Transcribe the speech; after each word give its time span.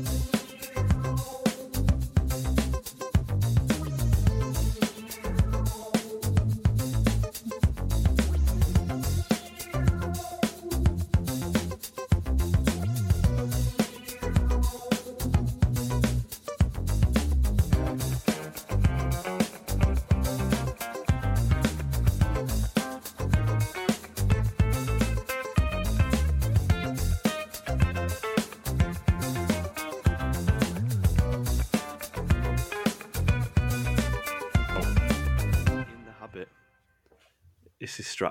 In 0.00 0.39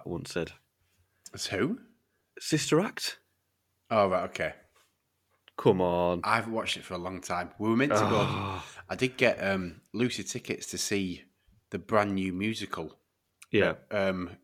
once 0.09 0.31
said. 0.31 0.51
It's 1.33 1.47
who? 1.47 1.79
Sister 2.39 2.79
Act? 2.79 3.19
Oh, 3.91 4.07
right, 4.09 4.23
okay. 4.29 4.53
Come 5.57 5.81
on. 5.81 6.21
I've 6.23 6.47
watched 6.47 6.77
it 6.77 6.83
for 6.83 6.93
a 6.93 6.97
long 6.97 7.19
time. 7.19 7.51
We 7.59 7.69
were 7.69 7.75
meant 7.75 7.91
to 7.91 7.99
go. 7.99 8.21
Ah. 8.21 8.65
I 8.89 8.95
did 8.95 9.17
get 9.17 9.43
um, 9.43 9.81
Lucy 9.93 10.23
tickets 10.23 10.67
to 10.67 10.77
see 10.77 11.23
the 11.69 11.79
brand 11.79 12.15
new 12.15 12.31
musical. 12.31 12.97
Yeah. 13.51 13.73
Um, 13.91 14.37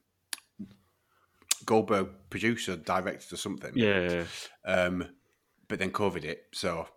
Goldberg 1.66 2.10
producer, 2.30 2.76
directed 2.76 3.32
or 3.32 3.38
something. 3.38 3.72
Yeah. 3.76 4.26
Um, 4.66 5.08
but 5.68 5.80
then 5.80 5.92
COVID 5.92 6.26
it. 6.26 6.48
So, 6.54 6.88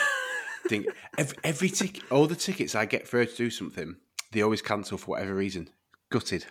think 0.68 0.86
every, 1.18 1.36
every 1.42 1.68
ticket, 1.68 2.04
all 2.10 2.26
the 2.26 2.36
tickets 2.36 2.74
I 2.74 2.86
get 2.86 3.08
for 3.08 3.18
her 3.18 3.26
to 3.26 3.36
do 3.36 3.50
something, 3.50 3.96
they 4.30 4.42
always 4.42 4.62
cancel 4.62 4.96
for 4.96 5.12
whatever 5.12 5.34
reason. 5.34 5.70
Gutted. 6.10 6.46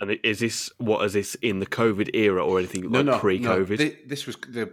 And 0.00 0.18
is 0.24 0.38
this 0.40 0.70
what 0.78 1.04
is 1.04 1.12
this 1.12 1.34
in 1.36 1.58
the 1.60 1.66
COVID 1.66 2.10
era 2.14 2.44
or 2.44 2.58
anything 2.58 2.82
like 2.84 2.90
no, 2.92 3.02
no, 3.12 3.18
pre-COVID? 3.18 3.70
No, 3.70 3.76
thi- 3.76 3.96
this 4.06 4.26
was 4.26 4.36
the 4.36 4.72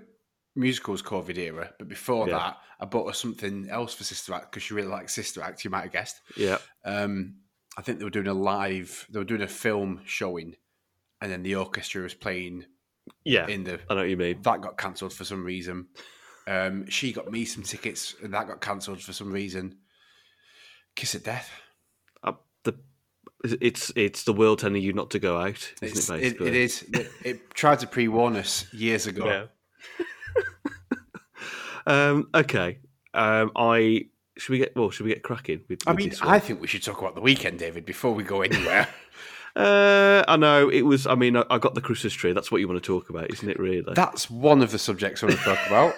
musicals 0.56 1.02
COVID 1.02 1.38
era, 1.38 1.73
but 1.78 1.88
before 1.88 2.28
Yeah. 2.28 2.38
that, 2.38 2.58
I 2.80 2.86
bought 2.86 3.08
her 3.08 3.14
something 3.14 3.67
else 3.69 3.94
for 3.94 4.03
Sister 4.03 4.34
Act 4.34 4.52
because 4.52 4.64
she 4.64 4.73
really 4.73 4.88
likes 4.88 5.14
Sister 5.14 5.42
Act. 5.42 5.64
You 5.64 5.69
might 5.72 5.84
have 5.84 5.92
guessed. 5.92 6.22
yeah. 6.36 6.58
Um, 6.86 7.36
I 7.78 7.81
think 7.84 8.00
they 8.00 8.06
were 8.06 8.09
doing 8.09 8.28
a 8.28 8.34
live, 8.34 9.06
they 9.11 9.19
were 9.19 9.25
doing 9.25 9.42
a 9.44 9.47
film 9.47 10.02
showing, 10.06 10.56
and 11.22 11.31
then 11.31 11.44
the 11.44 11.56
orchestra 11.56 12.02
was 12.02 12.14
playing 12.16 12.66
Yeah. 13.23 13.47
in 13.47 13.66
the. 13.66 13.80
I 13.89 13.94
know 13.94 14.02
what 14.02 14.09
you 14.09 14.17
mean. 14.17 14.41
That 14.41 14.62
got 14.62 14.78
cancelled 14.78 15.14
for 15.14 15.25
some 15.25 15.44
reason. 15.44 15.88
Um, 16.47 16.89
she 16.89 17.12
got 17.12 17.30
me 17.31 17.44
some 17.45 17.64
tickets, 17.64 18.16
and 18.23 18.34
that 18.34 18.47
got 18.47 18.62
cancelled 18.62 19.02
for 19.02 19.14
some 19.14 19.31
reason. 19.31 19.78
Kiss 20.95 21.14
of 21.16 21.23
death. 21.23 21.52
The 23.44 23.58
it's 23.62 23.92
it's 23.96 24.24
the 24.24 24.34
world 24.34 24.60
telling 24.60 24.82
you 24.82 24.94
not 24.94 25.12
to 25.12 25.20
go 25.20 25.38
out, 25.38 25.74
isn't 25.82 25.98
It's, 25.98 26.10
it? 26.10 26.14
it, 26.14 26.22
Basically, 26.22 26.48
it 26.48 26.56
is. 26.56 26.86
It, 26.94 27.12
it 27.24 27.54
tried 27.54 27.80
to 27.80 27.88
pre-warn 27.88 28.36
us 28.36 28.72
years 28.74 29.08
ago. 29.08 29.48
Yeah. 30.00 30.06
um, 31.86 32.30
okay. 32.34 32.80
Um, 33.14 33.52
I 33.56 34.08
should 34.38 34.52
we 34.52 34.58
get 34.60 34.76
well? 34.76 34.90
Should 34.90 35.06
we 35.06 35.14
get 35.14 35.24
cracking 35.24 35.62
with? 35.70 35.88
I 35.88 35.92
with 35.92 35.98
mean, 35.98 36.10
this 36.10 36.22
one? 36.22 36.34
I 36.34 36.40
think 36.40 36.62
we 36.62 36.68
should 36.68 36.84
talk 36.84 37.00
about 37.00 37.16
the 37.16 37.22
weekend, 37.22 37.60
David, 37.60 37.86
before 37.86 38.14
we 38.14 38.24
go 38.24 38.42
anywhere. 38.42 38.88
Uh, 39.56 40.24
I 40.28 40.38
know 40.38 40.70
it 40.70 40.84
was. 40.84 41.08
I 41.08 41.16
mean, 41.16 41.36
I, 41.36 41.44
I 41.50 41.58
got 41.58 41.74
the 41.74 41.82
Christmas 41.82 42.14
tree. 42.14 42.32
That's 42.32 42.52
what 42.52 42.62
you 42.62 42.68
want 42.68 42.84
to 42.84 42.86
talk 42.86 43.10
about, 43.10 43.34
isn't 43.34 43.50
it? 43.50 43.60
Really? 43.60 43.92
That's 43.96 44.30
one 44.30 44.62
of 44.62 44.70
the 44.70 44.78
subjects 44.78 45.24
I 45.24 45.26
want 45.26 45.40
to 45.40 45.46
talk 45.46 45.58
about. 45.66 45.96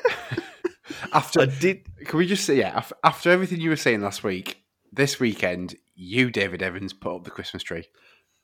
after, 1.13 1.41
I 1.41 1.45
did. 1.47 1.85
can 2.05 2.19
we 2.19 2.25
just 2.25 2.45
say, 2.45 2.55
yeah, 2.55 2.81
after 3.03 3.29
everything 3.29 3.59
you 3.59 3.69
were 3.69 3.75
saying 3.75 3.99
last 3.99 4.23
week, 4.23 4.63
this 4.93 5.19
weekend, 5.19 5.75
you, 5.99 6.31
David 6.31 6.61
Evans, 6.63 6.93
put 6.93 7.15
up 7.15 7.23
the 7.23 7.31
Christmas 7.31 7.63
tree. 7.63 7.85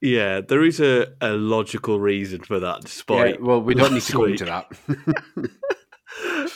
Yeah, 0.02 0.42
there 0.42 0.64
is 0.64 0.80
a, 0.80 1.08
a 1.22 1.30
logical 1.32 2.00
reason 2.00 2.42
for 2.42 2.60
that. 2.60 2.82
Despite 2.82 3.36
Yeah, 3.36 3.46
well, 3.46 3.62
we 3.62 3.74
don't 3.74 3.94
need 3.94 4.02
to 4.04 4.14
go 4.14 4.26
into 4.26 4.46
that. 4.46 4.70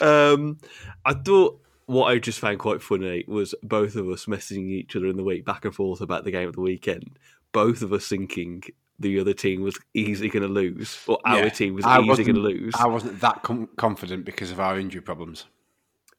um, 0.00 0.58
I 1.04 1.14
thought 1.14 1.60
what 1.86 2.06
I 2.06 2.18
just 2.18 2.38
found 2.38 2.58
quite 2.58 2.82
funny 2.82 3.24
was 3.26 3.54
both 3.62 3.96
of 3.96 4.08
us 4.08 4.26
messaging 4.26 4.70
each 4.70 4.94
other 4.94 5.06
in 5.06 5.16
the 5.16 5.24
week 5.24 5.44
back 5.44 5.64
and 5.64 5.74
forth 5.74 6.00
about 6.00 6.24
the 6.24 6.30
game 6.30 6.48
of 6.48 6.54
the 6.54 6.60
weekend. 6.60 7.18
Both 7.52 7.82
of 7.82 7.92
us 7.92 8.06
thinking 8.06 8.62
the 8.98 9.18
other 9.18 9.32
team 9.32 9.62
was 9.62 9.78
easily 9.94 10.28
going 10.28 10.42
to 10.42 10.48
lose, 10.48 10.98
or 11.08 11.18
Yeah, 11.24 11.36
our 11.36 11.50
team 11.50 11.74
was 11.74 11.84
I 11.86 12.00
easily 12.00 12.24
going 12.24 12.36
to 12.36 12.42
lose. 12.42 12.74
I 12.78 12.86
wasn't 12.86 13.20
that 13.20 13.42
com- 13.42 13.70
confident 13.76 14.26
because 14.26 14.50
of 14.50 14.60
our 14.60 14.78
injury 14.78 15.00
problems. 15.00 15.46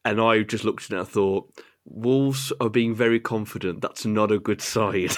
and 0.04 0.20
I 0.20 0.42
just 0.42 0.64
looked 0.64 0.84
at 0.84 0.90
it 0.90 0.96
and 0.98 1.06
I 1.06 1.08
thought, 1.08 1.56
Wolves 1.84 2.52
are 2.60 2.70
being 2.70 2.94
very 2.94 3.18
confident. 3.18 3.80
That's 3.80 4.06
not 4.06 4.30
a 4.30 4.38
good 4.38 4.60
sign. 4.60 5.08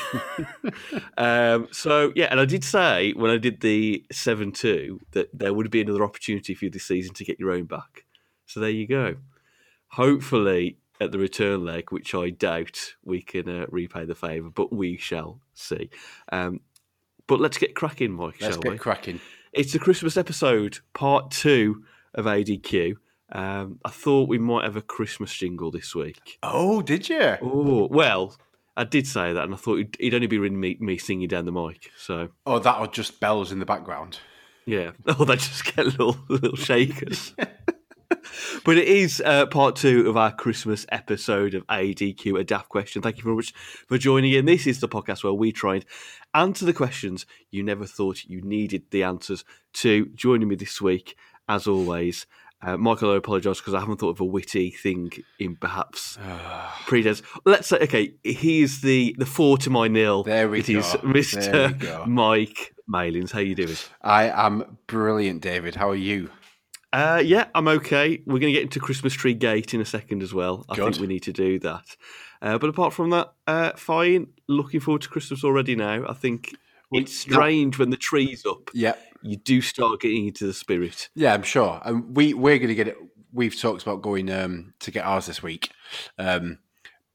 um, 1.19 1.69
so, 1.73 2.13
yeah, 2.17 2.29
and 2.31 2.41
I 2.41 2.47
did 2.47 2.65
say 2.65 3.13
when 3.13 3.31
I 3.31 3.37
did 3.37 3.61
the 3.61 4.05
7 4.11 4.51
2 4.53 5.01
that 5.13 5.29
there 5.33 5.53
would 5.53 5.71
be 5.71 5.83
another 5.83 6.03
opportunity 6.03 6.55
for 6.55 6.65
you 6.65 6.71
this 6.71 6.85
season 6.85 7.15
to 7.15 7.25
get 7.25 7.39
your 7.39 7.51
own 7.51 7.65
back. 7.65 8.05
So 8.47 8.61
there 8.61 8.71
you 8.71 8.87
go. 8.87 9.17
Hopefully, 9.89 10.79
at 11.01 11.13
the 11.13 11.19
return 11.19 11.65
leg, 11.65 11.91
which 11.91 12.15
I 12.15 12.31
doubt 12.31 12.95
we 13.05 13.23
can 13.23 13.49
uh, 13.49 13.67
repay 13.69 14.05
the 14.05 14.15
favour, 14.15 14.51
but 14.51 14.73
we 14.73 14.97
shall 14.97 15.41
see. 15.55 15.91
Um, 16.33 16.61
but 17.27 17.41
let's 17.41 17.59
get 17.59 17.75
cracking, 17.75 18.13
Mike, 18.13 18.37
Let's 18.41 18.55
shall 18.55 18.63
get 18.63 18.81
cracking. 18.81 19.21
It's 19.53 19.73
the 19.73 19.79
Christmas 19.79 20.17
episode, 20.17 20.79
part 20.93 21.31
two 21.31 21.85
of 22.15 22.27
ADQ. 22.27 22.97
Um, 23.33 23.79
I 23.85 23.91
thought 23.91 24.29
we 24.29 24.39
might 24.39 24.65
have 24.65 24.77
a 24.77 24.83
Christmas 24.83 25.33
jingle 25.35 25.71
this 25.71 25.95
week. 25.95 26.39
Oh, 26.43 26.83
did 26.83 27.09
you? 27.09 27.37
Oh, 27.43 27.89
well, 27.91 28.37
I 28.77 28.85
did 28.85 29.07
say 29.07 29.33
that, 29.33 29.45
and 29.45 29.55
I 29.55 29.57
thought 29.57 29.77
he'd, 29.77 29.97
it'd 29.99 30.15
only 30.15 30.27
be 30.27 30.39
ringing 30.39 30.61
me, 30.61 30.77
me 30.81 30.99
singing 30.99 31.29
down 31.29 31.45
the 31.47 31.53
mic. 31.53 31.91
So, 31.97 32.29
Oh, 32.47 32.59
that 32.59 32.79
or 32.79 32.87
just 32.87 33.21
bells 33.21 33.51
in 33.53 33.59
the 33.61 33.67
background. 33.67 34.19
yeah. 34.67 34.91
Oh, 35.07 35.25
they 35.25 35.37
just 35.37 35.65
get 35.75 35.87
little, 35.87 36.17
little 36.29 36.57
shakers. 36.57 37.35
but 38.65 38.77
it 38.79 38.87
is 38.89 39.23
uh, 39.25 39.47
part 39.47 39.77
two 39.77 40.09
of 40.09 40.17
our 40.17 40.33
Christmas 40.33 40.87
episode 40.91 41.55
of 41.55 41.67
ADQ, 41.67 42.39
a 42.39 42.45
daft 42.45 42.69
question. 42.69 43.03
Thank 43.03 43.17
you 43.19 43.23
very 43.25 43.37
much 43.37 43.53
for 43.89 43.99
joining 43.99 44.33
in. 44.33 44.45
This 44.45 44.67
is 44.67 44.81
the 44.81 44.89
podcast 44.89 45.25
where 45.25 45.33
we 45.33 45.51
try 45.53 45.77
and 45.77 45.85
answer 46.35 46.65
the 46.65 46.73
questions 46.73 47.27
you 47.51 47.63
never 47.63 47.87
thought 47.87 48.25
you 48.25 48.43
needed 48.43 48.85
the 48.91 49.03
answers 49.03 49.45
to. 49.75 50.07
Joining 50.15 50.49
me 50.49 50.57
this 50.57 50.81
week, 50.81 51.17
as 51.49 51.67
always, 51.67 52.27
uh, 52.63 52.77
Michael, 52.77 53.13
I 53.13 53.17
apologise 53.17 53.59
because 53.61 53.75
I 53.75 53.81
haven't 53.81 53.99
thought 53.99 54.11
of 54.11 54.21
a 54.21 54.25
witty 54.25 54.71
thing 54.71 55.11
in 55.39 55.57
perhaps 55.57 56.19
pre-des. 56.87 57.17
Let's 57.45 57.69
say, 57.69 57.79
okay, 57.83 58.15
he 58.23 58.63
is 58.63 58.81
the 58.81 59.15
the 59.19 59.27
four 59.27 59.59
to 59.59 59.71
my 59.71 59.89
nil. 59.89 60.23
There 60.23 60.49
we 60.49 60.61
It 60.61 60.69
is 60.71 60.93
go. 60.93 60.99
There 61.03 61.13
we 61.13 61.21
Mr. 61.21 61.79
go. 61.79 62.05
Mike 62.07 62.75
Malins. 62.87 63.33
How 63.33 63.41
you 63.41 63.55
doing? 63.55 63.77
I 64.03 64.25
am 64.31 64.79
brilliant, 64.87 65.43
David. 65.43 65.75
How 65.75 65.91
are 65.91 65.95
you? 65.97 66.31
Uh, 66.93 67.21
yeah, 67.25 67.47
I'm 67.57 67.67
okay. 67.67 68.23
We're 68.25 68.39
going 68.39 68.53
to 68.53 68.53
get 68.53 68.63
into 68.63 68.79
Christmas 68.79 69.13
Tree 69.13 69.35
Gate 69.35 69.75
in 69.75 69.81
a 69.81 69.85
second 69.85 70.23
as 70.23 70.33
well. 70.33 70.65
I 70.69 70.77
Good. 70.77 70.93
think 70.93 71.01
we 71.01 71.09
need 71.09 71.25
to 71.25 71.33
do 71.33 71.59
that. 71.59 71.85
Uh, 72.41 72.57
but 72.57 72.71
apart 72.71 72.93
from 72.93 73.11
that, 73.11 73.33
uh, 73.49 73.73
fine. 73.73 74.29
Looking 74.47 74.79
forward 74.79 75.03
to 75.03 75.09
Christmas 75.09 75.43
already 75.43 75.75
now. 75.75 76.05
I 76.09 76.13
think 76.13 76.55
it's 76.93 77.17
strange 77.19 77.79
when 77.81 77.91
the 77.91 77.97
tree's 77.97 78.47
up. 78.47 78.71
Yeah, 78.73 78.95
You 79.25 79.37
do 79.37 79.61
start 79.61 80.01
getting 80.01 80.27
into 80.29 80.47
the 80.47 80.53
spirit. 80.53 81.09
yeah, 81.15 81.35
I'm 81.35 81.43
sure. 81.43 81.81
And 81.85 82.15
we 82.17 82.35
we're 82.35 82.59
going 82.59 82.69
to 82.69 82.75
get 82.75 82.89
it. 82.89 82.97
We've 83.33 83.59
talked 83.59 83.83
about 83.83 84.03
going 84.03 84.31
um, 84.31 84.75
to 84.81 84.91
get 84.91 85.05
ours 85.05 85.27
this 85.27 85.43
week, 85.43 85.71
um, 86.19 86.59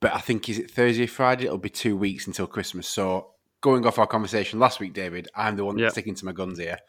but 0.02 0.14
I 0.14 0.20
think 0.20 0.50
is 0.50 0.60
it 0.60 0.70
Thursday, 0.72 1.06
Friday? 1.06 1.46
It'll 1.46 1.58
be 1.58 1.70
two 1.70 1.96
weeks 1.96 2.28
until 2.28 2.48
Christmas. 2.48 2.88
So 2.88 3.32
going 3.62 3.86
off 3.86 4.00
our 4.00 4.08
conversation 4.08 4.60
last 4.60 4.80
week, 4.80 4.94
David, 4.94 5.30
I'm 5.36 5.56
the 5.56 5.64
one 5.64 5.78
that's 5.78 5.94
sticking 5.94 6.16
to 6.16 6.26
my 6.26 6.32
guns 6.34 6.60
here. 6.60 6.80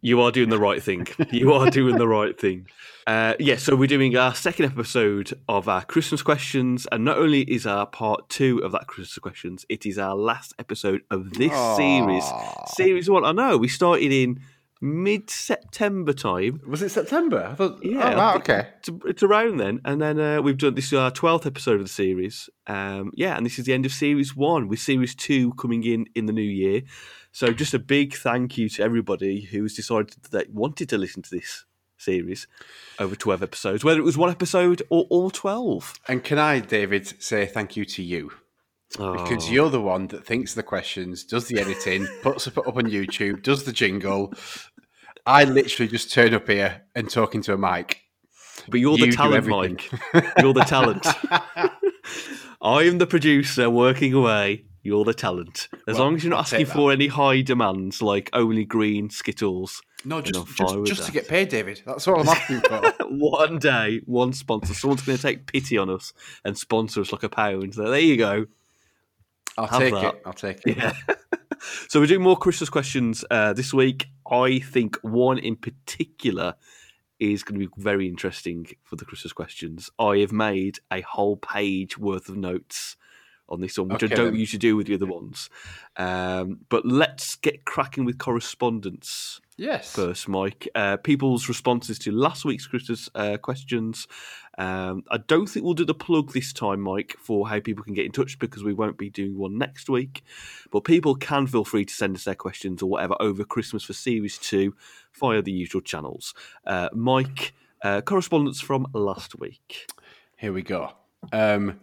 You 0.00 0.20
are 0.20 0.30
doing 0.30 0.48
the 0.50 0.58
right 0.58 0.82
thing. 0.82 1.06
You 1.30 1.52
are 1.52 1.70
doing 1.70 1.96
the 1.96 2.08
right 2.08 2.38
thing. 2.38 2.66
Uh, 3.06 3.34
yeah, 3.38 3.56
so 3.56 3.76
we're 3.76 3.86
doing 3.86 4.16
our 4.16 4.34
second 4.34 4.64
episode 4.66 5.32
of 5.48 5.68
our 5.68 5.84
Christmas 5.84 6.22
questions, 6.22 6.86
and 6.90 7.04
not 7.04 7.18
only 7.18 7.42
is 7.42 7.66
our 7.66 7.86
part 7.86 8.28
two 8.28 8.58
of 8.64 8.72
that 8.72 8.88
Christmas 8.88 9.18
questions, 9.18 9.64
it 9.68 9.86
is 9.86 9.96
our 9.98 10.16
last 10.16 10.54
episode 10.58 11.02
of 11.10 11.32
this 11.34 11.52
series. 11.76 12.24
Series 12.68 13.08
one. 13.08 13.24
I 13.24 13.32
know 13.32 13.56
we 13.56 13.68
started 13.68 14.10
in 14.12 14.40
mid 14.80 15.30
September 15.30 16.12
time. 16.12 16.60
Was 16.66 16.82
it 16.82 16.90
September? 16.90 17.48
I 17.50 17.54
thought. 17.54 17.78
Yeah, 17.84 18.12
Oh, 18.12 18.16
wow, 18.16 18.36
okay. 18.36 18.68
It's, 18.78 18.90
it's 19.06 19.22
around 19.22 19.58
then, 19.58 19.80
and 19.84 20.00
then 20.02 20.18
uh, 20.18 20.42
we've 20.42 20.58
done 20.58 20.74
this 20.74 20.86
is 20.86 20.94
our 20.94 21.12
twelfth 21.12 21.46
episode 21.46 21.76
of 21.80 21.86
the 21.86 21.92
series. 21.92 22.50
Um, 22.66 23.12
yeah, 23.14 23.36
and 23.36 23.46
this 23.46 23.58
is 23.58 23.66
the 23.66 23.72
end 23.72 23.86
of 23.86 23.92
series 23.92 24.34
one, 24.34 24.66
with 24.66 24.80
series 24.80 25.14
two 25.14 25.52
coming 25.54 25.84
in 25.84 26.06
in 26.16 26.26
the 26.26 26.32
new 26.32 26.42
year. 26.42 26.82
So, 27.36 27.52
just 27.52 27.74
a 27.74 27.78
big 27.78 28.14
thank 28.14 28.56
you 28.56 28.66
to 28.70 28.82
everybody 28.82 29.42
who's 29.42 29.76
decided 29.76 30.14
that 30.22 30.30
they 30.30 30.50
wanted 30.50 30.88
to 30.88 30.96
listen 30.96 31.20
to 31.20 31.30
this 31.30 31.66
series 31.98 32.46
over 32.98 33.14
twelve 33.14 33.42
episodes, 33.42 33.84
whether 33.84 34.00
it 34.00 34.04
was 34.04 34.16
one 34.16 34.30
episode 34.30 34.80
or 34.88 35.04
all 35.10 35.28
twelve. 35.28 35.92
And 36.08 36.24
can 36.24 36.38
I, 36.38 36.60
David, 36.60 37.22
say 37.22 37.44
thank 37.44 37.76
you 37.76 37.84
to 37.84 38.02
you 38.02 38.30
because 38.88 39.48
Oh. 39.48 39.52
you're 39.52 39.68
the 39.68 39.82
one 39.82 40.06
that 40.06 40.24
thinks 40.24 40.54
the 40.54 40.62
questions, 40.62 41.24
does 41.24 41.46
the 41.48 41.58
editing, 41.60 42.06
puts 42.22 42.46
it 42.46 42.56
up 42.56 42.68
on 42.74 42.84
YouTube, 42.84 43.42
does 43.42 43.64
the 43.64 43.72
jingle. 43.72 44.32
I 45.26 45.44
literally 45.44 45.90
just 45.90 46.10
turn 46.10 46.32
up 46.32 46.48
here 46.48 46.84
and 46.94 47.10
talk 47.10 47.34
into 47.34 47.52
a 47.52 47.58
mic. 47.58 48.00
But 48.66 48.80
you're 48.80 48.96
the 48.96 49.04
You 49.04 49.10
do 49.10 49.16
talent. 49.18 49.46
Mike. 49.46 49.90
You're 50.40 50.54
the 50.54 50.64
talent. 50.66 51.06
I 52.66 52.82
am 52.82 52.98
the 52.98 53.06
producer 53.06 53.70
working 53.70 54.12
away. 54.12 54.64
You're 54.82 55.04
the 55.04 55.14
talent. 55.14 55.68
As 55.86 55.94
Well, 55.94 56.06
long 56.06 56.16
as 56.16 56.24
you're 56.24 56.32
not 56.32 56.40
asking 56.40 56.66
for 56.66 56.90
any 56.90 57.06
high 57.06 57.40
demands 57.42 58.02
like 58.02 58.28
only 58.32 58.64
green 58.64 59.08
Skittles. 59.08 59.80
No, 60.04 60.20
just 60.20 60.48
just, 60.56 60.84
just 60.84 61.04
to 61.04 61.12
get 61.12 61.28
paid, 61.28 61.48
David. 61.48 61.82
That's 61.86 62.08
all 62.08 62.20
I'm 62.20 62.28
asking 62.28 62.62
for. 62.62 62.92
one 63.08 63.60
day, 63.60 64.00
one 64.04 64.32
sponsor. 64.32 64.74
Someone's 64.74 65.02
going 65.02 65.16
to 65.16 65.22
take 65.22 65.46
pity 65.46 65.78
on 65.78 65.90
us 65.90 66.12
and 66.44 66.58
sponsor 66.58 67.00
us 67.02 67.12
like 67.12 67.22
a 67.22 67.28
pound. 67.28 67.74
So 67.76 67.88
there 67.88 68.00
you 68.00 68.16
go. 68.16 68.46
I'll 69.56 69.68
Have 69.68 69.80
take 69.80 69.94
that. 69.94 70.14
it. 70.14 70.22
I'll 70.26 70.32
take 70.32 70.66
it. 70.66 70.76
Yeah. 70.76 70.92
so 71.88 72.00
we're 72.00 72.06
doing 72.06 72.22
more 72.22 72.36
Christmas 72.36 72.68
questions 72.68 73.24
uh, 73.30 73.52
this 73.52 73.72
week. 73.72 74.08
I 74.28 74.58
think 74.58 74.96
one 75.02 75.38
in 75.38 75.54
particular 75.54 76.56
is 77.18 77.42
going 77.42 77.60
to 77.60 77.66
be 77.66 77.72
very 77.82 78.08
interesting 78.08 78.66
for 78.82 78.96
the 78.96 79.04
Christmas 79.04 79.32
questions. 79.32 79.90
I 79.98 80.18
have 80.18 80.32
made 80.32 80.78
a 80.92 81.00
whole 81.02 81.36
page 81.36 81.98
worth 81.98 82.28
of 82.28 82.36
notes 82.36 82.96
on 83.48 83.60
this 83.60 83.78
one, 83.78 83.88
which 83.88 84.02
I 84.02 84.08
don't 84.08 84.32
then. 84.32 84.40
usually 84.40 84.58
do 84.58 84.76
with 84.76 84.86
the 84.86 84.94
other 84.94 85.06
ones. 85.06 85.48
Um, 85.96 86.60
but 86.68 86.84
let's 86.84 87.36
get 87.36 87.64
cracking 87.64 88.04
with 88.04 88.18
correspondence 88.18 89.40
Yes. 89.58 89.94
first, 89.94 90.28
Mike. 90.28 90.68
Uh, 90.74 90.98
people's 90.98 91.48
responses 91.48 91.98
to 92.00 92.12
last 92.12 92.44
week's 92.44 92.66
Christmas 92.66 93.08
uh, 93.14 93.38
questions. 93.38 94.06
Um, 94.58 95.04
I 95.10 95.16
don't 95.18 95.46
think 95.46 95.64
we'll 95.64 95.74
do 95.74 95.86
the 95.86 95.94
plug 95.94 96.32
this 96.32 96.52
time, 96.52 96.80
Mike, 96.80 97.16
for 97.18 97.48
how 97.48 97.60
people 97.60 97.82
can 97.82 97.94
get 97.94 98.04
in 98.04 98.12
touch 98.12 98.38
because 98.38 98.62
we 98.62 98.74
won't 98.74 98.98
be 98.98 99.08
doing 99.08 99.36
one 99.36 99.56
next 99.56 99.88
week. 99.88 100.22
But 100.70 100.84
people 100.84 101.14
can 101.14 101.46
feel 101.46 101.64
free 101.64 101.86
to 101.86 101.94
send 101.94 102.16
us 102.16 102.24
their 102.24 102.34
questions 102.34 102.82
or 102.82 102.90
whatever 102.90 103.16
over 103.18 103.44
Christmas 103.44 103.84
for 103.84 103.94
Series 103.94 104.36
2 104.38 104.74
via 105.18 105.40
the 105.40 105.52
usual 105.52 105.80
channels. 105.80 106.34
Uh, 106.66 106.90
Mike, 106.92 107.54
uh, 107.82 108.02
correspondence 108.02 108.60
from 108.60 108.86
last 108.92 109.38
week. 109.38 109.86
Here 110.36 110.52
we 110.52 110.62
go. 110.62 110.92
Um, 111.32 111.80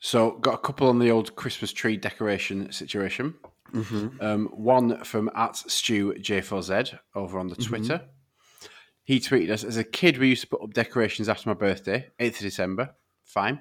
so, 0.00 0.32
got 0.32 0.54
a 0.54 0.58
couple 0.58 0.88
on 0.88 1.00
the 1.00 1.10
old 1.10 1.34
Christmas 1.34 1.72
tree 1.72 1.96
decoration 1.96 2.70
situation. 2.70 3.34
Um, 3.74 4.46
one 4.52 5.04
from 5.04 5.30
at 5.34 5.56
Stu 5.56 6.14
J4Z 6.14 6.98
over 7.14 7.38
on 7.38 7.48
the 7.48 7.56
Twitter. 7.56 8.02
He 9.04 9.20
tweeted 9.20 9.50
us 9.50 9.64
as 9.64 9.76
a 9.76 9.84
kid, 9.84 10.18
we 10.18 10.28
used 10.28 10.42
to 10.42 10.48
put 10.48 10.62
up 10.62 10.72
decorations 10.74 11.28
after 11.28 11.48
my 11.48 11.54
birthday, 11.54 12.10
8th 12.20 12.34
of 12.36 12.40
December. 12.40 12.94
Fine. 13.24 13.60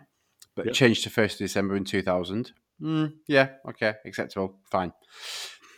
But 0.56 0.66
Yep. 0.68 0.76
changed 0.76 1.04
to 1.04 1.10
1st 1.10 1.34
of 1.34 1.38
December 1.40 1.76
in 1.76 1.84
2000. 1.86 2.52
Mm, 2.82 3.14
yeah, 3.28 3.52
okay, 3.70 3.94
acceptable. 4.06 4.60
Fine. 4.72 4.92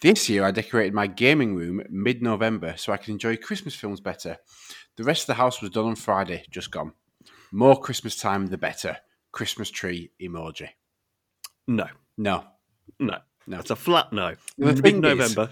This 0.01 0.29
year, 0.29 0.43
I 0.45 0.51
decorated 0.51 0.93
my 0.93 1.07
gaming 1.07 1.55
room 1.55 1.81
mid 1.89 2.21
November 2.21 2.75
so 2.77 2.93
I 2.93 2.97
could 2.97 3.09
enjoy 3.09 3.35
Christmas 3.37 3.75
films 3.75 3.99
better. 3.99 4.37
The 4.95 5.03
rest 5.03 5.23
of 5.23 5.27
the 5.27 5.33
house 5.35 5.61
was 5.61 5.71
done 5.71 5.85
on 5.85 5.95
Friday, 5.95 6.45
just 6.49 6.71
gone. 6.71 6.93
More 7.51 7.79
Christmas 7.79 8.15
time, 8.15 8.47
the 8.47 8.57
better. 8.57 8.97
Christmas 9.31 9.69
tree 9.69 10.11
emoji. 10.21 10.69
No, 11.67 11.87
No, 12.17 12.45
no. 12.99 13.17
No. 13.49 13.59
It's 13.59 13.69
a 13.69 13.75
flat 13.75 14.13
no. 14.13 14.35
The. 14.57 15.49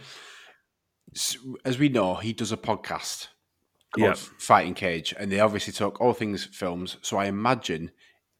S- 1.16 1.38
As 1.66 1.78
we 1.80 1.90
know, 1.90 2.16
he 2.16 2.32
does 2.34 2.52
a 2.52 2.58
podcast 2.58 3.28
called 3.96 4.08
Yeah. 4.08 4.14
Fighting 4.40 4.74
Cage, 4.74 5.14
and 5.18 5.32
they 5.32 5.40
obviously 5.40 5.74
talk 5.74 6.00
all 6.00 6.14
things 6.14 6.46
films. 6.46 6.98
So 7.02 7.18
I 7.18 7.26
imagine 7.26 7.92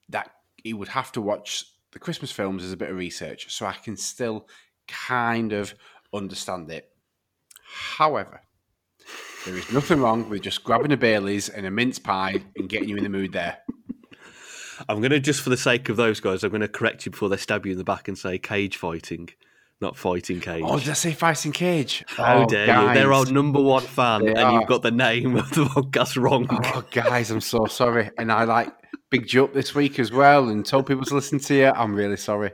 that 0.10 0.32
he 0.64 0.74
would 0.74 0.90
have 0.90 1.12
to 1.14 1.22
watch 1.22 1.66
the 1.92 2.00
Christmas 2.00 2.32
films 2.32 2.64
as 2.64 2.72
a 2.72 2.78
bit 2.78 2.90
of 2.90 2.96
research, 2.98 3.52
so 3.54 3.66
I 3.66 3.74
can 3.74 3.98
still 3.98 4.48
kind 4.88 5.54
of 5.54 5.74
understand 6.14 6.70
it. 6.72 6.90
However, 7.64 8.42
there 9.46 9.56
is 9.56 9.72
nothing 9.72 10.00
wrong 10.02 10.30
with 10.30 10.42
just 10.42 10.64
grabbing 10.64 10.92
a 10.92 10.98
Bailey's 10.98 11.50
and 11.50 11.66
a 11.66 11.72
mince 11.72 12.00
pie 12.00 12.44
and 12.56 12.70
getting 12.70 12.90
you 12.90 12.98
in 12.98 13.04
the 13.04 13.10
mood 13.10 13.34
there. 13.34 13.58
I'm 14.88 15.00
going 15.00 15.12
to, 15.12 15.20
just 15.20 15.42
for 15.42 15.50
the 15.50 15.58
sake 15.58 15.90
of 15.90 15.98
those 15.98 16.20
guys, 16.20 16.44
I'm 16.44 16.52
going 16.52 16.62
to 16.62 16.68
correct 16.68 17.06
you 17.06 17.12
before 17.12 17.30
they 17.30 17.38
stab 17.38 17.66
you 17.66 17.72
in 17.72 17.78
the 17.78 17.84
back 17.84 18.08
and 18.08 18.18
say 18.18 18.38
cage 18.38 18.78
fighting, 18.78 19.30
not 19.82 19.96
fighting 19.98 20.40
cage. 20.40 20.64
Oh, 20.66 20.80
did 20.80 20.90
I 20.90 20.94
say 20.94 21.14
Fighting 21.14 21.52
Cage? 21.52 22.04
How 22.08 22.44
Oh, 22.44 22.46
dare 22.48 22.66
you? 22.88 22.94
They're 22.94 23.14
our 23.14 23.26
number 23.26 23.62
one 23.62 23.84
fan, 23.84 24.24
They 24.26 24.30
and 24.32 24.40
are. 24.40 24.54
you've 24.54 24.68
got 24.68 24.82
the 24.82 24.92
name 24.92 25.36
of 25.38 25.50
the 25.52 25.66
podcast 25.66 26.20
wrong. 26.22 26.48
Oh, 26.50 26.84
guys, 26.92 27.30
I'm 27.30 27.42
so 27.42 27.66
sorry. 27.66 28.10
And 28.18 28.32
I 28.32 28.44
like 28.46 28.74
bigged 29.12 29.34
you 29.34 29.44
up 29.44 29.54
this 29.54 29.76
week 29.76 30.00
as 30.00 30.12
well 30.12 30.50
and 30.50 30.66
told 30.66 30.88
people 30.88 31.06
to 31.06 31.14
listen 31.16 31.40
to 31.40 31.54
you. 31.56 31.68
I'm 31.68 31.94
really 31.94 32.18
sorry. 32.18 32.52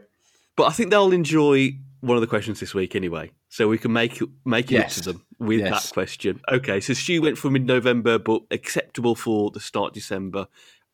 But 0.55 0.65
I 0.65 0.71
think 0.71 0.89
they'll 0.91 1.13
enjoy 1.13 1.77
one 2.01 2.17
of 2.17 2.21
the 2.21 2.27
questions 2.27 2.59
this 2.59 2.73
week 2.73 2.95
anyway, 2.95 3.31
so 3.47 3.69
we 3.69 3.77
can 3.77 3.93
make 3.93 4.19
make 4.45 4.65
it 4.71 4.75
Yes. 4.75 4.95
to 4.95 5.13
them 5.13 5.25
with 5.39 5.61
Yes. 5.61 5.87
that 5.87 5.93
question. 5.93 6.41
Okay, 6.51 6.81
so 6.81 6.93
Stu 6.93 7.21
went 7.21 7.37
for 7.37 7.49
mid-November, 7.49 8.19
but 8.19 8.41
acceptable 8.51 9.15
for 9.15 9.49
the 9.51 9.61
start 9.61 9.87
of 9.91 9.93
December 9.93 10.47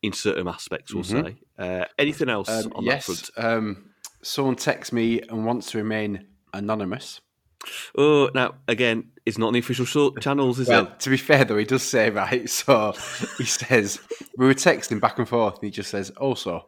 in 0.03 0.13
certain 0.13 0.47
aspects. 0.47 0.93
We'll 0.93 1.03
Mhm. 1.03 1.25
say. 1.25 1.35
Uh, 1.57 1.85
anything 1.97 2.29
else 2.29 2.47
Um, 2.47 2.71
on 2.75 2.85
that 2.85 2.91
yes, 2.91 3.05
front? 3.07 3.29
um, 3.43 3.88
someone 4.21 4.55
texts 4.55 4.91
me 4.93 5.21
and 5.21 5.45
wants 5.45 5.71
to 5.71 5.77
remain 5.77 6.25
anonymous. 6.53 7.21
Oh, 7.97 8.29
now 8.33 8.55
again, 8.67 9.11
it's 9.25 9.37
not 9.37 9.47
on 9.47 9.53
the 9.53 9.59
official 9.59 9.85
short 9.85 10.21
channels, 10.21 10.59
is 10.59 10.69
Well, 10.69 10.85
it? 10.87 10.99
to 11.01 11.09
be 11.09 11.17
fair 11.17 11.43
though, 11.45 11.57
he 11.57 11.65
does 11.65 11.83
say 11.83 12.09
right. 12.09 12.49
So 12.49 12.93
he 13.37 13.43
says 13.45 13.99
we 14.37 14.45
were 14.45 14.53
texting 14.53 14.99
back 15.01 15.19
and 15.19 15.27
forth, 15.27 15.55
and 15.55 15.63
he 15.65 15.71
just 15.71 15.89
says 15.91 16.09
also. 16.11 16.67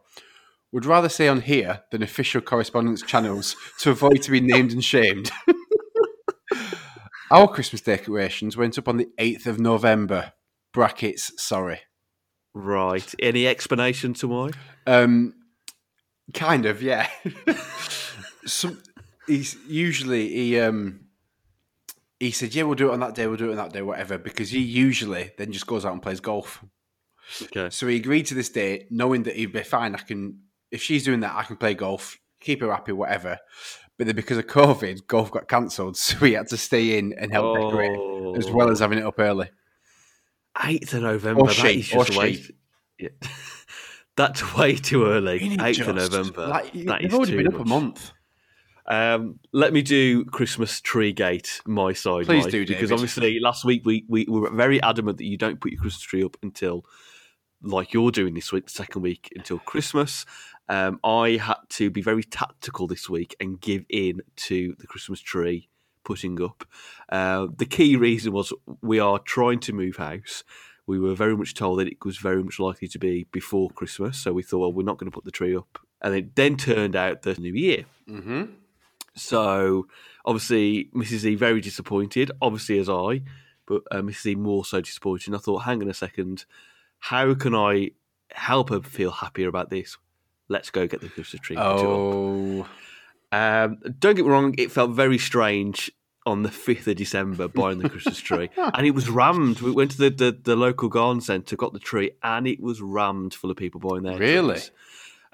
Would 0.72 0.86
rather 0.86 1.10
say 1.10 1.28
on 1.28 1.42
here 1.42 1.82
than 1.90 2.02
official 2.02 2.40
correspondence 2.40 3.02
channels 3.02 3.56
to 3.80 3.90
avoid 3.90 4.22
to 4.22 4.30
be 4.30 4.40
named 4.40 4.72
and 4.72 4.82
shamed. 4.82 5.30
Our 7.30 7.48
Christmas 7.48 7.80
decorations 7.80 8.56
went 8.56 8.78
up 8.78 8.88
on 8.88 8.96
the 8.98 9.08
8th 9.18 9.46
of 9.46 9.58
November. 9.58 10.32
Brackets, 10.72 11.32
sorry. 11.42 11.80
Right. 12.54 13.14
Any 13.18 13.46
explanation 13.46 14.12
to 14.14 14.28
why? 14.28 14.50
Um, 14.86 15.34
kind 16.34 16.66
of, 16.66 16.82
yeah. 16.82 17.08
Some, 18.44 18.82
he's 19.26 19.56
usually 19.68 20.28
he 20.28 20.60
um 20.60 21.00
he 22.18 22.30
said, 22.30 22.54
"Yeah, 22.54 22.64
we'll 22.64 22.76
do 22.76 22.90
it 22.90 22.92
on 22.92 23.00
that 23.00 23.14
day. 23.14 23.26
We'll 23.26 23.36
do 23.36 23.48
it 23.48 23.52
on 23.52 23.56
that 23.56 23.72
day, 23.72 23.82
whatever." 23.82 24.18
Because 24.18 24.50
he 24.50 24.60
usually 24.60 25.32
then 25.38 25.52
just 25.52 25.66
goes 25.66 25.84
out 25.84 25.92
and 25.92 26.02
plays 26.02 26.20
golf. 26.20 26.64
Okay. 27.42 27.70
So 27.70 27.86
he 27.86 27.96
agreed 27.96 28.26
to 28.26 28.34
this 28.34 28.48
date, 28.48 28.88
knowing 28.90 29.24
that 29.24 29.36
he'd 29.36 29.52
be 29.52 29.62
fine. 29.62 29.94
I 29.94 29.98
can, 29.98 30.40
if 30.70 30.82
she's 30.82 31.04
doing 31.04 31.20
that, 31.20 31.34
I 31.34 31.44
can 31.44 31.56
play 31.56 31.74
golf, 31.74 32.18
keep 32.40 32.60
her 32.60 32.70
happy, 32.70 32.92
whatever. 32.92 33.38
But 33.98 34.06
then 34.06 34.16
because 34.16 34.38
of 34.38 34.46
COVID, 34.46 35.06
golf 35.06 35.30
got 35.30 35.48
cancelled, 35.48 35.96
so 35.98 36.16
he 36.18 36.32
had 36.34 36.48
to 36.48 36.56
stay 36.56 36.98
in 36.98 37.12
and 37.14 37.32
help 37.32 37.56
decorate, 37.56 38.36
as 38.36 38.50
well 38.50 38.70
as 38.70 38.80
having 38.80 38.98
it 38.98 39.04
up 39.04 39.18
early. 39.18 39.50
8th 40.56 40.94
of 40.94 41.02
November. 41.02 41.40
Or 41.40 41.46
that 41.48 41.54
she, 41.54 41.80
is 41.80 41.92
or 41.92 42.04
just 42.04 42.18
way. 42.18 42.34
she. 42.34 42.54
Yeah. 42.98 43.08
That's 44.16 44.54
way 44.56 44.76
too 44.76 45.06
early. 45.06 45.40
8th 45.40 45.88
of? 45.88 45.96
November. 45.96 46.46
Like, 46.46 46.72
that 46.72 47.02
is 47.04 47.14
already 47.14 47.32
too 47.32 47.38
been 47.38 47.54
up 47.54 47.60
a 47.60 47.64
month. 47.64 48.12
Um, 48.86 49.38
let 49.52 49.72
me 49.72 49.82
do 49.82 50.24
Christmas 50.24 50.80
tree 50.80 51.12
gate 51.12 51.60
my 51.66 51.92
side. 51.92 52.26
Please 52.26 52.44
Mike, 52.44 52.52
do, 52.52 52.66
because 52.66 52.90
obviously 52.90 53.38
last 53.38 53.64
week 53.64 53.82
we, 53.84 54.04
we, 54.08 54.26
we 54.28 54.40
were 54.40 54.50
very 54.50 54.82
adamant 54.82 55.18
that 55.18 55.24
you 55.24 55.38
don't 55.38 55.60
put 55.60 55.72
your 55.72 55.80
Christmas 55.80 56.02
tree 56.02 56.24
up 56.24 56.36
until, 56.42 56.84
like 57.62 57.92
you're 57.92 58.10
doing 58.10 58.34
this 58.34 58.52
week, 58.52 58.64
the 58.66 58.72
second 58.72 59.02
week 59.02 59.32
until 59.36 59.58
Christmas. 59.60 60.26
Um, 60.68 60.98
I 61.04 61.36
had 61.40 61.58
to 61.70 61.90
be 61.90 62.02
very 62.02 62.24
tactical 62.24 62.86
this 62.86 63.08
week 63.08 63.36
and 63.40 63.60
give 63.60 63.84
in 63.88 64.20
to 64.36 64.74
the 64.78 64.86
Christmas 64.86 65.20
tree 65.20 65.68
putting 66.04 66.42
up. 66.42 66.64
Uh, 67.08 67.46
the 67.56 67.66
key 67.66 67.96
reason 67.96 68.32
was 68.32 68.52
we 68.80 68.98
are 68.98 69.18
trying 69.20 69.60
to 69.60 69.72
move 69.72 69.96
house. 69.96 70.44
We 70.86 70.98
were 70.98 71.14
very 71.14 71.36
much 71.36 71.54
told 71.54 71.78
that 71.78 71.88
it 71.88 72.04
was 72.04 72.18
very 72.18 72.42
much 72.42 72.58
likely 72.58 72.88
to 72.88 72.98
be 72.98 73.26
before 73.30 73.70
Christmas, 73.70 74.18
so 74.18 74.32
we 74.32 74.42
thought, 74.42 74.58
well, 74.58 74.72
we're 74.72 74.82
not 74.82 74.98
going 74.98 75.10
to 75.10 75.14
put 75.14 75.24
the 75.24 75.30
tree 75.30 75.56
up. 75.56 75.78
And 76.00 76.14
it 76.14 76.34
then 76.34 76.56
turned 76.56 76.96
out 76.96 77.22
the 77.22 77.34
new 77.34 77.52
year. 77.52 77.84
Mm-hmm. 78.08 78.44
So 79.14 79.86
obviously, 80.24 80.90
Mrs. 80.94 81.24
E 81.24 81.34
very 81.34 81.60
disappointed, 81.60 82.30
obviously 82.40 82.78
as 82.78 82.88
I, 82.88 83.22
but 83.66 83.82
uh, 83.90 84.00
Mrs. 84.02 84.26
E 84.26 84.34
more 84.34 84.64
so 84.64 84.80
disappointed. 84.80 85.28
And 85.28 85.36
I 85.36 85.38
thought, 85.38 85.60
hang 85.60 85.82
on 85.82 85.88
a 85.88 85.94
second, 85.94 86.44
how 86.98 87.34
can 87.34 87.54
I 87.54 87.90
help 88.32 88.70
her 88.70 88.80
feel 88.80 89.10
happier 89.12 89.48
about 89.48 89.70
this? 89.70 89.96
Let's 90.48 90.70
go 90.70 90.86
get 90.86 91.00
the 91.00 91.08
Christmas 91.08 91.40
tree. 91.40 91.56
Oh, 91.58 92.66
Um, 93.30 93.78
don't 93.98 94.14
get 94.14 94.24
me 94.26 94.30
wrong, 94.30 94.54
it 94.58 94.70
felt 94.70 94.90
very 94.90 95.16
strange 95.16 95.90
on 96.24 96.42
the 96.42 96.48
5th 96.48 96.86
of 96.86 96.96
December 96.96 97.48
buying 97.48 97.78
the 97.78 97.88
Christmas 97.88 98.18
tree. 98.18 98.48
and 98.56 98.86
it 98.86 98.92
was 98.94 99.10
rammed. 99.10 99.60
We 99.60 99.72
went 99.72 99.90
to 99.92 99.98
the, 99.98 100.10
the, 100.10 100.38
the 100.42 100.56
local 100.56 100.88
garden 100.88 101.20
centre, 101.20 101.56
got 101.56 101.72
the 101.72 101.78
tree, 101.80 102.12
and 102.22 102.46
it 102.46 102.60
was 102.60 102.80
rammed 102.80 103.34
full 103.34 103.50
of 103.50 103.56
people 103.56 103.80
buying 103.80 104.02
their 104.04 104.18
Really? 104.18 104.60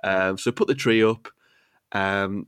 Um, 0.02 0.38
so 0.38 0.50
put 0.52 0.68
the 0.68 0.74
tree 0.74 1.02
up. 1.04 1.28
Um, 1.92 2.46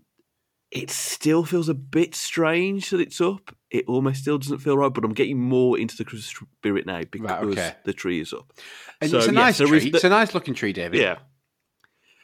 it 0.71 0.89
still 0.91 1.45
feels 1.45 1.69
a 1.69 1.75
bit 1.75 2.15
strange 2.15 2.91
that 2.91 3.01
it's 3.01 3.21
up. 3.21 3.55
It 3.71 3.85
almost 3.89 4.23
still 4.23 4.39
doesn't 4.39 4.59
feel 4.59 4.77
right, 4.79 4.93
but 4.93 5.05
I'm 5.05 5.15
getting 5.15 5.39
more 5.41 5.79
into 5.79 5.97
the 5.97 6.05
Christmas 6.05 6.27
spirit 6.59 6.87
now 6.87 7.03
because 7.11 7.31
okay. 7.53 7.75
the 7.85 7.93
tree 7.93 8.21
is 8.21 8.33
up. 8.33 8.53
and 9.01 9.11
So, 9.11 9.19
it's 9.19 9.27
a 9.27 9.33
yeah, 9.33 9.39
nice 9.41 9.57
so 9.57 9.67
tree. 9.67 9.81
the- 9.91 9.97
it's 9.97 10.05
a 10.05 10.09
nice 10.09 10.33
looking 10.35 10.55
tree, 10.55 10.73
David. 10.73 11.01
Yeah. 11.01 11.19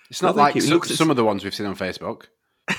it's 0.09 0.23
not 0.23 0.37
No, 0.37 0.43
like. 0.43 0.57
It 0.57 0.63
some, 0.63 0.83
some 0.83 1.11
of 1.11 1.17
the 1.17 1.25
ones 1.25 1.43
we've 1.45 1.55
seen 1.55 1.67
on 1.67 1.77
Facebook. 1.77 2.27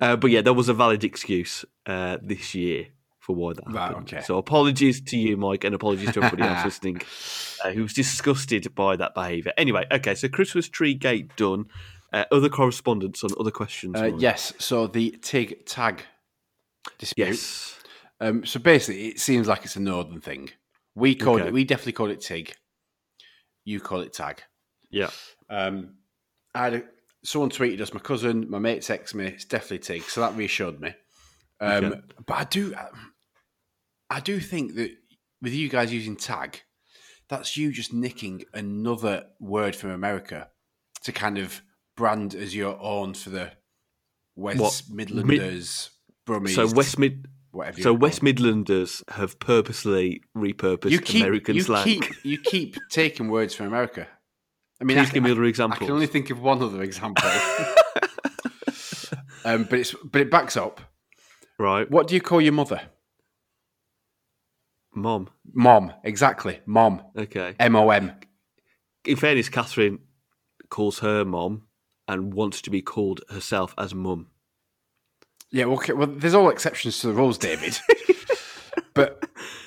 Uh, 0.00 0.16
but 0.16 0.30
yeah, 0.30 0.40
there 0.42 0.52
was 0.54 0.68
a 0.68 0.74
valid 0.74 1.04
excuse 1.04 1.64
uh, 1.86 2.18
this 2.22 2.54
year 2.54 2.86
for 3.18 3.34
why 3.34 3.52
that 3.54 3.64
Right, 3.66 3.88
happened. 3.88 4.12
okay. 4.12 4.22
So 4.22 4.36
apologies 4.38 5.00
to 5.00 5.16
you, 5.16 5.36
Mike, 5.36 5.64
and 5.64 5.74
apologies 5.74 6.12
to 6.12 6.22
everybody 6.22 6.42
else 6.48 6.64
listening 6.66 7.00
uh, 7.64 7.70
who 7.70 7.82
was 7.82 7.92
disgusted 7.94 8.74
by 8.74 8.96
that 8.96 9.14
behaviour. 9.14 9.52
Anyway, 9.56 9.86
okay, 9.90 10.14
so 10.14 10.28
Christmas 10.28 10.68
tree 10.68 10.94
gate 10.94 11.34
done. 11.36 11.66
Uh, 12.12 12.24
other 12.30 12.48
correspondence 12.48 13.24
on 13.24 13.30
other 13.40 13.50
questions. 13.50 13.96
Uh, 14.00 14.12
yes. 14.16 14.52
So 14.58 14.86
the 14.86 15.10
TIG 15.20 15.66
tag 15.66 16.02
dispute. 16.98 17.26
Yes. 17.28 17.76
Um, 18.20 18.46
so 18.46 18.60
basically, 18.60 19.08
it 19.08 19.18
seems 19.20 19.48
like 19.48 19.64
it's 19.64 19.74
a 19.74 19.80
northern 19.80 20.20
thing. 20.20 20.50
We 20.94 21.16
call 21.16 21.36
Okay. 21.40 21.48
it. 21.48 21.52
We 21.52 21.64
definitely 21.64 21.94
call 21.94 22.10
it 22.10 22.20
TIG. 22.20 22.54
You 23.64 23.80
call 23.80 24.00
it 24.02 24.12
tag. 24.12 24.42
Yeah. 24.90 25.10
Um, 25.50 25.94
I 26.54 26.64
had 26.64 26.74
a, 26.74 26.82
someone 27.24 27.50
tweeted 27.50 27.80
us. 27.80 27.92
My 27.94 28.00
cousin, 28.00 28.48
my 28.48 28.58
mate 28.58 28.88
ex 28.90 29.14
me. 29.14 29.26
It's 29.26 29.44
definitely 29.44 29.78
TIG. 29.78 30.02
So 30.02 30.20
that 30.20 30.36
reassured 30.36 30.80
me. 30.80 30.94
Um, 31.60 31.84
Okay. 31.84 32.00
But 32.26 32.34
I 32.34 32.44
do, 32.44 32.74
I 34.10 34.20
do 34.20 34.40
think 34.40 34.74
that 34.76 34.90
with 35.42 35.52
you 35.52 35.68
guys 35.68 35.92
using 35.92 36.16
tag, 36.16 36.62
that's 37.28 37.56
you 37.56 37.72
just 37.72 37.92
nicking 37.92 38.44
another 38.52 39.24
word 39.40 39.74
from 39.74 39.90
America 39.90 40.48
to 41.04 41.12
kind 41.12 41.38
of 41.38 41.62
brand 41.96 42.34
as 42.34 42.54
your 42.54 42.78
own 42.80 43.14
for 43.14 43.30
the 43.30 43.52
West 44.36 44.58
What? 44.60 44.82
Midlanders, 44.96 45.90
Brummies. 46.26 46.54
So 46.54 46.66
West 46.74 46.98
Mid. 46.98 47.26
whatever. 47.52 47.80
So 47.80 47.92
West 47.94 48.20
them. 48.20 48.34
Midlanders 48.34 49.02
have 49.10 49.38
purposely 49.38 50.20
repurposed 50.36 50.90
you 50.90 51.00
keep 51.00 51.22
American 51.22 51.54
you 51.56 51.62
slang. 51.62 51.84
keep 51.84 52.04
you 52.24 52.38
keep 52.38 52.76
taking 52.90 53.28
words 53.28 53.54
from 53.54 53.66
America. 53.66 54.08
I 54.84 54.86
mean, 54.86 54.98
Please 54.98 55.10
I, 55.10 55.14
give 55.14 55.22
me 55.22 55.30
other 55.30 55.44
examples. 55.44 55.80
I 55.80 55.84
can 55.86 55.94
only 55.94 56.06
think 56.06 56.28
of 56.28 56.42
one 56.42 56.62
other 56.62 56.82
example. 56.82 57.24
um, 59.46 59.64
but 59.64 59.78
it's 59.78 59.94
but 60.04 60.20
it 60.20 60.30
backs 60.30 60.58
up. 60.58 60.78
Right, 61.58 61.90
What 61.90 62.06
do 62.08 62.14
you 62.14 62.20
call 62.20 62.40
your 62.42 62.52
mother? 62.52 62.82
mom. 64.94 65.28
Mom, 65.52 65.92
exactly. 66.04 66.60
Mom. 66.66 67.00
Okay. 67.16 67.54
M 67.58 67.76
O 67.76 67.88
M. 67.90 68.12
In 69.06 69.16
fairness, 69.16 69.48
Catherine 69.48 70.00
calls 70.68 70.98
her 70.98 71.24
mom 71.24 71.62
and 72.06 72.34
wants 72.34 72.60
to 72.62 72.70
be 72.70 72.82
called 72.82 73.22
herself 73.30 73.74
as 73.78 73.94
mum. 73.94 74.26
Yeah, 75.50 75.64
well, 75.66 75.76
okay, 75.76 75.92
well, 75.94 76.08
there's 76.08 76.34
all 76.34 76.50
exceptions 76.50 76.98
to 77.00 77.06
the 77.06 77.12
rules, 77.14 77.38
David. 77.38 77.78
but 78.94 79.24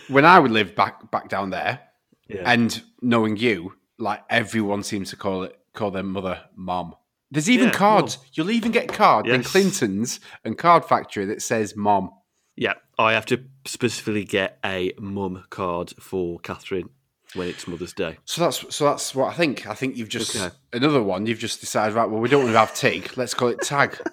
when 0.09 0.25
I 0.25 0.38
would 0.39 0.51
live 0.51 0.75
back 0.75 1.09
back 1.09 1.29
down 1.29 1.50
there, 1.50 1.79
Yeah. 2.27 2.43
and 2.45 2.83
knowing 3.01 3.38
you, 3.38 3.74
like 3.98 4.22
everyone 4.30 4.84
seems 4.84 5.10
to 5.12 5.16
call 5.16 5.44
it 5.44 5.58
call 5.74 5.92
their 5.92 6.04
mother 6.04 6.42
mom. 6.56 6.96
There's 7.32 7.50
even 7.50 7.68
Yeah, 7.68 7.74
cards. 7.74 8.18
You'll 8.34 8.51
even 8.51 8.72
get 8.72 8.88
cards 8.88 9.27
in 9.30 9.44
Clinton's 9.44 10.20
and 10.46 10.58
Card 10.58 10.86
Factory 10.86 11.25
that 11.25 11.42
says 11.42 11.75
mom. 11.75 12.12
yeah, 12.56 12.74
I 12.98 13.13
have 13.13 13.25
to 13.27 13.44
specifically 13.66 14.24
get 14.24 14.60
a 14.66 14.94
mum 15.00 15.44
card 15.50 15.94
for 16.00 16.39
Catherine 16.39 16.89
when 17.36 17.48
it's 17.50 17.68
Mother's 17.68 17.94
Day. 17.94 18.18
So 18.25 18.42
that's 18.42 18.74
so 18.75 18.86
that's 18.86 19.13
what 19.13 19.27
I 19.32 19.34
think. 19.36 19.68
I 19.68 19.74
think 19.74 19.98
you've 19.98 20.10
just 20.10 20.36
Okay. 20.36 20.56
another 20.74 21.04
one. 21.04 21.25
You've 21.25 21.39
just 21.39 21.60
decided 21.60 21.94
right. 21.96 22.10
Well, 22.10 22.22
we 22.22 22.30
don't 22.30 22.44
want 22.44 22.54
to 22.54 22.60
have 22.60 22.74
TIG. 22.74 23.18
Let's 23.18 23.34
call 23.34 23.50
it 23.50 23.62
tag. 23.62 24.00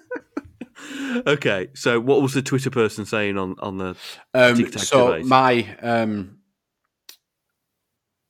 Okay, 1.27 1.69
so 1.73 1.99
what 1.99 2.21
was 2.21 2.33
the 2.33 2.41
Twitter 2.41 2.69
person 2.69 3.05
saying 3.05 3.37
on 3.37 3.55
on 3.59 3.77
the 3.77 3.95
Um, 4.33 4.69
so 4.71 5.21
my 5.23 5.65
um, 5.81 6.34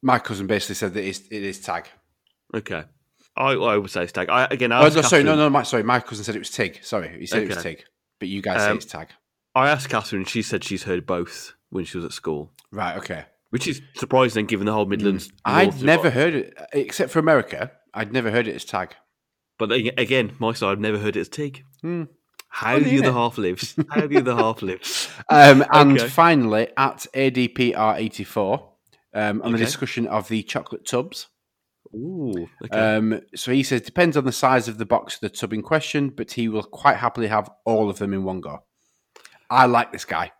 my 0.06 0.20
cousin 0.20 0.48
basically 0.48 0.76
said 0.76 0.94
that 0.94 1.04
it 1.04 1.08
is, 1.10 1.28
it 1.32 1.44
is 1.44 1.60
tag. 1.60 1.88
Okay, 2.54 2.84
I 3.36 3.52
I 3.54 3.78
would 3.78 3.90
say 3.92 4.04
it's 4.04 4.12
tag. 4.12 4.30
I 4.30 4.46
again, 4.52 4.72
I 4.72 4.80
Oh 4.80 4.84
no, 4.84 4.90
sorry, 5.02 5.24
no, 5.24 5.32
Catherine- 5.32 5.38
no, 5.40 5.50
my, 5.50 5.64
sorry. 5.64 5.84
My 5.84 6.00
cousin 6.00 6.24
said 6.24 6.36
it 6.36 6.40
was 6.40 6.52
TIG. 6.52 6.80
Sorry, 6.84 7.20
he 7.20 7.26
said 7.26 7.44
it 7.44 7.50
was 7.50 7.62
TIG, 7.64 7.84
but 8.20 8.30
you 8.30 8.42
guys 8.42 8.62
say 8.62 8.70
Um, 8.72 8.78
it's 8.78 8.86
tag. 8.86 9.10
I 9.56 9.70
asked 9.70 9.90
Catherine, 9.90 10.26
she 10.26 10.42
said 10.42 10.64
she's 10.64 10.84
heard 10.84 11.06
both 11.06 11.54
when 11.70 11.86
she 11.86 11.98
was 11.98 12.06
at 12.06 12.12
school, 12.14 12.52
Right. 12.72 12.98
Okay. 12.98 13.26
which 13.50 13.68
is 13.68 13.82
surprising 13.96 14.46
given 14.46 14.66
the 14.66 14.74
whole 14.74 14.86
Midlands. 14.86 15.32
I'd 15.46 15.82
never 15.82 16.10
heard 16.10 16.34
it 16.36 16.54
except 16.74 17.10
for 17.12 17.20
America. 17.20 17.72
I'd 17.94 18.12
never 18.14 18.30
heard 18.32 18.48
it 18.48 18.56
as 18.56 18.66
tag. 18.66 18.96
But 19.58 19.72
again, 19.72 20.36
my 20.40 20.52
side, 20.54 20.72
I've 20.74 20.80
never 20.82 20.98
heard 21.00 21.16
it 21.16 21.22
as 21.22 21.30
TIG. 21.30 21.64
Hmm. 21.82 22.04
How 22.50 22.78
Funny, 22.78 22.92
the 22.92 23.00
other 23.08 23.14
half 23.14 23.38
lives. 23.38 23.76
How 23.90 24.06
the 24.08 24.18
other 24.18 24.36
half 24.36 24.62
lives. 24.62 25.10
Um, 25.30 25.66
and 25.72 25.98
Okay. 26.00 26.08
finally, 26.10 26.68
at 26.78 27.06
ADPR84, 27.14 28.64
um, 29.16 29.42
on 29.42 29.52
the 29.54 29.58
discussion 29.58 30.06
of 30.08 30.28
the 30.28 30.44
chocolate 30.44 30.86
tubs. 30.86 31.28
Ooh. 31.94 32.48
Okay. 32.64 32.78
Um, 32.78 33.22
so 33.36 33.52
he 33.52 33.64
says 33.64 33.82
depends 33.82 34.18
on 34.18 34.26
the 34.26 34.32
size 34.32 34.68
of 34.68 34.78
the 34.78 34.86
box 34.86 35.16
of 35.16 35.22
the 35.22 35.30
tub 35.30 35.54
in 35.54 35.62
question, 35.64 36.10
but 36.10 36.32
he 36.34 36.48
will 36.50 36.64
quite 36.64 36.98
happily 36.98 37.28
have 37.28 37.50
all 37.66 37.90
of 37.90 37.98
them 38.00 38.14
in 38.14 38.24
one 38.24 38.42
go. 38.42 38.64
I 39.50 39.66
like 39.68 39.92
this 39.92 40.04
guy. 40.06 40.32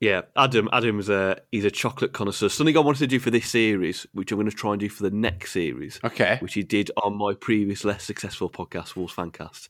yeah, 0.00 0.22
Adam. 0.36 0.68
Adam's 0.72 1.08
a 1.10 1.40
he's 1.52 1.64
a 1.66 1.70
chocolate 1.70 2.12
connoisseur. 2.14 2.48
Something 2.48 2.76
I 2.76 2.80
wanted 2.80 2.98
to 3.00 3.06
do 3.06 3.18
for 3.20 3.30
this 3.30 3.48
series, 3.48 4.06
which 4.12 4.32
I'm 4.32 4.38
going 4.38 4.50
to 4.50 4.56
try 4.56 4.72
and 4.72 4.80
do 4.80 4.88
for 4.88 5.02
the 5.04 5.10
next 5.14 5.52
series, 5.52 6.00
Okay, 6.02 6.38
which 6.40 6.54
he 6.54 6.62
did 6.62 6.90
on 7.02 7.16
my 7.16 7.34
previous 7.34 7.84
less 7.84 8.02
successful 8.02 8.50
podcast, 8.50 8.96
Wolves 8.96 9.14
Fancast, 9.14 9.68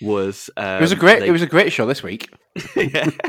was 0.00 0.48
um, 0.56 0.78
it 0.78 0.80
was 0.80 0.92
a 0.92 0.96
great. 0.96 1.20
they- 1.20 1.28
It 1.28 1.32
was 1.32 1.42
a 1.42 1.46
great 1.46 1.72
show 1.72 1.84
this 1.86 2.02
week. 2.02 2.30
yeah. 2.76 3.10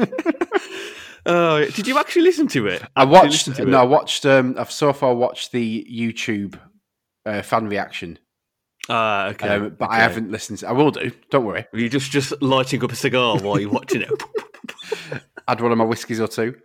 oh, 1.27 1.65
did 1.65 1.87
you 1.87 1.97
actually 1.99 2.23
listen 2.23 2.47
to 2.49 2.67
it? 2.67 2.81
I 2.95 3.03
watched. 3.05 3.45
to 3.55 3.65
No, 3.65 3.79
I 3.81 3.83
watched. 3.83 4.25
Um, 4.25 4.55
I've 4.57 4.71
so 4.71 4.91
far 4.93 5.13
watched 5.13 5.51
the 5.51 5.85
YouTube 5.91 6.59
uh, 7.25 7.41
fan 7.41 7.67
reaction, 7.67 8.17
Ah, 8.89 9.27
okay. 9.27 9.49
um, 9.49 9.75
but 9.77 9.89
I 9.91 9.97
haven't 9.97 10.31
listened. 10.31 10.59
To, 10.59 10.69
I 10.69 10.71
will 10.71 10.91
do. 10.91 11.11
Don't 11.29 11.45
worry. 11.45 11.65
Were 11.71 11.79
you 11.79 11.89
just 11.89 12.09
just 12.11 12.41
lighting 12.41 12.83
up 12.83 12.91
a 12.91 12.95
cigar 12.95 13.37
while 13.39 13.59
you're 13.59 13.69
watching 13.69 14.01
it? 14.01 14.11
Add 15.47 15.61
one 15.61 15.71
of 15.71 15.77
my 15.77 15.85
whiskies 15.85 16.19
or 16.19 16.27
two. 16.27 16.55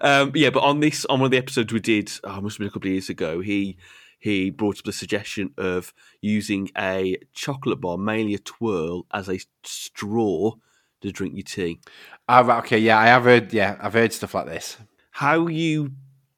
um, 0.00 0.32
yeah, 0.34 0.50
but 0.50 0.62
on 0.62 0.80
this, 0.80 1.04
on 1.06 1.20
one 1.20 1.26
of 1.26 1.30
the 1.30 1.38
episodes 1.38 1.72
we 1.72 1.80
did, 1.80 2.10
oh, 2.24 2.38
it 2.38 2.42
must 2.42 2.56
have 2.56 2.60
been 2.60 2.68
a 2.68 2.70
couple 2.70 2.88
of 2.88 2.92
years 2.92 3.08
ago. 3.10 3.40
He 3.40 3.76
he 4.18 4.50
brought 4.50 4.78
up 4.78 4.84
the 4.84 4.92
suggestion 4.92 5.52
of 5.58 5.92
using 6.20 6.70
a 6.76 7.16
chocolate 7.34 7.80
bar, 7.80 7.96
mainly 7.98 8.34
a 8.34 8.38
twirl, 8.38 9.06
as 9.12 9.28
a 9.28 9.38
straw 9.64 10.52
to 11.00 11.12
drink 11.12 11.34
your 11.34 11.44
tea. 11.44 11.80
Ah, 12.28 12.58
okay, 12.58 12.78
yeah, 12.78 12.98
I 12.98 13.06
have 13.06 13.24
heard. 13.24 13.52
Yeah, 13.52 13.76
I've 13.80 13.92
heard 13.94 14.12
stuff 14.12 14.34
like 14.34 14.46
this. 14.46 14.76
How 15.12 15.46
you 15.46 15.92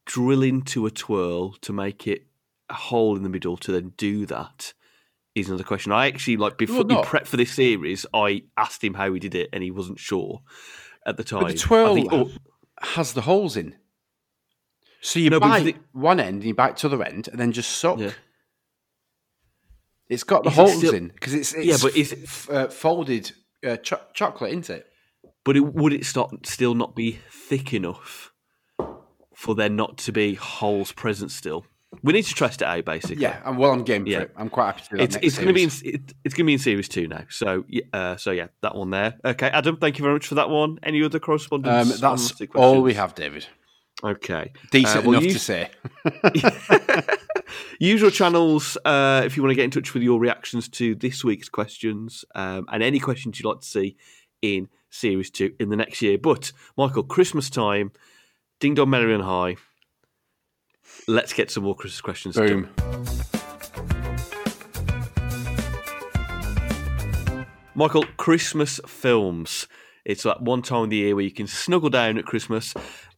drill 0.07 0.43
into 0.43 0.87
a 0.87 0.91
twirl 0.91 1.53
to 1.63 1.73
make 1.73 2.07
it 2.07 2.27
a 2.69 2.75
hole 2.75 3.17
in 3.17 3.23
the 3.23 3.29
middle 3.29 3.57
to 3.59 3.73
then 3.73 3.93
do 3.97 4.27
that 4.27 4.73
is 5.35 5.49
another 5.49 5.65
question. 5.65 5.93
I 5.93 6.07
actually 6.07 6.37
like 6.37 6.59
before 6.59 6.85
Well, 6.85 6.99
you 6.99 7.05
prep 7.05 7.27
for 7.27 7.37
this 7.37 7.53
series, 7.53 8.05
I 8.15 8.43
asked 8.57 8.83
him 8.83 8.95
how 8.95 9.13
he 9.13 9.21
did 9.21 9.35
it, 9.35 9.49
and 9.53 9.63
he 9.63 9.71
wasn't 9.71 9.99
sure 9.99 10.43
at 11.07 11.17
the 11.17 11.25
time. 11.25 11.43
But 11.43 11.53
the 11.53 11.59
twirl 11.59 11.95
think- 11.95 12.13
oh, 12.13 12.31
has 12.83 13.13
the 13.13 13.23
holes 13.23 13.57
in. 13.57 13.77
So 15.03 15.19
you 15.19 15.31
No, 15.31 15.41
bite 15.41 15.65
the- 15.65 15.77
one 15.93 16.21
end 16.21 16.37
and 16.37 16.45
you 16.45 16.55
bite 16.55 16.77
to 16.79 16.89
the 16.89 16.97
other 16.97 17.05
end, 17.05 17.29
and 17.29 17.39
then 17.41 17.53
just 17.53 17.71
suck. 17.79 17.99
Yeah. 17.99 18.13
It's 20.09 20.25
got 20.25 20.43
the 20.43 20.51
Is 20.51 20.57
holes 20.57 20.77
still- 20.79 20.95
in 20.95 21.09
because 21.09 21.35
it's, 21.35 21.55
it's 21.55 21.65
Yeah, 21.67 21.77
but 21.81 21.97
is 21.97 22.13
it- 22.13 22.23
f- 22.25 22.51
uh, 22.51 22.69
folded 22.69 23.33
uh, 23.67 23.77
cho- 23.77 24.01
chocolate, 24.15 24.51
isn't 24.53 24.71
it? 24.71 24.87
But 25.45 25.57
it, 25.57 25.61
would 25.61 25.93
it 25.93 26.05
start, 26.05 26.47
still 26.47 26.75
not 26.75 26.95
be 26.95 27.19
thick 27.31 27.73
enough 27.75 28.33
for 29.35 29.55
there 29.55 29.69
not 29.71 29.97
to 29.99 30.13
be 30.13 30.35
holes 30.35 30.93
present 30.93 31.31
still? 31.31 31.65
We 32.03 32.13
need 32.13 32.23
to 32.23 32.35
test 32.35 32.63
it 32.63 32.69
out, 32.69 32.85
basically. 32.85 33.17
Yeah, 33.23 33.41
and 33.45 33.59
well, 33.59 33.73
I'm 33.73 33.83
game 33.83 34.07
Yeah. 34.07 34.19
for 34.19 34.25
it. 34.27 34.33
I'm 34.37 34.49
quite 34.49 34.67
happy 34.67 34.83
to 34.97 35.03
It's, 35.03 35.17
it's 35.23 35.37
going 35.37 35.49
to 35.49 35.53
be 35.55 35.65
in, 35.65 35.71
it, 35.83 36.15
it's 36.25 36.35
going 36.35 36.45
to 36.45 36.47
be 36.47 36.53
in 36.53 36.59
series 36.61 36.89
two 36.89 37.09
now. 37.09 37.25
So 37.31 37.65
uh, 37.93 38.17
so 38.17 38.31
yeah, 38.31 38.47
that 38.63 38.77
one 38.77 38.91
there. 38.91 39.15
Okay, 39.25 39.49
Adam, 39.49 39.77
thank 39.77 39.99
you 39.99 40.05
very 40.05 40.15
much 40.15 40.27
for 40.29 40.37
that 40.37 40.49
one. 40.51 40.79
Any 40.85 41.03
other 41.03 41.17
Um, 41.17 41.21
correspondence? 41.21 41.95
on 41.95 42.01
that's 42.01 42.41
all 42.55 42.83
we 42.83 42.95
have, 42.95 43.15
David. 43.17 43.47
Okay, 44.05 44.53
Decent 44.71 45.05
Uh, 45.05 45.09
well, 45.11 45.19
enough 45.19 45.25
you- 45.25 45.33
to 45.33 45.39
say. 45.41 45.71
Usual 47.79 48.11
channels, 48.11 48.77
uh, 48.85 49.23
if 49.25 49.37
you 49.37 49.43
want 49.43 49.51
to 49.51 49.57
get 49.57 49.65
in 49.65 49.71
touch 49.71 49.95
with 49.95 50.03
your 50.03 50.19
reactions 50.21 50.69
to 50.71 50.95
this 50.95 51.25
week's 51.25 51.49
questions 51.49 52.25
um, 52.35 52.67
and 52.73 52.83
any 52.83 52.99
questions 52.99 53.39
you'd 53.39 53.49
like 53.49 53.61
to 53.61 53.67
see 53.67 53.97
in 54.43 54.69
Series 54.91 55.31
2 55.31 55.55
in 55.61 55.69
the 55.69 55.77
next 55.77 56.03
year. 56.03 56.19
But, 56.19 56.53
Michael, 56.77 57.03
Christmas 57.03 57.51
time, 57.51 57.93
Ding 58.59 58.75
Dong 58.75 58.91
Merrily 58.91 59.15
on 59.15 59.21
High. 59.21 59.57
Let's 61.07 61.33
get 61.33 61.51
some 61.51 61.65
more 61.65 61.75
Christmas 61.75 62.01
questions. 62.01 62.37
Boom. 62.37 62.69
Michael, 67.75 68.05
Christmas 68.17 68.81
films. 68.87 69.67
It's 70.05 70.25
that 70.25 70.43
one 70.43 70.61
time 70.61 70.85
of 70.85 70.91
the 70.91 70.97
year 70.97 71.15
where 71.15 71.25
you 71.25 71.31
can 71.31 71.47
snuggle 71.47 71.89
down 71.89 72.19
at 72.19 72.27
Christmas 72.27 72.75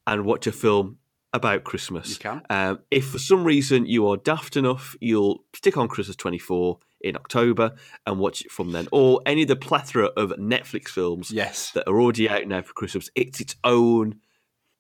and 0.07 0.25
watch 0.25 0.47
a 0.47 0.53
film 0.53 0.99
about 1.33 1.65
Christmas. 1.65 2.11
You 2.11 2.17
can. 2.17 2.43
Um, 2.51 2.81
if 2.91 3.07
for 3.11 3.19
some 3.19 3.45
reason 3.45 3.87
you 3.87 4.07
are 4.09 4.17
daft 4.17 4.57
enough, 4.57 4.95
you'll 5.01 5.45
stick 5.55 5.77
on 5.77 5.89
Christmas 5.89 6.17
24 6.17 6.79
in 7.01 7.17
October 7.17 7.75
and 8.07 8.19
watch 8.19 8.43
it 8.43 8.51
from 8.51 8.73
then. 8.73 8.87
Or 8.93 9.21
any 9.27 9.43
of 9.43 9.49
the 9.49 9.57
plethora 9.57 10.07
of 10.17 10.31
Netflix 10.33 10.89
films 10.89 11.31
Yes, 11.31 11.71
that 11.73 11.89
are 11.89 12.01
already 12.01 12.29
out 12.29 12.47
now 12.47 12.63
for 12.63 12.73
Christmas. 12.75 13.11
It's 13.15 13.41
its 13.41 13.57
own 13.65 14.21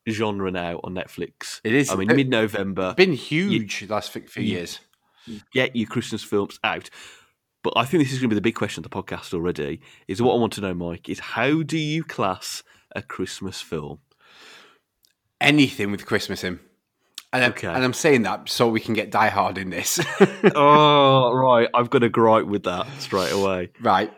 genre 0.08 0.50
now 0.50 0.80
on 0.84 0.94
Netflix. 0.94 1.60
it 1.64 1.72
is. 1.74 1.90
I 1.90 1.96
mean, 1.96 2.08
mid 2.08 2.28
November, 2.28 2.94
been 2.94 3.12
huge 3.12 3.80
the 3.80 3.86
last 3.94 4.10
few 4.12 4.22
few 4.26 4.42
you- 4.42 4.56
years. 4.56 4.78
get 5.52 5.74
your 5.76 5.86
Christmas 5.88 6.22
films 6.24 6.58
out. 6.64 6.90
But 7.62 7.74
I 7.76 7.84
think 7.84 8.02
this 8.02 8.12
is 8.12 8.18
going 8.18 8.28
to 8.28 8.34
be 8.34 8.38
the 8.38 8.40
big 8.40 8.56
question 8.56 8.84
of 8.84 8.90
the 8.90 9.02
podcast 9.02 9.32
already. 9.32 9.80
Is 10.08 10.20
what 10.20 10.34
I 10.34 10.38
want 10.38 10.52
to 10.54 10.60
know, 10.60 10.74
Mike, 10.74 11.08
is 11.08 11.20
how 11.20 11.62
do 11.62 11.78
you 11.78 12.02
class 12.02 12.64
a 12.96 13.02
Christmas 13.02 13.60
film? 13.60 14.00
Anything 15.42 15.90
with 15.90 16.06
Christmas 16.06 16.44
in. 16.44 16.60
And, 17.34 17.42
I'm- 17.42 17.54
and 17.62 17.82
I'm 17.84 17.94
saying 17.94 18.22
that 18.22 18.48
so 18.50 18.68
we 18.68 18.80
can 18.80 18.92
get 18.94 19.10
Die 19.10 19.28
Hard 19.28 19.56
in 19.58 19.70
this. 19.70 19.98
oh, 20.54 21.32
right. 21.34 21.68
I've 21.74 21.90
got 21.90 22.02
a 22.02 22.08
gripe 22.08 22.46
with 22.46 22.64
that 22.64 22.86
straight 22.98 23.32
away. 23.32 23.70
right. 23.80 24.12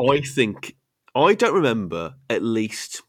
I 0.00 0.20
think 0.22 0.74
I 1.14 1.34
don't 1.34 1.54
remember 1.54 2.14
at 2.28 2.42
least 2.42 3.02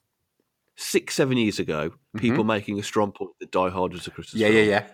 six, 0.75 1.15
seven 1.15 1.37
years 1.37 1.57
ago 1.59 1.91
people 2.17 2.43
making 2.43 2.79
a 2.79 2.83
strong 2.83 3.11
point 3.11 3.31
that 3.39 3.51
Die 3.51 3.69
Hard 3.69 3.93
was 3.93 4.05
a 4.07 4.11
Christmas 4.11 4.41
Mm-hmm. 4.41 4.53
Yeah, 4.53 4.59
film. 4.61 4.69
yeah, 4.69 4.87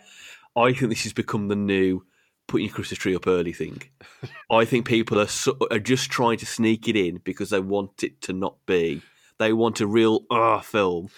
yeah. 0.56 0.62
I 0.64 0.74
think 0.74 0.90
this 0.90 1.04
has 1.04 1.14
become 1.14 1.48
the 1.48 1.56
new 1.56 2.06
putting 2.48 2.68
your 2.68 2.76
Christmas 2.76 3.00
tree 3.00 3.16
up 3.16 3.28
early 3.28 3.54
thing. 3.54 3.82
I 4.52 4.66
think 4.66 4.86
people 4.86 5.20
are 5.20 5.28
so, 5.28 5.58
are 5.70 5.80
just 5.80 6.10
trying 6.12 6.38
to 6.40 6.46
sneak 6.46 6.88
it 6.88 6.96
in 6.96 7.18
because 7.24 7.50
they 7.52 7.60
want 7.60 8.04
it 8.04 8.22
to 8.24 8.34
not 8.34 8.56
be. 8.66 9.02
They 9.38 9.54
want 9.54 9.80
a 9.82 9.88
real 9.88 10.26
uh, 10.30 10.60
film 10.62 11.10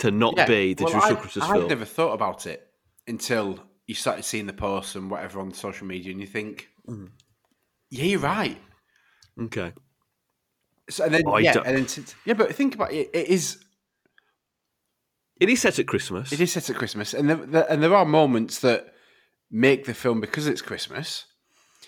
to 0.00 0.10
not 0.10 0.34
Yeah. 0.36 0.46
be 0.46 0.74
the 0.74 0.84
Well, 0.84 0.92
traditional 1.00 1.44
I, 1.50 1.54
film. 1.56 1.68
never 1.68 1.84
thought 1.86 2.12
about 2.12 2.46
it 2.46 2.66
until 3.06 3.58
you 3.86 3.94
started 3.94 4.24
seeing 4.24 4.46
the 4.46 4.52
posts 4.52 4.94
and 4.94 5.10
whatever 5.10 5.40
on 5.40 5.52
social 5.54 5.86
media, 5.86 6.12
and 6.12 6.20
you 6.20 6.26
think, 6.26 6.68
Mm. 6.86 7.10
yeah, 7.90 8.04
you're 8.04 8.20
right. 8.20 8.60
Okay. 9.40 9.72
So, 10.90 11.04
and 11.04 11.14
then, 11.14 11.22
I 11.28 11.38
yeah, 11.38 11.58
and 11.64 11.76
then, 11.76 11.88
since- 11.88 12.14
yeah, 12.24 12.34
but 12.34 12.54
think 12.54 12.74
about 12.74 12.92
it. 12.92 13.10
It 13.14 13.28
is 13.28 13.64
It 15.40 15.48
is 15.48 15.60
set 15.62 15.78
at 15.78 15.86
Christmas. 15.86 16.32
It 16.32 16.40
is 16.40 16.52
set 16.52 16.68
at 16.68 16.76
Christmas, 16.76 17.14
and 17.14 17.28
there, 17.30 17.36
there- 17.36 17.66
and 17.70 17.82
there 17.82 17.94
are 17.94 18.04
moments 18.04 18.58
that 18.60 18.92
make 19.50 19.86
the 19.86 19.94
film 19.94 20.20
because 20.20 20.46
it's 20.46 20.60
Christmas. 20.60 21.24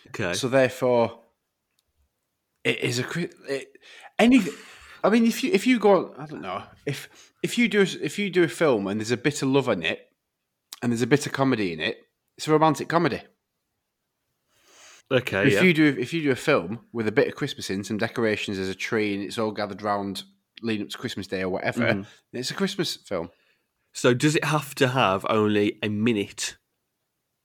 Okay. 0.08 0.32
So 0.32 0.48
therefore, 0.48 1.22
it 2.64 2.78
is 2.80 2.98
a 2.98 3.04
it, 3.48 3.76
any. 4.18 4.40
I 5.04 5.10
mean, 5.10 5.26
if 5.26 5.42
you 5.42 5.50
if 5.52 5.66
you 5.66 5.78
go, 5.78 6.14
I 6.18 6.26
don't 6.26 6.42
know 6.42 6.62
if 6.86 7.08
if 7.42 7.58
you 7.58 7.68
do 7.68 7.80
a- 7.80 8.04
if 8.04 8.18
you 8.18 8.30
do 8.30 8.44
a 8.44 8.48
film 8.48 8.86
and 8.86 9.00
there's 9.00 9.10
a 9.10 9.16
bit 9.16 9.42
of 9.42 9.48
love 9.48 9.68
in 9.68 9.82
it, 9.82 10.08
and 10.82 10.92
there's 10.92 11.02
a 11.02 11.06
bit 11.06 11.26
of 11.26 11.32
comedy 11.32 11.72
in 11.72 11.80
it, 11.80 11.98
it's 12.36 12.48
a 12.48 12.52
romantic 12.52 12.88
comedy. 12.88 13.20
okay. 15.10 15.46
if 15.46 15.54
yeah. 15.54 15.62
you 15.62 15.74
do 15.74 15.96
if 15.98 16.12
you 16.12 16.22
do 16.22 16.30
a 16.30 16.36
film 16.36 16.80
with 16.92 17.08
a 17.08 17.12
bit 17.12 17.28
of 17.28 17.34
Christmas 17.34 17.70
in, 17.70 17.84
some 17.84 17.98
decorations, 17.98 18.56
there's 18.56 18.68
a 18.68 18.74
tree, 18.74 19.14
and 19.14 19.24
it's 19.24 19.38
all 19.38 19.52
gathered 19.52 19.82
round 19.82 20.22
leading 20.62 20.86
up 20.86 20.90
to 20.90 20.98
Christmas 20.98 21.26
Day 21.26 21.42
or 21.42 21.48
whatever, 21.48 21.80
mm. 21.80 21.88
then 21.88 22.06
it's 22.32 22.50
a 22.50 22.54
Christmas 22.54 22.96
film. 22.96 23.30
So 23.92 24.14
does 24.14 24.36
it 24.36 24.44
have 24.44 24.74
to 24.76 24.88
have 24.88 25.26
only 25.28 25.78
a 25.82 25.88
minute 25.88 26.56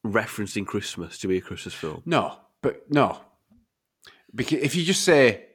referencing 0.05 0.65
Christmas 0.65 1.17
to 1.19 1.27
be 1.27 1.37
a 1.37 1.41
Christmas 1.41 1.73
film? 1.73 2.03
No, 2.05 2.37
but 2.61 2.83
no, 2.89 3.19
because 4.33 4.59
if 4.59 4.75
you 4.75 4.85
just 4.85 5.03
say 5.03 5.46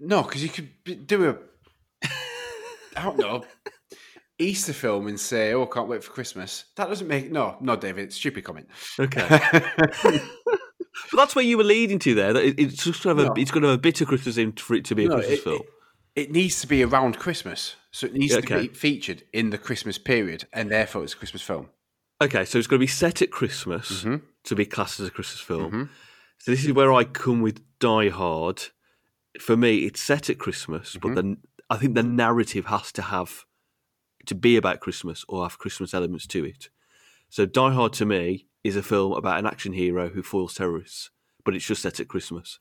no, 0.00 0.22
because 0.22 0.42
you 0.42 0.48
could 0.48 0.68
b- 0.84 0.94
do 0.94 1.28
a 1.30 1.36
I 2.96 3.02
don't 3.02 3.18
know 3.18 3.44
Easter 4.40 4.72
film 4.72 5.08
and 5.08 5.18
say, 5.18 5.52
"Oh, 5.52 5.66
can't 5.66 5.88
wait 5.88 6.04
for 6.04 6.12
Christmas." 6.12 6.64
That 6.76 6.88
doesn't 6.88 7.08
make 7.08 7.30
no, 7.32 7.56
no, 7.60 7.74
David. 7.76 8.12
Stupid 8.12 8.44
comment. 8.44 8.68
Okay. 8.98 9.40
But 11.12 11.16
that's 11.16 11.36
where 11.36 11.44
you 11.44 11.56
were 11.56 11.64
leading 11.64 11.98
to 12.00 12.14
there. 12.14 12.32
That 12.32 12.44
it, 12.44 12.58
it's 12.58 12.84
just 12.84 13.02
going 13.04 13.16
to 13.16 13.22
have 13.22 13.28
No. 13.34 13.40
a, 13.40 13.42
it's 13.42 13.50
going 13.52 13.62
to 13.62 13.68
have 13.68 13.78
a 13.78 13.80
bit 13.80 14.00
of 14.00 14.08
Christmas 14.08 14.36
in 14.36 14.52
for 14.52 14.74
it 14.74 14.84
to 14.86 14.94
be 14.96 15.04
a 15.06 15.08
No, 15.08 15.14
Christmas 15.16 15.38
it- 15.38 15.42
film. 15.44 15.62
it 16.16 16.32
needs 16.32 16.60
to 16.60 16.66
be 16.66 16.82
around 16.82 17.18
Christmas, 17.18 17.76
so 17.92 18.06
it 18.08 18.14
needs 18.14 18.34
Yeah, 18.34 18.40
to 18.40 18.60
be 18.62 18.68
featured 18.68 19.22
in 19.32 19.50
the 19.50 19.58
Christmas 19.58 19.96
period, 19.96 20.46
and 20.52 20.70
therefore 20.70 21.04
it's 21.04 21.14
a 21.14 21.16
Christmas 21.16 21.40
film. 21.42 21.68
Okay, 22.20 22.44
so 22.44 22.58
it's 22.58 22.66
going 22.66 22.78
to 22.80 22.82
be 22.82 22.88
set 22.88 23.22
at 23.22 23.30
Christmas 23.30 24.02
Mhm. 24.04 24.22
to 24.44 24.54
be 24.56 24.66
classed 24.66 24.98
as 25.00 25.06
a 25.06 25.10
Christmas 25.10 25.40
film. 25.40 25.72
Mhm. 25.72 25.88
So 26.40 26.50
this 26.50 26.64
is 26.64 26.72
where 26.72 26.92
I 26.92 27.04
come 27.04 27.42
with 27.42 27.60
Die 27.78 28.08
Hard. 28.08 28.64
For 29.38 29.56
me, 29.56 29.78
it's 29.78 30.00
set 30.00 30.30
at 30.30 30.38
Christmas, 30.38 30.94
but 31.00 31.08
mm-hmm. 31.08 31.14
then 31.14 31.36
I 31.70 31.76
think 31.76 31.94
the 31.94 32.02
narrative 32.02 32.66
has 32.66 32.92
to 32.92 33.02
have 33.02 33.44
to 34.26 34.34
be 34.34 34.56
about 34.56 34.80
Christmas 34.80 35.24
or 35.28 35.42
have 35.44 35.58
Christmas 35.58 35.94
elements 35.94 36.26
to 36.28 36.44
it. 36.44 36.68
So 37.30 37.46
Die 37.46 37.72
Hard 37.72 37.92
to 37.94 38.06
me 38.06 38.46
is 38.64 38.76
a 38.76 38.82
film 38.82 39.12
about 39.12 39.38
an 39.38 39.46
action 39.46 39.72
hero 39.72 40.08
who 40.08 40.22
foils 40.22 40.54
terrorists, 40.54 41.10
but 41.44 41.54
it's 41.54 41.64
just 41.66 41.82
set 41.82 42.00
at 42.00 42.08
Christmas. 42.08 42.58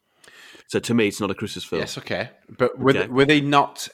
So 0.68 0.80
to 0.80 0.94
me, 0.94 1.08
it's 1.08 1.22
not 1.22 1.32
a 1.32 1.36
Christmas 1.36 1.64
film. 1.64 1.80
Yes, 1.80 1.98
okay, 1.98 2.32
but 2.58 2.78
were, 2.78 2.92
Okay. 2.92 3.02
They, 3.02 3.08
were 3.08 3.26
they 3.26 3.42
not 3.42 3.88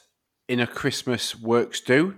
in 0.48 0.60
a 0.60 0.66
Christmas 0.66 1.38
works 1.38 1.80
do? 1.80 2.16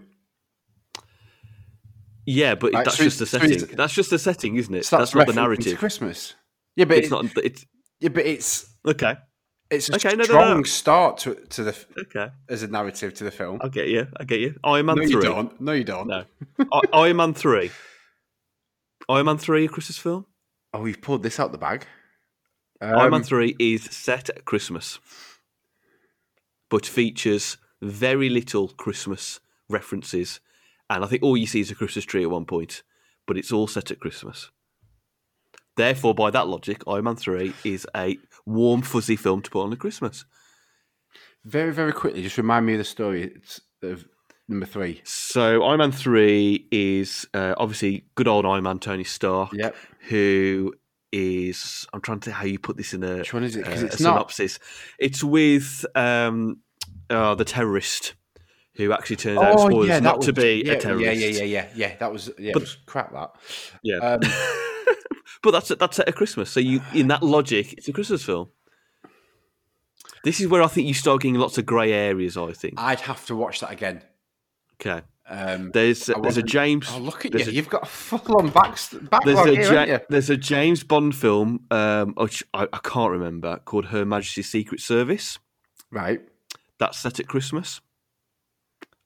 Yeah, 2.25 2.57
but 2.57 2.73
Right, 2.73 2.85
that's 2.85 2.97
so 2.97 3.05
just 3.05 3.19
the 3.19 3.25
it's- 3.25 3.51
so 3.51 3.59
setting. 3.59 3.77
that's 3.77 3.95
just 3.95 4.11
the 4.11 4.19
setting, 4.19 4.57
isn't 4.57 4.75
it? 4.75 4.85
So 4.85 4.99
that's 4.99 5.15
not 5.15 5.27
the 5.27 5.33
narrative. 5.33 5.79
Christmas. 5.79 6.35
Yeah, 6.75 6.87
but 6.87 6.99
It's 6.99 7.07
it- 7.07 7.11
not. 7.11 7.25
It's 7.45 7.65
Yeah, 8.01 8.09
but 8.09 8.27
it's 8.27 8.69
okay. 8.85 9.17
It's 9.71 9.89
a 9.89 9.95
Okay, 9.97 10.11
no, 10.11 10.15
no, 10.15 10.19
no, 10.19 10.25
strong 10.25 10.57
no. 10.59 10.63
start 10.65 11.19
to 11.19 11.35
to 11.35 11.65
the 11.65 11.77
Okay, 11.99 12.29
as 12.49 12.63
a 12.63 12.69
narrative 12.69 13.15
to 13.15 13.25
the 13.25 13.31
film. 13.31 13.61
I 13.63 13.69
get 13.69 13.89
you. 13.89 14.07
I 14.19 14.25
get 14.25 14.41
you. 14.41 14.59
Iron 14.65 14.87
Man 14.87 14.97
no, 14.97 15.03
you 15.03 15.09
three. 15.11 15.23
don't. 15.23 15.61
No, 15.61 15.73
you 15.73 15.85
don't. 15.85 16.07
No. 16.09 16.25
I- 16.73 16.81
Iron 16.93 17.17
Man 17.17 17.35
three. 17.35 17.71
Iron 19.09 19.27
Man 19.27 19.39
three, 19.39 19.65
a 19.65 19.69
Christmas 19.69 19.99
film. 19.99 20.27
Oh, 20.75 20.81
we've 20.81 21.01
pulled 21.01 21.23
this 21.23 21.39
out 21.41 21.53
the 21.53 21.59
bag. 21.59 21.87
Iron 22.81 23.11
Man 23.11 23.15
Um, 23.15 23.23
three 23.23 23.57
is 23.59 23.85
set 23.85 24.29
at 24.31 24.45
Christmas, 24.45 24.99
but 26.71 26.85
features 26.87 27.57
very 27.81 28.29
little 28.29 28.69
Christmas 28.69 29.41
references, 29.69 30.41
and 30.91 31.05
I 31.05 31.07
think 31.07 31.23
all 31.23 31.37
you 31.37 31.47
see 31.47 31.61
is 31.61 31.71
a 31.71 31.75
Christmas 31.75 32.05
tree 32.05 32.23
at 32.23 32.31
one 32.31 32.45
point, 32.45 32.83
but 33.27 33.37
it's 33.39 33.53
all 33.53 33.67
set 33.67 33.91
at 33.91 34.01
Christmas. 34.01 34.51
Therefore, 35.77 36.15
by 36.15 36.31
that 36.31 36.49
logic, 36.49 36.83
Iron 36.89 37.05
Man 37.05 37.17
three 37.17 37.53
is 37.65 37.87
a 37.95 38.19
warm, 38.47 38.83
fuzzy 38.83 39.17
film 39.17 39.43
to 39.43 39.51
put 39.51 39.63
on 39.65 39.73
at 39.73 39.79
Christmas. 39.79 40.25
very, 41.45 41.73
very 41.73 41.93
quickly, 41.93 42.23
just 42.23 42.39
remind 42.39 42.67
me 42.67 42.73
of 42.75 42.79
the 42.79 42.85
story 42.85 43.41
of 43.83 44.05
number 44.49 44.67
three. 44.67 45.01
So 45.05 45.63
Iron 45.65 45.79
Man 45.79 45.93
three 45.93 46.67
is 46.73 47.27
uh, 47.35 47.55
obviously 47.59 48.05
good 48.15 48.27
old 48.29 48.47
Iron 48.47 48.65
Man 48.65 48.79
Tony 48.79 49.05
Stark, 49.05 49.51
Yep. 49.53 49.77
who 50.09 50.75
is 51.13 51.87
I'm 51.93 52.01
trying 52.01 52.21
to 52.21 52.25
think 52.27 52.37
how 52.37 52.47
you 52.47 52.59
put 52.59 52.77
this 52.77 52.93
in 52.95 53.05
a, 53.05 53.19
Which 53.19 53.33
one 53.35 53.45
is 53.45 53.55
it? 53.57 53.65
'Cause 53.65 53.83
uh, 53.83 53.87
it's 53.87 54.01
a 54.01 54.03
not- 54.03 54.15
synopsis. 54.15 54.59
It's 54.99 55.23
with 55.23 55.85
um, 55.95 56.61
uh, 57.11 57.35
the 57.37 57.45
terrorist 57.45 58.15
who 58.75 58.93
actually 58.93 59.17
turns 59.17 59.39
out 59.41 59.61
spoilers 59.61 60.01
not 60.03 60.21
to 60.23 60.33
be 60.33 60.63
yeah, 60.67 60.73
a 60.75 60.81
terrorist. 60.81 61.05
Yeah, 61.05 61.13
yeah, 61.13 61.39
yeah, 61.39 61.45
yeah, 61.45 61.69
yeah. 61.75 61.97
That 61.99 62.13
was 62.13 62.31
yeah, 62.39 62.51
But- 62.55 62.63
was 62.63 62.77
crap. 62.87 63.13
That. 63.13 63.31
Yeah. 63.83 63.99
Um, 63.99 64.21
but 65.43 65.51
that's 65.53 65.69
that's 65.69 65.97
set 65.97 66.09
at 66.09 66.15
Christmas. 66.15 66.51
So 66.51 66.61
you 66.61 66.81
in 66.95 67.09
that 67.09 67.23
logic, 67.23 67.73
it's 67.75 67.89
a 67.89 67.93
Christmas 67.93 68.25
film. 68.25 68.49
This 70.25 70.41
is 70.41 70.49
where 70.49 70.63
I 70.63 70.67
think 70.67 70.89
you 70.89 70.95
start 70.95 71.23
getting 71.23 71.37
lots 71.37 71.57
of 71.59 71.67
grey 71.67 71.93
areas. 71.93 72.37
I 72.37 72.53
think. 72.53 72.75
I'd 72.79 73.01
have 73.01 73.25
to 73.27 73.37
watch 73.37 73.61
that 73.61 73.71
again. 73.73 74.03
Okay. 74.81 75.03
Um, 75.29 75.73
There's 75.73 76.09
I 76.09 76.21
there's 76.21 76.37
a 76.37 76.43
James. 76.43 76.87
oh, 76.93 76.99
look 76.99 77.27
at 77.27 77.35
you! 77.35 77.41
a- 77.45 77.51
You've 77.51 77.69
got 77.69 77.83
a 77.83 77.87
full-on 77.87 78.51
back, 78.51 78.79
There's 79.25 79.39
a, 79.41 79.51
here, 79.51 79.85
Ja- 79.85 79.99
there's 80.09 80.31
a 80.31 80.37
James 80.37 80.85
Bond 80.85 81.17
film, 81.17 81.65
um, 81.73 82.15
which 82.17 82.45
I, 82.55 82.69
I 82.73 82.79
can't 82.85 83.11
remember, 83.11 83.57
called 83.65 83.87
Her 83.87 84.05
Majesty's 84.05 84.49
Secret 84.49 84.81
Service. 84.81 85.41
Right. 85.91 86.21
That's 86.79 86.99
set 87.01 87.19
at 87.19 87.27
Christmas. 87.27 87.81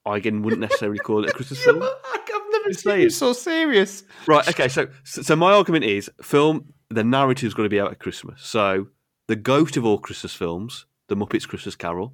I 0.05 0.17
again 0.17 0.43
wouldn't 0.43 0.61
necessarily 0.61 0.99
call 0.99 1.23
it 1.23 1.31
a 1.31 1.33
Christmas 1.33 1.63
film. 1.63 1.81
Never 2.61 2.73
seen 2.73 2.99
you 2.99 3.09
so 3.09 3.33
serious. 3.33 4.03
Right. 4.27 4.47
Okay. 4.47 4.67
So, 4.67 4.87
so 5.03 5.35
my 5.35 5.53
argument 5.53 5.85
is, 5.85 6.09
film 6.21 6.73
the 6.89 7.03
narrative's 7.03 7.53
got 7.53 7.63
to 7.63 7.69
be 7.69 7.79
out 7.79 7.91
at 7.91 7.99
Christmas. 7.99 8.41
So 8.43 8.87
the 9.27 9.35
goat 9.35 9.77
of 9.77 9.85
all 9.85 9.97
Christmas 9.97 10.33
films, 10.33 10.85
The 11.07 11.15
Muppets 11.15 11.47
Christmas 11.47 11.75
Carol. 11.75 12.13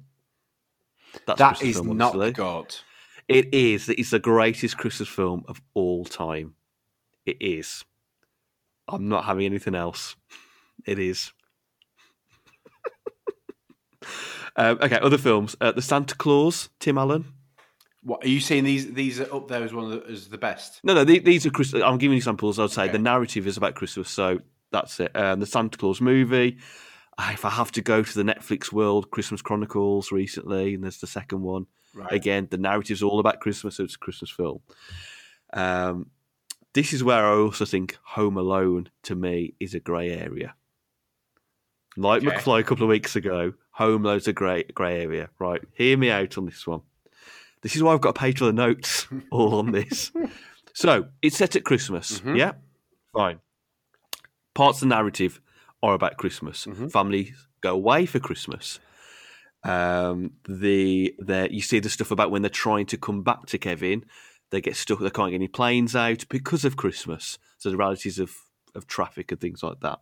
That's 1.26 1.38
That 1.38 1.48
Christmas 1.56 1.76
is 1.76 1.82
film, 1.82 1.96
not 1.96 2.16
the 2.16 2.30
goat. 2.30 2.84
It 3.28 3.52
is. 3.52 3.88
It's 3.88 4.10
the 4.10 4.18
greatest 4.18 4.78
Christmas 4.78 5.08
film 5.08 5.44
of 5.48 5.60
all 5.74 6.04
time. 6.04 6.54
It 7.26 7.36
is. 7.40 7.84
I'm 8.86 9.08
not 9.08 9.24
having 9.24 9.44
anything 9.44 9.74
else. 9.74 10.16
It 10.86 10.98
is. 10.98 11.32
um, 14.56 14.78
okay, 14.80 14.98
other 15.00 15.18
films. 15.18 15.56
Uh, 15.60 15.72
the 15.72 15.82
Santa 15.82 16.14
Claus, 16.14 16.70
Tim 16.80 16.96
Allen. 16.96 17.26
What 18.08 18.24
are 18.24 18.28
you 18.28 18.40
saying? 18.40 18.64
These 18.64 18.92
these 18.94 19.20
are 19.20 19.32
up 19.34 19.48
there 19.48 19.62
as 19.62 19.72
one 19.72 19.84
of 19.84 19.90
the, 19.90 20.10
as 20.12 20.28
the 20.28 20.38
best. 20.38 20.80
No, 20.82 20.94
no, 20.94 21.04
the- 21.04 21.18
these 21.18 21.44
are 21.46 21.50
Christmas. 21.50 21.82
I'm 21.82 21.98
giving 21.98 22.16
examples. 22.16 22.58
I'd 22.58 22.70
say 22.70 22.84
Okay. 22.84 22.92
the 22.92 22.98
narrative 22.98 23.46
is 23.46 23.56
about 23.56 23.74
Christmas, 23.74 24.08
so 24.08 24.40
that's 24.72 24.98
it. 25.00 25.14
Um, 25.14 25.40
the 25.40 25.46
Santa 25.46 25.76
Claus 25.78 26.00
movie. 26.00 26.58
Ah, 27.18 27.32
If 27.32 27.44
I 27.44 27.50
have 27.50 27.70
to 27.72 27.82
go 27.82 28.02
to 28.02 28.14
the 28.14 28.22
Netflix 28.32 28.72
world, 28.72 29.10
Christmas 29.10 29.42
Chronicles 29.42 30.10
recently, 30.12 30.74
and 30.74 30.84
there's 30.84 31.00
the 31.00 31.06
second 31.06 31.42
one. 31.42 31.66
Right. 31.94 32.12
Again, 32.12 32.48
the 32.50 32.58
narrative's 32.58 33.02
all 33.02 33.18
about 33.20 33.40
Christmas, 33.40 33.76
so 33.76 33.84
it's 33.84 33.96
a 33.96 33.98
Christmas 33.98 34.30
film. 34.30 34.60
Um, 35.52 36.06
this 36.74 36.92
is 36.92 37.02
where 37.02 37.24
I 37.26 37.34
also 37.36 37.64
think 37.64 37.98
Home 38.14 38.36
Alone 38.36 38.88
to 39.04 39.14
me 39.16 39.54
is 39.58 39.74
a 39.74 39.80
grey 39.80 40.10
area. 40.12 40.54
Like 41.96 42.24
Okay. 42.24 42.36
McFly 42.36 42.60
a 42.60 42.64
couple 42.64 42.84
of 42.84 42.90
weeks 42.90 43.16
ago, 43.16 43.54
Home 43.72 44.04
Alone's 44.04 44.28
a 44.28 44.32
grey 44.32 44.64
grey 44.74 45.02
area. 45.02 45.30
Right, 45.38 45.62
hear 45.74 45.96
me 45.96 46.10
out 46.10 46.38
on 46.38 46.46
this 46.46 46.66
one. 46.66 46.82
This 47.62 47.74
is 47.76 47.82
why 47.82 47.92
I've 47.92 48.00
got 48.00 48.10
a 48.10 48.20
page 48.20 48.38
full 48.38 48.48
of 48.48 48.54
notes 48.54 49.06
all 49.30 49.56
on 49.56 49.72
this. 49.72 50.12
So 50.74 51.08
it's 51.22 51.36
set 51.36 51.56
at 51.56 51.64
Christmas. 51.64 52.20
Mhm. 52.20 52.36
Yeah, 52.38 52.52
fine. 53.12 53.40
Parts 54.54 54.78
of 54.78 54.88
the 54.88 54.94
narrative 54.94 55.40
are 55.82 55.94
about 55.94 56.16
Christmas. 56.16 56.66
Mhm. 56.66 56.90
Families 56.90 57.46
go 57.60 57.72
away 57.74 58.06
for 58.06 58.18
Christmas. 58.20 58.78
Um, 59.64 60.32
the 60.48 61.14
the 61.18 61.48
you 61.50 61.60
see 61.62 61.80
the 61.80 61.88
stuff 61.90 62.10
about 62.12 62.30
when 62.30 62.42
they're 62.42 62.48
trying 62.48 62.86
to 62.86 62.96
come 62.96 63.22
back 63.22 63.46
to 63.46 63.58
Kevin. 63.58 64.04
they 64.50 64.62
get 64.62 64.76
stuck. 64.76 64.98
They 65.00 65.10
can't 65.10 65.30
get 65.30 65.34
any 65.36 65.48
planes 65.48 65.94
out 65.94 66.24
because 66.30 66.64
of 66.64 66.76
Christmas. 66.76 67.38
So 67.58 67.70
the 67.70 67.76
realities 67.76 68.18
of 68.18 68.34
of 68.74 68.86
traffic 68.86 69.30
and 69.32 69.40
things 69.40 69.62
like 69.62 69.80
that. 69.80 69.98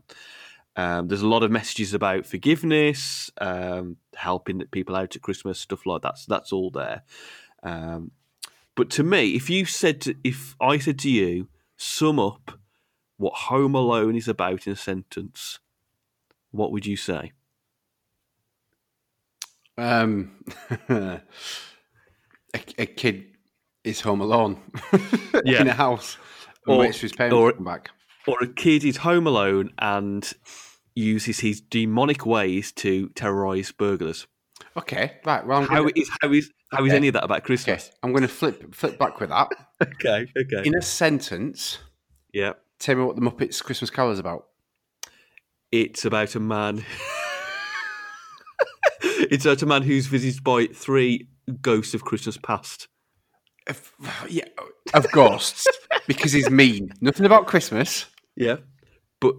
Um, 0.77 1.09
there's 1.09 1.23
a 1.23 1.27
lot 1.27 1.43
of 1.43 1.51
messages 1.51 1.95
about 1.95 2.27
forgiveness, 2.27 3.31
um, 3.41 3.97
helping 4.15 4.61
people 4.71 4.95
out 4.95 5.17
at 5.17 5.23
Christmas, 5.23 5.59
stuff 5.59 5.87
like 5.87 6.03
that. 6.03 6.19
So 6.19 6.27
that's 6.29 6.53
all 6.53 6.71
there. 6.71 7.03
Um, 7.63 8.11
but 8.75 8.91
to 8.91 9.03
me, 9.03 9.35
if 9.35 9.49
you 9.51 9.65
said, 9.65 10.01
to, 10.03 10.15
if 10.23 10.55
I 10.61 10.79
said 10.79 10.99
to 11.01 11.11
you, 11.11 11.49
sum 11.77 12.19
up 12.19 12.59
what 13.17 13.35
Home 13.35 13.75
Alone 13.75 14.15
is 14.17 14.29
about 14.29 14.67
in 14.67 14.73
a 14.75 14.77
sentence, 14.77 15.59
what 16.51 16.71
would 16.73 16.85
you 16.87 16.97
say? 16.97 17.33
Um, 19.79 20.33
a, 20.89 21.21
a 22.55 22.87
kid 22.87 23.27
is 23.85 24.01
home 24.01 24.21
alone 24.21 24.61
Yeah. 25.45 25.61
in 25.61 25.69
a 25.69 25.73
house 25.73 26.17
Or- 26.67 26.79
waits 26.79 26.99
for 26.99 27.03
his 27.03 27.13
parents 27.13 27.35
or- 27.35 27.51
to 27.53 27.57
come 27.57 27.65
back. 27.65 27.91
Or 28.29 28.37
a 28.43 28.49
kid 28.49 28.85
is 28.85 28.97
home 28.99 29.29
alone 29.29 29.71
and 29.79 30.29
uses 30.97 31.39
his 31.39 31.61
demonic 31.61 32.27
ways 32.27 32.73
to 32.73 33.09
terrorize 33.11 33.71
burglars. 33.71 34.27
Okay, 34.77 35.13
right. 35.25 35.47
Well, 35.47 35.59
I'm 35.59 35.67
How 35.69 35.81
gonna, 35.83 35.93
is 35.97 36.11
how 36.21 36.33
is 36.33 36.51
how 36.71 36.85
is 36.85 36.91
Okay. 36.91 36.97
any 36.97 37.09
of 37.09 37.15
that 37.15 37.25
about 37.25 37.39
okay, 37.39 37.47
Christmas? 37.47 37.91
I'm 38.03 38.11
going 38.13 38.23
to 38.23 38.29
flip 38.29 38.75
flip 38.75 38.99
back 38.99 39.21
with 39.21 39.31
that. 39.31 39.49
Okay, 39.83 40.27
okay, 40.39 40.63
In 40.67 40.75
a 40.75 40.81
sentence, 40.83 41.79
yeah. 42.33 42.53
tell 42.79 42.97
me 42.97 43.05
what 43.05 43.17
the 43.17 43.23
Muppets 43.23 43.63
Christmas 43.63 43.91
Carol 43.91 44.11
is 44.13 44.19
about. 44.19 44.47
It's 45.71 46.05
about 46.07 46.35
a 46.35 46.41
man. 46.41 46.83
it's 49.03 49.45
about 49.45 49.63
a 49.63 49.67
man 49.67 49.83
who's 49.83 50.07
visited 50.07 50.43
by 50.43 50.67
three 50.67 51.29
ghosts 51.61 51.95
of 51.95 52.05
Christmas 52.05 52.37
past. 52.39 52.89
Of- 53.67 53.93
yeah, 54.29 54.45
of 54.95 55.11
ghosts 55.13 55.67
because 56.07 56.33
he's 56.33 56.49
mean. 56.51 56.91
Nothing 57.01 57.27
about 57.27 57.47
Christmas. 57.47 58.07
Yeah, 58.37 58.57
but 59.21 59.35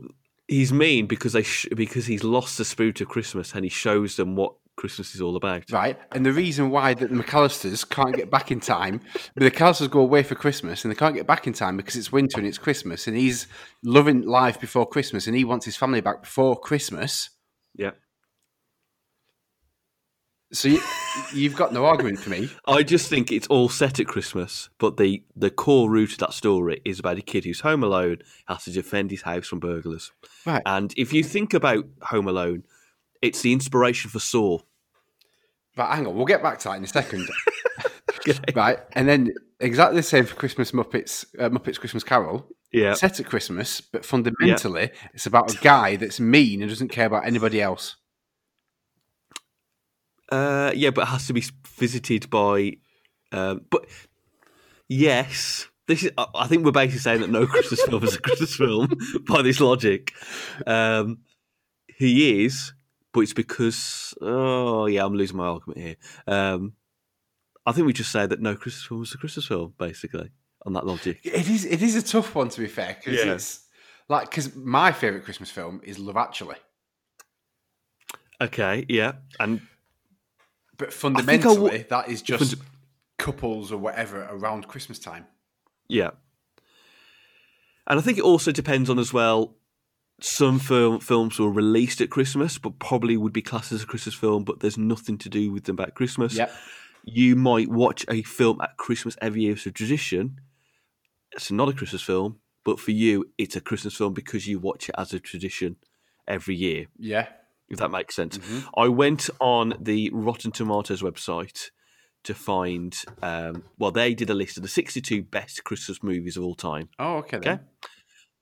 he's 0.47 0.73
mean 0.73 1.07
because 1.07 1.33
they 1.33 1.43
sh- 1.43 1.67
because 1.75 2.05
he's 2.07 2.23
lost 2.23 2.57
the 2.57 2.65
spirit 2.65 2.99
of 3.01 3.07
Christmas 3.07 3.53
and 3.55 3.63
he 3.63 3.69
shows 3.69 4.17
them 4.17 4.35
what 4.35 4.53
Christmas 4.77 5.13
is 5.13 5.21
all 5.21 5.35
about. 5.35 5.69
Right, 5.71 5.99
and 6.13 6.25
the 6.25 6.31
reason 6.31 6.69
why 6.69 6.93
that 6.93 7.09
the 7.09 7.15
McAllisters 7.15 7.87
can't 7.87 8.15
get 8.15 8.31
back 8.31 8.51
in 8.51 8.61
time, 8.61 9.01
but 9.33 9.43
the 9.43 9.51
McAllisters 9.51 9.89
go 9.89 9.99
away 9.99 10.23
for 10.23 10.35
Christmas 10.35 10.85
and 10.85 10.91
they 10.91 10.95
can't 10.95 11.15
get 11.15 11.27
back 11.27 11.47
in 11.47 11.53
time 11.53 11.75
because 11.75 11.95
it's 11.95 12.11
winter 12.11 12.37
and 12.37 12.47
it's 12.47 12.57
Christmas, 12.57 13.07
and 13.07 13.17
he's 13.17 13.47
loving 13.83 14.21
life 14.21 14.59
before 14.61 14.87
Christmas, 14.87 15.27
and 15.27 15.35
he 15.35 15.43
wants 15.43 15.65
his 15.65 15.75
family 15.75 15.99
back 15.99 16.21
before 16.21 16.57
Christmas. 16.57 17.31
Yeah, 17.75 17.91
So 20.53 20.69
you, 20.69 20.81
you've 21.33 21.57
got 21.57 21.73
no 21.73 21.85
argument 21.85 22.19
for 22.19 22.29
me. 22.29 22.49
I 22.65 22.81
just 22.81 23.09
think 23.09 23.31
it's 23.31 23.47
all 23.47 23.67
set 23.67 23.99
at 23.99 24.07
Christmas, 24.07 24.69
but 24.79 24.95
the 24.95 25.23
the 25.35 25.49
core 25.49 25.89
root 25.89 26.13
of 26.13 26.17
that 26.19 26.33
story 26.33 26.81
is 26.85 26.99
about 26.99 27.17
a 27.17 27.21
kid 27.21 27.43
who's 27.43 27.59
home 27.59 27.83
alone, 27.83 28.19
has 28.47 28.63
to 28.63 28.71
defend 28.71 29.11
his 29.11 29.23
house 29.23 29.47
from 29.47 29.59
burglars. 29.59 30.11
Right. 30.45 30.61
And 30.65 30.93
if 30.95 31.11
you 31.11 31.23
think 31.23 31.53
about 31.53 31.85
Home 32.03 32.27
Alone, 32.27 32.63
it's 33.21 33.41
the 33.41 33.53
inspiration 33.53 34.09
for 34.09 34.19
Saw. 34.19 34.59
But 35.75 35.91
hang 35.93 36.07
on, 36.07 36.15
we'll 36.15 36.25
get 36.25 36.41
back 36.41 36.59
to 36.59 36.69
that 36.69 36.77
in 36.77 36.83
a 36.83 36.87
second. 36.87 37.27
Okay. 38.29 38.39
right, 38.55 38.79
and 38.93 39.07
then 39.07 39.33
exactly 39.61 39.97
the 39.97 40.03
same 40.03 40.25
for 40.25 40.35
Christmas 40.35 40.71
Muppets, 40.71 41.25
uh, 41.39 41.47
Muppets 41.49 41.79
Christmas 41.79 42.03
Carol. 42.03 42.45
Yeah. 42.73 42.93
Set 42.93 43.21
at 43.21 43.25
Christmas, 43.25 43.79
but 43.79 44.03
fundamentally, 44.03 44.89
it's 45.13 45.25
about 45.27 45.53
a 45.53 45.57
guy 45.59 45.95
that's 45.95 46.19
mean 46.19 46.61
and 46.61 46.69
doesn't 46.69 46.89
care 46.89 47.05
about 47.05 47.25
anybody 47.25 47.61
else. 47.61 47.95
Uh, 50.29 50.71
yeah, 50.75 50.89
but 50.89 51.03
it 51.03 51.07
has 51.07 51.27
to 51.27 51.33
be 51.33 51.43
visited 51.77 52.29
by. 52.29 52.73
Um, 53.31 53.61
but 53.69 53.85
yes, 54.89 55.67
this 55.87 56.03
is. 56.03 56.11
I- 56.17 56.27
I 56.35 56.47
think 56.47 56.65
we're 56.65 56.71
basically 56.71 56.99
saying 56.99 57.21
that 57.21 57.29
no 57.29 57.45
Christmas 57.47 57.81
film 57.83 58.03
is 58.03 58.15
a 58.15 58.21
Christmas 58.21 58.55
film 58.55 58.89
by 59.27 59.41
this 59.41 59.61
logic. 59.61 60.13
Um, 60.65 61.19
he 61.97 62.43
is, 62.45 62.73
but 63.17 63.23
it's 63.23 63.33
because. 63.33 64.13
Oh 64.21 64.85
yeah, 64.85 65.03
I'm 65.03 65.15
losing 65.15 65.37
my 65.37 65.47
argument 65.47 65.79
here. 65.79 65.95
Um, 66.27 66.73
I 67.65 67.71
think 67.71 67.87
we 67.87 67.93
just 67.93 68.11
say 68.11 68.27
that 68.27 68.39
no 68.39 68.55
Christmas 68.55 68.85
film 68.85 69.01
is 69.01 69.13
a 69.13 69.17
Christmas 69.17 69.47
film, 69.47 69.73
basically, 69.77 70.29
on 70.65 70.73
that 70.73 70.85
logic. 70.85 71.19
It 71.23 71.49
is. 71.49 71.65
It 71.65 71.81
is 71.81 71.95
a 71.95 72.01
tough 72.03 72.35
one 72.35 72.49
to 72.49 72.61
be 72.61 72.67
fair 72.67 72.95
because 72.99 73.19
Yeah. 73.19 73.33
it's 73.33 73.65
like 74.07 74.29
because 74.29 74.55
my 74.55 74.91
favorite 74.91 75.23
Christmas 75.25 75.49
film 75.49 75.81
is 75.83 75.97
Love 75.99 76.15
Actually, 76.17 76.55
Okay, 78.39 78.85
yeah, 78.87 79.13
and 79.39 79.61
but 80.77 80.93
fundamentally 80.93 81.57
wa- 81.79 81.83
that 81.89 82.07
is 82.07 82.21
just 82.21 82.51
Funda- 82.55 82.65
couples 83.17 83.71
or 83.71 83.77
whatever 83.79 84.27
around 84.29 84.67
Christmas 84.67 84.99
time. 84.99 85.25
Yeah. 85.89 86.11
And 87.87 87.97
I 87.99 88.01
think 88.03 88.17
it 88.17 88.23
also 88.23 88.51
depends 88.51 88.89
on 88.89 88.99
as 88.99 89.11
well. 89.11 89.56
Some 90.19 90.57
film, 90.59 90.99
films 90.99 91.37
were 91.37 91.51
released 91.51 92.01
at 92.01 92.09
Christmas, 92.09 92.57
but 92.57 92.79
probably 92.79 93.17
would 93.17 93.33
be 93.33 93.41
classed 93.43 93.71
as 93.71 93.83
a 93.83 93.85
Christmas 93.85 94.15
film, 94.15 94.43
but 94.43 94.59
there's 94.61 94.77
nothing 94.77 95.17
to 95.19 95.29
do 95.29 95.51
with 95.51 95.65
them 95.65 95.75
about 95.75 95.93
Christmas. 95.93 96.35
Yep. 96.35 96.51
You 97.05 97.35
might 97.35 97.69
watch 97.69 98.03
a 98.09 98.23
film 98.23 98.59
at 98.61 98.77
Christmas 98.77 99.15
every 99.21 99.43
year 99.43 99.53
as 99.53 99.65
a 99.67 99.71
tradition. 99.71 100.41
It's 101.33 101.51
not 101.51 101.69
a 101.69 101.73
Christmas 101.73 102.01
film, 102.01 102.39
but 102.65 102.79
for 102.79 102.91
you, 102.91 103.25
it's 103.37 103.55
a 103.55 103.61
Christmas 103.61 103.95
film 103.95 104.13
because 104.13 104.47
you 104.47 104.59
watch 104.59 104.89
it 104.89 104.95
as 104.97 105.13
a 105.13 105.19
tradition 105.19 105.75
every 106.27 106.55
year, 106.55 106.87
Yeah. 106.97 107.27
if 107.69 107.77
that 107.77 107.91
makes 107.91 108.15
sense. 108.15 108.39
Mhm. 108.39 108.67
I 108.75 108.87
went 108.87 109.29
on 109.39 109.75
the 109.79 110.09
Rotten 110.11 110.51
Tomatoes 110.51 111.01
website 111.03 111.69
to 112.23 112.33
find, 112.33 112.99
um, 113.21 113.63
well, 113.77 113.91
they 113.91 114.13
did 114.15 114.29
a 114.31 114.33
list 114.33 114.57
of 114.57 114.63
the 114.63 114.69
62 114.69 115.21
best 115.21 115.63
Christmas 115.63 116.01
movies 116.01 116.35
of 116.37 116.43
all 116.43 116.55
time. 116.55 116.89
Oh, 116.97 117.17
okay. 117.17 117.37
Then. 117.37 117.53
Okay. 117.53 117.63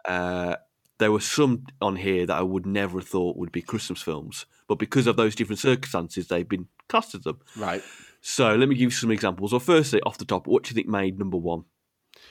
Uh, 0.06 0.56
there 0.98 1.12
were 1.12 1.20
some 1.20 1.66
on 1.82 1.98
here 1.98 2.26
that 2.26 2.38
I 2.38 2.42
would 2.42 2.66
never 2.66 3.00
have 3.00 3.08
thought 3.08 3.38
would 3.38 3.52
be 3.52 3.62
Christmas 3.62 4.02
films, 4.02 4.46
but 4.68 4.80
because 4.80 5.08
of 5.08 5.18
those 5.18 5.36
different 5.36 5.60
circumstances, 5.60 6.28
they've 6.28 6.48
been 6.48 6.68
cast 6.90 7.16
as 7.16 7.22
them. 7.22 7.40
Right. 7.58 7.84
So 8.22 8.56
let 8.56 8.70
me 8.70 8.76
give 8.76 8.84
you 8.84 8.90
some 8.92 9.12
examples. 9.12 9.52
Well, 9.52 9.60
firstly, 9.60 10.02
off 10.02 10.18
the 10.18 10.26
top, 10.26 10.48
what 10.48 10.64
do 10.64 10.70
you 10.70 10.76
think 10.76 10.88
made 10.88 11.20
number 11.20 11.38
one? 11.38 11.66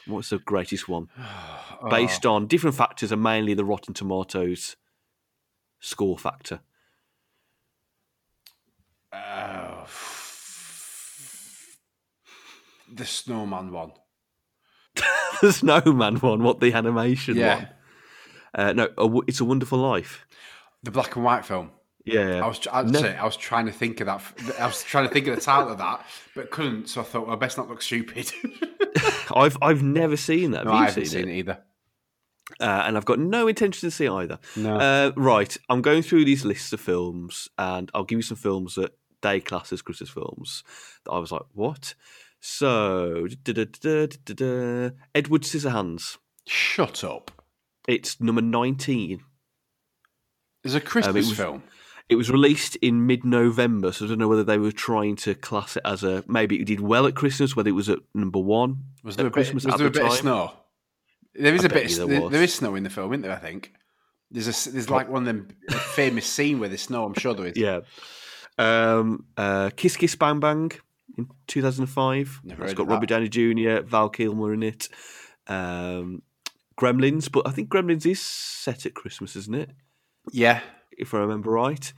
What's 0.07 0.31
the 0.31 0.39
greatest 0.39 0.89
one? 0.89 1.09
Oh. 1.83 1.91
Based 1.91 2.25
on 2.25 2.47
different 2.47 2.77
factors 2.77 3.13
and 3.13 3.23
mainly 3.23 3.53
the 3.53 3.65
Rotten 3.65 3.93
Tomatoes 3.93 4.77
score 5.81 6.17
factor. 6.17 6.61
Oh. 9.13 9.87
the 12.95 13.05
snowman 13.05 13.71
one. 13.71 13.93
the 15.43 15.53
Snowman 15.53 16.21
one, 16.21 16.43
what 16.43 16.61
the 16.61 16.73
animation 16.73 17.37
Yeah. 17.37 17.57
one? 17.57 17.69
Uh, 18.55 18.73
no, 18.73 18.89
a, 18.99 19.19
it's 19.27 19.41
a 19.41 19.45
Wonderful 19.45 19.79
Life. 19.79 20.27
The 20.83 20.91
black 20.91 21.17
and 21.17 21.25
white 21.25 21.45
film. 21.45 21.71
Yeah, 22.05 22.45
I 22.45 22.47
was, 22.47 22.61
I'd 22.71 22.91
No. 22.91 23.01
say, 23.01 23.17
I 23.17 23.25
was 23.25 23.37
trying 23.37 23.65
to 23.67 23.73
think 23.73 24.01
of 24.01 24.07
that. 24.07 24.23
I 24.61 24.67
was 24.67 24.83
trying 24.85 25.09
to 25.09 25.13
think 25.13 25.27
of 25.27 25.35
the 25.37 25.41
title 25.41 25.71
of 25.73 25.79
that, 25.79 26.05
but 26.35 26.51
couldn't. 26.51 26.89
So 26.91 27.01
I 27.01 27.05
thought, 27.05 27.27
well, 27.27 27.37
best 27.39 27.57
not 27.57 27.69
look 27.71 27.81
stupid. 27.81 28.31
I've 29.35 29.57
I've 29.63 29.83
never 29.83 30.17
seen 30.17 30.51
that. 30.51 30.67
no, 30.67 30.73
Have 30.73 30.79
you 30.81 30.85
I 30.85 30.89
haven't 30.91 31.05
seen, 31.07 31.21
seen 31.23 31.29
it? 31.31 31.33
it 31.35 31.39
either. 31.39 31.59
Uh, 32.61 32.83
and 32.87 32.97
I've 32.99 33.07
got 33.07 33.19
no 33.19 33.49
intention 33.49 33.87
to 33.89 33.91
see 33.91 34.07
either. 34.07 34.39
No. 34.55 34.77
Uh, 34.77 35.13
right, 35.17 35.57
I'm 35.71 35.81
going 35.81 36.03
through 36.03 36.27
these 36.27 36.45
lists 36.45 36.75
of 36.75 36.81
films, 36.81 37.49
and 37.57 37.91
I'll 37.95 38.05
give 38.05 38.19
you 38.19 38.23
some 38.23 38.37
films 38.37 38.75
that 38.75 38.93
they 39.23 39.41
class 39.41 39.73
as 39.73 39.81
Christmas 39.81 40.11
films. 40.11 40.63
That 41.07 41.13
I 41.13 41.19
was 41.19 41.33
like, 41.33 41.43
what? 41.55 41.95
So. 42.41 43.27
Edward 45.15 45.43
Scissorhands. 45.43 46.19
Shut 46.47 47.03
up. 47.03 47.31
It's 47.87 48.21
number 48.21 48.43
19. 48.43 49.23
It's 50.63 50.75
a 50.75 50.81
Christmas 50.81 51.29
was- 51.29 51.37
film. 51.37 51.63
It 52.11 52.17
was 52.17 52.31
released 52.31 52.77
in 52.77 53.07
mid-November, 53.07 53.91
so 53.91 54.05
I 54.05 54.09
don't 54.09 54.19
know 54.19 54.29
whether 54.29 54.45
they 54.45 54.59
were 54.59 54.73
trying 54.73 55.17
to 55.17 55.35
class 55.35 55.79
it 55.79 55.83
as 55.87 56.05
a 56.05 56.23
maybe 56.29 56.61
it 56.61 56.67
did 56.67 56.81
well 56.81 57.07
at 57.07 57.15
Christmas, 57.15 57.57
whether 57.57 57.71
it 57.71 57.73
was 57.73 57.89
at 57.89 57.99
number 58.15 58.39
one. 58.39 58.85
Was 59.03 59.17
there 59.17 59.27
a 59.27 59.31
bit, 59.31 59.35
Christmas 59.35 59.65
was 59.65 59.75
at 59.75 59.79
there 59.79 59.87
a 59.87 59.91
the 59.91 60.01
bit 60.01 60.07
of 60.11 60.13
snow? 60.13 60.53
There 61.35 61.55
is 61.55 61.63
I 61.63 61.67
a 61.67 61.69
bit. 61.71 61.99
Of, 61.99 62.09
there 62.11 62.29
there, 62.29 62.43
is 62.43 62.53
snow 62.55 62.75
in 62.75 62.83
the 62.83 62.91
film, 62.91 63.13
isn't 63.15 63.23
there? 63.23 63.33
I 63.33 63.39
think 63.39 63.73
there's 64.31 64.67
a 64.67 64.71
there's 64.71 64.91
like 64.91 65.09
one 65.09 65.23
of 65.23 65.27
them 65.27 65.49
famous 65.95 66.27
scene 66.27 66.61
where 66.61 66.69
there's 66.69 66.83
snow. 66.83 67.07
I'm 67.07 67.15
sure 67.15 67.33
there 67.33 67.47
is. 67.47 67.57
Yeah. 67.57 67.81
Um, 68.59 69.25
uh, 69.39 69.71
Kiss 69.75 69.97
Kiss 69.97 70.15
Bang 70.15 70.41
Bang 70.41 70.73
in 71.17 71.29
2005. 71.47 72.41
Never 72.45 72.65
it's 72.65 72.75
got 72.75 72.85
of 72.85 72.89
Robert 72.91 73.09
Downey 73.09 73.29
Jr., 73.29 73.81
Val 73.81 74.11
Kilmer 74.11 74.53
in 74.53 74.63
it. 74.63 74.89
Um, 75.47 76.23
Gremlins, 76.79 77.31
but 77.31 77.47
I 77.47 77.51
think 77.51 77.69
Gremlins 77.69 78.07
is 78.07 78.21
set 78.21 78.87
at 78.87 78.95
Christmas, 78.95 79.37
isn't 79.37 79.55
it? 79.55 79.71
Yeah. 80.33 80.61
If 80.97 81.15
I 81.15 81.19
remember 81.19 81.51
right. 81.51 81.93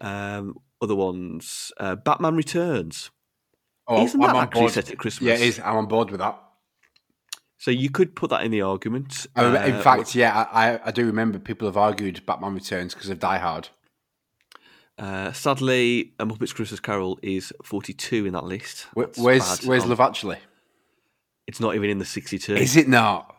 Um, 0.00 0.56
other 0.80 0.94
ones, 0.94 1.72
uh, 1.78 1.96
Batman 1.96 2.36
Returns. 2.36 3.10
Oh, 3.88 4.04
Isn't 4.04 4.22
I'm 4.22 4.34
that 4.34 4.42
actually 4.44 4.60
board. 4.60 4.72
set 4.72 4.90
at 4.90 4.98
Christmas? 4.98 5.26
Yeah, 5.26 5.34
it 5.34 5.40
is. 5.48 5.58
I'm 5.60 5.76
on 5.76 5.86
board 5.86 6.10
with 6.10 6.20
that. 6.20 6.38
So 7.56 7.70
you 7.72 7.90
could 7.90 8.14
put 8.14 8.30
that 8.30 8.42
in 8.44 8.50
the 8.52 8.60
argument. 8.60 9.26
Rem- 9.36 9.56
in 9.56 9.74
Uh, 9.76 9.82
fact, 9.82 10.14
yeah, 10.14 10.46
I, 10.52 10.78
I- 10.84 10.90
do 10.92 11.04
remember 11.06 11.38
people 11.40 11.66
have 11.66 11.76
argued 11.76 12.24
Batman 12.26 12.54
Returns 12.54 12.94
because 12.94 13.08
of 13.10 13.18
Die 13.18 13.38
Hard. 13.38 13.70
uh, 14.98 15.32
sadly, 15.32 16.12
A 16.20 16.26
Muppet's 16.26 16.52
Christmas 16.52 16.80
Carol 16.80 17.18
is 17.22 17.52
42 17.64 18.26
in 18.26 18.32
that 18.34 18.44
list. 18.44 18.86
That's 18.94 19.18
where's 19.18 19.58
bad. 19.60 19.66
Where's 19.68 19.82
Um, 19.84 19.88
Love 19.90 20.00
Actually? 20.00 20.38
It's 21.46 21.60
not 21.60 21.74
even 21.74 21.88
in 21.90 21.98
the 21.98 22.04
62. 22.04 22.54
Is 22.56 22.76
it 22.76 22.88
not? 22.88 23.34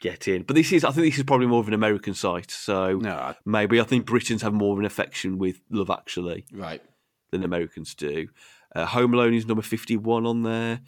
Get 0.00 0.28
in. 0.28 0.42
But 0.42 0.56
this 0.56 0.72
is, 0.72 0.84
I 0.84 0.90
think 0.90 1.06
this 1.06 1.16
is 1.18 1.24
probably 1.24 1.46
more 1.46 1.60
of 1.60 1.68
an 1.68 1.74
American 1.74 2.12
site. 2.14 2.50
So 2.50 2.98
No. 2.98 3.14
I- 3.14 3.36
maybe 3.46 3.80
I 3.80 3.84
think 3.84 4.04
Britons 4.06 4.42
have 4.42 4.52
more 4.52 4.72
of 4.74 4.78
an 4.78 4.84
affection 4.84 5.38
with 5.38 5.60
Love 5.70 5.90
Actually 5.90 6.44
Right. 6.52 6.82
than 7.30 7.42
Americans 7.42 7.94
do. 7.94 8.28
Uh, 8.74 8.84
Home 8.86 9.14
Alone 9.14 9.32
is 9.34 9.46
number 9.46 9.62
51 9.62 10.26
on 10.26 10.42
there. 10.42 10.80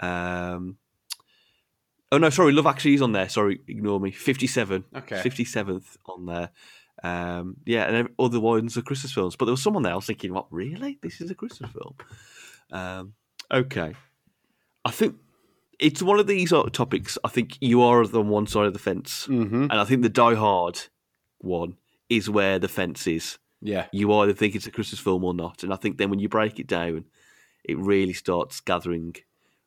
Um, 0.00 0.76
oh, 2.12 2.18
no, 2.18 2.28
sorry. 2.30 2.52
Love 2.52 2.66
Actually 2.66 2.94
is 2.94 3.02
on 3.02 3.12
there. 3.12 3.28
Sorry, 3.30 3.60
ignore 3.66 3.98
me. 3.98 4.10
57. 4.10 4.84
Okay. 4.94 5.16
57th 5.22 5.96
on 6.06 6.26
there. 6.26 6.50
Um, 7.02 7.56
yeah, 7.64 7.84
and 7.84 8.10
other 8.18 8.40
ones 8.40 8.76
are 8.76 8.82
Christmas 8.82 9.12
films. 9.12 9.36
But 9.36 9.46
there 9.46 9.52
was 9.52 9.62
someone 9.62 9.82
there 9.84 9.92
I 9.92 9.96
was 9.96 10.04
thinking, 10.06 10.34
what, 10.34 10.46
really? 10.50 10.98
This 11.02 11.22
is 11.22 11.30
a 11.30 11.34
Christmas 11.34 11.70
film? 11.72 11.94
Um, 12.72 13.14
okay. 13.50 13.94
I 14.84 14.90
think 14.90 15.16
it's 15.80 16.02
one 16.02 16.20
of 16.20 16.26
these 16.26 16.52
topics. 16.72 17.18
I 17.24 17.28
think 17.28 17.56
you 17.60 17.82
are 17.82 18.02
on 18.02 18.28
one 18.28 18.46
side 18.46 18.66
of 18.66 18.72
the 18.72 18.78
fence. 18.78 19.26
Mm-hmm. 19.28 19.62
And 19.64 19.72
I 19.72 19.84
think 19.84 20.02
the 20.02 20.08
Die 20.08 20.34
Hard 20.34 20.80
one 21.38 21.76
is 22.08 22.28
where 22.28 22.58
the 22.58 22.68
fence 22.68 23.06
is. 23.06 23.38
Yeah. 23.62 23.86
You 23.92 24.12
either 24.14 24.32
think 24.32 24.54
it's 24.54 24.66
a 24.66 24.70
Christmas 24.70 25.00
film 25.00 25.24
or 25.24 25.34
not. 25.34 25.62
And 25.62 25.72
I 25.72 25.76
think 25.76 25.98
then 25.98 26.10
when 26.10 26.18
you 26.18 26.28
break 26.28 26.58
it 26.60 26.66
down, 26.66 27.04
it 27.64 27.76
really 27.78 28.12
starts 28.14 28.60
gathering 28.60 29.16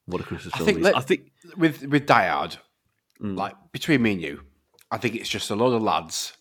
what 0.05 0.21
a 0.21 0.23
Christmas 0.23 0.53
I 0.55 0.57
film 0.57 0.69
is. 0.69 0.77
let- 0.83 0.97
I 0.97 1.01
think 1.01 1.31
With 1.57 1.83
with 1.87 2.05
Die 2.05 2.27
Hard, 2.27 2.57
Mm. 3.21 3.37
like 3.37 3.55
between 3.71 4.01
me 4.01 4.13
and 4.13 4.21
you, 4.21 4.41
I 4.91 4.97
think 4.97 5.15
it's 5.15 5.29
just 5.29 5.49
a 5.51 5.55
lot 5.55 5.71
of 5.73 5.81
lads 5.81 6.33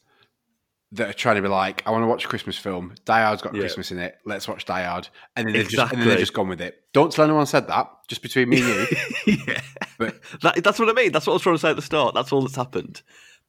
that 0.93 1.09
are 1.09 1.13
trying 1.15 1.37
to 1.37 1.43
be 1.43 1.49
like, 1.49 1.83
I 1.87 1.91
want 1.91 2.03
to 2.03 2.07
watch 2.07 2.25
a 2.25 2.29
Christmas 2.29 2.59
film. 2.59 2.95
Die 3.07 3.23
Hard's 3.23 3.41
got 3.43 3.55
Yeah. 3.55 3.61
Christmas 3.61 3.91
in 3.91 3.99
it. 3.99 4.19
Let's 4.27 4.47
watch 4.47 4.65
Die 4.67 4.83
Hard. 4.83 5.09
And 5.37 5.47
then 5.47 5.55
they've 5.55 5.69
just 5.69 5.93
and 5.93 6.01
then 6.03 6.09
they've 6.09 6.19
just 6.19 6.35
gone 6.35 6.49
with 6.49 6.61
it. 6.61 6.85
Don't 6.93 7.11
tell 7.11 7.25
anyone 7.25 7.41
I 7.43 7.45
said 7.45 7.67
that. 7.69 7.89
Just 8.09 8.23
between 8.23 8.51
me 8.51 8.61
and 8.61 8.89
you. 9.27 9.37
yeah. 9.49 9.61
But- 9.99 10.21
that, 10.43 10.63
that's 10.63 10.79
what 10.79 10.89
I 10.89 10.93
mean. 10.93 11.13
That's 11.13 11.27
what 11.27 11.33
I 11.33 11.37
was 11.37 11.43
trying 11.43 11.55
to 11.57 11.61
say 11.61 11.71
at 11.71 11.77
the 11.77 11.83
start. 11.83 12.15
That's 12.15 12.31
all 12.33 12.43
that's 12.43 12.57
happened. 12.57 13.03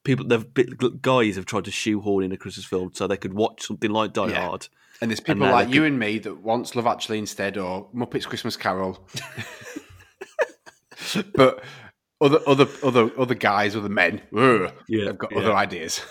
People, 0.05 0.25
they've 0.27 0.53
bit- 0.53 1.01
guys 1.01 1.35
have 1.35 1.45
tried 1.45 1.65
to 1.65 1.71
shoehorn 1.71 2.23
in 2.23 2.31
a 2.31 2.37
Christmas 2.37 2.65
film 2.65 2.91
so 2.93 3.07
they 3.07 3.17
could 3.17 3.33
watch 3.33 3.63
something 3.63 3.91
like 3.91 4.13
Die 4.13 4.27
Yeah. 4.29 4.47
Hard. 4.47 4.67
And 5.01 5.11
there's 5.11 5.19
people 5.19 5.45
now 5.45 5.51
like 5.51 5.69
you 5.69 5.83
and 5.83 5.99
me 5.99 6.19
that 6.19 6.41
wants 6.41 6.75
Love 6.75 6.87
Actually 6.87 7.19
instead 7.19 7.57
or 7.57 7.89
Muppets 7.93 8.25
Christmas 8.25 8.55
Carol. 8.55 9.05
but 11.35 11.61
other 12.21 12.39
other 12.47 12.67
other 12.83 13.11
other 13.19 13.35
guys, 13.35 13.75
other 13.75 13.89
men, 13.89 14.21
ugh, 14.37 14.71
Yeah, 14.87 15.07
have 15.07 15.17
got 15.17 15.31
yeah. 15.33 15.39
other 15.39 15.53
ideas. 15.53 16.01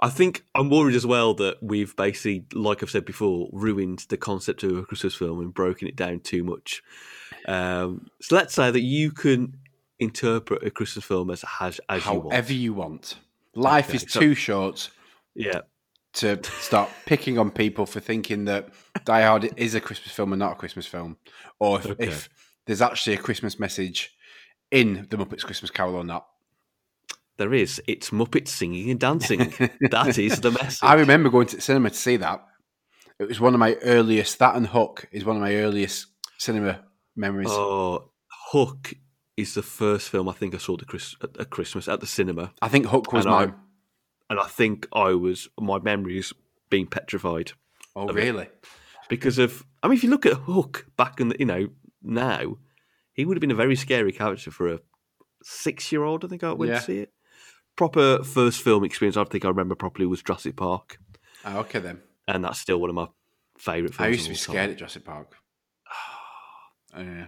I 0.00 0.10
think 0.10 0.44
I'm 0.54 0.70
worried 0.70 0.94
as 0.94 1.04
well 1.06 1.34
that 1.34 1.56
we've 1.62 1.94
basically, 1.96 2.44
like 2.54 2.82
I've 2.82 2.90
said 2.90 3.04
before, 3.04 3.48
ruined 3.52 4.06
the 4.08 4.16
concept 4.16 4.62
of 4.62 4.76
a 4.76 4.82
Christmas 4.84 5.14
film 5.14 5.40
and 5.40 5.52
broken 5.52 5.88
it 5.88 5.96
down 5.96 6.20
too 6.20 6.44
much. 6.44 6.82
Um, 7.46 8.08
so 8.20 8.36
let's 8.36 8.54
say 8.54 8.70
that 8.70 8.80
you 8.82 9.10
can 9.10 9.56
interpret 9.98 10.62
a 10.64 10.70
Christmas 10.70 11.04
film 11.04 11.30
as 11.30 11.44
as, 11.60 11.80
as 11.88 12.04
you 12.06 12.12
want. 12.12 12.32
However 12.32 12.52
you 12.52 12.72
want. 12.74 13.16
Life 13.54 13.88
Okay, 13.88 13.96
is 13.96 14.06
so- 14.08 14.20
too 14.20 14.34
short 14.34 14.90
Yeah, 15.34 15.62
to 16.14 16.40
start 16.60 16.88
picking 17.06 17.36
on 17.38 17.50
people 17.50 17.84
for 17.86 17.98
thinking 18.00 18.44
that 18.44 18.68
Die 19.04 19.22
Hard 19.22 19.50
is 19.56 19.74
a 19.74 19.80
Christmas 19.80 20.12
film 20.14 20.32
and 20.32 20.38
not 20.40 20.52
a 20.52 20.56
Christmas 20.56 20.86
film, 20.86 21.16
or 21.58 21.78
if, 21.80 21.86
Okay. 21.86 22.06
if 22.06 22.28
there's 22.66 22.82
actually 22.82 23.14
a 23.14 23.18
Christmas 23.18 23.58
message 23.58 24.14
in 24.70 25.06
the 25.10 25.16
Muppets 25.16 25.44
Christmas 25.44 25.70
Carol 25.72 25.96
or 25.96 26.04
not. 26.04 26.26
There 27.38 27.54
is. 27.54 27.80
It's 27.86 28.10
Muppets 28.10 28.48
singing 28.48 28.90
and 28.90 29.00
dancing. 29.00 29.52
that 29.90 30.18
is 30.18 30.40
the 30.40 30.50
message. 30.50 30.80
I 30.82 30.94
remember 30.94 31.30
going 31.30 31.46
to 31.48 31.56
the 31.56 31.62
cinema 31.62 31.90
to 31.90 31.96
see 31.96 32.16
that. 32.18 32.44
It 33.18 33.26
was 33.28 33.40
one 33.40 33.54
of 33.54 33.60
my 33.60 33.74
earliest. 33.82 34.38
That 34.38 34.54
and 34.56 34.66
Hook 34.66 35.08
is 35.10 35.24
one 35.24 35.36
of 35.36 35.42
my 35.42 35.54
earliest 35.56 36.06
cinema 36.38 36.84
memories. 37.16 37.48
Oh, 37.50 38.10
Hook 38.52 38.92
is 39.36 39.54
the 39.54 39.62
first 39.62 40.08
film 40.10 40.28
I 40.28 40.32
think 40.32 40.54
I 40.54 40.58
saw 40.58 40.74
at, 40.74 40.80
the 40.80 40.84
Chris, 40.84 41.14
at, 41.22 41.50
Christmas 41.50 41.86
at 41.88 42.00
the 42.00 42.06
cinema, 42.06 42.52
I 42.60 42.68
think 42.68 42.86
Hook 42.86 43.12
was 43.12 43.24
and 43.24 43.34
I- 43.34 43.52
and 44.30 44.38
I 44.38 44.46
think 44.46 44.86
I 44.92 45.14
was 45.14 45.48
my 45.58 45.78
memories 45.78 46.34
being 46.70 46.86
petrified 46.86 47.52
Oh, 47.96 48.08
it. 48.08 48.14
really? 48.14 48.48
because 49.08 49.38
of. 49.38 49.64
I 49.82 49.88
mean, 49.88 49.96
if 49.96 50.04
you 50.04 50.10
look 50.10 50.26
at 50.26 50.34
Hook 50.34 50.86
back 50.96 51.18
in 51.20 51.28
the, 51.30 51.36
you 51.38 51.46
know 51.46 51.68
now, 52.02 52.56
he 53.14 53.24
would 53.24 53.36
have 53.36 53.40
been 53.40 53.50
a 53.50 53.54
very 53.54 53.74
scary 53.76 54.12
character 54.12 54.50
for 54.50 54.68
a 54.68 54.80
six-year-old. 55.42 56.24
I 56.24 56.28
think 56.28 56.44
I 56.44 56.52
went 56.52 56.72
Yeah. 56.72 56.78
to 56.80 56.84
see 56.84 56.98
it. 56.98 57.12
Proper 57.78 58.24
first 58.24 58.60
film 58.60 58.82
experience. 58.82 59.16
I 59.16 59.22
think 59.22 59.44
I 59.44 59.48
remember 59.48 59.76
properly 59.76 60.04
was 60.04 60.20
Jurassic 60.20 60.56
Park, 60.56 60.98
Oh, 61.44 61.60
okay 61.60 61.78
then. 61.78 62.00
and 62.26 62.42
that's 62.44 62.58
still 62.58 62.78
one 62.80 62.90
of 62.90 62.96
my 62.96 63.06
favourite 63.56 63.94
films. 63.94 64.04
I 64.06 64.08
used 64.10 64.24
to 64.24 64.30
be 64.30 64.34
scared 64.34 64.56
time. 64.64 64.70
at 64.72 64.78
Jurassic 64.78 65.04
Park. 65.04 65.36
Oh, 66.94 67.00
yeah. 67.02 67.26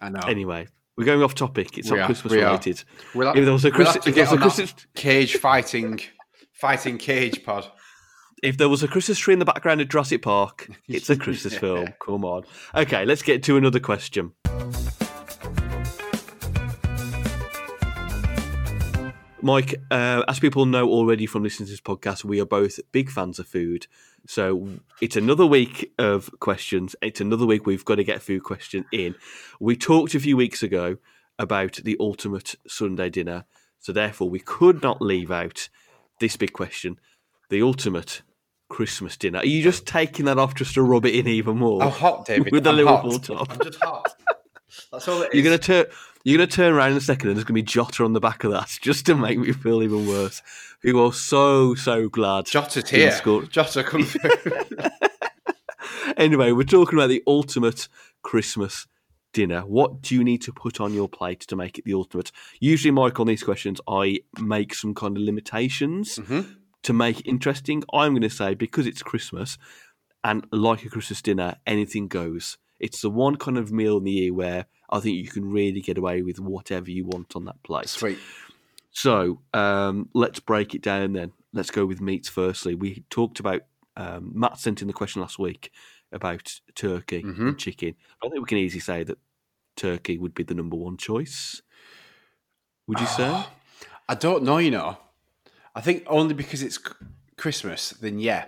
I 0.00 0.08
know. 0.10 0.20
Anyway, 0.28 0.68
we're 0.96 1.04
going 1.06 1.24
off 1.24 1.34
topic. 1.34 1.76
It's 1.76 1.90
We 1.90 1.96
not 1.96 2.04
are, 2.04 2.06
Christmas 2.06 2.32
we 2.32 2.38
related. 2.40 2.84
We'll 3.16 3.26
have, 3.26 3.36
If 3.36 3.44
there 3.44 3.52
was 3.52 3.64
a 3.64 3.70
we'll 3.70 3.84
have 3.86 3.94
to 4.02 4.12
there 4.12 4.12
get 4.12 4.30
was 4.30 4.38
a 4.38 4.42
Christmas- 4.42 4.86
cage 4.94 5.36
fighting, 5.38 6.00
fighting 6.52 6.98
cage 6.98 7.42
pod. 7.44 7.66
If 8.44 8.58
there 8.58 8.68
was 8.68 8.84
a 8.84 8.88
Christmas 8.88 9.18
tree 9.18 9.32
in 9.32 9.40
the 9.40 9.44
background 9.44 9.80
of 9.80 9.88
Jurassic 9.88 10.22
Park, 10.22 10.68
it's 10.88 11.10
a 11.10 11.16
Christmas 11.16 11.54
Yeah. 11.54 11.58
film. 11.58 11.86
Come 12.00 12.24
on. 12.24 12.44
Okay, 12.76 13.04
let's 13.04 13.22
get 13.22 13.42
to 13.44 13.56
another 13.56 13.80
question. 13.80 14.34
Mike, 19.42 19.74
uh, 19.90 20.22
as 20.28 20.38
people 20.38 20.66
know 20.66 20.88
already 20.88 21.26
from 21.26 21.42
listening 21.42 21.66
to 21.66 21.72
this 21.72 21.80
podcast, 21.80 22.24
we 22.24 22.40
are 22.40 22.46
both 22.46 22.78
big 22.92 23.10
fans 23.10 23.38
of 23.38 23.46
food. 23.46 23.86
So 24.26 24.68
it's 25.00 25.16
another 25.16 25.44
week 25.44 25.92
of 25.98 26.30
questions. 26.38 26.94
It's 27.02 27.20
another 27.20 27.44
week 27.44 27.66
we've 27.66 27.84
got 27.84 27.96
to 27.96 28.04
get 28.04 28.18
a 28.18 28.20
food 28.20 28.44
question 28.44 28.84
in. 28.92 29.16
We 29.58 29.76
talked 29.76 30.14
a 30.14 30.20
few 30.20 30.36
weeks 30.36 30.62
ago 30.62 30.98
about 31.38 31.80
the 31.82 31.96
ultimate 31.98 32.54
Sunday 32.68 33.10
dinner. 33.10 33.44
So 33.80 33.92
therefore, 33.92 34.30
we 34.30 34.38
could 34.38 34.80
not 34.80 35.02
leave 35.02 35.30
out 35.32 35.68
this 36.20 36.36
big 36.36 36.52
question 36.52 37.00
the 37.48 37.62
ultimate 37.62 38.22
Christmas 38.68 39.16
dinner. 39.16 39.40
Are 39.40 39.46
you 39.46 39.62
just 39.62 39.86
taking 39.86 40.24
that 40.26 40.38
off 40.38 40.54
just 40.54 40.74
to 40.74 40.82
rub 40.82 41.04
it 41.04 41.14
in 41.14 41.26
even 41.26 41.58
more? 41.58 41.82
I'm 41.82 41.90
hot, 41.90 42.26
David. 42.26 42.52
With 42.52 42.64
the 42.64 42.70
I'm 42.70 42.76
Liverpool 42.76 43.12
hot. 43.12 43.24
top. 43.24 43.52
I'm 43.52 43.60
just 43.60 43.82
hot. 43.82 44.14
That's 44.90 45.08
all 45.08 45.22
it 45.22 45.28
is. 45.28 45.34
You're 45.34 45.44
gonna 45.44 45.58
turn. 45.58 45.86
You're 46.24 46.38
gonna 46.38 46.46
turn 46.46 46.72
around 46.72 46.92
in 46.92 46.96
a 46.98 47.00
second, 47.00 47.28
and 47.30 47.36
there's 47.36 47.44
gonna 47.44 47.54
be 47.54 47.62
Jota 47.62 48.04
on 48.04 48.12
the 48.12 48.20
back 48.20 48.44
of 48.44 48.52
that, 48.52 48.78
just 48.82 49.06
to 49.06 49.14
make 49.14 49.38
me 49.38 49.52
feel 49.52 49.82
even 49.82 50.06
worse. 50.06 50.40
Who 50.82 51.04
are 51.04 51.12
so 51.12 51.74
so 51.74 52.08
glad. 52.08 52.46
Jota's 52.46 52.88
here. 52.90 53.12
score. 53.12 53.42
Jota, 53.44 53.82
come 53.84 54.04
through. 54.04 54.30
Anyway, 56.16 56.52
we're 56.52 56.62
talking 56.64 56.98
about 56.98 57.08
the 57.08 57.22
ultimate 57.26 57.88
Christmas 58.22 58.86
dinner. 59.32 59.60
What 59.62 60.02
do 60.02 60.14
you 60.14 60.22
need 60.22 60.42
to 60.42 60.52
put 60.52 60.80
on 60.80 60.92
your 60.92 61.08
plate 61.08 61.40
to 61.40 61.56
make 61.56 61.78
it 61.78 61.84
the 61.84 61.94
ultimate? 61.94 62.30
Usually, 62.60 62.90
Mike, 62.92 63.18
on 63.18 63.26
these 63.26 63.42
questions, 63.42 63.80
I 63.88 64.20
make 64.38 64.74
some 64.74 64.94
kind 64.94 65.16
of 65.16 65.22
limitations 65.22 66.18
Mhm. 66.18 66.56
to 66.82 66.92
make 66.92 67.20
it 67.20 67.26
interesting. 67.26 67.82
I'm 67.92 68.12
going 68.12 68.22
to 68.22 68.30
say 68.30 68.54
because 68.54 68.86
it's 68.86 69.02
Christmas 69.02 69.56
and 70.22 70.46
like 70.52 70.84
a 70.84 70.90
Christmas 70.90 71.22
dinner, 71.22 71.56
anything 71.66 72.08
goes. 72.08 72.58
It's 72.78 73.00
the 73.00 73.10
one 73.10 73.36
kind 73.36 73.56
of 73.56 73.72
meal 73.72 73.96
in 73.96 74.04
the 74.04 74.10
year 74.12 74.34
where 74.34 74.66
I 74.92 75.00
think 75.00 75.16
you 75.16 75.28
can 75.28 75.50
really 75.50 75.80
get 75.80 75.98
away 75.98 76.22
with 76.22 76.38
whatever 76.38 76.90
you 76.90 77.04
want 77.04 77.34
on 77.34 77.46
that 77.46 77.60
plate. 77.64 77.88
Sweet. 77.88 78.18
So 78.90 79.40
um, 79.54 80.08
let's 80.14 80.38
break 80.38 80.74
it 80.74 80.82
down 80.82 81.14
then. 81.14 81.32
Let's 81.52 81.70
go 81.70 81.86
with 81.86 82.00
meats 82.00 82.28
firstly. 82.28 82.74
We 82.74 83.04
talked 83.10 83.40
about 83.40 83.62
um, 83.96 84.32
Matt 84.34 84.58
sent 84.58 84.82
in 84.82 84.86
the 84.88 84.94
question 84.94 85.20
last 85.22 85.38
week 85.38 85.70
about 86.12 86.60
turkey 86.74 87.22
Mhm. 87.22 87.48
and 87.48 87.58
chicken. 87.58 87.94
I 88.22 88.28
think 88.28 88.40
we 88.40 88.46
can 88.46 88.58
easily 88.58 88.80
say 88.80 89.02
that 89.04 89.18
turkey 89.76 90.18
would 90.18 90.34
be 90.34 90.42
the 90.42 90.54
number 90.54 90.76
one 90.76 90.96
choice. 90.98 91.62
Would 92.86 93.00
you 93.00 93.06
say? 93.06 93.28
Oh, 93.30 93.50
I 94.08 94.14
don't 94.14 94.44
know, 94.44 94.58
you 94.58 94.70
know. 94.70 94.98
I 95.74 95.80
think 95.80 96.04
only 96.06 96.34
because 96.34 96.62
it's 96.62 96.78
Christmas, 97.36 97.90
then 97.90 98.18
yeah. 98.18 98.46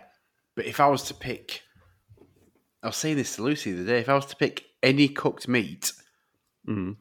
But 0.54 0.66
if 0.66 0.78
I 0.78 0.88
was 0.88 1.02
to 1.04 1.14
pick, 1.14 1.62
I 2.82 2.88
was 2.88 2.96
saying 2.96 3.16
this 3.16 3.36
to 3.36 3.42
Lucy 3.42 3.72
the 3.72 3.80
other 3.82 3.92
day, 3.92 4.00
if 4.00 4.08
I 4.10 4.14
was 4.14 4.26
to 4.26 4.36
pick 4.36 4.64
any 4.82 5.08
cooked 5.08 5.48
meat, 5.48 5.92
Mm. 6.68 6.96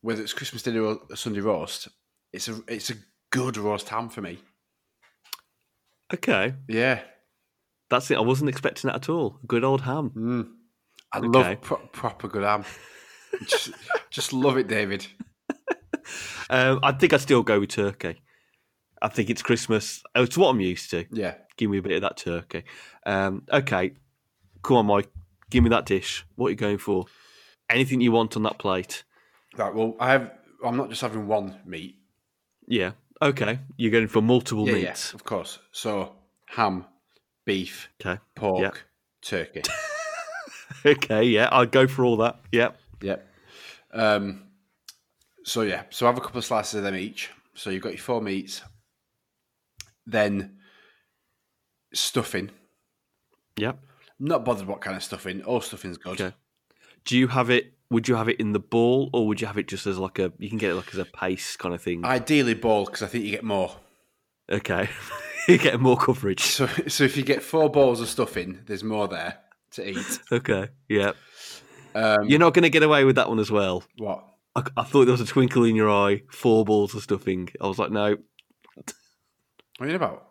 whether 0.00 0.22
it's 0.22 0.32
Christmas 0.32 0.62
dinner 0.62 0.82
or 0.82 0.98
a 1.10 1.16
Sunday 1.16 1.40
roast, 1.40 1.88
it's 2.32 2.48
a 2.48 2.60
it's 2.68 2.90
a 2.90 2.94
good 3.30 3.56
roast 3.56 3.88
ham 3.88 4.08
for 4.08 4.20
me. 4.20 4.38
Okay, 6.12 6.54
Yeah. 6.68 7.02
that's 7.90 8.10
it. 8.10 8.16
I 8.16 8.20
wasn't 8.22 8.48
expecting 8.48 8.88
that 8.88 8.96
at 8.96 9.08
all. 9.08 9.38
Good 9.46 9.64
old 9.64 9.82
ham. 9.82 10.10
Mm. 10.16 10.48
I 11.12 11.18
Okay. 11.18 11.28
love 11.28 11.60
pro- 11.60 11.86
proper 11.88 12.28
good 12.28 12.44
ham. 12.44 12.64
just, 13.46 13.70
just 14.10 14.32
love 14.32 14.56
it, 14.56 14.68
David. 14.68 15.06
Um, 16.50 16.80
I 16.82 16.92
think 16.92 17.12
I'd 17.12 17.20
still 17.20 17.42
go 17.42 17.60
with 17.60 17.68
turkey. 17.70 18.22
I 19.02 19.08
think 19.08 19.28
it's 19.28 19.42
Christmas. 19.42 20.02
Oh, 20.14 20.22
It's 20.22 20.38
what 20.38 20.48
I'm 20.48 20.60
used 20.60 20.90
to. 20.90 21.04
Yeah. 21.12 21.34
Give 21.58 21.70
me 21.70 21.78
a 21.78 21.82
bit 21.82 21.92
of 21.92 22.02
that 22.02 22.16
turkey. 22.16 22.64
Um, 23.04 23.42
okay, 23.52 23.92
come 24.62 24.78
on, 24.78 24.86
Mike. 24.86 25.10
Give 25.50 25.62
me 25.62 25.70
that 25.70 25.84
dish. 25.86 26.24
What 26.36 26.46
are 26.48 26.50
you 26.50 26.56
going 26.56 26.78
for? 26.78 27.04
Anything 27.68 28.00
you 28.00 28.12
want 28.12 28.34
on 28.36 28.42
that 28.44 28.58
plate? 28.58 29.04
Right. 29.56 29.74
Well, 29.74 29.96
I 29.98 30.10
have. 30.12 30.32
I'm 30.64 30.76
not 30.76 30.88
just 30.90 31.00
having 31.02 31.26
one 31.26 31.56
meat. 31.64 31.96
Yeah. 32.66 32.92
Okay. 33.22 33.58
You're 33.76 33.90
going 33.90 34.06
for 34.08 34.20
multiple 34.22 34.66
Yeah, 34.68 34.76
yeah, 34.76 34.88
meats. 34.90 35.12
of 35.14 35.24
course. 35.24 35.58
So 35.72 36.14
ham, 36.46 36.84
beef, 37.44 37.88
Okay. 38.00 38.20
pork, 38.34 38.60
Yeah. 38.62 38.70
turkey. 39.22 39.62
Okay. 40.86 41.24
Yeah. 41.24 41.48
I'll 41.50 41.66
go 41.66 41.86
for 41.88 42.04
all 42.04 42.18
that. 42.18 42.40
Yep. 42.52 42.78
Yep. 43.02 43.28
Um, 43.92 44.44
So 45.44 45.62
yeah, 45.62 45.84
so 45.90 46.04
have 46.06 46.18
a 46.18 46.20
couple 46.20 46.38
of 46.38 46.44
slices 46.44 46.74
of 46.74 46.82
them 46.84 46.94
each. 46.94 47.30
So 47.54 47.70
you've 47.70 47.82
got 47.82 47.92
your 47.92 47.98
four 47.98 48.20
meats. 48.20 48.62
Then 50.06 50.58
stuffing. 51.94 52.50
Yep. 53.56 53.78
Not 54.20 54.44
bothered 54.44 54.66
what 54.68 54.80
kind 54.80 54.96
of 54.96 55.02
stuffing. 55.02 55.42
All 55.42 55.60
stuffing's 55.60 55.96
good. 55.98 56.20
Okay. 56.20 56.36
Do 57.04 57.16
you 57.16 57.28
have 57.28 57.50
it? 57.50 57.72
Would 57.90 58.06
you 58.08 58.16
have 58.16 58.28
it 58.28 58.38
in 58.38 58.52
the 58.52 58.58
ball, 58.58 59.08
or 59.14 59.26
would 59.26 59.40
you 59.40 59.46
have 59.46 59.56
it 59.58 59.66
just 59.66 59.86
as 59.86 59.98
like 59.98 60.18
a? 60.18 60.32
You 60.38 60.48
can 60.50 60.58
get 60.58 60.70
it 60.70 60.74
like 60.74 60.92
as 60.92 60.98
a 60.98 61.04
paste 61.06 61.58
kind 61.58 61.74
of 61.74 61.80
thing. 61.82 62.04
Ideally, 62.04 62.54
ball 62.54 62.84
because 62.84 63.02
I 63.02 63.06
think 63.06 63.24
you 63.24 63.30
get 63.30 63.44
more. 63.44 63.76
Okay, 64.50 64.88
you 65.48 65.56
get 65.58 65.80
more 65.80 65.96
coverage. 65.96 66.42
So, 66.42 66.66
so 66.86 67.04
if 67.04 67.16
you 67.16 67.22
get 67.22 67.42
four 67.42 67.70
balls 67.70 68.00
of 68.00 68.08
stuffing, 68.08 68.60
there's 68.66 68.84
more 68.84 69.08
there 69.08 69.38
to 69.72 69.88
eat. 69.88 70.18
Okay, 70.30 70.68
yeah. 70.88 71.12
Um, 71.94 72.24
You're 72.28 72.38
not 72.38 72.52
going 72.54 72.62
to 72.62 72.70
get 72.70 72.82
away 72.82 73.04
with 73.04 73.16
that 73.16 73.28
one 73.28 73.38
as 73.38 73.50
well. 73.50 73.82
what? 73.96 74.24
I, 74.54 74.62
I 74.76 74.84
thought 74.84 75.04
there 75.06 75.12
was 75.12 75.20
a 75.20 75.26
twinkle 75.26 75.64
in 75.64 75.74
your 75.74 75.90
eye. 75.90 76.22
Four 76.30 76.64
balls 76.64 76.94
of 76.94 77.02
stuffing. 77.02 77.48
I 77.60 77.66
was 77.66 77.78
like, 77.78 77.90
no, 77.90 78.16
What 78.76 78.94
are 79.80 79.88
you 79.88 79.96
about? 79.96 80.24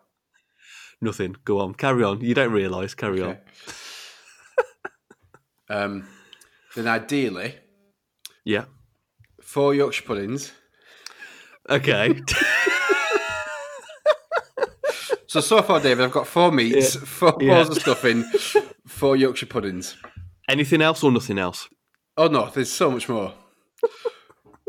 nothing. 1.02 1.36
Go 1.46 1.60
on, 1.60 1.74
carry 1.74 2.04
on. 2.04 2.22
You 2.22 2.34
don't 2.36 2.52
realise. 2.52 2.93
Carry 2.93 3.22
on. 3.22 3.38
Um, 5.70 6.08
then 6.78 6.88
ideally, 6.88 7.56
Yeah. 8.46 8.66
four 9.42 9.74
Yorkshire 9.76 10.04
puddings. 10.06 10.52
Okay. 11.70 12.22
So 15.30 15.42
so 15.42 15.62
far, 15.62 15.82
David, 15.82 16.06
I've 16.06 16.12
got 16.12 16.26
four 16.26 16.52
meats, 16.54 16.96
Yeah. 16.96 17.02
four 17.02 17.38
Yeah. 17.42 17.56
balls 17.56 17.70
of 17.76 17.82
stuffing, 17.82 18.24
four 18.88 19.18
Yorkshire 19.18 19.46
puddings. 19.48 19.98
Anything 20.48 20.82
else 20.82 21.04
or 21.04 21.12
nothing 21.12 21.38
else? 21.38 21.68
Oh 22.16 22.28
no, 22.28 22.50
there's 22.50 22.72
so 22.72 22.90
much 22.90 23.10
more. 23.10 23.34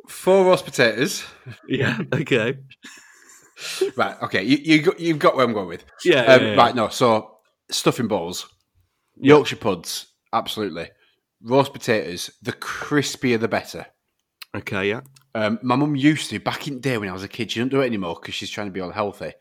Four 0.09 0.47
roast 0.47 0.65
potatoes. 0.65 1.25
Yeah. 1.69 1.99
Okay. 2.13 2.59
Right, 3.97 4.21
okay, 4.23 4.43
you, 4.43 4.57
you 4.59 4.83
got, 4.83 4.99
you've 5.01 5.19
got 5.21 5.37
where 5.37 5.45
I'm 5.45 5.53
going 5.53 5.69
with. 5.69 5.85
Yeah. 6.05 6.23
Um, 6.25 6.43
yeah, 6.43 6.49
yeah. 6.51 6.55
Right, 6.57 6.75
no, 6.75 6.89
so 6.89 7.39
stuffing 7.71 8.09
balls, 8.09 8.49
Yorkshire 9.17 9.57
puds, 9.57 10.07
absolutely. 10.33 10.91
Roast 11.43 11.73
potatoes, 11.73 12.31
the 12.43 12.53
crispier 12.53 13.39
the 13.39 13.49
better. 13.49 13.87
Okay. 14.57 14.89
Yeah. 14.89 15.01
Um, 15.35 15.59
my 15.63 15.77
mum 15.77 15.95
used 15.95 16.31
to 16.31 16.41
back 16.41 16.67
in 16.67 16.75
the 16.75 16.81
day 16.81 16.99
when 16.99 17.09
I 17.09 17.13
was 17.13 17.23
a 17.23 17.29
kid. 17.29 17.51
She 17.51 17.61
doesn't 17.61 17.69
do 17.71 17.81
it 17.83 17.87
anymore 17.87 18.17
because 18.21 18.35
she's 18.35 18.51
trying 18.51 18.67
to 18.67 18.73
be 18.73 18.81
all 18.81 18.91
healthy. 18.91 19.33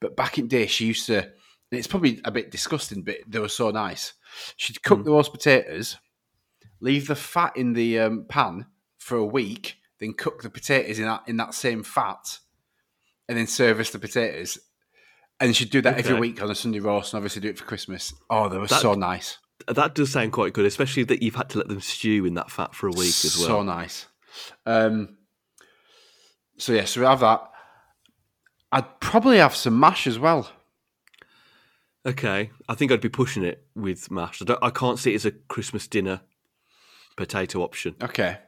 But 0.00 0.16
back 0.16 0.38
in 0.38 0.44
the 0.48 0.56
day, 0.56 0.66
she 0.66 0.86
used 0.86 1.06
to. 1.06 1.18
And 1.18 1.78
it's 1.78 1.86
probably 1.86 2.20
a 2.24 2.30
bit 2.30 2.50
disgusting, 2.50 3.02
but 3.02 3.16
they 3.26 3.38
were 3.38 3.48
so 3.48 3.70
nice. 3.70 4.14
She'd 4.56 4.82
cook 4.82 5.00
Mm. 5.00 5.04
the 5.04 5.10
roast 5.12 5.32
potatoes, 5.32 5.96
leave 6.80 7.06
the 7.06 7.14
fat 7.16 7.56
in 7.56 7.72
the 7.72 7.98
um, 8.00 8.26
pan 8.28 8.66
for 8.98 9.16
a 9.16 9.24
week, 9.24 9.76
then 10.00 10.12
cook 10.14 10.42
the 10.42 10.50
potatoes 10.50 10.98
in 10.98 11.04
that 11.06 11.22
in 11.26 11.36
that 11.38 11.54
same 11.54 11.82
fat, 11.82 12.38
and 13.28 13.38
then 13.38 13.46
service 13.46 13.90
the 13.90 13.98
potatoes. 13.98 14.58
And 15.40 15.54
she'd 15.56 15.70
do 15.70 15.82
that 15.82 15.98
every 15.98 16.18
week 16.18 16.42
on 16.42 16.50
a 16.50 16.54
Sunday 16.54 16.80
roast, 16.80 17.12
and 17.12 17.18
obviously 17.18 17.42
do 17.42 17.48
it 17.48 17.58
for 17.58 17.64
Christmas. 17.64 18.12
Oh, 18.30 18.48
they 18.48 18.58
were 18.58 18.66
That- 18.68 18.80
so 18.82 18.94
nice, 18.94 19.38
That 19.68 19.94
does 19.94 20.12
sound 20.12 20.32
quite 20.32 20.52
good, 20.52 20.66
especially 20.66 21.04
that 21.04 21.22
you've 21.22 21.34
had 21.34 21.48
to 21.50 21.58
let 21.58 21.68
them 21.68 21.80
stew 21.80 22.24
in 22.26 22.34
that 22.34 22.50
fat 22.50 22.74
for 22.74 22.86
a 22.88 22.92
week 22.92 23.24
as 23.24 23.36
well. 23.38 23.46
So 23.46 23.62
nice. 23.62 24.06
Um, 24.66 25.16
so 26.58 26.72
yeah, 26.72 26.84
so 26.84 27.00
we 27.00 27.06
have 27.06 27.20
that. 27.20 27.50
I'd 28.72 29.00
probably 29.00 29.38
have 29.38 29.54
some 29.54 29.78
mash 29.78 30.06
as 30.06 30.18
well. 30.18 30.50
Okay, 32.06 32.50
I 32.68 32.74
think 32.74 32.92
I'd 32.92 33.00
be 33.00 33.08
pushing 33.08 33.44
it 33.44 33.64
with 33.74 34.10
mash. 34.10 34.42
I, 34.42 34.44
don't, 34.44 34.62
I 34.62 34.70
can't 34.70 34.98
see 34.98 35.12
it 35.12 35.16
as 35.16 35.24
a 35.26 35.30
Christmas 35.30 35.86
dinner 35.86 36.20
potato 37.16 37.62
option. 37.62 37.94
Okay. 38.02 38.38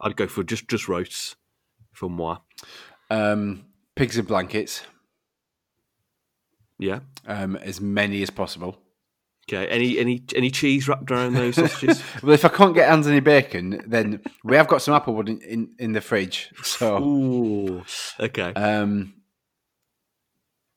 I'd 0.00 0.16
go 0.16 0.26
for 0.26 0.42
just 0.42 0.68
just 0.68 0.88
roasts 0.88 1.36
for 1.92 2.10
moi. 2.10 2.38
Um, 3.08 3.64
pigs 3.94 4.18
in 4.18 4.26
blankets, 4.26 4.82
Yeah. 6.78 7.00
um, 7.26 7.56
as 7.56 7.80
many 7.80 8.22
as 8.22 8.28
possible. 8.30 8.78
Okay. 9.48 9.66
Any 9.68 9.98
any 9.98 10.22
any 10.34 10.50
cheese 10.50 10.88
wrapped 10.88 11.10
around 11.10 11.34
those 11.34 11.54
sausages? 11.56 12.02
Well, 12.22 12.32
if 12.32 12.44
I 12.44 12.48
can't 12.48 12.74
get 12.74 12.88
hands 12.88 13.06
any 13.06 13.20
bacon, 13.20 13.82
then 13.86 14.20
we 14.42 14.56
have 14.56 14.66
got 14.66 14.82
some 14.82 15.00
applewood 15.00 15.28
in, 15.28 15.40
in, 15.42 15.70
in 15.78 15.92
the 15.92 16.00
fridge. 16.00 16.50
So, 16.64 17.02
Ooh. 17.02 17.84
Okay. 18.18 18.52
um, 18.54 19.14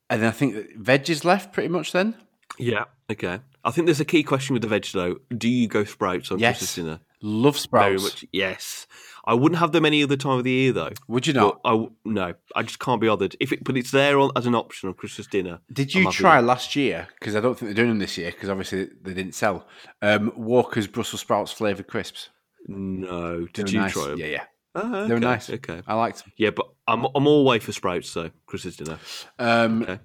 and 0.09 0.21
then 0.21 0.27
I 0.29 0.31
think 0.31 0.75
veg 0.77 1.09
is 1.09 1.25
left 1.25 1.51
pretty 1.53 1.69
much 1.69 1.91
then. 1.91 2.15
yeah. 2.57 2.85
Okay. 3.11 3.39
I 3.63 3.71
think 3.71 3.87
there's 3.87 3.99
a 3.99 4.05
key 4.05 4.21
question 4.23 4.53
with 4.53 4.61
the 4.61 4.67
veg 4.67 4.85
though. 4.93 5.17
Do 5.35 5.49
you 5.49 5.67
go 5.67 5.83
sprouts 5.83 6.31
on 6.31 6.37
Yes. 6.39 6.59
Christmas 6.59 6.75
dinner? 6.75 6.99
Love 7.21 7.55
Very 7.71 7.97
sprouts. 7.97 8.03
much. 8.03 8.25
Yes. 8.31 8.87
I 9.25 9.33
wouldn't 9.33 9.59
have 9.59 9.73
them 9.73 9.85
any 9.85 10.01
other 10.01 10.15
time 10.15 10.37
of 10.39 10.43
the 10.45 10.51
year 10.51 10.71
though. 10.71 10.91
Would 11.07 11.27
you 11.27 11.33
not? 11.33 11.59
I 11.65 11.87
no, 12.05 12.33
I 12.55 12.63
just 12.63 12.79
can't 12.79 12.99
be 13.01 13.07
bothered. 13.07 13.35
If 13.39 13.51
it, 13.51 13.63
but 13.63 13.75
it's 13.77 13.91
there 13.91 14.17
on, 14.19 14.31
as 14.35 14.45
an 14.45 14.55
option 14.55 14.87
on 14.89 14.95
Christmas 14.95 15.27
dinner. 15.27 15.59
Did 15.71 15.93
you 15.93 16.09
try 16.11 16.39
last 16.39 16.75
year? 16.75 17.07
Because 17.19 17.35
I 17.35 17.41
don't 17.41 17.53
think 17.57 17.67
they're 17.67 17.75
doing 17.83 17.89
them 17.89 17.99
this 17.99 18.17
year. 18.17 18.31
Because 18.31 18.49
obviously 18.49 18.87
they 19.03 19.13
didn't 19.13 19.35
sell. 19.35 19.67
Um, 20.01 20.31
Walker's 20.35 20.87
Brussels 20.87 21.21
sprouts 21.21 21.51
flavored 21.51 21.87
crisps. 21.87 22.29
No. 22.67 23.45
Did 23.53 23.71
you 23.71 23.81
nice. 23.81 23.93
try 23.93 24.07
them? 24.07 24.17
Yeah, 24.19 24.25
yeah. 24.27 24.43
Ah, 24.75 25.05
They 25.07 25.13
were 25.13 25.19
nice. 25.19 25.49
Okay. 25.49 25.81
I 25.85 25.93
liked 25.95 26.19
them. 26.23 26.31
Yeah, 26.37 26.51
but 26.51 26.67
I'm 26.87 27.05
I'm 27.13 27.27
all 27.27 27.43
way 27.43 27.59
for 27.59 27.71
sprouts 27.73 28.13
though. 28.13 28.31
Christmas 28.47 28.77
dinner. 28.77 28.97
Um, 29.37 29.83
Okay. 29.83 29.99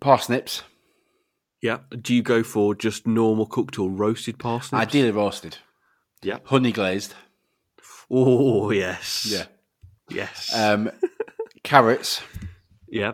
Parsnips, 0.00 0.62
Yeah. 1.62 1.78
Do 2.00 2.14
you 2.14 2.22
go 2.22 2.42
for 2.42 2.74
just 2.74 3.06
normal 3.06 3.46
cooked 3.46 3.78
or 3.78 3.88
roasted 3.90 4.38
parsnips? 4.38 4.82
ideally 4.82 5.10
roasted. 5.12 5.58
Yeah. 6.24 6.38
Honey 6.44 6.72
glazed. 6.72 7.14
Oh 8.10 8.70
yes. 8.70 9.26
Yeah. 9.30 9.44
Yes. 10.08 10.54
Um, 10.54 10.90
carrots. 11.62 12.22
yeah. 12.88 13.12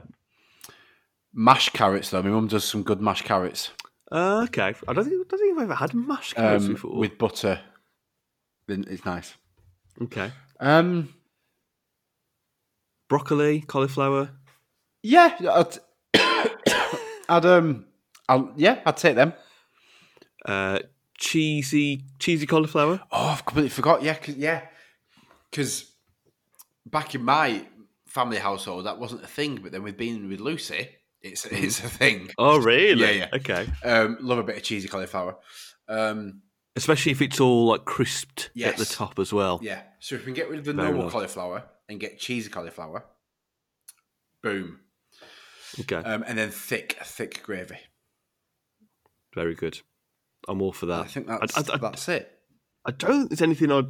Mashed 1.33 1.73
carrots, 1.73 2.11
though. 2.11 2.23
My 2.23 2.31
mum 2.31 2.49
does 2.49 2.65
some 2.65 2.83
good 2.83 3.01
mashed 3.01 3.25
carrots 3.25 3.71
Uh, 4.11 4.43
okay. 4.49 4.75
I 4.89 4.93
don't 4.93 5.05
think 5.05 5.27
I 5.27 5.29
don't 5.31 5.39
think 5.41 5.57
I've 5.57 5.63
ever 5.65 5.75
had 5.75 5.95
mashed 5.95 6.35
carrots 6.35 6.65
um, 6.67 6.73
before. 6.73 6.97
with 6.99 7.19
butter. 7.19 7.61
Then 8.67 8.85
it's 8.89 9.05
nice. 9.05 9.35
okay. 10.03 10.33
Um, 10.59 11.15
Broccoli, 13.09 13.61
cauliflower. 13.63 14.31
yeah, 15.03 15.37
I'd, 15.41 15.79
I'd 17.29 17.45
um, 17.47 17.87
I'll, 18.29 18.53
yeah, 18.57 18.81
I'd 18.87 18.97
take 18.97 19.17
them. 19.17 19.33
Uh, 20.45 20.79
cheesy 21.21 22.05
cheesy 22.19 22.47
cauliflower. 22.47 23.01
Oh, 23.13 23.29
I've 23.29 23.45
completely 23.45 23.71
forgot. 23.71 24.03
Yeah, 24.03 24.15
cause, 24.15 24.35
yeah, 24.37 24.63
because 25.51 25.93
back 26.85 27.15
in 27.15 27.23
my 27.23 27.65
family 28.07 28.39
household, 28.39 28.87
that 28.87 28.99
wasn't 28.99 29.23
a 29.23 29.29
thing. 29.29 29.61
But 29.63 29.71
then 29.71 29.85
with 29.85 29.97
being 29.97 30.29
with 30.29 30.41
Lucy, 30.41 30.89
it's 31.23 31.45
it's 31.47 31.79
a 31.85 31.89
thing. 31.89 32.31
Oh 32.39 32.59
really? 32.59 33.01
Yeah, 33.01 33.11
yeah. 33.11 33.29
Okay. 33.35 33.69
Um, 33.85 34.19
love 34.21 34.39
a 34.39 34.43
bit 34.43 34.57
of 34.57 34.63
cheesy 34.65 34.89
cauliflower. 34.89 35.37
Um, 35.89 36.43
Especially 36.77 37.13
if 37.13 37.21
it's 37.21 37.41
all 37.41 37.67
like 37.67 37.85
crisped 37.85 38.51
at 38.65 38.77
the 38.77 38.85
top 38.85 39.19
as 39.19 39.33
well. 39.33 39.61
yeah. 39.63 39.83
So 39.99 40.15
if 40.15 40.23
we 40.23 40.27
can 40.27 40.35
get 40.35 40.49
rid 40.49 40.61
of 40.61 40.65
the 40.65 40.73
Very 40.73 40.93
normal 40.93 41.11
cauliflower 41.11 41.65
and 41.89 42.01
get 42.01 42.19
cheesy 42.19 42.49
cauliflower, 42.49 43.05
boom. 44.43 44.81
Okay. 45.81 45.97
Um, 45.97 46.25
and 46.27 46.39
then 46.39 46.51
thick, 46.51 46.97
thick 47.03 47.43
gravy. 47.43 47.77
Very 49.35 49.55
good. 49.55 49.81
I'm 50.49 50.63
all 50.63 50.73
for 50.73 50.87
that. 50.87 51.01
I 51.01 51.07
think 51.07 51.27
that's 51.27 51.57
I, 51.71 51.75
I- 51.75 51.79
that's 51.79 52.09
it. 52.09 52.31
I 52.87 52.93
don't 52.93 53.11
think 53.19 53.29
there's 53.31 53.43
anything 53.43 53.71
I'd, 53.71 53.87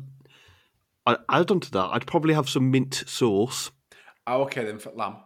I'd 1.06 1.18
add 1.28 1.50
on 1.52 1.60
to 1.60 1.70
that. 1.72 1.90
I'd 1.92 2.06
probably 2.06 2.34
have 2.34 2.48
some 2.48 2.70
mint 2.72 3.04
sauce. 3.06 3.70
Oh, 4.26 4.42
okay 4.42 4.64
then 4.64 4.78
for 4.80 4.90
lamb. 4.90 5.16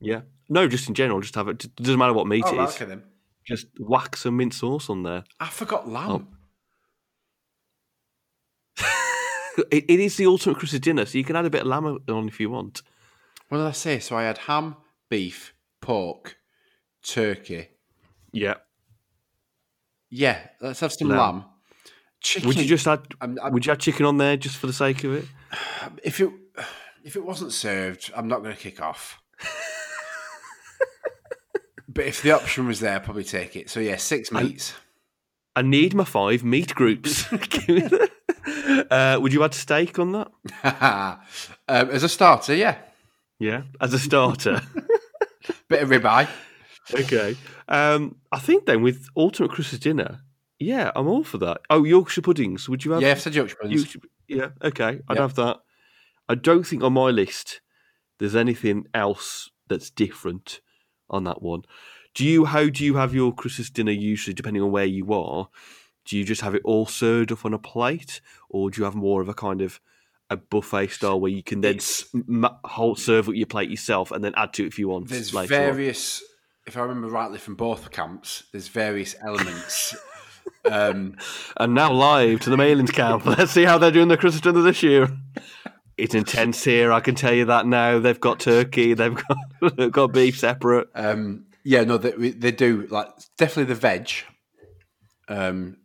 Yeah. 0.00 0.22
No, 0.48 0.66
just 0.68 0.88
in 0.88 0.94
general, 0.94 1.20
just 1.20 1.34
have 1.34 1.48
it. 1.48 1.64
It 1.64 1.76
doesn't 1.76 1.98
matter 1.98 2.12
what 2.14 2.26
meat 2.26 2.44
Oh, 2.46 2.54
it 2.54 2.58
right, 2.58 2.68
is. 2.68 2.74
okay 2.76 2.84
then. 2.86 3.02
Just 3.46 3.66
whack 3.78 4.16
some 4.16 4.36
mint 4.38 4.54
sauce 4.54 4.88
on 4.90 5.02
there. 5.02 5.24
I 5.40 5.48
forgot 5.48 5.88
lamb. 5.88 6.28
Oh. 8.80 8.82
It, 9.70 9.84
it 9.88 10.00
is 10.00 10.16
the 10.18 10.26
ultimate 10.26 10.58
Christmas 10.58 10.80
dinner, 10.80 11.06
so 11.06 11.16
you 11.16 11.24
can 11.24 11.34
add 11.34 11.46
a 11.46 11.50
bit 11.50 11.62
of 11.62 11.66
lamb 11.66 11.98
on 12.08 12.28
if 12.28 12.38
you 12.40 12.50
want. 12.50 12.82
What 13.48 13.56
did 13.58 13.66
I 13.66 13.70
say? 13.72 13.98
So 14.00 14.14
I 14.16 14.24
had 14.24 14.36
ham, 14.36 14.76
beef, 15.08 15.54
pork, 15.80 16.36
turkey. 17.02 17.68
Yeah. 18.32 18.56
Yeah, 20.10 20.38
let's 20.60 20.80
have 20.80 20.92
some 20.92 21.08
Lamb. 21.08 21.18
lamb. 21.18 21.44
Chicken. 22.20 22.48
Would 22.48 22.58
you 22.58 22.66
just 22.66 22.86
add? 22.86 23.00
I'm- 23.20 23.38
I'm- 23.42 23.52
would 23.52 23.66
you 23.66 23.72
add 23.72 23.80
chicken 23.80 24.06
on 24.06 24.18
there 24.18 24.36
just 24.36 24.56
for 24.56 24.66
the 24.66 24.72
sake 24.72 25.04
of 25.04 25.12
it? 25.14 25.24
if 26.02 26.20
it 26.20 26.30
if 27.04 27.16
it 27.16 27.24
wasn't 27.24 27.52
served, 27.52 28.10
I'm 28.16 28.28
not 28.28 28.42
going 28.42 28.54
to 28.54 28.60
kick 28.60 28.80
off. 28.80 29.20
but 31.88 32.06
if 32.06 32.22
the 32.22 32.32
option 32.32 32.66
was 32.66 32.80
there, 32.80 32.96
I'd 32.96 33.04
probably 33.04 33.24
take 33.24 33.56
it. 33.56 33.70
So 33.70 33.80
yeah, 33.80 33.96
six 33.96 34.32
meats. 34.32 34.74
I 35.54 35.62
need 35.62 35.94
my 35.94 36.04
five 36.04 36.44
meat 36.44 36.74
groups. 36.74 37.28
Give 37.30 37.68
me 37.68 37.80
that. 37.80 38.86
uh, 38.90 39.18
would 39.20 39.32
you 39.32 39.42
add 39.44 39.54
steak 39.54 39.98
on 39.98 40.12
that? 40.12 40.28
um, 41.68 41.90
as 41.90 42.02
a 42.02 42.08
starter, 42.08 42.54
yeah, 42.54 42.76
Yeah, 43.38 43.62
as 43.80 43.94
a 43.94 43.98
starter. 43.98 44.60
bit 45.68 45.82
of 45.82 45.88
ribeye. 45.88 46.28
Okay. 46.94 47.36
Um, 47.68 48.16
I 48.32 48.38
think 48.38 48.66
then 48.66 48.82
with 48.82 49.08
ultimate 49.16 49.50
Christmas 49.50 49.80
dinner, 49.80 50.20
yeah, 50.58 50.90
I'm 50.96 51.08
all 51.08 51.24
for 51.24 51.38
that. 51.38 51.60
Oh, 51.70 51.84
Yorkshire 51.84 52.22
puddings. 52.22 52.68
Would 52.68 52.84
you 52.84 52.92
have? 52.92 53.02
Yeah, 53.02 53.10
I've 53.10 53.20
said 53.20 53.34
Yorkshire 53.34 53.56
puddings. 53.60 53.82
Yorkshire, 53.82 54.00
yeah. 54.28 54.48
Okay, 54.62 55.00
I'd 55.08 55.16
Yeah. 55.16 55.22
have 55.22 55.34
that. 55.34 55.58
I 56.28 56.34
don't 56.34 56.64
think 56.64 56.82
on 56.82 56.94
my 56.94 57.10
list 57.10 57.60
there's 58.18 58.34
anything 58.34 58.86
else 58.94 59.50
that's 59.68 59.90
different 59.90 60.60
on 61.10 61.24
that 61.24 61.42
one. 61.42 61.62
Do 62.14 62.24
you? 62.24 62.46
How 62.46 62.68
do 62.68 62.84
you 62.84 62.94
have 62.96 63.14
your 63.14 63.34
Christmas 63.34 63.68
dinner 63.70 63.92
usually? 63.92 64.32
Depending 64.34 64.62
on 64.62 64.70
where 64.72 64.86
you 64.86 65.12
are, 65.12 65.48
do 66.06 66.16
you 66.16 66.24
just 66.24 66.40
have 66.40 66.54
it 66.54 66.62
all 66.64 66.86
served 66.86 67.30
up 67.30 67.44
on 67.44 67.52
a 67.52 67.58
plate, 67.58 68.20
or 68.48 68.70
do 68.70 68.80
you 68.80 68.84
have 68.84 68.94
more 68.94 69.20
of 69.20 69.28
a 69.28 69.34
kind 69.34 69.60
of 69.60 69.80
a 70.30 70.36
buffet 70.36 70.88
style 70.88 71.20
where 71.20 71.30
you 71.30 71.42
can 71.42 71.60
then 71.60 71.78
whole 72.64 72.96
serve 72.96 73.28
up 73.28 73.34
your 73.34 73.46
plate 73.46 73.70
yourself 73.70 74.10
and 74.10 74.24
then 74.24 74.32
add 74.36 74.52
to 74.54 74.64
it 74.64 74.68
if 74.68 74.78
you 74.78 74.88
want? 74.88 75.08
There's 75.08 75.34
later 75.34 75.54
on? 75.54 75.76
If 76.66 76.76
I 76.76 76.80
remember 76.80 77.08
rightly 77.08 77.38
from 77.38 77.54
both 77.54 77.90
camps, 77.90 78.44
there's 78.52 78.68
various 78.68 79.14
elements. 79.22 79.96
um, 80.70 81.16
And 81.56 81.74
now 81.74 81.92
live 81.92 82.40
to 82.40 82.50
the 82.50 82.56
Mailings 82.56 82.92
camp. 82.92 83.24
Let's 83.26 83.52
see 83.52 83.64
how 83.64 83.78
they're 83.78 83.90
doing 83.90 84.08
the 84.08 84.16
Christmas 84.16 84.40
dinner 84.40 84.62
this 84.62 84.82
year. 84.82 85.08
It's 85.96 86.14
intense 86.14 86.62
here. 86.62 86.92
I 86.92 87.00
can 87.00 87.14
tell 87.14 87.32
you 87.32 87.46
that 87.46 87.66
now. 87.66 87.98
They've 87.98 88.20
got 88.20 88.40
turkey. 88.40 88.94
They've 88.94 89.14
got 89.14 89.36
they've 89.76 89.92
got 89.92 90.12
beef 90.12 90.38
separate. 90.38 90.88
um, 90.94 91.46
yeah, 91.64 91.82
no, 91.82 91.98
they, 91.98 92.30
they 92.30 92.52
do 92.52 92.86
like 92.90 93.08
definitely 93.38 93.72
the 93.74 93.80
veg. 93.80 94.10
Um, 95.28 95.78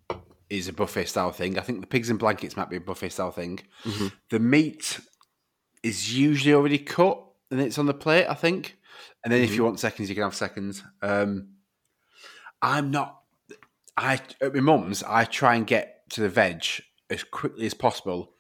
is 0.52 0.68
a 0.68 0.74
buffet 0.74 1.06
style 1.06 1.32
thing. 1.32 1.58
I 1.58 1.62
think 1.62 1.80
the 1.80 1.88
pigs 1.88 2.10
and 2.10 2.20
blankets 2.20 2.58
might 2.58 2.70
be 2.70 2.76
a 2.76 2.82
buffet 2.82 3.10
style 3.10 3.32
thing. 3.32 3.62
Mm-hmm. 3.86 4.08
The 4.30 4.40
meat 4.40 5.00
is 5.82 6.16
usually 6.16 6.54
already 6.54 6.78
cut 6.78 7.24
and 7.50 7.62
it's 7.62 7.78
on 7.78 7.86
the 7.86 7.94
plate. 7.94 8.28
I 8.28 8.34
think, 8.34 8.78
and 9.24 9.32
then 9.32 9.42
if 9.42 9.50
Mm-hmm. 9.50 9.56
you 9.56 9.64
want 9.64 9.80
seconds, 9.80 10.10
you 10.10 10.16
can 10.16 10.24
have 10.24 10.36
seconds. 10.36 10.84
Um, 11.02 11.50
I'm 12.62 12.92
not. 12.92 13.20
I 13.98 14.20
at 14.42 14.54
my 14.54 14.62
mum's. 14.62 15.04
I 15.04 15.26
try 15.26 15.56
and 15.56 15.66
get 15.68 16.10
to 16.12 16.22
the 16.22 16.30
veg 16.30 16.64
as 17.10 17.24
quickly 17.24 17.66
as 17.66 17.74
possible 17.74 18.34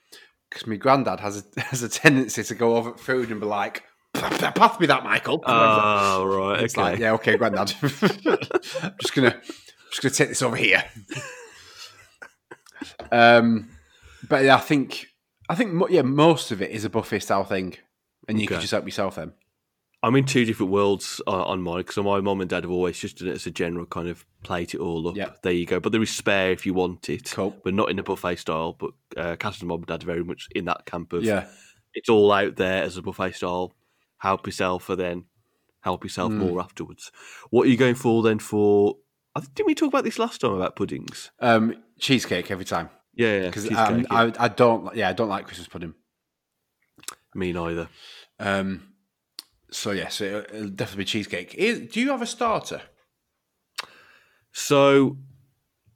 because 0.49 0.65
my 0.67 0.75
granddad 0.75 1.19
has 1.19 1.43
a 1.57 1.61
has 1.65 1.84
a 1.84 1.89
tendency 1.89 2.43
to 2.43 2.55
go 2.55 2.77
over 2.77 2.93
food 2.95 3.32
and 3.32 3.39
be 3.39 3.45
like, 3.47 3.84
"Pass 4.13 4.79
me 4.79 4.88
that, 4.88 5.03
Michael." 5.03 5.43
Oh 5.45 6.25
right, 6.25 6.63
It's 6.63 6.75
okay. 6.75 6.82
like, 6.91 6.99
yeah, 6.99 7.13
okay, 7.13 7.38
granddad. 7.38 7.73
I'm 7.82 7.89
just 8.99 9.13
gonna 9.15 9.39
just 9.89 10.01
gonna 10.01 10.13
take 10.15 10.29
this 10.29 10.41
over 10.41 10.55
here. 10.55 10.84
um, 13.11 13.69
but 14.27 14.43
yeah, 14.43 14.55
I 14.55 14.59
think 14.59 15.07
I 15.49 15.55
think 15.55 15.82
yeah, 15.89 16.01
most 16.01 16.51
of 16.51 16.61
it 16.61 16.71
is 16.71 16.86
a 16.86 16.89
buffet 16.89 17.19
style 17.19 17.43
thing, 17.43 17.75
and 18.27 18.39
you 18.39 18.47
can 18.47 18.59
just 18.61 18.71
help 18.71 18.86
yourself 18.86 19.15
then. 19.15 19.34
I'm 20.03 20.15
in 20.15 20.25
two 20.25 20.45
different 20.45 20.71
worlds 20.71 21.21
uh, 21.27 21.43
on 21.45 21.61
mine 21.61 21.77
because 21.81 21.97
my 21.97 22.19
mum 22.21 22.41
and 22.41 22.49
dad 22.49 22.63
have 22.63 22.71
always 22.71 22.97
just 22.99 23.19
done 23.19 23.27
it 23.27 23.33
as 23.35 23.45
a 23.45 23.51
general 23.51 23.85
kind 23.85 24.07
of 24.09 24.25
plate 24.43 24.73
it 24.73 24.79
all 24.79 25.07
up. 25.07 25.15
Yeah. 25.15 25.29
There 25.43 25.51
you 25.53 25.67
go. 25.67 25.79
But 25.79 25.91
there 25.91 26.01
is 26.01 26.09
spare 26.09 26.51
if 26.51 26.65
you 26.65 26.73
want 26.73 27.07
it. 27.09 27.29
Cool. 27.31 27.55
But 27.63 27.75
not 27.75 27.91
in 27.91 27.99
a 27.99 28.03
buffet 28.03 28.37
style. 28.37 28.73
But 28.79 28.91
uh, 29.15 29.35
Catherine's 29.35 29.63
mum 29.63 29.79
and 29.81 29.85
dad 29.87 30.01
are 30.03 30.05
very 30.07 30.23
much 30.23 30.47
in 30.55 30.65
that 30.65 30.85
camp 30.87 31.13
of 31.13 31.23
Yeah, 31.23 31.45
it's 31.93 32.09
all 32.09 32.31
out 32.31 32.55
there 32.55 32.81
as 32.81 32.97
a 32.97 33.01
buffet 33.03 33.33
style. 33.33 33.73
Help 34.17 34.47
yourself 34.47 34.89
and 34.89 34.99
then 34.99 35.25
help 35.81 36.03
yourself 36.03 36.31
Mm. 36.31 36.37
more 36.37 36.61
afterwards. 36.61 37.11
What 37.51 37.67
are 37.67 37.69
you 37.69 37.77
going 37.77 37.95
for 37.95 38.23
then 38.23 38.39
for? 38.39 38.97
I 39.35 39.41
Didn't 39.53 39.67
we 39.67 39.75
talk 39.75 39.89
about 39.89 40.03
this 40.03 40.17
last 40.19 40.41
time 40.41 40.53
about 40.53 40.75
puddings? 40.75 41.29
um, 41.39 41.75
cheesecake 41.99 42.49
every 42.51 42.65
time 42.65 42.89
Yeah, 43.15 43.41
yeah. 43.41 43.45
because 43.47 43.69
yeah. 43.69 44.03
I, 44.09 44.31
I 44.39 44.47
don't 44.47 44.95
yeah 44.95 45.09
I 45.09 45.13
don't 45.13 45.29
like 45.29 45.45
Christmas 45.45 45.67
pudding. 45.67 45.93
Me 47.33 47.53
neither. 47.53 47.87
Um, 48.39 48.87
so 49.72 49.91
yes, 49.91 50.22
it'll, 50.22 50.69
definitely 50.69 51.03
be 51.03 51.05
cheesecake. 51.05 51.55
Is, 51.55 51.80
do 51.91 51.99
you 52.01 52.09
have 52.09 52.22
a 52.22 52.26
starter? 52.26 52.82
So, 54.51 55.17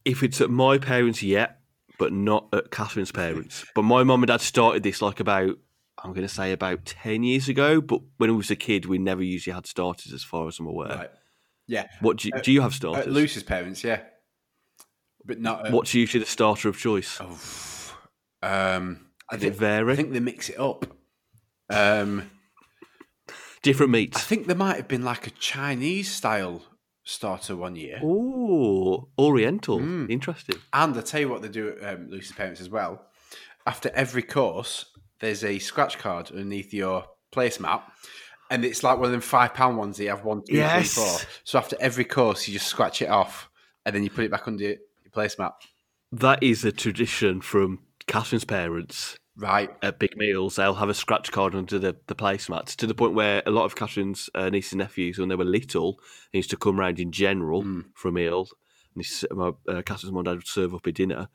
if 0.06 0.24
it's 0.24 0.40
at 0.40 0.50
my 0.50 0.78
parents, 0.78 1.22
yeah, 1.22 1.54
but 2.00 2.14
not 2.14 2.48
at 2.54 2.72
Catherine's 2.72 3.12
parents. 3.12 3.66
But 3.76 3.84
my 3.84 4.04
mum 4.04 4.24
and 4.24 4.28
dad 4.28 4.42
started 4.42 4.84
this 4.84 5.02
like 5.02 5.20
about, 5.20 5.58
I'm 6.02 6.14
going 6.14 6.28
to 6.28 6.34
say 6.34 6.54
about 6.54 6.86
10 6.86 7.24
years 7.24 7.50
ago. 7.50 7.82
But 7.82 8.00
when 8.18 8.30
I 8.30 8.34
was 8.34 8.50
a 8.50 8.56
kid, 8.56 8.86
we 8.86 8.98
never 8.98 9.24
usually 9.24 9.54
had 9.54 9.68
starters, 9.68 10.14
as 10.14 10.24
far 10.24 10.48
as 10.48 10.60
I'm 10.60 10.68
aware. 10.68 10.90
Right. 10.90 11.12
Yeah, 11.68 11.88
What 12.00 12.18
do 12.18 12.30
you, 12.30 12.42
do 12.42 12.52
you 12.52 12.62
have 12.62 12.72
at 12.72 12.76
starters? 12.76 13.14
Lucy's 13.14 13.44
parents, 13.44 13.84
yeah, 13.84 14.02
but 15.26 15.40
not. 15.40 15.66
At, 15.66 15.74
What's 15.74 15.94
usually 15.96 16.24
the 16.24 16.30
starter 16.30 16.70
of 16.70 16.78
choice? 16.78 17.20
Um, 17.20 19.08
I 19.32 19.36
Does 19.36 19.44
it 19.44 19.48
think 19.48 19.56
vary? 19.56 19.94
I 19.94 19.96
think 19.96 20.14
they 20.14 20.20
mix 20.20 20.50
it 20.50 20.60
up. 20.60 20.86
Um, 21.72 22.30
Different 23.66 23.92
meats. 23.92 24.16
I 24.16 24.22
think 24.22 24.46
there 24.46 24.56
might 24.56 24.76
have 24.76 24.88
been 24.88 25.04
like 25.04 25.26
a 25.26 25.32
Chinese 25.32 26.12
style 26.12 26.62
starter 27.04 27.56
one 27.56 27.76
year. 27.76 28.00
Oh, 28.04 29.10
Oriental. 29.18 29.80
Mm. 29.80 30.08
Interesting. 30.10 30.58
And 30.72 30.96
I 30.96 31.02
tell 31.02 31.20
you 31.20 31.30
what 31.30 31.42
they 31.42 31.48
do 31.48 31.70
at 31.82 31.96
um, 31.96 32.10
Lucy's 32.12 32.32
parents 32.34 32.62
as 32.62 32.70
well. 32.70 33.02
After 33.66 33.90
every 33.96 34.22
course, 34.22 34.86
there's 35.20 35.44
a 35.44 35.58
scratch 35.58 35.98
card 35.98 36.30
underneath 36.30 36.76
your 36.76 37.06
placemat. 37.32 37.82
And 38.52 38.64
it's 38.64 38.84
like 38.84 38.98
one 38.98 39.08
of 39.08 39.12
them 39.12 39.22
five 39.22 39.56
pound 39.56 39.78
ones 39.80 39.98
that 39.98 40.04
you 40.04 40.10
have 40.10 40.24
one, 40.24 40.42
two, 40.42 40.54
three, 40.54 40.58
Yes. 40.60 40.94
four. 40.94 41.28
So 41.44 41.58
after 41.58 41.76
every 41.80 42.06
course, 42.06 42.48
you 42.48 42.54
just 42.54 42.68
scratch 42.68 43.02
it 43.02 43.10
off 43.10 43.50
and 43.84 43.96
then 43.96 44.04
you 44.04 44.12
put 44.12 44.26
it 44.26 44.30
back 44.32 44.48
under 44.48 44.64
your 44.64 44.74
your 44.74 45.12
placemat. 45.12 45.54
That 46.12 46.44
is 46.44 46.64
a 46.64 46.72
tradition 46.72 47.42
from 47.42 47.80
Catherine's 48.08 48.46
parents. 48.46 49.18
Right. 49.38 49.70
at 49.82 50.00
big 50.00 50.16
meals, 50.16 50.56
they'll 50.56 50.76
have 50.76 50.88
a 50.90 50.94
scratch 50.94 51.32
card 51.32 51.56
under 51.56 51.78
the, 51.78 51.98
the 52.08 52.16
placemats 52.16 52.76
to 52.78 52.88
the 52.88 52.94
point 52.96 53.14
where 53.16 53.44
a 53.46 53.52
lot 53.52 53.66
of 53.66 53.76
Catherine's 53.76 54.30
uh, 54.34 54.50
nieces 54.50 54.72
and 54.74 54.80
nephews, 54.80 55.18
when 55.20 55.28
they 55.30 55.36
were 55.36 55.44
little, 55.44 56.00
they 56.32 56.40
used 56.40 56.50
to 56.52 56.58
come 56.58 56.80
round 56.80 57.00
in 57.00 57.12
general 57.12 57.62
Mm. 57.64 57.86
for 57.96 58.08
a 58.08 58.12
meal. 58.14 58.48
And 58.96 59.04
this, 59.04 59.26
my, 59.32 59.48
uh, 59.68 59.82
Catherine's 59.82 60.12
mum 60.12 60.20
and 60.20 60.26
dad 60.26 60.36
would 60.38 60.48
serve 60.48 60.74
up 60.74 60.88
a 60.88 60.92
dinner, 60.94 61.28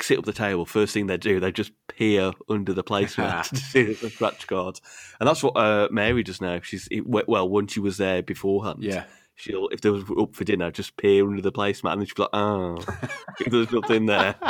sit 0.00 0.18
up 0.18 0.24
the 0.24 0.32
table. 0.32 0.64
First 0.64 0.94
thing 0.94 1.06
they 1.06 1.18
do, 1.18 1.38
they 1.38 1.52
just 1.52 1.72
peer 1.86 2.32
under 2.48 2.72
the 2.72 2.82
placemat 2.82 3.48
to 3.50 3.56
see 3.56 3.92
the 3.92 4.08
scratch 4.08 4.46
cards. 4.46 4.80
And 5.20 5.28
that's 5.28 5.42
what 5.42 5.56
uh, 5.56 5.88
Mary 5.90 6.22
does 6.22 6.40
now. 6.40 6.60
She's 6.62 6.88
well, 7.04 7.48
once 7.48 7.72
she 7.74 7.80
was 7.80 7.98
there 7.98 8.22
beforehand, 8.22 8.78
Yeah. 8.82 9.04
she'll 9.34 9.68
if 9.68 9.82
there 9.82 9.92
was 9.92 10.04
up 10.18 10.34
for 10.34 10.44
dinner, 10.44 10.70
just 10.70 10.96
peer 10.96 11.26
under 11.28 11.42
the 11.42 11.52
placemat, 11.52 11.92
and 11.92 12.00
then 12.00 12.06
she'll 12.06 12.16
be 12.16 12.22
like, 12.22 12.30
"Oh, 12.32 12.78
there's 13.50 13.70
nothing 13.70 14.06
there." 14.06 14.34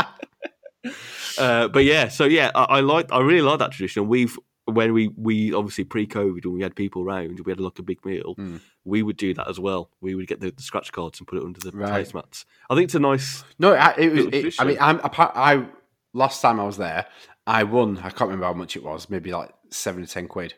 Uh, 1.38 1.68
but 1.68 1.84
yeah, 1.84 2.08
so 2.08 2.24
yeah, 2.24 2.50
I, 2.54 2.64
I 2.64 2.80
like, 2.80 3.10
I 3.12 3.20
really 3.20 3.42
like 3.42 3.58
that 3.60 3.72
tradition. 3.72 4.08
We've 4.08 4.36
when 4.66 4.92
we 4.92 5.08
we 5.16 5.52
obviously 5.52 5.84
pre-COVID 5.84 6.44
when 6.44 6.54
we 6.54 6.62
had 6.62 6.76
people 6.76 7.02
around, 7.02 7.40
we 7.40 7.50
had 7.50 7.58
a 7.58 7.62
like 7.64 7.78
a 7.78 7.82
big 7.82 8.04
meal. 8.04 8.34
Mm. 8.36 8.60
We 8.84 9.02
would 9.02 9.16
do 9.16 9.34
that 9.34 9.48
as 9.48 9.58
well. 9.58 9.90
We 10.00 10.14
would 10.14 10.26
get 10.26 10.40
the, 10.40 10.50
the 10.50 10.62
scratch 10.62 10.92
cards 10.92 11.18
and 11.18 11.26
put 11.26 11.38
it 11.38 11.44
under 11.44 11.60
the 11.60 11.70
Right. 11.76 12.04
placemats. 12.06 12.44
I 12.70 12.74
think 12.74 12.84
it's 12.86 12.94
a 12.94 13.00
nice. 13.00 13.44
No, 13.58 13.74
I, 13.74 13.94
it 13.96 14.12
was. 14.12 14.26
It, 14.26 14.54
I 14.58 14.64
mean, 14.64 14.78
I'm, 14.80 14.98
apart, 15.00 15.32
I 15.34 15.66
last 16.12 16.40
time 16.42 16.60
I 16.60 16.64
was 16.64 16.76
there, 16.76 17.06
I 17.46 17.64
won. 17.64 17.98
I 17.98 18.10
can't 18.10 18.22
remember 18.22 18.46
how 18.46 18.52
much 18.52 18.76
it 18.76 18.84
was. 18.84 19.10
Maybe 19.10 19.32
like 19.32 19.52
seven 19.70 20.02
or 20.02 20.06
ten 20.06 20.28
quid. 20.28 20.54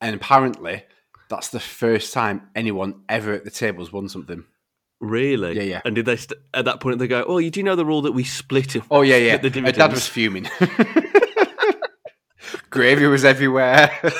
And 0.00 0.14
apparently, 0.16 0.84
that's 1.28 1.48
the 1.50 1.60
first 1.60 2.12
time 2.12 2.48
anyone 2.54 3.02
ever 3.08 3.32
at 3.32 3.44
the 3.44 3.50
table 3.50 3.84
has 3.84 3.92
won 3.92 4.08
something. 4.08 4.44
Really? 5.02 5.56
Yeah, 5.56 5.62
yeah. 5.62 5.80
And 5.84 5.94
did 5.96 6.06
they 6.06 6.16
st- 6.16 6.40
at 6.54 6.64
that 6.64 6.80
point 6.80 7.00
they 7.00 7.08
go, 7.08 7.24
"Oh, 7.26 7.38
you 7.38 7.50
do 7.50 7.62
know 7.62 7.74
the 7.74 7.84
rule 7.84 8.02
that 8.02 8.12
we 8.12 8.22
split 8.24 8.76
it?" 8.76 8.84
Oh 8.90 9.02
yeah, 9.02 9.16
yeah. 9.16 9.36
The 9.36 9.60
My 9.60 9.72
dad 9.72 9.90
was 9.92 10.06
fuming. 10.06 10.48
Gravy 12.70 13.06
was 13.06 13.24
everywhere. 13.24 13.90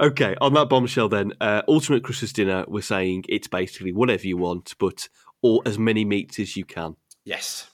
Okay, 0.00 0.34
on 0.40 0.52
that 0.54 0.68
bombshell, 0.68 1.08
then, 1.08 1.32
uh, 1.40 1.62
ultimate 1.68 2.02
Christmas 2.02 2.32
dinner. 2.32 2.64
We're 2.66 2.82
saying 2.82 3.24
it's 3.28 3.46
basically 3.46 3.92
whatever 3.92 4.26
you 4.26 4.36
want, 4.36 4.74
but 4.80 5.08
or 5.42 5.62
as 5.64 5.78
many 5.78 6.04
meats 6.04 6.40
as 6.40 6.56
you 6.56 6.64
can. 6.64 6.96
yes. 7.24 7.68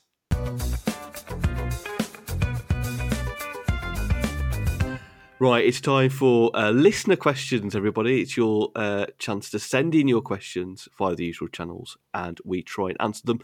Right, 5.40 5.64
it's 5.64 5.80
time 5.80 6.10
for 6.10 6.50
uh, 6.54 6.70
listener 6.70 7.14
questions, 7.14 7.76
everybody. 7.76 8.20
It's 8.20 8.36
your 8.36 8.72
uh, 8.74 9.06
chance 9.18 9.50
to 9.50 9.60
send 9.60 9.94
in 9.94 10.08
your 10.08 10.20
questions 10.20 10.88
via 10.98 11.14
the 11.14 11.26
usual 11.26 11.46
channels, 11.46 11.96
and 12.12 12.40
we 12.44 12.60
try 12.62 12.88
and 12.88 12.96
answer 13.00 13.24
them. 13.24 13.40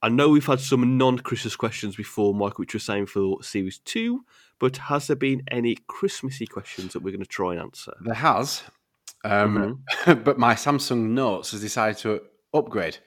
I 0.00 0.10
know 0.10 0.28
we've 0.28 0.46
had 0.46 0.60
some 0.60 0.96
non-Christmas 0.96 1.56
questions 1.56 1.96
before, 1.96 2.34
Mike, 2.34 2.60
which 2.60 2.72
you're 2.72 2.80
saying 2.80 3.06
for 3.06 3.42
series 3.42 3.78
two, 3.78 4.24
but 4.60 4.76
has 4.76 5.08
there 5.08 5.16
been 5.16 5.42
any 5.50 5.78
Christmassy 5.88 6.46
questions 6.46 6.92
that 6.92 7.02
we're 7.02 7.10
going 7.10 7.20
to 7.20 7.26
try 7.26 7.52
and 7.54 7.62
answer? 7.62 7.94
There 8.00 8.14
has. 8.14 8.62
Um, 9.24 9.82
but 10.06 10.38
my 10.38 10.54
Samsung 10.54 11.08
Notes 11.08 11.50
has 11.50 11.60
decided 11.60 11.98
to 11.98 12.22
upgrade. 12.54 12.98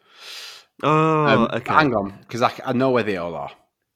Oh, 0.84 1.26
Um, 1.28 1.47
okay. 1.53 1.74
Hang 1.74 1.95
on, 1.95 2.18
because 2.20 2.41
I, 2.41 2.51
I 2.66 2.74
know 2.74 2.89
where 2.89 3.03
they 3.03 3.16
all 3.16 3.36
are. 3.36 3.51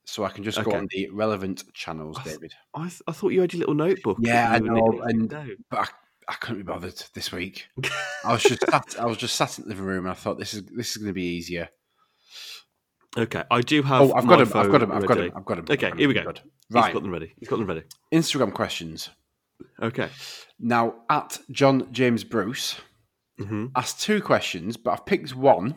So 0.05 0.23
I 0.23 0.29
can 0.29 0.43
just 0.43 0.63
go 0.63 0.71
on 0.73 0.87
the 0.91 1.09
relevant 1.11 1.63
channels, 1.73 2.17
I 2.19 2.23
th- 2.23 2.35
David. 2.35 2.53
I, 2.75 2.87
th- 2.87 3.01
I 3.07 3.11
thought 3.11 3.29
you 3.29 3.41
had 3.41 3.53
your 3.53 3.61
little 3.61 3.73
notebook. 3.73 4.17
Yeah, 4.21 4.51
I 4.51 4.59
know, 4.59 5.01
and-. 5.03 5.29
But 5.69 5.79
I, 5.79 5.87
I 6.29 6.33
couldn't 6.35 6.57
be 6.57 6.63
bothered 6.63 7.01
this 7.13 7.31
week. 7.31 7.65
I 8.23 8.33
was 8.33 8.43
just 8.43 8.61
sat, 8.69 8.95
I 8.99 9.05
was 9.05 9.17
just 9.17 9.35
sat 9.35 9.57
in 9.57 9.63
the 9.65 9.69
living 9.69 9.85
room 9.85 10.05
and 10.05 10.11
I 10.11 10.13
thought 10.13 10.37
this 10.37 10.53
is 10.53 10.63
this 10.65 10.91
is 10.91 10.97
going 10.97 11.07
to 11.09 11.13
be 11.13 11.23
easier. 11.23 11.69
Okay, 13.17 13.43
I 13.49 13.61
do 13.61 13.81
have. 13.81 14.01
Oh, 14.01 14.13
I've 14.13 14.27
got 14.27 14.41
him! 14.41 14.51
I've 14.53 14.69
got 14.71 14.83
him! 14.83 14.91
I've 14.91 15.05
got 15.05 15.17
him! 15.17 15.31
I've 15.35 15.45
got 15.45 15.59
him! 15.59 15.65
Okay, 15.69 15.91
here 15.97 16.07
we 16.07 16.13
go. 16.13 16.23
good. 16.23 16.41
He's 16.67 16.75
Right, 16.75 16.93
got 16.93 17.01
them 17.01 17.11
ready. 17.11 17.33
He's 17.39 17.47
got 17.47 17.57
them 17.59 17.67
ready. 17.67 17.83
Instagram 18.13 18.53
questions. 18.53 19.09
Okay. 19.81 20.09
Now, 20.59 20.95
at 21.09 21.39
John 21.51 21.91
James 21.91 22.23
Bruce 22.23 22.75
hmm 23.39 23.67
asked 23.75 24.01
two 24.01 24.21
questions, 24.21 24.77
but 24.77 24.91
I've 24.91 25.05
picked 25.05 25.35
one, 25.35 25.75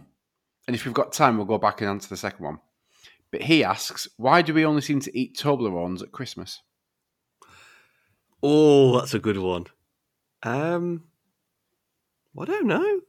and 0.67 0.75
if 0.77 0.85
we've 0.85 0.95
got 0.95 1.13
time, 1.13 1.37
we'll 1.37 1.47
go 1.47 1.59
back 1.59 1.81
and 1.81 1.91
answer 1.91 2.09
the 2.09 2.17
second 2.17 2.45
one. 2.45 2.59
But 3.31 3.43
he 3.43 3.63
asks, 3.63 4.09
why 4.17 4.43
do 4.43 4.55
we 4.55 4.65
only 4.65 4.81
seem 4.81 5.01
to 5.01 5.19
eat 5.19 5.37
Toblerones 5.37 6.03
at 6.03 6.13
Christmas? 6.13 6.63
Oh, 8.43 8.99
that's 8.99 9.15
a 9.15 9.19
good 9.19 9.39
one. 9.39 9.67
Um, 10.43 11.05
I 12.39 12.45
don't 12.45 12.67
know. 12.67 13.01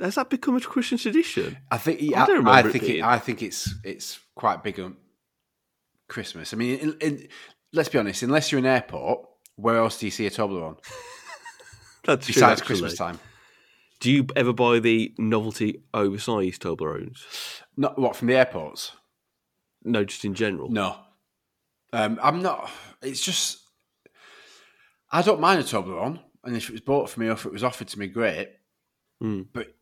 Has 0.00 0.14
that 0.14 0.30
become 0.30 0.56
a 0.56 0.60
Christian 0.60 0.96
tradition? 0.96 1.58
I 1.70 1.78
think. 1.78 2.00
I 2.00 2.22
I, 2.22 2.26
don't 2.26 2.46
I, 2.46 2.60
remember 2.60 2.68
it 2.68 2.72
think. 2.72 2.84
It, 2.84 2.86
being. 2.86 3.02
I 3.02 3.18
think 3.18 3.42
it's 3.42 3.74
it's 3.82 4.20
quite 4.36 4.62
big 4.62 4.78
on 4.78 4.96
Christmas. 6.06 6.54
I 6.54 6.56
mean, 6.56 6.78
in, 6.78 6.96
in, 7.00 7.28
let's 7.72 7.88
be 7.88 7.98
honest. 7.98 8.22
Unless 8.22 8.52
you're 8.52 8.60
in 8.60 8.64
an 8.64 8.72
airport, 8.72 9.26
where 9.56 9.76
else 9.78 9.98
do 9.98 10.06
you 10.06 10.12
see 10.12 10.26
a 10.26 10.30
Toblerone 10.30 10.78
That's 12.04 12.26
true, 12.26 12.34
besides 12.34 12.60
actually. 12.60 12.66
Christmas 12.66 12.96
time? 12.96 13.18
Do 13.98 14.12
you 14.12 14.26
ever 14.36 14.52
buy 14.52 14.78
the 14.78 15.12
novelty 15.18 15.82
oversized 15.92 16.62
Toblerones? 16.62 17.24
Not 17.76 17.98
what 17.98 18.14
from 18.14 18.28
the 18.28 18.36
airports. 18.36 18.92
No, 19.88 20.04
just 20.04 20.24
in 20.24 20.34
general. 20.34 20.70
No, 20.70 20.96
um, 21.92 22.18
I'm 22.22 22.42
not. 22.42 22.70
It's 23.02 23.20
just 23.20 23.60
I 25.10 25.22
don't 25.22 25.40
mind 25.40 25.60
a 25.60 25.64
Toblerone, 25.64 26.20
and 26.44 26.56
if 26.56 26.68
it 26.68 26.72
was 26.72 26.80
bought 26.80 27.10
for 27.10 27.20
me 27.20 27.28
or 27.28 27.32
if 27.32 27.46
it 27.46 27.52
was 27.52 27.64
offered 27.64 27.88
to 27.88 27.98
me, 27.98 28.06
great. 28.06 28.50
Mm. 29.22 29.46
But 29.52 29.74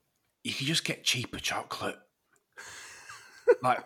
you 0.45 0.53
can 0.53 0.67
just 0.67 0.85
get 0.85 1.05
cheaper 1.05 1.39
chocolate. 1.39 1.97
like 3.63 3.85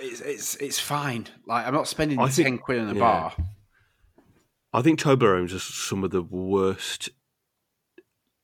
it's 0.00 0.20
it's 0.20 0.54
it's 0.56 0.78
fine. 0.78 1.26
Like 1.46 1.66
I'm 1.66 1.74
not 1.74 1.88
spending 1.88 2.18
I 2.18 2.28
ten 2.28 2.44
think- 2.44 2.62
quid 2.62 2.78
in 2.78 2.88
a 2.88 2.94
yeah. 2.94 3.00
bar. 3.00 3.34
I 4.72 4.82
think 4.82 5.00
Toblerones 5.00 5.54
are 5.54 5.58
some 5.58 6.04
of 6.04 6.10
the 6.10 6.22
worst. 6.22 7.08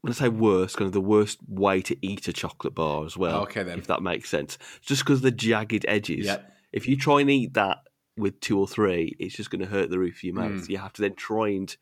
When 0.00 0.12
I 0.12 0.14
say 0.14 0.28
worst, 0.28 0.76
kind 0.76 0.86
of 0.86 0.92
the 0.92 1.00
worst 1.00 1.38
way 1.48 1.80
to 1.82 1.96
eat 2.06 2.28
a 2.28 2.32
chocolate 2.32 2.74
bar 2.74 3.04
as 3.04 3.16
well. 3.16 3.42
Okay, 3.42 3.62
then. 3.62 3.78
if 3.78 3.86
that 3.86 4.02
makes 4.02 4.28
sense. 4.28 4.58
Just 4.82 5.02
because 5.02 5.22
the 5.22 5.30
jagged 5.30 5.84
edges. 5.88 6.26
Yep. 6.26 6.53
If 6.74 6.88
you 6.88 6.96
try 6.96 7.20
and 7.20 7.30
eat 7.30 7.54
that 7.54 7.78
with 8.16 8.40
two 8.40 8.58
or 8.58 8.66
three, 8.66 9.14
it's 9.20 9.36
just 9.36 9.48
going 9.50 9.60
to 9.60 9.66
hurt 9.66 9.90
the 9.90 9.98
roof 9.98 10.16
of 10.16 10.24
your 10.24 10.34
mouth. 10.34 10.52
Mm. 10.66 10.68
You 10.70 10.78
have 10.78 10.92
to 10.94 11.02
then 11.02 11.14
try 11.14 11.50
and 11.50 11.74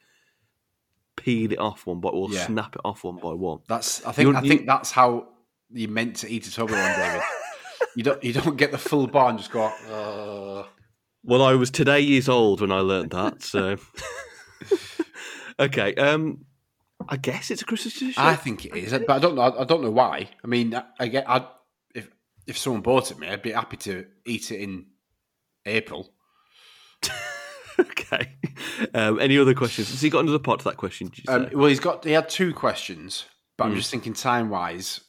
peel 1.17 1.51
it 1.51 1.59
off 1.59 1.87
one 1.87 2.01
by, 2.01 2.11
or 2.11 2.29
Yeah. 2.31 2.47
snap 2.47 2.77
it 2.77 2.83
off 2.85 3.03
one 3.05 3.17
by 3.17 3.33
one. 3.33 3.61
That's 3.69 4.05
I 4.05 4.13
think 4.13 4.27
You're- 4.27 4.37
I 4.39 4.43
think 4.47 4.67
that's 4.67 4.91
how 4.91 5.29
you're 5.71 5.91
meant 5.91 6.17
to 6.17 6.29
eat 6.31 6.47
a 6.47 6.51
Toblerone, 6.51 6.95
David. 6.97 7.23
you 7.97 8.03
don't 8.03 8.23
you 8.23 8.33
don't 8.35 8.57
get 8.59 8.71
the 8.71 8.79
full 8.79 9.07
bar 9.07 9.31
and 9.31 9.39
just 9.39 9.51
go. 9.51 9.65
Uh, 9.65 10.67
Well, 11.25 11.43
I 11.43 11.55
was 11.55 11.71
today 11.71 12.01
years 12.01 12.29
old 12.29 12.61
when 12.61 12.71
I 12.73 12.81
learned 12.81 13.13
that. 13.13 13.43
So, 13.43 13.77
okay. 15.59 15.95
Um, 15.95 16.45
I 17.09 17.17
guess 17.17 17.51
it's 17.51 17.63
a 17.63 17.65
Christmas 17.65 17.95
tradition. 17.95 18.23
I 18.23 18.37
think 18.37 18.65
it 18.67 18.77
is, 18.77 18.93
but 18.93 19.11
I 19.11 19.19
don't 19.19 19.35
know. 19.35 19.43
I 19.59 19.65
don't 19.65 19.83
know 19.83 19.91
why. 19.91 20.29
I 20.45 20.47
mean, 20.47 20.75
I, 20.75 20.85
I 21.01 21.09
get. 21.09 21.29
I 21.29 21.47
if 22.47 22.59
someone 22.59 22.83
bought 22.83 23.11
it 23.11 23.19
me, 23.19 23.29
I'd 23.29 23.43
be 23.43 23.53
happy 23.53 23.77
to 23.79 24.07
eat 24.27 24.51
it 24.51 24.61
in 24.61 24.87
April. 25.67 26.13
okay. 27.79 28.37
Um, 28.95 29.19
any 29.21 29.39
other 29.39 29.55
questions? 29.55 29.91
Has 29.91 30.01
he 30.01 30.11
got 30.11 30.21
another 30.21 30.39
part 30.39 30.59
to 30.61 30.65
that 30.65 30.77
question? 30.77 31.11
Um, 31.29 31.49
well, 31.53 31.67
he's 31.69 31.81
got. 31.81 32.05
He 32.05 32.13
had 32.13 32.29
two 32.29 32.53
questions, 32.53 33.25
but 33.57 33.65
I'm 33.65 33.73
Mm. 33.73 33.77
just 33.77 33.91
thinking 33.91 34.13
time 34.15 34.51
wise. 34.51 35.01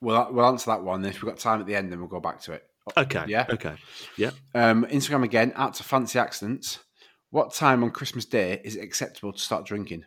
We'll 0.00 0.32
we'll 0.32 0.46
answer 0.46 0.70
that 0.70 0.82
one. 0.82 1.04
If 1.04 1.22
we've 1.22 1.30
got 1.32 1.38
time 1.38 1.60
at 1.60 1.66
the 1.66 1.76
end, 1.76 1.90
then 1.92 1.98
we'll 2.00 2.08
go 2.08 2.20
back 2.20 2.40
to 2.42 2.52
it. 2.52 2.64
okay. 2.96 3.24
yeah. 3.28 3.46
Okay. 3.48 3.74
Yeah. 4.18 4.30
Um, 4.54 4.84
Instagram 4.86 5.24
again 5.24 5.52
Out 5.56 5.74
to 5.74 5.82
fancy 5.82 6.18
accidents. 6.18 6.80
What 7.30 7.54
time 7.54 7.82
on 7.82 7.90
Christmas 7.90 8.26
Day 8.26 8.60
is 8.62 8.76
it 8.76 8.82
acceptable 8.84 9.32
to 9.32 9.38
start 9.40 9.64
drinking? 9.64 10.04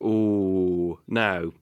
Oh, 0.00 1.00
now, 1.08 1.52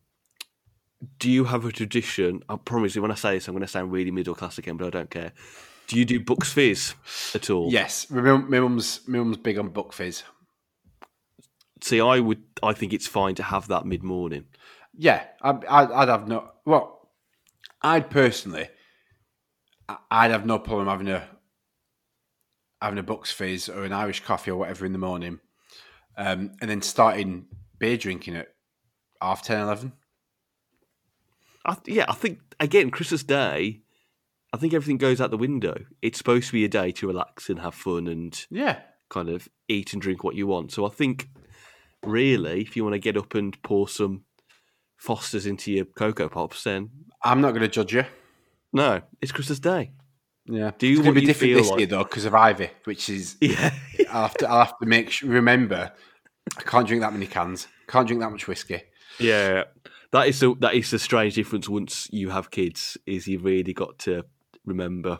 do 1.18 1.30
you 1.30 1.44
have 1.44 1.64
a 1.64 1.72
tradition? 1.72 2.42
I 2.48 2.56
promise 2.56 2.94
you, 2.94 3.02
when 3.02 3.10
I 3.10 3.14
say 3.16 3.34
this, 3.34 3.48
I'm 3.48 3.54
going 3.54 3.62
to 3.62 3.68
sound 3.68 3.92
really 3.92 4.10
middle 4.10 4.34
class 4.34 4.58
again, 4.58 4.76
but 4.76 4.86
I 4.86 4.90
don't 4.90 5.10
care. 5.10 5.32
Do 5.86 5.98
you 5.98 6.04
do 6.04 6.20
Bucks 6.20 6.52
Fizz 6.52 6.94
at 7.34 7.50
all? 7.50 7.70
Yes, 7.70 8.10
my 8.10 8.20
mum's 8.20 9.00
my 9.06 9.18
mum's 9.18 9.36
big 9.36 9.58
on 9.58 9.68
Bucks 9.68 9.96
fizz. 9.96 10.22
See, 11.82 12.00
I 12.00 12.20
would. 12.20 12.42
I 12.62 12.72
think 12.72 12.92
it's 12.94 13.06
fine 13.06 13.34
to 13.34 13.42
have 13.42 13.68
that 13.68 13.84
mid 13.84 14.02
morning. 14.02 14.46
Yeah, 14.96 15.24
I'd, 15.42 15.64
I'd, 15.66 15.90
I'd 15.90 16.08
have 16.08 16.26
no. 16.28 16.50
Well, 16.64 17.10
I'd 17.82 18.08
personally, 18.08 18.68
I- 19.88 19.98
I'd 20.10 20.30
have 20.30 20.46
no 20.46 20.58
problem 20.58 20.86
having 20.88 21.08
a 21.08 21.28
having 22.80 22.98
a 22.98 23.02
Bucks 23.02 23.30
fizz 23.32 23.68
or 23.68 23.84
an 23.84 23.92
Irish 23.92 24.20
coffee 24.24 24.50
or 24.50 24.56
whatever 24.56 24.86
in 24.86 24.92
the 24.92 24.98
morning, 24.98 25.40
um, 26.16 26.52
and 26.62 26.70
then 26.70 26.80
starting 26.80 27.46
beer 27.78 27.96
drinking 27.98 28.36
at 28.36 28.48
half 29.20 29.42
10, 29.42 29.60
11. 29.60 29.92
I, 31.64 31.76
yeah, 31.86 32.04
I 32.08 32.14
think 32.14 32.40
again, 32.60 32.90
Christmas 32.90 33.22
Day. 33.22 33.80
I 34.52 34.56
think 34.56 34.72
everything 34.72 34.98
goes 34.98 35.20
out 35.20 35.30
the 35.32 35.36
window. 35.36 35.74
It's 36.00 36.18
supposed 36.18 36.46
to 36.46 36.52
be 36.52 36.64
a 36.64 36.68
day 36.68 36.92
to 36.92 37.08
relax 37.08 37.48
and 37.50 37.58
have 37.60 37.74
fun 37.74 38.06
and 38.06 38.40
Yeah, 38.50 38.80
kind 39.10 39.28
of 39.28 39.48
eat 39.68 39.92
and 39.92 40.00
drink 40.00 40.22
what 40.22 40.36
you 40.36 40.46
want. 40.46 40.70
So 40.70 40.86
I 40.86 40.90
think, 40.90 41.28
really, 42.04 42.60
if 42.60 42.76
you 42.76 42.84
want 42.84 42.94
to 42.94 43.00
get 43.00 43.16
up 43.16 43.34
and 43.34 43.60
pour 43.62 43.88
some 43.88 44.24
Fosters 44.96 45.44
into 45.46 45.72
your 45.72 45.84
Coco 45.84 46.28
Pops, 46.28 46.62
then 46.64 46.90
I'm 47.22 47.40
not 47.40 47.50
going 47.50 47.62
to 47.62 47.68
judge 47.68 47.94
you. 47.94 48.04
no, 48.72 49.02
it's 49.20 49.32
Christmas 49.32 49.58
Day. 49.58 49.90
Yeah, 50.46 50.70
Do 50.78 50.86
you- 50.86 50.94
it's 50.94 51.02
going 51.02 51.14
to 51.14 51.20
be 51.20 51.26
different 51.26 51.54
this 51.54 51.70
like- 51.70 51.78
year 51.80 51.86
though 51.88 52.04
because 52.04 52.24
of 52.24 52.34
Ivy, 52.34 52.70
which 52.84 53.08
is 53.10 53.36
Yeah. 53.40 53.74
I'll 54.10 54.22
have 54.22 54.34
to 54.36 54.48
I'll 54.48 54.64
have 54.66 54.78
to 54.78 54.86
make 54.86 55.10
sure, 55.10 55.28
remember 55.30 55.90
I 56.56 56.62
can't 56.62 56.86
drink 56.86 57.02
that 57.02 57.12
many 57.12 57.26
cans, 57.26 57.66
can't 57.88 58.06
drink 58.06 58.20
that 58.22 58.30
much 58.30 58.46
whiskey. 58.46 58.82
Yeah, 59.18 59.64
that 60.14 60.28
is 60.28 60.40
the 60.40 60.54
that 60.60 60.74
is 60.74 60.90
the 60.90 60.98
strange 60.98 61.34
difference. 61.34 61.68
Once 61.68 62.08
you 62.10 62.30
have 62.30 62.50
kids, 62.50 62.96
is 63.04 63.28
you 63.28 63.38
really 63.38 63.74
got 63.74 63.98
to 64.00 64.24
remember 64.64 65.18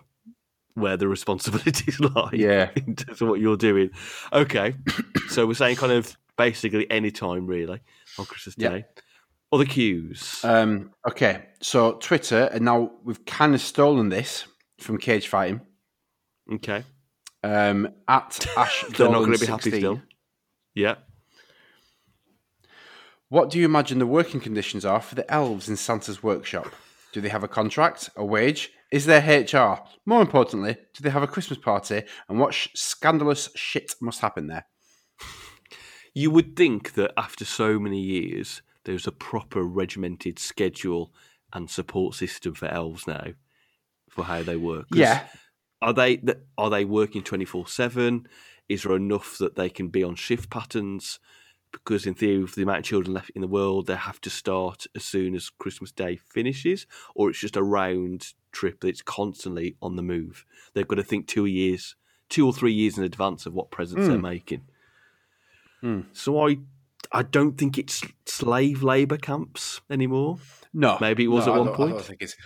where 0.74 0.96
the 0.96 1.06
responsibilities 1.16 2.00
lie. 2.16 2.30
Yeah. 2.32 2.70
in 2.74 2.96
terms 2.96 3.20
of 3.20 3.28
what 3.28 3.40
you're 3.40 3.56
doing. 3.58 3.90
Okay, 4.32 4.74
so 5.28 5.46
we're 5.46 5.54
saying 5.54 5.76
kind 5.76 5.92
of 5.92 6.16
basically 6.36 6.90
any 6.90 7.10
time 7.10 7.46
really 7.46 7.80
on 8.18 8.24
Christmas 8.24 8.54
Yeah. 8.58 8.68
Day. 8.70 8.84
Other 9.52 9.66
cues. 9.66 10.40
Um, 10.42 10.90
okay, 11.08 11.46
so 11.60 11.92
Twitter, 11.92 12.48
and 12.52 12.64
now 12.64 12.90
we've 13.04 13.24
kind 13.24 13.54
of 13.54 13.60
stolen 13.60 14.08
this 14.08 14.46
from 14.80 14.98
Cage 14.98 15.28
Fighting. 15.28 15.60
okay, 16.54 16.82
Um, 17.44 17.88
at 18.08 18.44
Ash 18.56 18.84
they're 18.96 19.08
not 19.08 19.20
going 19.20 19.32
to 19.34 19.38
be 19.38 19.46
happy 19.46 19.70
still. 19.70 20.02
Yeah. 20.74 20.96
What 23.34 23.50
do 23.50 23.58
you 23.58 23.64
imagine 23.64 23.98
the 23.98 24.06
working 24.06 24.38
conditions 24.38 24.84
are 24.84 25.00
for 25.00 25.16
the 25.16 25.28
elves 25.28 25.68
in 25.68 25.74
Santa's 25.74 26.22
workshop? 26.22 26.72
Do 27.10 27.20
they 27.20 27.30
have 27.30 27.42
a 27.42 27.48
contract, 27.48 28.08
a 28.14 28.24
wage? 28.24 28.70
Is 28.92 29.06
there 29.06 29.20
HR? 29.20 29.82
More 30.06 30.22
importantly, 30.22 30.76
do 30.94 31.02
they 31.02 31.10
have 31.10 31.24
a 31.24 31.26
Christmas 31.26 31.58
party? 31.58 32.04
And 32.28 32.38
what 32.38 32.54
sh- 32.54 32.68
scandalous 32.76 33.50
shit 33.56 33.96
must 34.00 34.20
happen 34.20 34.46
there? 34.46 34.66
You 36.14 36.30
would 36.30 36.54
think 36.54 36.92
that 36.94 37.12
after 37.16 37.44
so 37.44 37.80
many 37.80 37.98
years, 37.98 38.62
there's 38.84 39.08
a 39.08 39.10
proper 39.10 39.64
regimented 39.64 40.38
schedule 40.38 41.12
and 41.52 41.68
support 41.68 42.14
system 42.14 42.54
for 42.54 42.68
elves 42.68 43.08
now 43.08 43.32
for 44.10 44.22
how 44.22 44.44
they 44.44 44.54
work. 44.54 44.86
Yeah. 44.94 45.24
Are 45.82 45.92
they 45.92 46.22
are 46.56 46.70
they 46.70 46.84
working 46.84 47.24
twenty 47.24 47.46
four 47.46 47.66
seven? 47.66 48.28
Is 48.68 48.84
there 48.84 48.94
enough 48.94 49.38
that 49.38 49.56
they 49.56 49.70
can 49.70 49.88
be 49.88 50.04
on 50.04 50.14
shift 50.14 50.50
patterns? 50.50 51.18
Because 51.74 52.06
in 52.06 52.14
theory, 52.14 52.38
with 52.38 52.54
the 52.54 52.62
amount 52.62 52.78
of 52.78 52.84
children 52.84 53.12
left 53.14 53.30
in 53.30 53.40
the 53.42 53.48
world, 53.48 53.86
they 53.88 53.96
have 53.96 54.20
to 54.22 54.30
start 54.30 54.86
as 54.94 55.04
soon 55.04 55.34
as 55.34 55.50
Christmas 55.50 55.90
Day 55.92 56.16
finishes, 56.16 56.86
or 57.14 57.28
it's 57.30 57.40
just 57.40 57.56
a 57.56 57.62
round 57.62 58.28
trip 58.52 58.80
that's 58.80 59.02
constantly 59.02 59.76
on 59.82 59.96
the 59.96 60.02
move. 60.02 60.44
They've 60.72 60.86
got 60.88 60.96
to 60.96 61.02
think 61.02 61.26
two 61.26 61.46
years, 61.46 61.96
two 62.28 62.46
or 62.46 62.52
three 62.52 62.72
years 62.72 62.96
in 62.96 63.04
advance 63.04 63.44
of 63.44 63.54
what 63.54 63.70
presents 63.70 64.06
they're 64.06 64.16
Mm. 64.18 64.22
making. 64.22 64.62
Mm. 65.82 66.06
So 66.12 66.46
I, 66.48 66.58
I 67.12 67.22
don't 67.22 67.58
think 67.58 67.76
it's 67.76 68.02
slave 68.26 68.82
labour 68.82 69.16
camps 69.18 69.80
anymore. 69.90 70.38
No, 70.72 70.96
Maybe 71.00 71.24
it 71.24 71.28
was 71.28 71.46
no, 71.46 71.52
at 71.52 71.56
I 71.56 71.58
one 71.60 71.68
I 71.68 71.72
point. 71.76 71.90
don't 71.92 72.04
think 72.04 72.22
it's, 72.22 72.36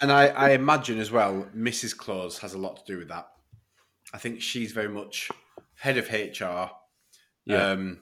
and 0.00 0.10
I, 0.10 0.28
I 0.28 0.50
imagine 0.50 0.98
as 0.98 1.10
well, 1.10 1.46
Mrs. 1.56 1.96
Claus 1.96 2.38
has 2.38 2.54
a 2.54 2.58
lot 2.58 2.76
to 2.84 2.92
do 2.92 2.98
with 2.98 3.08
that. 3.08 3.28
I 4.12 4.18
think 4.18 4.40
she's 4.42 4.72
very 4.72 4.88
much 4.88 5.30
head 5.76 5.96
of 5.98 6.08
HR, 6.10 6.70
Yeah. 7.46 7.70
um, 7.72 8.00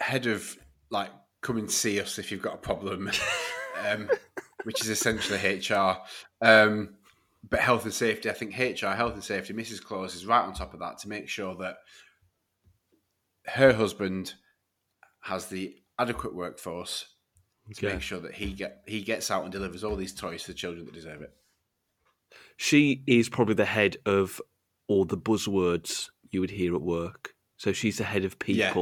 head 0.00 0.26
of 0.26 0.56
like 0.90 1.10
come 1.42 1.56
and 1.58 1.70
see 1.70 2.00
us 2.00 2.18
if 2.18 2.30
you've 2.32 2.42
got 2.42 2.54
a 2.54 2.58
problem, 2.58 3.10
um, 3.88 4.10
which 4.64 4.80
is 4.82 4.88
essentially 4.88 5.38
HR. 5.58 5.96
Um, 6.42 6.94
but 7.48 7.60
health 7.60 7.84
and 7.84 7.94
safety, 7.94 8.28
I 8.28 8.34
think 8.34 8.58
HR, 8.58 8.88
health 8.88 9.14
and 9.14 9.24
safety, 9.24 9.54
Mrs. 9.54 9.82
Claus 9.82 10.14
is 10.14 10.26
right 10.26 10.42
on 10.44 10.52
top 10.52 10.74
of 10.74 10.80
that 10.80 10.98
to 10.98 11.08
make 11.08 11.28
sure 11.28 11.54
that 11.56 11.76
her 13.46 13.72
husband 13.72 14.34
has 15.22 15.46
the 15.46 15.74
adequate 15.98 16.34
workforce 16.34 17.06
to 17.74 17.86
Okay. 17.86 17.94
make 17.94 18.02
sure 18.02 18.18
that 18.20 18.34
he 18.34 18.52
get 18.52 18.82
he 18.86 19.02
gets 19.02 19.30
out 19.30 19.44
and 19.44 19.52
delivers 19.52 19.84
all 19.84 19.94
these 19.96 20.14
toys 20.14 20.42
to 20.42 20.48
the 20.48 20.54
children 20.58 20.84
that 20.86 20.94
deserve 20.94 21.22
it. 21.22 21.32
She 22.56 23.02
is 23.06 23.28
probably 23.28 23.54
the 23.54 23.64
head 23.64 23.96
of 24.04 24.40
all 24.88 25.04
the 25.04 25.16
buzzwords 25.16 26.10
you 26.30 26.40
would 26.40 26.50
hear 26.50 26.74
at 26.74 26.82
work. 26.82 27.34
So 27.56 27.72
she's 27.72 27.98
the 27.98 28.04
head 28.04 28.24
of 28.24 28.36
Yeah. 28.46 28.72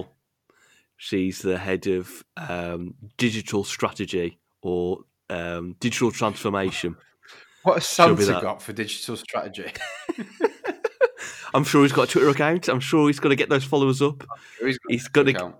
She's 0.99 1.41
the 1.41 1.57
head 1.57 1.87
of 1.87 2.25
um, 2.37 2.95
digital 3.17 3.65
strategy 3.65 4.39
or 4.63 4.99
um, 5.31 5.77
digital 5.81 6.11
transformation. 6.11 6.97
What 7.63 7.75
has 7.75 7.89
Santa 7.89 8.41
got 8.43 8.61
for 8.61 8.73
digital 8.73 9.17
strategy? 9.17 9.73
I'm 11.55 11.65
sure 11.65 11.83
he's 11.83 11.93
got 11.93 12.09
a 12.09 12.13
Twitter 12.13 12.29
account. 12.29 12.69
I'm 12.69 12.81
sure 12.81 13.07
he's 13.09 13.21
going 13.21 13.31
to 13.31 13.37
get 13.37 13.49
those 13.49 13.65
followers 13.65 14.03
up. 14.03 14.25
He's 14.61 14.79
got, 14.79 14.91
He's 14.91 15.09
got 15.09 15.23
to 15.27 15.55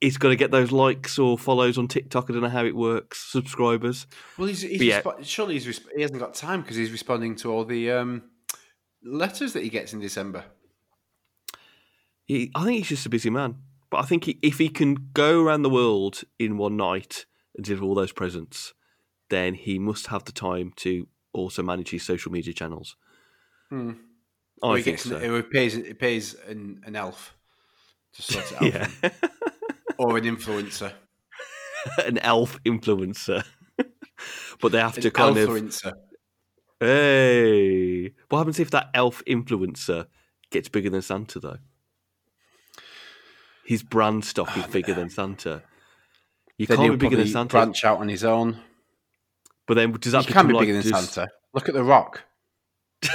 he's 0.00 0.16
to 0.18 0.36
get 0.36 0.50
those 0.50 0.72
likes 0.72 1.18
or 1.18 1.36
follows 1.36 1.78
on 1.78 1.88
TikTok. 1.88 2.30
I 2.30 2.32
don't 2.32 2.42
know 2.42 2.48
how 2.48 2.64
it 2.64 2.74
works. 2.74 3.20
Subscribers. 3.30 4.06
Well, 4.38 4.48
he's, 4.48 4.62
he's 4.62 4.80
yeah. 4.80 5.02
respo- 5.02 5.24
surely 5.24 5.54
he's 5.54 5.66
resp- 5.66 5.92
he 5.94 6.02
hasn't 6.02 6.20
got 6.20 6.34
time 6.34 6.62
because 6.62 6.76
he's 6.76 6.92
responding 6.92 7.36
to 7.36 7.52
all 7.52 7.64
the 7.64 7.90
um, 7.90 8.22
letters 9.02 9.52
that 9.52 9.62
he 9.62 9.68
gets 9.68 9.92
in 9.92 10.00
December. 10.00 10.44
He, 12.24 12.50
I 12.54 12.64
think 12.64 12.78
he's 12.78 12.88
just 12.88 13.06
a 13.06 13.10
busy 13.10 13.30
man. 13.30 13.56
But 13.96 14.04
I 14.04 14.08
think 14.08 14.24
he, 14.24 14.38
if 14.42 14.58
he 14.58 14.68
can 14.68 15.08
go 15.14 15.42
around 15.42 15.62
the 15.62 15.70
world 15.70 16.20
in 16.38 16.58
one 16.58 16.76
night 16.76 17.24
and 17.54 17.64
deliver 17.64 17.86
all 17.86 17.94
those 17.94 18.12
presents, 18.12 18.74
then 19.30 19.54
he 19.54 19.78
must 19.78 20.08
have 20.08 20.22
the 20.26 20.32
time 20.32 20.74
to 20.76 21.08
also 21.32 21.62
manage 21.62 21.92
his 21.92 22.02
social 22.02 22.30
media 22.30 22.52
channels. 22.52 22.94
Hmm. 23.70 23.92
I 24.62 24.76
he 24.76 24.82
think 24.82 24.98
gets, 24.98 25.08
so. 25.08 25.16
It 25.16 25.50
pays, 25.50 25.76
it 25.78 25.98
pays 25.98 26.34
an, 26.46 26.82
an 26.84 26.94
elf 26.94 27.38
to 28.16 28.22
sort 28.22 28.52
it 28.52 28.62
out, 28.62 28.92
yeah, 29.02 29.10
or 29.98 30.18
an 30.18 30.24
influencer. 30.24 30.92
an 32.04 32.18
elf 32.18 32.62
influencer. 32.64 33.44
but 34.60 34.72
they 34.72 34.78
have 34.78 34.96
An 34.96 35.04
to 35.04 35.10
kind 35.10 35.38
of 35.38 35.48
influencer. 35.48 35.92
Hey, 36.80 38.12
what 38.28 38.38
happens 38.40 38.60
if 38.60 38.70
that 38.72 38.90
elf 38.92 39.22
influencer 39.26 40.06
gets 40.50 40.68
bigger 40.68 40.90
than 40.90 41.00
Santa 41.00 41.40
though? 41.40 41.58
His 43.66 43.82
brand 43.82 44.24
stock 44.24 44.56
is 44.56 44.66
bigger 44.66 44.94
than 44.94 45.10
Santa. 45.10 45.62
You 46.56 46.66
Then 46.66 46.76
can't 46.78 46.92
be 46.92 46.96
bigger 46.96 47.16
than 47.16 47.26
Santa. 47.26 47.50
branch 47.50 47.84
out 47.84 47.98
on 47.98 48.08
his 48.08 48.24
own. 48.24 48.60
But 49.66 49.74
then 49.74 49.92
does 49.92 50.12
that 50.12 50.24
He 50.24 50.32
can 50.32 50.46
be 50.46 50.54
like 50.54 50.62
bigger 50.62 50.74
than 50.80 50.82
just- 50.90 51.12
Santa. 51.14 51.30
Look 51.52 51.68
at 51.68 51.74
the 51.74 51.82
Rock. 51.84 52.22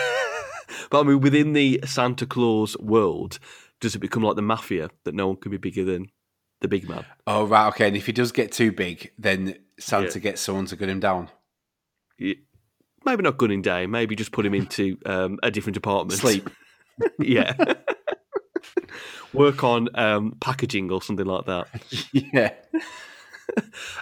But 0.90 1.02
I 1.02 1.04
mean, 1.04 1.22
within 1.22 1.54
the 1.54 1.80
Santa 1.86 2.26
Claus 2.26 2.78
world, 2.78 3.40
does 3.80 3.96
it 3.96 4.00
become 4.00 4.24
like 4.24 4.36
the 4.36 4.42
mafia 4.42 4.90
that 5.06 5.16
no 5.16 5.28
one 5.28 5.38
can 5.38 5.50
be 5.52 5.58
bigger 5.58 5.86
than 5.86 6.12
the 6.60 6.68
big 6.68 6.90
man? 6.90 7.06
Oh 7.26 7.46
right, 7.46 7.68
okay. 7.70 7.88
And 7.88 7.96
if 7.96 8.06
he 8.08 8.12
does 8.12 8.34
get 8.34 8.52
too 8.52 8.74
big, 8.74 9.12
then 9.18 9.56
Santa 9.80 10.20
Yeah. 10.20 10.24
gets 10.24 10.42
someone 10.42 10.66
to 10.66 10.76
gun 10.76 10.90
him 10.90 11.00
down. 11.00 11.30
Y- 12.20 12.36
Maybe 13.06 13.24
not 13.24 13.38
gunning 13.38 13.62
down. 13.62 13.90
Maybe 13.90 14.16
just 14.18 14.34
put 14.34 14.46
him 14.46 14.54
into 14.54 14.98
um, 15.06 15.40
a 15.42 15.50
different 15.50 15.76
department. 15.76 16.20
Sleep. 16.20 16.50
yeah. 17.20 17.54
Work 19.34 19.64
on 19.64 19.90
um, 19.96 20.36
packaging 20.40 20.92
or 20.92 21.02
something 21.02 21.26
like 21.26 21.46
that. 21.46 21.68
yeah. 22.12 22.54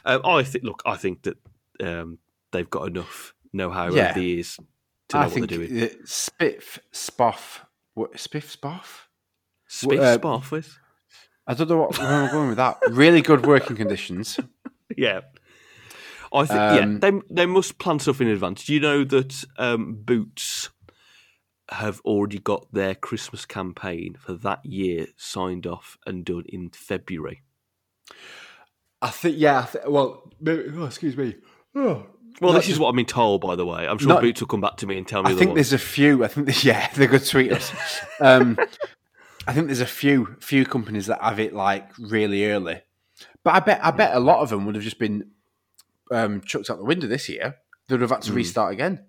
Um, 0.06 0.22
I 0.26 0.44
think. 0.44 0.64
Look, 0.64 0.84
I 0.86 0.96
think 0.96 1.24
that 1.24 1.38
um, 1.84 2.20
they've 2.52 2.70
got 2.70 2.88
enough 2.88 3.34
know-how 3.52 3.92
Yeah. 3.92 4.10
over 4.12 4.20
the 4.20 4.26
years 4.26 4.60
to 5.08 5.18
know 5.18 5.22
I 5.22 5.26
what 5.26 5.34
think 5.34 5.50
they're 5.50 5.58
doing. 5.58 5.76
that 5.80 6.06
Spiff 6.06 6.78
Spoff 6.94 7.62
what, 7.96 8.14
Spiff 8.14 8.56
Spoff? 8.56 9.08
Spiff 9.68 10.00
uh, 10.00 10.18
Spoff 10.20 10.52
with. 10.52 10.78
I 11.48 11.56
don't 11.56 11.68
know 11.68 11.78
what, 11.78 11.98
where 11.98 12.08
I'm 12.08 12.32
going 12.32 12.50
with 12.50 12.58
that. 12.58 12.78
Really 12.92 13.22
good 13.24 13.46
working 13.48 13.76
conditions. 13.76 14.40
Yeah. 14.96 15.22
I 16.32 16.46
think 16.46 16.60
yeah, 16.60 16.80
Um, 16.82 17.00
they 17.00 17.12
they 17.32 17.46
must 17.48 17.80
plan 17.80 17.98
stuff 17.98 18.22
in 18.22 18.28
advance. 18.28 18.66
Do 18.66 18.74
you 18.76 18.80
know 18.80 19.04
that 19.04 19.44
um, 19.58 19.96
Boots 20.04 20.70
have 21.72 22.00
already 22.02 22.40
got 22.40 22.72
their 22.74 22.96
Christmas 22.96 23.46
campaign 23.46 24.16
for 24.20 24.34
that 24.34 24.66
year 24.66 25.08
signed 25.18 25.68
off 25.68 25.98
and 26.06 26.26
done 26.26 26.44
in 26.48 26.70
February? 26.70 27.42
I 29.02 29.10
think 29.10 29.38
yeah. 29.38 29.60
I 29.62 29.66
th- 29.72 29.86
well, 29.88 30.30
maybe, 30.40 30.64
oh, 30.76 30.86
excuse 30.86 31.16
me. 31.16 31.36
Oh. 31.76 32.06
Well, 32.42 32.54
this 32.54 32.70
is 32.70 32.80
what 32.80 32.90
I've 32.90 32.96
been 32.96 33.06
told, 33.06 33.42
by 33.42 33.56
the 33.56 33.66
way. 33.66 33.88
I'm 33.88 33.98
sure 33.98 34.08
Not- 34.10 34.22
Boots 34.22 34.40
will 34.42 34.48
come 34.48 34.62
back 34.62 34.78
to 34.78 34.88
me 34.88 34.98
and 34.98 35.08
tell 35.08 35.24
me. 35.24 35.32
I 35.32 35.36
think 35.36 35.56
there's 35.56 35.74
a 35.74 35.78
few. 35.78 36.24
I 36.24 36.28
think 36.28 36.64
yeah, 36.64 36.90
they're 36.96 37.08
good 37.08 37.22
tweeters. 37.22 37.74
Um, 38.22 38.58
I 39.48 39.54
think 39.54 39.68
there's 39.68 39.80
a 39.82 39.86
few 39.86 40.36
few 40.42 40.66
companies 40.66 41.06
that 41.08 41.22
have 41.22 41.40
it 41.40 41.54
like 41.54 41.90
really 41.98 42.46
early, 42.52 42.82
but 43.44 43.56
I 43.56 43.60
bet 43.62 43.80
I 43.84 43.92
bet 43.92 44.14
a 44.16 44.20
lot 44.20 44.42
of 44.42 44.50
them 44.50 44.66
would 44.66 44.76
have 44.76 44.84
just 44.84 45.00
been 45.00 45.32
um, 46.12 46.42
chucked 46.42 46.70
out 46.70 46.78
the 46.78 46.84
window 46.84 47.08
this 47.08 47.30
year. 47.30 47.56
They'd 47.88 48.02
have 48.02 48.10
had 48.12 48.22
to 48.24 48.32
Mm. 48.32 48.36
restart 48.36 48.74
again. 48.74 49.06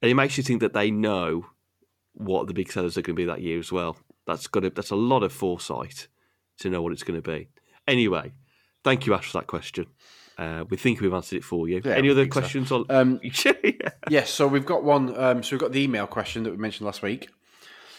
and 0.00 0.10
it 0.10 0.14
makes 0.14 0.36
you 0.38 0.44
think 0.44 0.60
that 0.60 0.72
they 0.72 0.90
know 0.90 1.46
what 2.20 2.46
the 2.46 2.54
big 2.54 2.70
sellers 2.70 2.96
are 2.96 3.02
going 3.02 3.16
to 3.16 3.20
be 3.20 3.26
that 3.26 3.40
year 3.42 3.58
as 3.58 3.72
well. 3.72 3.96
That's 4.26 4.46
got 4.46 4.60
to, 4.60 4.70
that's 4.70 4.90
a 4.90 4.96
lot 4.96 5.22
of 5.22 5.32
foresight 5.32 6.08
to 6.58 6.70
know 6.70 6.82
what 6.82 6.92
it's 6.92 7.02
going 7.02 7.20
to 7.20 7.28
be. 7.30 7.48
Anyway, 7.88 8.32
thank 8.84 9.06
you, 9.06 9.14
Ash, 9.14 9.30
for 9.30 9.38
that 9.38 9.46
question. 9.46 9.86
Uh, 10.38 10.64
we 10.70 10.76
think 10.76 11.00
we've 11.00 11.12
answered 11.12 11.36
it 11.36 11.44
for 11.44 11.68
you. 11.68 11.80
Yeah, 11.84 11.92
Any 11.94 12.10
other 12.10 12.22
think 12.22 12.34
so. 12.34 12.40
questions 12.40 12.72
on? 12.72 12.84
Um, 12.88 13.20
yeah. 13.44 13.90
yes, 14.08 14.30
so 14.30 14.46
we've 14.46 14.64
got 14.66 14.84
one. 14.84 15.14
Um, 15.18 15.42
so 15.42 15.54
we've 15.54 15.60
got 15.60 15.72
the 15.72 15.82
email 15.82 16.06
question 16.06 16.44
that 16.44 16.50
we 16.50 16.56
mentioned 16.56 16.86
last 16.86 17.02
week. 17.02 17.28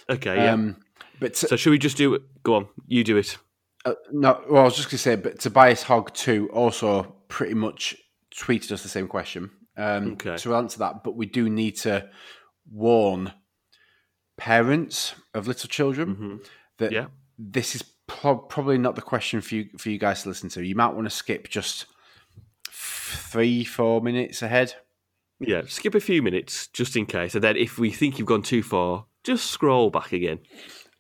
Okay, 0.09 0.36
yeah. 0.36 0.53
Um, 0.53 0.78
but 1.19 1.36
so 1.36 1.55
should 1.55 1.69
we 1.69 1.78
just 1.78 1.97
do 1.97 2.13
it? 2.15 2.24
Go 2.43 2.55
on, 2.55 2.67
you 2.88 3.03
do 3.03 3.17
it. 3.17 3.38
Uh, 3.86 3.93
no, 4.11 4.41
well, 4.49 4.61
I 4.61 4.65
was 4.65 4.76
just 4.76 4.88
going 4.88 4.91
to 4.91 4.97
say, 4.99 5.15
but 5.15 5.39
Tobias 5.39 5.84
Hogg 5.84 6.13
too 6.13 6.49
also 6.51 7.15
pretty 7.28 7.53
much 7.53 7.95
tweeted 8.36 8.72
us 8.72 8.82
the 8.84 8.89
same 8.89 9.07
question. 9.07 9.51
Um, 9.78 10.13
Okay. 10.13 10.38
So 10.38 10.49
we'll 10.49 10.59
answer 10.59 10.80
that, 10.80 11.03
but 11.03 11.15
we 11.15 11.26
do 11.28 11.49
need 11.49 11.78
to 11.78 12.09
warn 12.72 13.32
parents 14.42 15.14
of 15.36 15.48
little 15.48 15.70
children 15.70 16.16
hmm 16.16 16.36
that 16.80 16.92
Yeah. 16.92 17.08
this 17.38 17.76
is 17.76 17.84
pro- 18.08 18.38
probably 18.39 18.80
not 18.80 18.96
the 18.96 19.02
question 19.04 19.39
for 19.42 19.54
you 19.56 19.70
for 19.78 19.89
you 19.92 20.00
guys 20.00 20.24
to 20.24 20.30
listen 20.30 20.50
to. 20.50 20.66
You 20.66 20.74
might 20.76 20.96
want 20.96 21.06
to 21.06 21.12
skip 21.12 21.48
just 21.48 21.86
f- 22.68 23.28
three, 23.32 23.64
four 23.64 24.02
minutes 24.02 24.42
ahead. 24.42 24.74
Yeah, 25.39 25.62
skip 25.68 25.94
a 25.96 26.00
few 26.00 26.22
minutes 26.24 26.68
just 26.68 26.96
in 26.96 27.06
case, 27.06 27.36
and 27.36 27.44
then 27.44 27.56
if 27.56 27.78
we 27.78 27.92
think 27.92 28.18
you've 28.18 28.28
gone 28.28 28.42
too 28.42 28.64
far, 28.64 29.06
just 29.24 29.46
scroll 29.52 29.89
back 29.92 30.12
again. 30.12 30.39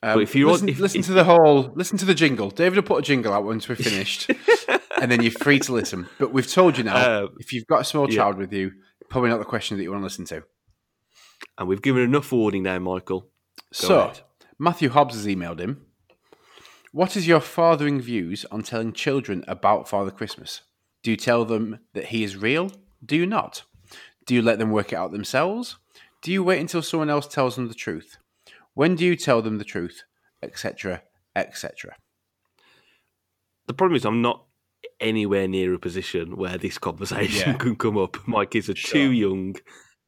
Um, 0.03 0.21
if 0.21 0.35
you're 0.35 0.47
on- 0.49 0.53
listen, 0.53 0.69
if- 0.69 0.79
listen 0.79 0.99
if- 0.99 1.07
to 1.07 1.13
the 1.13 1.23
whole, 1.23 1.71
listen 1.75 1.97
to 1.97 2.05
the 2.05 2.13
jingle. 2.15 2.49
David 2.51 2.75
will 2.75 2.83
put 2.83 2.99
a 2.99 3.01
jingle 3.01 3.33
out 3.33 3.43
once 3.43 3.67
we're 3.67 3.75
finished, 3.75 4.29
and 5.01 5.11
then 5.11 5.21
you're 5.23 5.31
free 5.31 5.59
to 5.59 5.73
listen. 5.73 6.07
But 6.19 6.31
we've 6.33 6.47
told 6.51 6.77
you 6.77 6.83
now, 6.83 6.95
Uh, 6.95 7.27
if 7.39 7.53
you've 7.53 7.65
got 7.67 7.81
a 7.81 7.85
small 7.85 8.07
yeah. 8.09 8.17
child 8.17 8.37
with 8.37 8.53
you, 8.53 8.71
probably 9.09 9.29
not 9.31 9.39
the 9.39 9.45
question 9.45 9.77
that 9.77 9.83
you 9.83 9.89
want 9.91 10.01
to 10.01 10.05
listen 10.11 10.25
to. 10.25 10.43
And 11.57 11.67
we've 11.67 11.81
given 11.81 12.03
enough 12.03 12.31
warning 12.31 12.63
now, 12.63 12.77
Michael. 12.79 13.27
Go 13.81 13.87
so, 13.87 13.99
ahead. 14.01 14.21
Matthew 14.59 14.89
Hobbs 14.89 15.15
has 15.15 15.25
emailed 15.25 15.59
him. 15.59 15.85
What 16.91 17.15
is 17.15 17.27
your 17.27 17.39
fathering 17.39 18.01
views 18.01 18.45
on 18.51 18.63
telling 18.63 18.91
children 18.93 19.45
about 19.47 19.87
Father 19.87 20.11
Christmas? 20.11 20.61
Do 21.03 21.11
you 21.11 21.17
tell 21.17 21.45
them 21.45 21.79
that 21.93 22.05
he 22.07 22.23
is 22.23 22.35
real? 22.37 22.71
Do 23.03 23.15
you 23.15 23.25
not? 23.25 23.63
Do 24.25 24.35
you 24.35 24.41
let 24.41 24.59
them 24.59 24.71
work 24.71 24.91
it 24.91 24.97
out 24.97 25.11
themselves? 25.11 25.77
Do 26.21 26.31
you 26.31 26.43
wait 26.43 26.59
until 26.59 26.81
someone 26.81 27.09
else 27.09 27.27
tells 27.27 27.55
them 27.55 27.67
the 27.69 27.73
truth? 27.73 28.17
When 28.73 28.95
do 28.95 29.05
you 29.05 29.15
tell 29.15 29.41
them 29.41 29.57
the 29.57 29.63
truth? 29.63 30.03
Etc. 30.43 31.01
Etc. 31.35 31.95
The 33.67 33.73
problem 33.73 33.95
is, 33.95 34.05
I'm 34.05 34.21
not 34.21 34.43
anywhere 34.99 35.47
near 35.47 35.73
a 35.73 35.79
position 35.79 36.35
where 36.35 36.57
this 36.57 36.77
conversation 36.77 37.51
Yeah. 37.51 37.57
can 37.57 37.75
come 37.75 37.97
up. 37.97 38.27
My 38.27 38.45
kids 38.45 38.69
are 38.69 38.75
Sure. 38.75 38.91
too 38.99 39.11
young, 39.11 39.55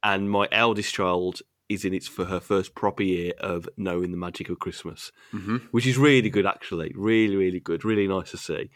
and 0.02 0.30
my 0.30 0.46
eldest 0.52 0.94
child 0.94 1.40
is 1.68 1.84
in 1.84 1.94
its 1.94 2.06
for 2.08 2.26
her 2.26 2.40
first 2.40 2.74
proper 2.74 3.02
year 3.02 3.32
of 3.40 3.68
knowing 3.76 4.10
the 4.10 4.16
magic 4.16 4.48
of 4.50 4.58
Christmas, 4.58 5.10
hmm 5.30 5.56
which 5.70 5.86
is 5.86 5.96
really 5.98 6.30
good, 6.30 6.46
actually. 6.46 6.92
Really, 6.94 7.36
really 7.36 7.60
good. 7.60 7.84
Really 7.84 8.06
nice 8.08 8.30
to 8.32 8.36
see. 8.38 8.70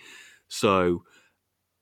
So. 0.48 1.02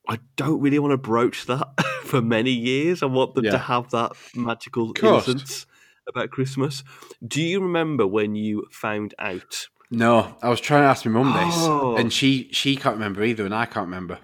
I 0.08 0.20
don't 0.36 0.60
really 0.60 0.78
want 0.78 0.92
to 0.92 0.98
broach 0.98 1.46
that 1.46 1.66
for 2.04 2.22
many 2.22 2.52
years. 2.52 3.02
I 3.02 3.06
want 3.06 3.34
them 3.34 3.44
Yeah. 3.46 3.50
to 3.50 3.58
have 3.58 3.90
that 3.90 4.12
magical 4.36 4.92
innocence 5.02 5.66
about 6.08 6.30
Christmas. 6.30 6.84
Do 7.26 7.42
you 7.42 7.58
remember 7.60 8.06
when 8.06 8.36
you 8.36 8.66
found 8.70 9.14
out 9.18 9.66
No, 9.90 10.36
I 10.42 10.48
was 10.48 10.60
trying 10.60 10.82
to 10.82 10.86
ask 10.88 11.04
my 11.06 11.10
mum 11.10 11.32
this, 11.34 11.56
Oh. 11.58 11.96
and 11.96 12.12
she 12.12 12.48
she 12.52 12.76
can't 12.76 12.94
remember 12.94 13.24
either, 13.24 13.44
and 13.44 13.52
I 13.52 13.66
can't 13.66 13.86
remember. 13.86 14.20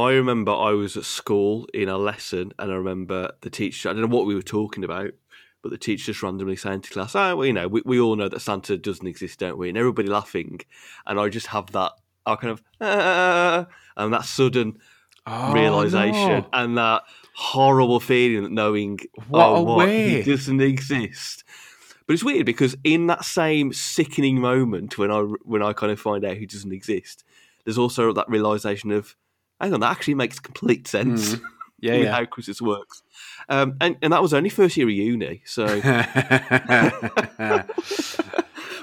I 0.00 0.12
remember 0.12 0.52
I 0.52 0.72
was 0.72 0.96
at 0.96 1.04
school 1.04 1.66
in 1.72 1.88
a 1.88 1.98
lesson, 1.98 2.52
and 2.58 2.72
I 2.72 2.74
remember 2.74 3.32
the 3.40 3.50
teacher. 3.50 3.88
I 3.88 3.92
don't 3.92 4.02
know 4.02 4.16
what 4.16 4.26
we 4.26 4.34
were 4.34 4.42
talking 4.42 4.84
about, 4.84 5.10
but 5.62 5.70
the 5.70 5.78
teacher 5.78 6.06
just 6.06 6.22
randomly 6.22 6.56
saying 6.56 6.82
to 6.82 6.90
class, 6.90 7.14
"Oh, 7.14 7.36
well, 7.36 7.46
you 7.46 7.52
know, 7.52 7.68
we, 7.68 7.82
we 7.84 8.00
all 8.00 8.16
know 8.16 8.28
that 8.28 8.40
Santa 8.40 8.76
doesn't 8.76 9.06
exist, 9.06 9.38
don't 9.38 9.58
we?" 9.58 9.68
And 9.68 9.78
everybody 9.78 10.08
laughing, 10.08 10.60
and 11.06 11.18
I 11.18 11.28
just 11.28 11.48
have 11.48 11.70
that, 11.72 11.92
I 12.26 12.36
kind 12.36 12.52
of, 12.52 12.62
ah, 12.80 13.66
and 13.96 14.12
that 14.12 14.24
sudden 14.24 14.78
Oh, 15.26 15.52
realization, 15.52 16.40
no. 16.40 16.48
and 16.54 16.78
that 16.78 17.02
horrible 17.34 18.00
feeling 18.00 18.42
that 18.42 18.52
knowing, 18.52 18.98
What 19.28 19.46
oh, 19.46 19.62
what, 19.62 19.88
he 19.88 20.22
doesn't 20.22 20.60
exist. 20.60 21.44
But 22.06 22.14
it's 22.14 22.24
weird 22.24 22.46
because 22.46 22.74
in 22.82 23.06
that 23.08 23.24
same 23.24 23.72
sickening 23.72 24.40
moment 24.40 24.98
when 24.98 25.10
I 25.10 25.20
when 25.44 25.62
I 25.62 25.72
kind 25.74 25.92
of 25.92 26.00
find 26.00 26.24
out 26.24 26.38
he 26.38 26.46
doesn't 26.46 26.72
exist, 26.72 27.22
there's 27.64 27.78
also 27.78 28.12
that 28.14 28.28
realization 28.28 28.90
of, 28.90 29.14
hang 29.60 29.74
on, 29.74 29.80
that 29.80 29.90
actually 29.90 30.14
makes 30.14 30.40
complete 30.40 30.88
sense 30.88 31.34
Mm. 31.34 31.42
Yeah, 31.82 31.94
yeah. 31.94 32.12
how 32.12 32.26
Christmas 32.26 32.60
works. 32.60 33.02
Um, 33.48 33.76
and 33.80 33.96
and 34.02 34.12
that 34.12 34.20
was 34.20 34.34
only 34.34 34.50
first 34.50 34.76
year 34.76 34.86
of 34.86 34.92
uni, 34.92 35.40
so. 35.46 35.64
but 35.80 35.82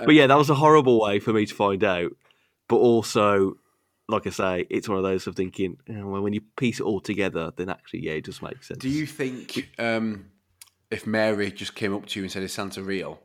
yeah, 0.09 0.25
that 0.25 0.35
was 0.37 0.49
a 0.49 0.55
horrible 0.55 0.99
way 0.99 1.19
for 1.19 1.31
me 1.31 1.45
to 1.45 1.53
find 1.53 1.83
out. 1.83 2.13
But 2.67 2.77
also, 2.77 3.57
like 4.07 4.25
I 4.25 4.31
say, 4.31 4.65
it's 4.71 4.89
one 4.89 4.97
of 4.97 5.03
those 5.03 5.27
of 5.27 5.35
thinking, 5.35 5.77
well, 5.87 6.23
when 6.23 6.33
you 6.33 6.41
piece 6.57 6.79
it 6.79 6.83
all 6.83 6.99
together, 6.99 7.51
then 7.55 7.69
actually, 7.69 8.03
yeah, 8.05 8.13
it 8.13 8.23
does 8.23 8.41
make 8.41 8.63
sense. 8.63 8.79
Do 8.79 8.89
you 8.89 9.05
think 9.05 9.69
um, 9.77 10.31
if 10.89 11.05
Mary 11.05 11.51
just 11.51 11.75
came 11.75 11.93
up 11.93 12.07
to 12.07 12.19
you 12.19 12.23
and 12.23 12.31
said, 12.31 12.41
"Is 12.41 12.53
Santa 12.53 12.81
real?" 12.81 13.19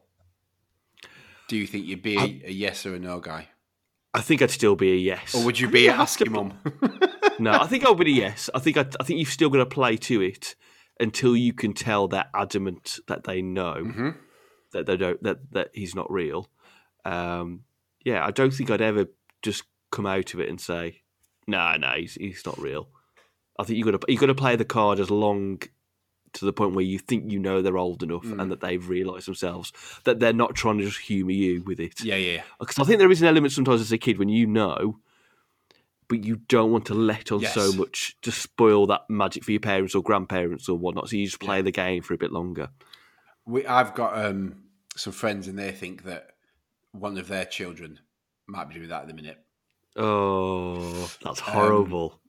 Do 1.48 1.56
you 1.56 1.66
think 1.66 1.86
you'd 1.86 2.02
be 2.02 2.18
a, 2.18 2.48
a 2.48 2.52
yes 2.52 2.84
or 2.84 2.94
a 2.94 2.98
no 2.98 3.20
guy? 3.20 3.48
I 4.14 4.20
think 4.20 4.42
I'd 4.42 4.50
still 4.50 4.76
be 4.76 4.92
a 4.92 4.96
yes. 4.96 5.34
Or 5.34 5.44
would 5.44 5.58
you 5.58 5.68
be 5.68 5.86
think 5.86 5.90
a 5.90 5.94
I 5.94 5.96
have 5.96 6.02
ask 6.02 6.20
your 6.20 6.30
mum? 6.30 6.52
No, 7.38 7.52
I 7.52 7.66
think 7.66 7.84
I'll 7.84 7.94
be 7.94 8.10
a 8.12 8.14
yes. 8.14 8.50
I 8.54 8.58
think 8.58 8.76
I, 8.76 8.86
I 9.00 9.04
think 9.04 9.18
you've 9.18 9.28
still 9.28 9.50
got 9.50 9.58
to 9.58 9.66
play 9.66 9.96
to 9.96 10.20
it 10.20 10.54
until 11.00 11.36
you 11.36 11.52
can 11.52 11.72
tell 11.72 12.06
they're 12.08 12.28
adamant 12.34 12.98
that 13.08 13.24
they 13.24 13.42
know 13.42 13.84
hmm 13.84 14.10
that 14.72 14.86
they 14.86 14.96
don't 14.96 15.22
that 15.22 15.38
that 15.52 15.68
he's 15.74 15.94
not 15.94 16.10
real. 16.10 16.48
Um, 17.04 17.64
yeah, 18.04 18.24
I 18.24 18.30
don't 18.30 18.52
think 18.52 18.70
I'd 18.70 18.80
ever 18.80 19.06
just 19.42 19.64
come 19.90 20.06
out 20.06 20.32
of 20.34 20.40
it 20.40 20.48
and 20.48 20.60
say, 20.60 21.02
"No, 21.46 21.58
nah, 21.58 21.72
no, 21.76 21.88
nah, 21.88 21.94
he's 21.96 22.14
he's 22.14 22.42
not 22.46 22.58
real." 22.58 22.88
I 23.58 23.64
think 23.64 23.76
you 23.78 23.84
got 23.84 24.00
to 24.00 24.12
you 24.12 24.18
got 24.18 24.26
to 24.26 24.34
play 24.34 24.56
the 24.56 24.64
card 24.64 24.98
as 24.98 25.10
long 25.10 25.60
to 26.32 26.44
the 26.46 26.52
point 26.54 26.74
where 26.74 26.84
you 26.84 26.98
think 26.98 27.30
you 27.30 27.38
know 27.38 27.60
they're 27.60 27.76
old 27.76 28.02
enough 28.02 28.24
Mm. 28.24 28.40
and 28.40 28.50
that 28.50 28.60
they've 28.60 28.88
realised 28.88 29.26
themselves 29.26 29.72
that 30.04 30.18
they're 30.20 30.32
not 30.32 30.54
trying 30.54 30.78
to 30.78 30.84
just 30.84 31.00
humour 31.00 31.32
you 31.32 31.62
with 31.62 31.78
it. 31.78 32.02
Yeah, 32.02 32.16
yeah. 32.16 32.42
Because 32.58 32.78
I 32.78 32.84
think 32.84 32.98
there 32.98 33.10
is 33.10 33.20
an 33.20 33.28
element 33.28 33.52
sometimes 33.52 33.82
as 33.82 33.92
a 33.92 33.98
kid 33.98 34.18
when 34.18 34.30
you 34.30 34.46
know, 34.46 35.00
but 36.12 36.24
you 36.26 36.36
don't 36.48 36.70
want 36.70 36.84
to 36.86 36.94
let 36.94 37.32
on 37.32 37.42
so 37.46 37.72
much 37.72 38.16
to 38.20 38.30
spoil 38.30 38.86
that 38.88 39.02
magic 39.08 39.44
for 39.44 39.50
your 39.50 39.60
parents 39.60 39.94
or 39.94 40.02
grandparents 40.02 40.68
or 40.68 40.76
whatnot. 40.76 41.08
So 41.08 41.16
you 41.16 41.24
just 41.24 41.40
play 41.40 41.56
Yeah. 41.56 41.62
the 41.62 41.70
game 41.72 42.02
for 42.02 42.12
a 42.12 42.18
bit 42.18 42.32
longer. 42.32 42.68
We, 43.46 43.64
I've 43.66 43.94
got 43.94 44.16
um, 44.22 44.64
some 44.94 45.12
friends, 45.14 45.48
and 45.48 45.58
they 45.58 45.72
think 45.72 46.04
that 46.04 46.32
one 46.92 47.16
of 47.16 47.28
their 47.28 47.46
children 47.46 47.98
might 48.46 48.68
be 48.68 48.74
doing 48.74 48.88
that 48.90 49.02
at 49.02 49.08
the 49.08 49.14
minute. 49.14 49.38
Oh, 49.96 51.10
that's 51.24 51.40
Um, 51.40 51.46
horrible. 51.54 52.20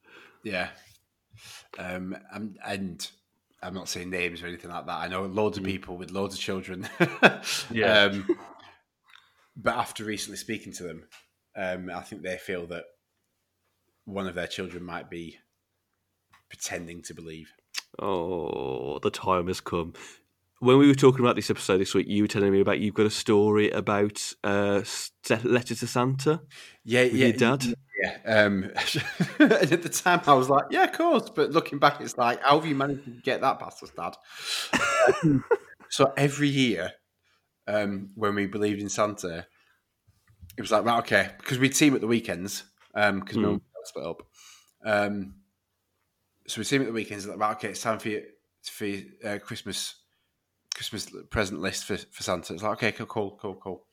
Yeah. 0.43 0.69
Um, 1.77 2.15
and, 2.31 2.57
and 2.65 3.11
I'm 3.61 3.73
not 3.73 3.89
saying 3.89 4.09
names 4.09 4.41
or 4.41 4.47
anything 4.47 4.71
like 4.71 4.85
that. 4.85 4.97
I 4.97 5.07
know 5.09 5.23
loads 5.25 5.57
of 5.57 5.63
Mm. 5.63 5.67
people 5.67 5.97
with 5.97 6.11
loads 6.11 6.35
of 6.35 6.39
children. 6.41 6.87
Yeah. 7.69 8.03
Um, 8.05 8.27
but 9.57 9.75
after 9.75 10.03
recently 10.05 10.37
speaking 10.37 10.71
to 10.73 10.83
them, 10.83 11.03
um, 11.55 11.89
I 11.93 12.01
think 12.01 12.21
they 12.21 12.37
feel 12.37 12.65
that 12.67 12.85
one 14.05 14.27
of 14.27 14.35
their 14.35 14.47
children 14.47 14.83
might 14.83 15.09
be 15.09 15.37
pretending 16.49 17.01
to 17.03 17.13
believe. 17.13 17.51
oh, 17.99 18.99
the 18.99 19.11
time 19.11 19.47
has 19.47 19.61
come. 19.61 19.93
When 20.59 20.77
we 20.77 20.87
were 20.87 20.95
talking 20.95 21.19
about 21.19 21.35
this 21.35 21.49
episode 21.49 21.79
this 21.79 21.93
week, 21.93 22.07
you 22.07 22.23
were 22.23 22.27
telling 22.27 22.51
me 22.51 22.61
about 22.61 22.79
you've 22.79 22.93
got 22.93 23.05
a 23.05 23.09
story 23.09 23.69
about 23.71 24.33
uh, 24.45 24.81
Letter 25.43 25.75
to 25.75 25.87
Santa 25.87 26.41
Yeah, 26.85 27.01
yeah, 27.01 27.27
your 27.27 27.33
dad. 27.33 27.65
Yeah. 28.01 28.17
Um, 28.25 28.71
and 29.39 29.51
at 29.51 29.81
the 29.81 29.89
time, 29.89 30.21
I 30.25 30.33
was 30.33 30.49
like, 30.49 30.65
yeah, 30.69 30.85
of 30.85 30.93
course. 30.93 31.29
But 31.29 31.51
looking 31.51 31.79
back, 31.79 31.99
it's 31.99 32.17
like, 32.17 32.41
how 32.41 32.59
have 32.59 32.65
you 32.65 32.75
managed 32.75 33.03
to 33.05 33.11
get 33.11 33.41
that 33.41 33.59
past 33.59 33.83
us, 33.83 33.91
Dad? 33.91 34.15
Um, 35.23 35.43
so 35.89 36.13
every 36.15 36.47
year, 36.49 36.93
um, 37.67 38.11
when 38.15 38.35
we 38.35 38.45
believed 38.45 38.81
in 38.81 38.89
Santa, 38.89 39.45
it 40.57 40.61
was 40.61 40.71
like, 40.71 40.85
right, 40.85 40.99
okay, 40.99 41.31
because 41.39 41.59
we'd 41.59 41.75
see 41.75 41.87
him 41.87 41.95
at 41.95 42.01
the 42.01 42.07
weekends, 42.07 42.63
because 42.93 43.37
my 43.37 43.49
Mm. 43.49 43.61
Split 43.87 44.05
up. 44.05 44.23
Um, 44.85 45.35
so 46.47 46.59
we'd 46.59 46.65
see 46.65 46.75
him 46.75 46.81
at 46.83 46.87
the 46.87 46.93
weekends, 46.93 47.25
like, 47.25 47.39
right, 47.39 47.55
okay, 47.55 47.69
it's 47.69 47.81
time 47.81 47.99
for 47.99 48.09
for 48.63 48.87
uh, 49.25 49.39
Christmas 49.39 49.95
Christmas 50.73 51.09
present 51.29 51.61
list 51.61 51.85
for, 51.85 51.97
for 51.97 52.23
Santa. 52.23 52.53
It's 52.53 52.63
like, 52.63 52.73
okay, 52.73 52.91
cool, 52.91 53.05
cool, 53.05 53.37
cool, 53.41 53.55
cool. 53.55 53.85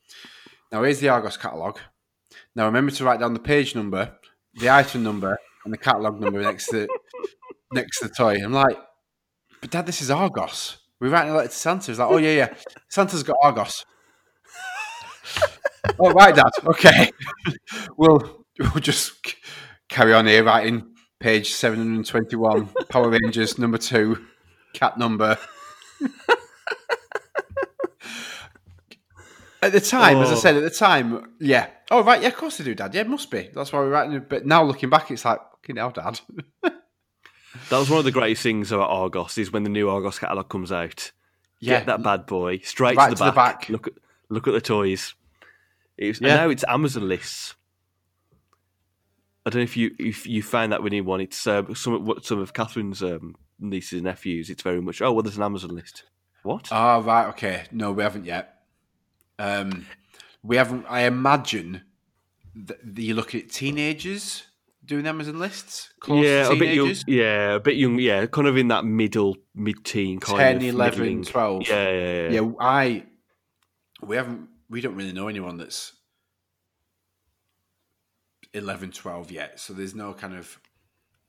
Now 0.72 0.82
here's 0.82 1.00
the 1.00 1.08
Argos 1.08 1.36
catalogue. 1.36 1.78
Now 2.54 2.66
remember 2.66 2.92
to 2.92 3.04
write 3.04 3.20
down 3.20 3.34
the 3.34 3.40
page 3.40 3.74
number, 3.74 4.16
the 4.54 4.70
item 4.70 5.02
number, 5.02 5.38
and 5.64 5.72
the 5.72 5.78
catalogue 5.78 6.20
number 6.20 6.40
next 6.40 6.68
to 6.68 6.88
next 7.72 7.98
to 8.00 8.08
the 8.08 8.14
toy. 8.14 8.36
I'm 8.42 8.52
like, 8.52 8.78
but 9.60 9.70
Dad, 9.70 9.86
this 9.86 10.00
is 10.00 10.10
Argos. 10.10 10.78
We're 11.00 11.10
writing 11.10 11.32
a 11.32 11.36
letter 11.36 11.48
to 11.48 11.54
Santa. 11.54 11.90
He's 11.90 11.98
like, 11.98 12.10
oh 12.10 12.18
yeah, 12.18 12.34
yeah. 12.34 12.54
Santa's 12.88 13.22
got 13.22 13.36
Argos. 13.42 13.84
oh 15.98 16.12
right, 16.12 16.34
Dad. 16.34 16.50
Okay. 16.64 17.10
we'll 17.96 18.44
we'll 18.58 18.80
just 18.80 19.12
carry 19.90 20.14
on 20.14 20.26
here 20.26 20.42
writing 20.44 20.86
page 21.18 21.52
721, 21.52 22.68
Power 22.88 23.10
Rangers 23.10 23.58
number 23.58 23.76
two, 23.78 24.24
cat 24.72 24.96
number. 24.98 25.36
At 29.62 29.72
the 29.72 29.80
time, 29.80 30.16
as 30.18 30.30
I 30.30 30.32
Oh. 30.32 30.36
said, 30.36 30.56
at 30.56 30.62
the 30.62 30.70
time, 30.70 31.34
yeah. 31.38 31.66
Oh, 31.90 32.02
right, 32.02 32.22
yeah, 32.22 32.28
of 32.28 32.36
course 32.36 32.56
they 32.56 32.64
do, 32.64 32.74
Dad. 32.74 32.94
Yeah, 32.94 33.02
it 33.02 33.08
must 33.10 33.30
be. 33.30 33.50
That's 33.54 33.70
why 33.72 33.80
we're 33.80 33.90
writing 33.90 34.14
it. 34.14 34.26
But 34.26 34.46
now 34.46 34.62
looking 34.64 34.88
back, 34.88 35.10
it's 35.10 35.22
like, 35.26 35.38
fucking 35.52 35.76
hell, 35.76 35.90
Dad. 35.90 36.20
That 37.68 37.78
was 37.78 37.90
one 37.90 37.98
of 37.98 38.04
the 38.04 38.12
greatest 38.12 38.44
things 38.44 38.70
about 38.70 38.90
Argos 38.90 39.36
is 39.36 39.50
when 39.52 39.64
the 39.64 39.70
new 39.70 39.90
Argos 39.90 40.20
catalogue 40.20 40.48
comes 40.48 40.70
out. 40.70 41.10
Yeah, 41.58 41.78
Get 41.78 41.86
that 41.86 42.02
bad 42.02 42.26
boy 42.26 42.58
straight 42.58 42.96
Right 42.96 43.10
to, 43.10 43.16
to 43.16 43.18
the, 43.18 43.24
the 43.26 43.32
back. 43.32 43.60
back. 43.62 43.68
Look 43.68 43.86
at 43.88 43.92
look 44.28 44.46
at 44.46 44.52
the 44.54 44.60
toys. 44.60 45.14
It's, 45.98 46.20
Yeah. 46.20 46.28
And 46.28 46.36
now 46.36 46.48
it's 46.50 46.64
Amazon 46.68 47.08
lists. 47.08 47.56
I 49.50 49.52
don't 49.52 49.60
know 49.62 49.64
if 49.64 49.76
you 49.76 49.90
if 49.98 50.28
you 50.28 50.44
found 50.44 50.70
that 50.70 50.80
winning 50.80 51.04
one. 51.04 51.20
It's 51.20 51.44
uh, 51.44 51.74
some 51.74 51.94
of 51.94 52.02
what 52.02 52.24
some 52.24 52.38
of 52.38 52.52
Catherine's 52.52 53.02
um, 53.02 53.34
nieces 53.58 53.94
and 53.94 54.04
nephews. 54.04 54.48
It's 54.48 54.62
very 54.62 54.80
much 54.80 55.02
oh 55.02 55.12
well, 55.12 55.24
there's 55.24 55.36
an 55.36 55.42
Amazon 55.42 55.70
list. 55.74 56.04
What? 56.44 56.68
Oh, 56.70 57.02
right, 57.02 57.26
okay. 57.30 57.64
No, 57.72 57.90
we 57.90 58.04
haven't 58.04 58.26
yet. 58.26 58.60
Um, 59.40 59.86
we 60.44 60.54
haven't. 60.54 60.86
I 60.88 61.00
imagine 61.00 61.82
that 62.54 62.78
you 62.96 63.14
look 63.14 63.34
at 63.34 63.50
teenagers 63.50 64.44
doing 64.84 65.04
Amazon 65.04 65.40
lists. 65.40 65.94
Close 65.98 66.24
yeah, 66.24 66.48
a 66.48 66.54
bit 66.54 66.76
young. 66.76 66.94
Yeah, 67.08 67.54
a 67.54 67.60
bit 67.60 67.74
young. 67.74 67.98
Yeah, 67.98 68.26
kind 68.26 68.46
of 68.46 68.56
in 68.56 68.68
that 68.68 68.84
middle 68.84 69.36
mid-teen 69.52 70.20
kind 70.20 70.60
10, 70.60 70.68
of 70.68 70.74
11, 70.76 70.98
middling. 71.00 71.24
12. 71.24 71.68
Yeah, 71.68 71.90
yeah, 71.90 72.28
yeah. 72.28 72.40
Yeah, 72.40 72.52
I. 72.60 73.04
We 74.00 74.14
haven't. 74.14 74.48
We 74.68 74.80
don't 74.80 74.94
really 74.94 75.12
know 75.12 75.26
anyone 75.26 75.56
that's 75.56 75.92
11, 78.54 78.92
12 78.92 79.30
yet. 79.30 79.60
So 79.60 79.72
there's 79.72 79.94
no 79.94 80.12
kind 80.12 80.34
of 80.34 80.58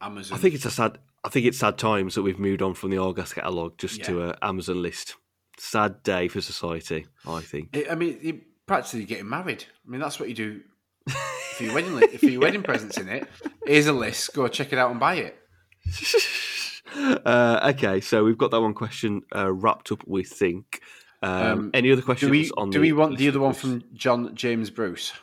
Amazon. 0.02 0.38
I 0.38 0.42
think 0.42 0.56
it's 0.56 0.66
a 0.66 0.72
sad. 0.72 0.98
I 1.24 1.30
think 1.30 1.46
it's 1.46 1.60
sad 1.60 1.78
times 1.78 2.16
that 2.16 2.24
we've 2.24 2.40
moved 2.40 2.62
on 2.64 2.74
from 2.74 2.90
the 2.90 2.98
Argos 2.98 3.34
catalogue 3.34 3.78
just 3.78 4.04
to 4.06 4.30
a 4.30 4.38
Amazon 4.42 4.82
list. 4.82 5.16
Sad 5.58 6.02
day 6.02 6.28
for 6.28 6.42
society. 6.42 7.06
I 7.28 7.42
think. 7.42 7.78
I 7.90 7.94
mean, 7.96 8.18
you're 8.22 8.38
practically 8.66 9.06
getting 9.06 9.30
married. 9.30 9.66
I 9.86 9.90
mean, 9.92 10.02
that's 10.02 10.20
what 10.20 10.30
you 10.30 10.34
do 10.36 10.62
for 11.56 11.64
your 11.64 11.76
wedding. 11.76 12.18
for 12.18 12.26
your 12.26 12.42
wedding 12.42 12.64
presents 12.64 12.98
in 12.98 13.08
it. 13.08 13.28
Here's 13.68 13.86
a 13.86 13.94
list. 13.94 14.34
Go 14.34 14.48
check 14.48 14.74
it 14.74 14.80
out 14.80 14.90
and 14.90 15.00
buy 15.00 15.16
it. 15.16 15.38
uh, 17.26 17.72
okay, 17.76 18.02
so 18.02 18.24
we've 18.24 18.38
got 18.38 18.52
that 18.52 18.62
one 18.62 18.74
question 18.74 19.22
uh, 19.36 19.52
wrapped 19.52 19.92
up. 19.92 20.04
We 20.08 20.24
think. 20.24 20.82
Um, 21.24 21.32
Um, 21.32 21.72
any 21.76 21.92
other 21.92 22.02
Do 22.02 22.06
questions 22.06 22.32
we? 22.32 22.50
on? 22.58 22.72
Do 22.72 22.80
the 22.80 22.82
we 22.82 22.94
want 22.94 23.18
the 23.20 23.28
other 23.28 23.40
one 23.40 23.54
from 23.54 23.84
John 23.94 24.34
James 24.36 24.72
Bruce? 24.72 25.14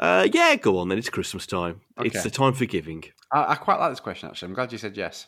Uh, 0.00 0.26
yeah, 0.32 0.56
go 0.56 0.78
on 0.78 0.88
then. 0.88 0.96
It's 0.96 1.10
Christmas 1.10 1.46
time. 1.46 1.82
It's 1.98 2.22
the 2.22 2.30
time 2.30 2.54
for 2.54 2.64
giving. 2.64 3.04
I, 3.30 3.52
I 3.52 3.54
quite 3.54 3.78
like 3.78 3.92
this 3.92 4.00
question. 4.00 4.30
Actually, 4.30 4.48
I'm 4.48 4.54
glad 4.54 4.72
you 4.72 4.78
said 4.78 4.96
yes. 4.96 5.26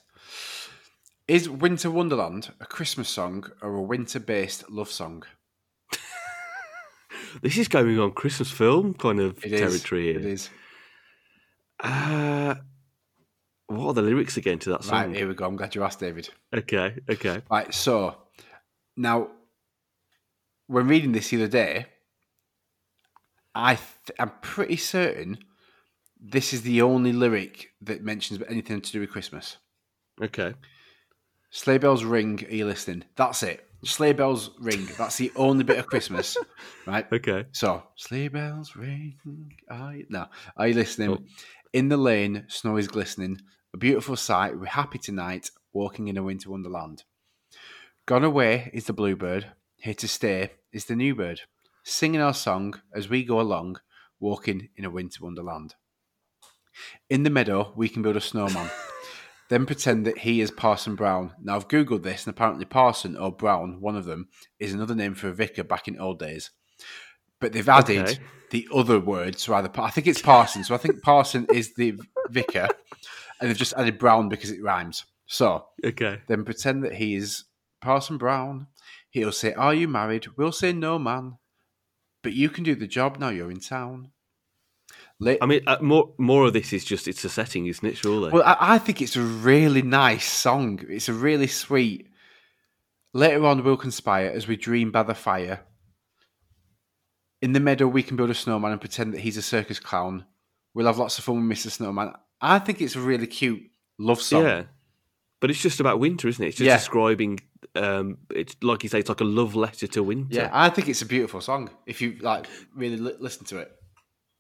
Is 1.29 1.49
Winter 1.49 1.91
Wonderland 1.91 2.53
a 2.59 2.65
Christmas 2.65 3.09
song 3.11 3.45
or 3.61 3.75
a 3.77 3.83
winter-based 3.83 4.71
love 4.71 4.91
song? 4.91 5.25
This 7.41 7.57
is 7.57 7.67
going 7.67 7.99
on 7.99 8.13
Christmas 8.13 8.51
film 8.51 8.93
kind 8.93 9.19
of 9.19 9.43
It 9.43 9.53
is. 9.55 9.61
territory 9.61 10.13
here. 10.13 10.19
It 10.19 10.27
is. 10.27 10.51
Uh, 11.81 12.57
what 13.69 13.87
are 13.87 13.95
the 13.95 14.03
lyrics 14.03 14.37
again 14.37 14.59
to 14.61 14.71
that 14.71 14.85
song? 14.85 15.09
Right, 15.09 15.17
here 15.17 15.27
we 15.27 15.35
go. 15.35 15.47
I'm 15.47 15.57
glad 15.57 15.75
you 15.75 15.83
asked, 15.83 16.01
David. 16.01 16.29
Okay, 16.55 16.95
okay. 17.09 17.41
Right, 17.51 17.73
so 17.73 18.17
now 18.99 19.29
when 20.67 20.89
reading 20.89 21.13
this 21.13 21.31
the 21.31 21.39
other 21.39 21.49
day, 21.49 21.87
I 23.55 23.75
th- 23.75 24.17
I'm 24.19 24.33
pretty 24.41 24.77
certain 24.77 25.39
this 26.21 26.53
is 26.53 26.63
the 26.63 26.83
only 26.83 27.13
lyric 27.13 27.71
that 27.83 28.05
mentions 28.05 28.41
anything 28.49 28.81
to 28.81 28.93
do 28.93 29.01
with 29.01 29.11
Christmas. 29.11 29.59
Okay. 30.23 30.55
Sleigh 31.51 31.79
bells 31.79 32.05
ring. 32.05 32.45
Are 32.49 32.55
you 32.55 32.65
listening? 32.65 33.05
That's 33.17 33.43
it. 33.43 33.67
Sleigh 33.85 34.13
bells 34.13 34.51
ring. 34.61 34.89
That's 34.97 35.17
the 35.17 35.33
only 35.35 35.65
bit 35.65 35.79
of 35.79 35.87
Christmas, 35.87 36.37
right? 36.87 37.07
Okay. 37.13 37.47
So 37.51 37.83
sleigh 37.97 38.29
bells 38.29 38.77
ring. 38.77 39.19
Are 39.69 39.97
you, 39.97 40.07
no, 40.09 40.27
are 40.57 40.69
you 40.69 40.75
listening? 40.75 41.11
Oh. 41.11 41.19
In 41.73 41.89
the 41.89 41.97
lane, 41.97 42.45
snow 42.49 42.77
is 42.77 42.87
glistening. 42.87 43.39
A 43.75 43.79
beautiful 43.79 44.15
sight. 44.17 44.57
We're 44.59 44.67
happy 44.67 44.99
tonight, 44.99 45.51
walking 45.73 46.07
in 46.09 46.17
a 46.17 46.23
winter 46.23 46.51
wonderland. 46.51 47.03
Gone 48.07 48.25
away 48.25 48.71
is 48.73 48.87
the 48.87 48.93
bluebird. 48.93 49.53
Here 49.77 49.95
to 49.95 50.07
stay 50.07 50.53
is 50.73 50.85
the 50.85 50.95
new 50.95 51.15
bird, 51.17 51.41
singing 51.83 52.21
our 52.21 52.35
song 52.35 52.81
as 52.95 53.09
we 53.09 53.25
go 53.25 53.41
along, 53.41 53.79
walking 54.21 54.69
in 54.77 54.85
a 54.85 54.91
winter 54.91 55.23
wonderland. 55.23 55.75
In 57.11 57.23
the 57.23 57.31
meadow, 57.31 57.73
we 57.77 57.89
can 57.89 58.03
build 58.03 58.17
a 58.17 58.21
snowman. 58.21 58.71
then 59.49 59.67
pretend 59.67 60.07
that 60.07 60.19
he 60.19 60.41
is 60.41 60.51
Parson 60.51 60.95
Brown. 60.95 61.33
Now, 61.43 61.57
I've 61.57 61.69
Googled 61.69 62.03
this, 62.03 62.25
and 62.27 62.35
apparently 62.35 62.65
Parson 62.65 63.17
or 63.17 63.31
Brown, 63.31 63.81
one 63.81 63.97
of 63.97 64.07
them, 64.07 64.29
is 64.59 64.73
another 64.73 64.95
name 64.95 65.15
for 65.15 65.29
a 65.29 65.35
vicar 65.35 65.65
back 65.65 65.89
in 65.89 65.99
old 65.99 66.19
days. 66.19 66.51
But 67.41 67.53
they've 67.53 67.69
added 67.69 67.99
Okay. 68.07 68.19
the 68.51 68.69
other 68.75 68.99
word, 69.01 69.39
so 69.39 69.53
either 69.55 69.71
I 69.77 69.91
think 69.91 70.07
it's 70.07 70.23
Parson. 70.23 70.65
So 70.65 70.75
I 70.75 70.79
think 70.79 71.03
Parson 71.03 71.47
is 71.53 71.75
the 71.75 71.99
vicar, 72.31 72.69
and 73.41 73.51
they've 73.51 73.57
just 73.57 73.75
added 73.77 73.99
Brown 73.99 74.29
because 74.29 74.51
it 74.51 74.63
rhymes. 74.63 75.05
So 75.27 75.67
Okay. 75.85 76.21
then 76.29 76.45
pretend 76.45 76.85
that 76.85 76.95
he 76.95 77.17
is 77.17 77.45
Parson 77.81 78.17
Brown. 78.17 78.69
He'll 79.11 79.33
say, 79.33 79.53
"Are 79.55 79.75
you 79.75 79.89
married?" 79.89 80.29
We'll 80.37 80.53
say, 80.53 80.73
"No, 80.73 80.99
man." 80.99 81.39
But 82.23 82.33
you 82.33 82.49
can 82.49 82.65
do 82.65 82.75
the 82.75 82.87
job 82.87 83.19
now. 83.19 83.29
You're 83.31 83.51
in 83.51 83.61
town. 83.61 84.09
I 85.41 85.47
mean, 85.47 85.61
uh, 85.69 85.77
more 85.81 86.13
more 86.19 86.47
of 86.47 86.53
this 86.53 86.73
is 86.73 86.85
just 86.85 87.07
it's 87.07 87.25
a 87.25 87.29
setting, 87.29 87.67
isn't 87.67 87.87
it? 87.87 87.97
Surely. 87.97 88.33
well, 88.33 88.43
I, 88.45 88.57
I 88.75 88.79
think 88.79 89.01
it's 89.01 89.15
a 89.15 89.23
really 89.23 89.83
nice 89.83 90.29
song. 90.29 90.81
It's 90.89 91.09
a 91.09 91.13
really 91.13 91.47
sweet. 91.47 92.09
Later 93.15 93.45
on, 93.47 93.63
we'll 93.63 93.77
conspire 93.77 94.29
as 94.31 94.49
we 94.49 94.57
dream 94.57 94.91
by 94.91 95.03
the 95.05 95.15
fire. 95.15 95.61
In 97.41 97.53
the 97.53 97.61
meadow, 97.61 97.87
we 97.87 98.03
can 98.03 98.17
build 98.17 98.31
a 98.31 98.35
snowman 98.35 98.73
and 98.73 98.81
pretend 98.81 99.13
that 99.15 99.21
he's 99.21 99.37
a 99.37 99.43
circus 99.43 99.79
clown. 99.79 100.25
We'll 100.75 100.87
have 100.87 100.99
lots 100.99 101.19
of 101.19 101.25
fun 101.25 101.47
with 101.47 101.59
Mr. 101.59 101.71
Snowman. 101.71 102.15
I 102.41 102.59
think 102.59 102.81
it's 102.81 102.97
a 102.97 103.01
really 103.01 103.27
cute 103.27 103.63
love 103.99 104.23
song. 104.23 104.45
yeah. 104.45 104.63
But 105.41 105.51
it's 105.51 105.61
just 105.61 105.81
about 105.81 105.99
winter, 106.01 106.29
isn't 106.29 106.43
it? 106.43 106.49
It's 106.49 106.57
just 106.57 106.67
Yeah. 106.67 106.77
describing. 106.79 107.41
Um, 107.75 108.19
it's 108.35 108.55
like 108.63 108.83
you 108.83 108.89
say, 108.89 108.99
it's 108.99 109.09
like 109.09 109.21
a 109.21 109.25
love 109.25 109.55
letter 109.55 109.87
to 109.87 110.03
winter. 110.03 110.35
Yeah, 110.37 110.51
I 110.53 110.69
think 110.69 110.89
it's 110.89 111.03
a 111.03 111.07
beautiful 111.07 111.41
song. 111.41 111.71
If 111.87 112.01
you 112.03 112.17
like, 112.21 112.47
really 112.75 112.97
li- 112.99 113.17
listen 113.19 113.47
to 113.47 113.59
it. 113.59 113.71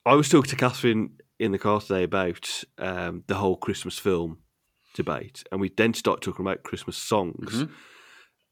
I 0.04 0.14
was 0.14 0.28
talking 0.28 0.50
to 0.50 0.56
Catherine 0.56 1.12
in 1.38 1.52
the 1.52 1.58
car 1.58 1.80
today 1.80 2.02
about 2.02 2.64
um, 2.78 3.24
the 3.28 3.36
whole 3.36 3.56
Christmas 3.56 3.98
film 3.98 4.38
debate, 4.94 5.44
and 5.50 5.60
we 5.60 5.70
then 5.76 5.94
start 5.94 6.20
talking 6.20 6.44
about 6.44 6.62
Christmas 6.62 6.96
songs. 6.96 7.54
Mhm. 7.54 7.70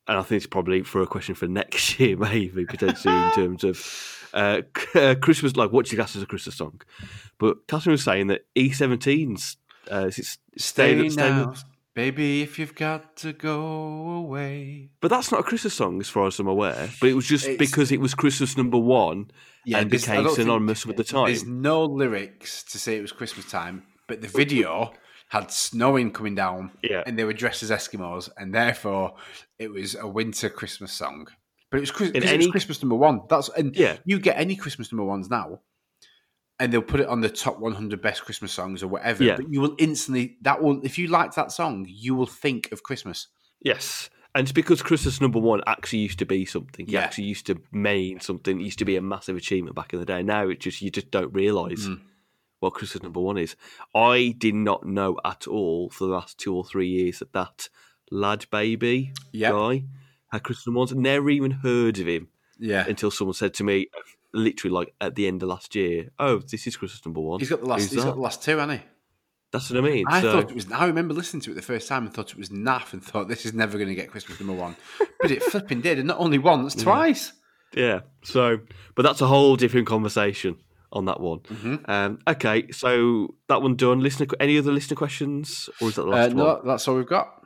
And 0.09 0.19
I 0.19 0.23
think 0.23 0.39
it's 0.39 0.47
probably 0.47 0.83
for 0.83 1.03
a 1.03 1.07
question 1.07 1.35
for 1.35 1.47
next 1.47 1.99
year, 2.01 2.17
maybe 2.17 2.65
potentially 2.65 3.15
in 3.15 3.33
terms 3.33 3.65
of 3.65 4.27
uh, 4.33 4.63
uh, 4.95 5.15
Christmas, 5.21 5.57
like 5.57 5.73
what 5.73 5.87
do 5.87 5.91
you 5.93 5.99
class 5.99 6.17
as 6.17 6.23
a 6.23 6.27
Christmas 6.27 6.57
song? 6.57 6.81
But 7.39 7.67
Catherine 7.69 7.93
was 7.93 8.03
saying 8.05 8.29
that 8.29 8.47
E17's 8.57 9.57
uh, 9.93 10.07
is 10.07 10.19
it 10.19 10.25
Stay, 10.57 10.97
Stay- 10.97 11.09
Stay- 11.11 11.29
now, 11.29 11.55
baby. 11.95 12.43
If 12.43 12.59
you've 12.59 12.75
got 12.75 13.17
to 13.19 13.33
go 13.33 13.61
away. 14.25 14.91
but 15.01 15.09
that's 15.09 15.31
not 15.31 15.41
a 15.41 15.43
Christmas 15.43 15.75
song 15.75 16.01
as 16.01 16.09
far 16.09 16.27
as 16.27 16.39
I'm 16.39 16.47
aware. 16.49 16.89
But 17.01 17.09
it 17.11 17.15
was 17.15 17.27
just 17.27 17.45
It's- 17.47 17.59
because 17.59 17.91
it 17.93 18.01
was 18.01 18.15
Christmas 18.15 18.57
number 18.57 18.79
one 18.79 19.31
and 19.67 19.91
there's- 19.91 20.03
became 20.05 20.17
don't 20.25 20.35
think- 20.35 20.37
synonymous 20.47 20.87
with 20.87 20.97
the 20.97 21.05
time. 21.05 21.27
There's 21.27 21.45
no 21.47 21.85
lyrics 21.85 22.63
to 22.65 22.79
say 22.79 22.97
it 22.97 23.03
was 23.03 23.13
Christmas 23.13 23.51
time, 23.51 23.85
but 24.09 24.21
the 24.23 24.29
video 24.29 24.93
had 25.29 25.51
snowing 25.53 26.11
coming 26.13 26.35
down, 26.35 26.73
Yeah. 26.83 27.05
and 27.07 27.17
they 27.19 27.25
were 27.25 27.33
dressed 27.33 27.63
as 27.63 27.71
Eskimos, 27.71 28.29
and 28.37 28.53
therefore 28.55 29.15
it 29.59 29.71
was 29.71 29.95
a 29.95 30.07
winter 30.09 30.49
Christmas 30.51 30.93
song. 30.93 31.29
But 31.71 31.77
it 31.77 31.81
was, 31.83 31.91
'cause 31.93 32.09
it 32.11 32.23
was 32.23 32.31
any- 32.33 32.51
Christmas 32.51 32.83
number 32.83 32.97
one. 32.97 33.21
That's 33.29 33.49
and 33.51 33.77
Yeah. 33.77 33.99
you 34.05 34.19
get 34.19 34.37
any 34.37 34.57
Christmas 34.57 34.91
number 34.91 35.05
ones 35.05 35.31
now, 35.31 35.61
and 36.61 36.73
they'll 36.73 36.83
put 36.83 37.01
it 37.01 37.09
on 37.09 37.21
the 37.21 37.29
top 37.31 37.59
100 37.59 38.01
best 38.01 38.23
Christmas 38.25 38.53
songs 38.53 38.83
or 38.85 38.89
whatever. 38.89 39.25
Yeah. 39.25 39.37
But 39.37 39.53
you 39.53 39.61
will 39.61 39.75
instantly 39.79 40.37
that 40.43 40.63
will 40.63 40.81
if 40.85 40.99
you 40.99 41.09
liked 41.09 41.35
that 41.37 41.51
song, 41.51 41.87
you 41.89 42.15
will 42.15 42.27
think 42.27 42.71
of 42.71 42.83
Christmas. 42.85 43.27
Yes. 43.61 44.09
And 44.35 44.45
it's 44.45 44.53
because 44.53 44.81
Christmas 44.81 45.21
number 45.21 45.41
one 45.41 45.61
actually 45.67 45.99
used 46.01 46.21
to 46.21 46.27
be 46.27 46.45
something. 46.45 46.87
It 46.87 46.93
Yeah. 46.93 47.01
actually 47.01 47.25
used 47.25 47.47
to 47.47 47.61
mean 47.73 48.21
something. 48.21 48.61
It 48.61 48.65
used 48.65 48.79
to 48.79 48.85
be 48.85 48.95
a 48.97 49.03
massive 49.03 49.37
achievement 49.37 49.75
back 49.75 49.93
in 49.93 49.99
the 49.99 50.07
day. 50.07 50.23
Now 50.23 50.49
it 50.49 50.61
just 50.61 50.81
you 50.83 50.91
just 50.91 51.11
don't 51.11 51.33
realise 51.35 51.87
Mm. 51.89 52.01
what 52.61 52.75
Christmas 52.75 53.03
number 53.03 53.21
one 53.21 53.39
is. 53.39 53.57
I 53.95 54.35
did 54.39 54.55
not 54.55 54.87
know 54.87 55.19
at 55.25 55.49
all 55.49 55.91
for 55.91 56.05
the 56.05 56.13
last 56.13 56.39
two 56.39 56.55
or 56.55 56.65
three 56.65 56.89
years 56.89 57.19
that 57.19 57.33
that 57.33 57.69
LadBaby 58.13 59.13
Yep. 59.33 59.53
guy 59.53 59.85
had 60.31 60.43
Christmas 60.43 60.67
number 60.67 60.79
ones. 60.79 60.95
Never 60.95 61.31
even 61.31 61.51
heard 61.51 61.99
of 61.99 62.07
him 62.07 62.29
Yeah. 62.59 62.87
until 62.87 63.11
someone 63.11 63.35
said 63.35 63.55
to 63.55 63.65
me, 63.65 63.89
literally 64.33 64.73
like 64.75 64.95
at 65.01 65.15
the 65.15 65.27
end 65.27 65.43
of 65.43 65.49
last 65.49 65.75
year, 65.75 66.09
"Oh, 66.19 66.39
this 66.39 66.67
is 66.67 66.77
Christmas 66.77 67.05
number 67.05 67.21
one." 67.21 67.41
He's 67.41 67.51
got 67.51 67.61
the 67.61 67.67
last 67.67 67.83
Who's 67.83 67.91
he's 67.93 68.05
got 68.05 68.15
the 68.15 68.21
last 68.21 68.43
two, 68.43 68.57
hasn't 68.59 68.81
he? 68.81 68.87
That's 69.53 69.69
what 69.69 69.79
I 69.79 69.89
mean. 69.89 70.05
I 70.09 70.21
so, 70.21 70.33
thought 70.33 70.51
it 70.51 70.55
was. 70.55 70.71
I 70.71 70.87
remember 70.87 71.13
listening 71.13 71.41
to 71.43 71.51
it 71.51 71.55
the 71.55 71.63
first 71.63 71.89
time 71.89 72.05
and 72.05 72.15
thought 72.15 72.31
it 72.31 72.39
was 72.39 72.51
naff 72.51 72.93
and 72.93 73.03
thought 73.03 73.27
this 73.29 73.45
is 73.45 73.53
never 73.53 73.79
going 73.79 73.89
to 73.89 73.95
get 73.95 74.11
Christmas 74.11 74.39
number 74.39 74.55
one, 74.55 74.77
but 75.21 75.31
it 75.31 75.43
flipping 75.43 75.81
did, 75.81 75.99
and 75.99 76.07
not 76.07 76.19
only 76.19 76.39
once, 76.39 76.75
twice. 76.75 77.33
Yeah. 77.75 78.01
So, 78.23 78.61
but 78.95 79.03
that's 79.03 79.21
a 79.21 79.27
whole 79.27 79.57
different 79.57 79.87
conversation 79.89 80.57
on 80.93 81.07
that 81.07 81.21
one. 81.21 81.41
Mm-hmm. 81.41 81.91
Um, 81.91 82.19
okay, 82.29 82.71
so 82.71 83.35
that 83.49 83.63
one 83.63 83.77
done. 83.77 84.01
Listener, 84.01 84.27
any 84.39 84.59
other 84.59 84.73
listener 84.73 84.97
questions, 84.97 85.69
or 85.81 85.89
is 85.89 85.97
that 85.97 86.03
the 86.03 86.09
Uh, 86.09 86.15
last 86.17 86.35
one? 86.35 86.37
no, 86.37 86.63
that's 86.65 86.87
all 86.89 86.97
we've 86.97 87.07
got. 87.07 87.40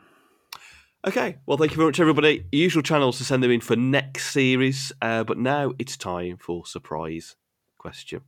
Okay. 1.06 1.36
Well, 1.44 1.58
thank 1.58 1.72
you 1.72 1.76
very 1.76 1.88
much, 1.88 2.00
everybody. 2.00 2.46
Usual 2.50 2.82
channels 2.82 3.18
to 3.18 3.24
send 3.24 3.42
them 3.42 3.50
in 3.50 3.60
for 3.60 3.76
next 3.76 4.30
series, 4.30 4.90
uh, 5.02 5.22
but 5.22 5.36
now 5.36 5.72
it's 5.78 5.98
time 5.98 6.38
for 6.38 6.64
surprise 6.64 7.36
question. 7.76 8.22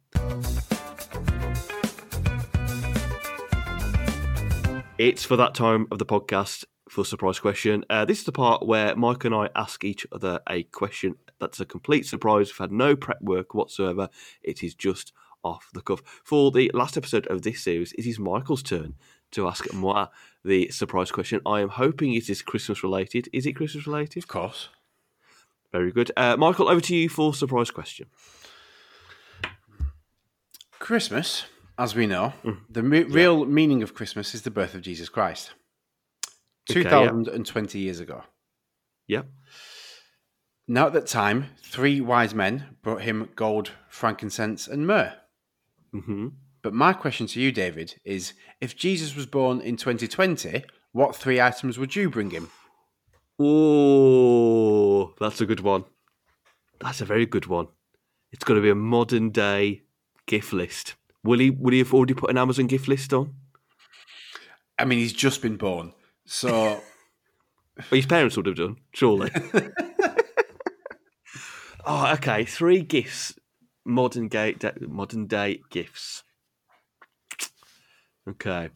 It's 4.99 5.25
for 5.25 5.37
that 5.37 5.55
time 5.55 5.87
of 5.91 5.99
the 5.99 6.05
podcast 6.05 6.65
for 6.91 7.07
surprise 7.07 7.39
question. 7.39 7.83
Uh, 7.89 8.05
this 8.05 8.19
is 8.19 8.25
the 8.25 8.33
part 8.33 8.67
where 8.67 8.95
Mike 8.95 9.25
and 9.25 9.35
I 9.35 9.49
ask 9.57 9.83
each 9.83 10.07
other 10.13 10.41
a 10.47 10.65
question 10.65 11.15
that's 11.41 11.61
a 11.61 11.65
complete 11.65 12.05
surprise. 12.05 12.49
We've 12.49 12.59
had 12.59 12.73
no 12.73 12.95
prep 12.95 13.23
work 13.23 13.55
whatsoever. 13.55 14.11
It 14.43 14.63
is 14.63 14.75
just 14.75 15.15
off 15.43 15.71
the 15.73 15.81
cuff. 15.81 16.03
For 16.25 16.51
the 16.51 16.71
last 16.75 16.99
episode 16.99 17.27
of 17.29 17.41
this 17.41 17.63
series, 17.63 17.95
it 17.95 18.05
is 18.05 18.19
Michael's 18.19 18.63
turn 18.63 18.97
to 19.33 19.47
ask 19.49 19.73
moi 19.73 20.07
the 20.45 20.69
surprise 20.71 21.11
question. 21.11 21.41
I 21.47 21.61
am 21.61 21.69
hoping 21.71 22.15
it 22.15 22.29
is 22.31 22.43
Christmas 22.43 22.83
related. 22.83 23.29
Is 23.33 23.47
it 23.47 23.55
Christmas 23.55 23.87
related? 23.87 24.23
Of 24.25 24.29
course. 24.29 24.69
Very 25.73 25.91
good. 25.93 26.11
Uh, 26.17 26.37
Michael, 26.37 26.69
over 26.69 26.81
to 26.81 26.97
you 26.97 27.09
for 27.09 27.35
surprise 27.35 27.71
question. 27.71 28.07
Christmas, 30.79 31.47
as 31.79 31.95
we 31.95 32.07
know, 32.07 32.33
Mm. 32.45 32.61
the 32.69 32.83
me- 32.83 33.03
real 33.03 33.45
meaning 33.45 33.83
of 33.83 33.95
Christmas 33.95 34.35
is 34.35 34.43
the 34.43 34.51
birth 34.51 34.75
of 34.75 34.83
Jesus 34.83 35.09
Christ. 35.09 35.55
Okay, 36.71 36.83
yeah. 36.83 36.91
2020 37.09 37.79
years 37.79 38.01
ago. 38.01 38.25
Yep. 39.09 39.27
Now, 40.69 40.89
at 40.89 40.93
that 40.95 41.07
time, 41.07 41.51
three 41.63 42.01
wise 42.01 42.35
men 42.35 42.77
brought 42.83 43.03
him 43.03 43.29
gold, 43.37 43.73
frankincense, 43.89 44.67
and 44.67 44.87
myrrh. 44.87 45.15
hmm 45.93 46.29
But 46.67 46.75
my 46.75 46.95
question 46.95 47.29
to 47.29 47.41
you, 47.41 47.53
David, 47.53 47.95
is 48.05 48.33
if 48.61 48.75
Jesus 48.75 49.15
was 49.15 49.25
born 49.25 49.61
in 49.61 49.77
2020, 49.77 50.65
what 50.91 51.15
three 51.15 51.41
items 51.41 51.79
would 51.79 51.95
you 51.95 52.11
bring 52.11 52.31
him? 52.31 52.51
Oh, 53.39 55.15
that's 55.21 55.41
a 55.41 55.47
good 55.47 55.61
one. 55.61 55.85
That's 56.81 57.01
a 57.01 57.05
very 57.05 57.25
good 57.25 57.47
one. 57.47 57.69
It's 58.33 58.43
going 58.43 58.59
to 58.59 58.63
be 58.63 58.71
a 58.71 58.75
modern 58.75 59.31
day 59.31 59.83
gift 60.27 60.53
list. 60.53 60.97
Will 61.23 61.39
he? 61.39 61.51
Will 61.51 61.71
he 61.71 61.79
have 61.79 61.95
already 61.95 62.15
put 62.15 62.31
an 62.31 62.37
Amazon 62.37 62.67
gift 62.67 62.89
list 62.89 63.13
on? 63.13 63.33
I 64.77 64.87
mean, 64.87 64.99
he's 64.99 65.13
just 65.13 65.43
been 65.43 65.57
born. 65.57 65.93
So, 66.25 66.51
Well, 67.77 67.87
his 67.93 68.07
parents 68.07 68.37
would 68.37 68.47
have 68.47 68.57
done, 68.57 68.79
surely. 68.93 69.31
oh, 71.87 72.13
okay. 72.15 72.45
Three 72.45 72.83
gifts. 72.83 73.39
Modern 73.85 74.27
day, 74.27 74.57
modern 74.81 75.29
day 75.29 75.61
gifts. 75.71 76.25
Okay. 78.29 78.69
I'm 78.69 78.71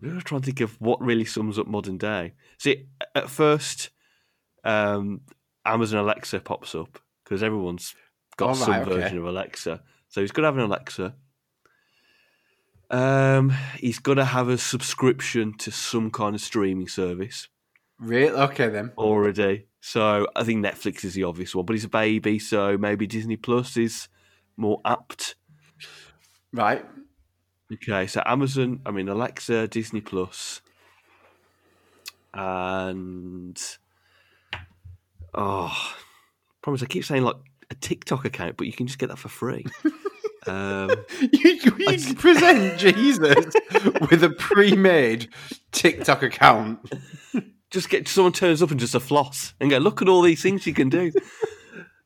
really 0.00 0.20
trying 0.22 0.40
to 0.40 0.46
think 0.46 0.60
of 0.60 0.80
what 0.80 1.00
really 1.00 1.24
sums 1.24 1.58
up 1.58 1.66
modern 1.66 1.98
day. 1.98 2.34
See, 2.58 2.86
at 3.14 3.30
first, 3.30 3.90
um, 4.64 5.20
Amazon 5.64 6.00
Alexa 6.00 6.40
pops 6.40 6.74
up 6.74 6.98
because 7.22 7.42
everyone's 7.42 7.94
got 8.36 8.48
right, 8.48 8.56
some 8.56 8.74
okay. 8.74 8.90
version 8.90 9.18
of 9.18 9.26
Alexa. 9.26 9.82
So 10.08 10.20
he's 10.20 10.32
going 10.32 10.42
to 10.42 10.48
have 10.48 10.58
an 10.58 10.64
Alexa. 10.64 11.14
Um, 12.90 13.50
he's 13.78 13.98
got 13.98 14.14
to 14.14 14.24
have 14.24 14.48
a 14.48 14.58
subscription 14.58 15.56
to 15.58 15.70
some 15.70 16.10
kind 16.10 16.34
of 16.34 16.40
streaming 16.40 16.88
service 16.88 17.48
really? 17.98 18.30
Okay, 18.30 18.68
then. 18.68 18.92
already. 18.96 19.66
So 19.80 20.26
I 20.34 20.44
think 20.44 20.64
Netflix 20.64 21.04
is 21.04 21.14
the 21.14 21.24
obvious 21.24 21.54
one, 21.54 21.64
but 21.64 21.74
he's 21.74 21.84
a 21.84 21.88
baby, 21.88 22.38
so 22.38 22.78
maybe 22.78 23.06
Disney 23.06 23.36
Plus 23.36 23.76
is 23.76 24.08
more 24.56 24.80
apt. 24.84 25.34
Right. 26.52 26.84
Okay, 27.72 28.06
so 28.06 28.22
Amazon, 28.26 28.80
I 28.84 28.90
mean 28.90 29.08
Alexa, 29.08 29.68
Disney 29.68 30.00
Plus, 30.00 30.60
and 32.34 33.60
oh, 35.34 35.94
promise 36.62 36.82
I 36.82 36.86
keep 36.86 37.04
saying 37.04 37.24
like 37.24 37.36
a 37.70 37.74
TikTok 37.74 38.24
account, 38.24 38.56
but 38.56 38.66
you 38.66 38.72
can 38.72 38.86
just 38.86 38.98
get 38.98 39.08
that 39.08 39.18
for 39.18 39.28
free. 39.28 39.64
um, 40.46 40.90
You, 41.32 41.58
you 41.78 42.14
present 42.16 42.78
Jesus 42.78 43.46
with 44.10 44.22
a 44.22 44.34
pre 44.38 44.76
made 44.76 45.28
TikTok 45.72 46.22
account. 46.22 46.80
just 47.70 47.88
get 47.88 48.06
someone 48.08 48.32
turns 48.32 48.62
up 48.62 48.70
and 48.70 48.78
just 48.78 48.94
a 48.94 49.00
floss 49.00 49.54
and 49.60 49.70
go, 49.70 49.78
look 49.78 50.02
at 50.02 50.08
all 50.08 50.22
these 50.22 50.42
things 50.42 50.66
you 50.66 50.74
can 50.74 50.88
do. 50.88 51.12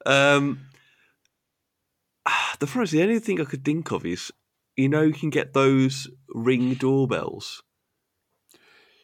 um, 0.06 0.60
the 2.60 2.66
first, 2.66 2.92
the 2.92 3.02
only 3.02 3.18
thing 3.18 3.40
I 3.40 3.44
could 3.44 3.64
think 3.64 3.90
of 3.90 4.06
is, 4.06 4.32
you 4.78 4.88
know, 4.88 5.02
you 5.02 5.12
can 5.12 5.30
get 5.30 5.52
those 5.52 6.08
ring 6.28 6.74
doorbells. 6.74 7.62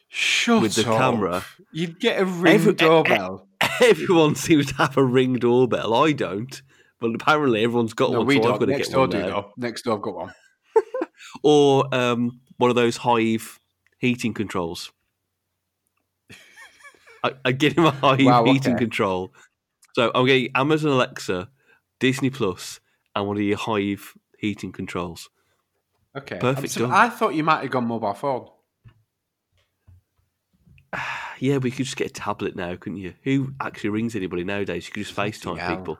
Shut 0.07 0.61
With 0.61 0.75
the 0.75 0.89
up. 0.89 0.97
camera. 0.97 1.45
You'd 1.73 1.99
get 1.99 2.21
a 2.21 2.25
ring 2.25 2.53
Every- 2.55 2.73
doorbell. 2.73 3.47
Everyone 3.81 4.35
seems 4.35 4.67
to 4.67 4.75
have 4.75 4.95
a 4.97 5.03
ring 5.03 5.33
doorbell. 5.33 5.93
I 5.93 6.13
don't, 6.13 6.61
but 7.01 7.13
apparently 7.13 7.63
everyone's 7.63 7.93
got 7.93 8.11
no, 8.11 8.19
one. 8.19 8.27
we 8.27 8.35
so 8.35 8.39
I've 8.39 8.43
don't. 8.43 8.59
got 8.59 8.65
to 8.67 8.71
Next 8.71 8.87
get 8.87 8.93
door 8.93 9.01
one 9.01 9.09
do 9.09 9.19
though. 9.19 9.51
Next 9.57 9.81
door, 9.83 9.95
I've 9.97 10.01
got 10.01 10.15
one. 10.15 10.33
Or 11.43 11.93
um, 11.93 12.39
one 12.57 12.69
of 12.69 12.75
those 12.77 12.97
Hive 12.97 13.59
heating 13.99 14.33
controls. 14.33 14.91
I, 17.23 17.31
I 17.43 17.51
get 17.51 17.77
him 17.77 17.85
a 17.85 17.91
Hive 17.91 18.23
Wow, 18.25 18.45
heating 18.45 18.73
okay. 18.75 18.83
control. 18.85 19.33
So 19.93 20.11
I'm 20.15 20.25
getting 20.25 20.49
Amazon 20.55 20.91
Alexa, 20.91 21.49
Disney 21.99 22.29
Plus, 22.29 22.79
and 23.15 23.27
one 23.27 23.37
of 23.37 23.43
your 23.43 23.57
Hive 23.57 24.13
heating 24.39 24.71
controls. 24.71 25.29
Okay, 26.17 26.37
Perfect, 26.39 26.73
so- 26.73 26.89
I 26.89 27.09
thought 27.09 27.35
you 27.35 27.43
might 27.43 27.61
have 27.63 27.71
gone 27.71 27.85
mobile 27.85 28.13
phone. 28.13 28.47
Yeah, 31.39 31.57
we 31.57 31.69
could 31.69 31.83
just 31.85 31.97
get 31.97 32.07
a 32.07 32.13
tablet 32.13 32.55
now, 32.55 32.77
couldn't 32.77 32.99
you? 32.99 33.13
Who 33.23 33.53
actually 33.59 33.89
rings 33.89 34.15
anybody 34.15 34.45
nowadays? 34.45 34.87
You 34.87 34.93
could 34.93 35.03
just 35.03 35.13
FaceTime 35.17 35.57
hell. 35.57 35.75
people. 35.75 35.99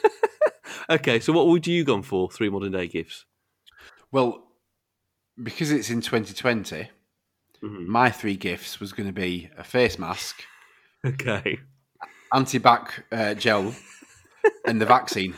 okay, 0.90 1.20
so 1.20 1.34
what 1.34 1.48
would 1.48 1.66
you 1.66 1.84
gone 1.84 2.02
for? 2.02 2.30
Three 2.30 2.48
modern 2.48 2.72
day 2.72 2.88
gifts. 2.88 3.26
Well, 4.10 4.42
because 5.40 5.70
it's 5.70 5.90
in 5.90 6.00
2020, 6.00 6.88
Mhm. 7.62 7.86
my 7.86 8.10
three 8.10 8.36
gifts 8.36 8.80
was 8.80 8.94
going 8.94 9.06
to 9.06 9.12
be 9.12 9.50
a 9.58 9.62
face 9.64 9.98
mask, 9.98 10.42
Okay. 11.06 11.58
anti-bac 12.32 13.04
uh, 13.12 13.34
gel, 13.34 13.74
and 14.66 14.80
the 14.80 14.86
vaccine. 14.86 15.34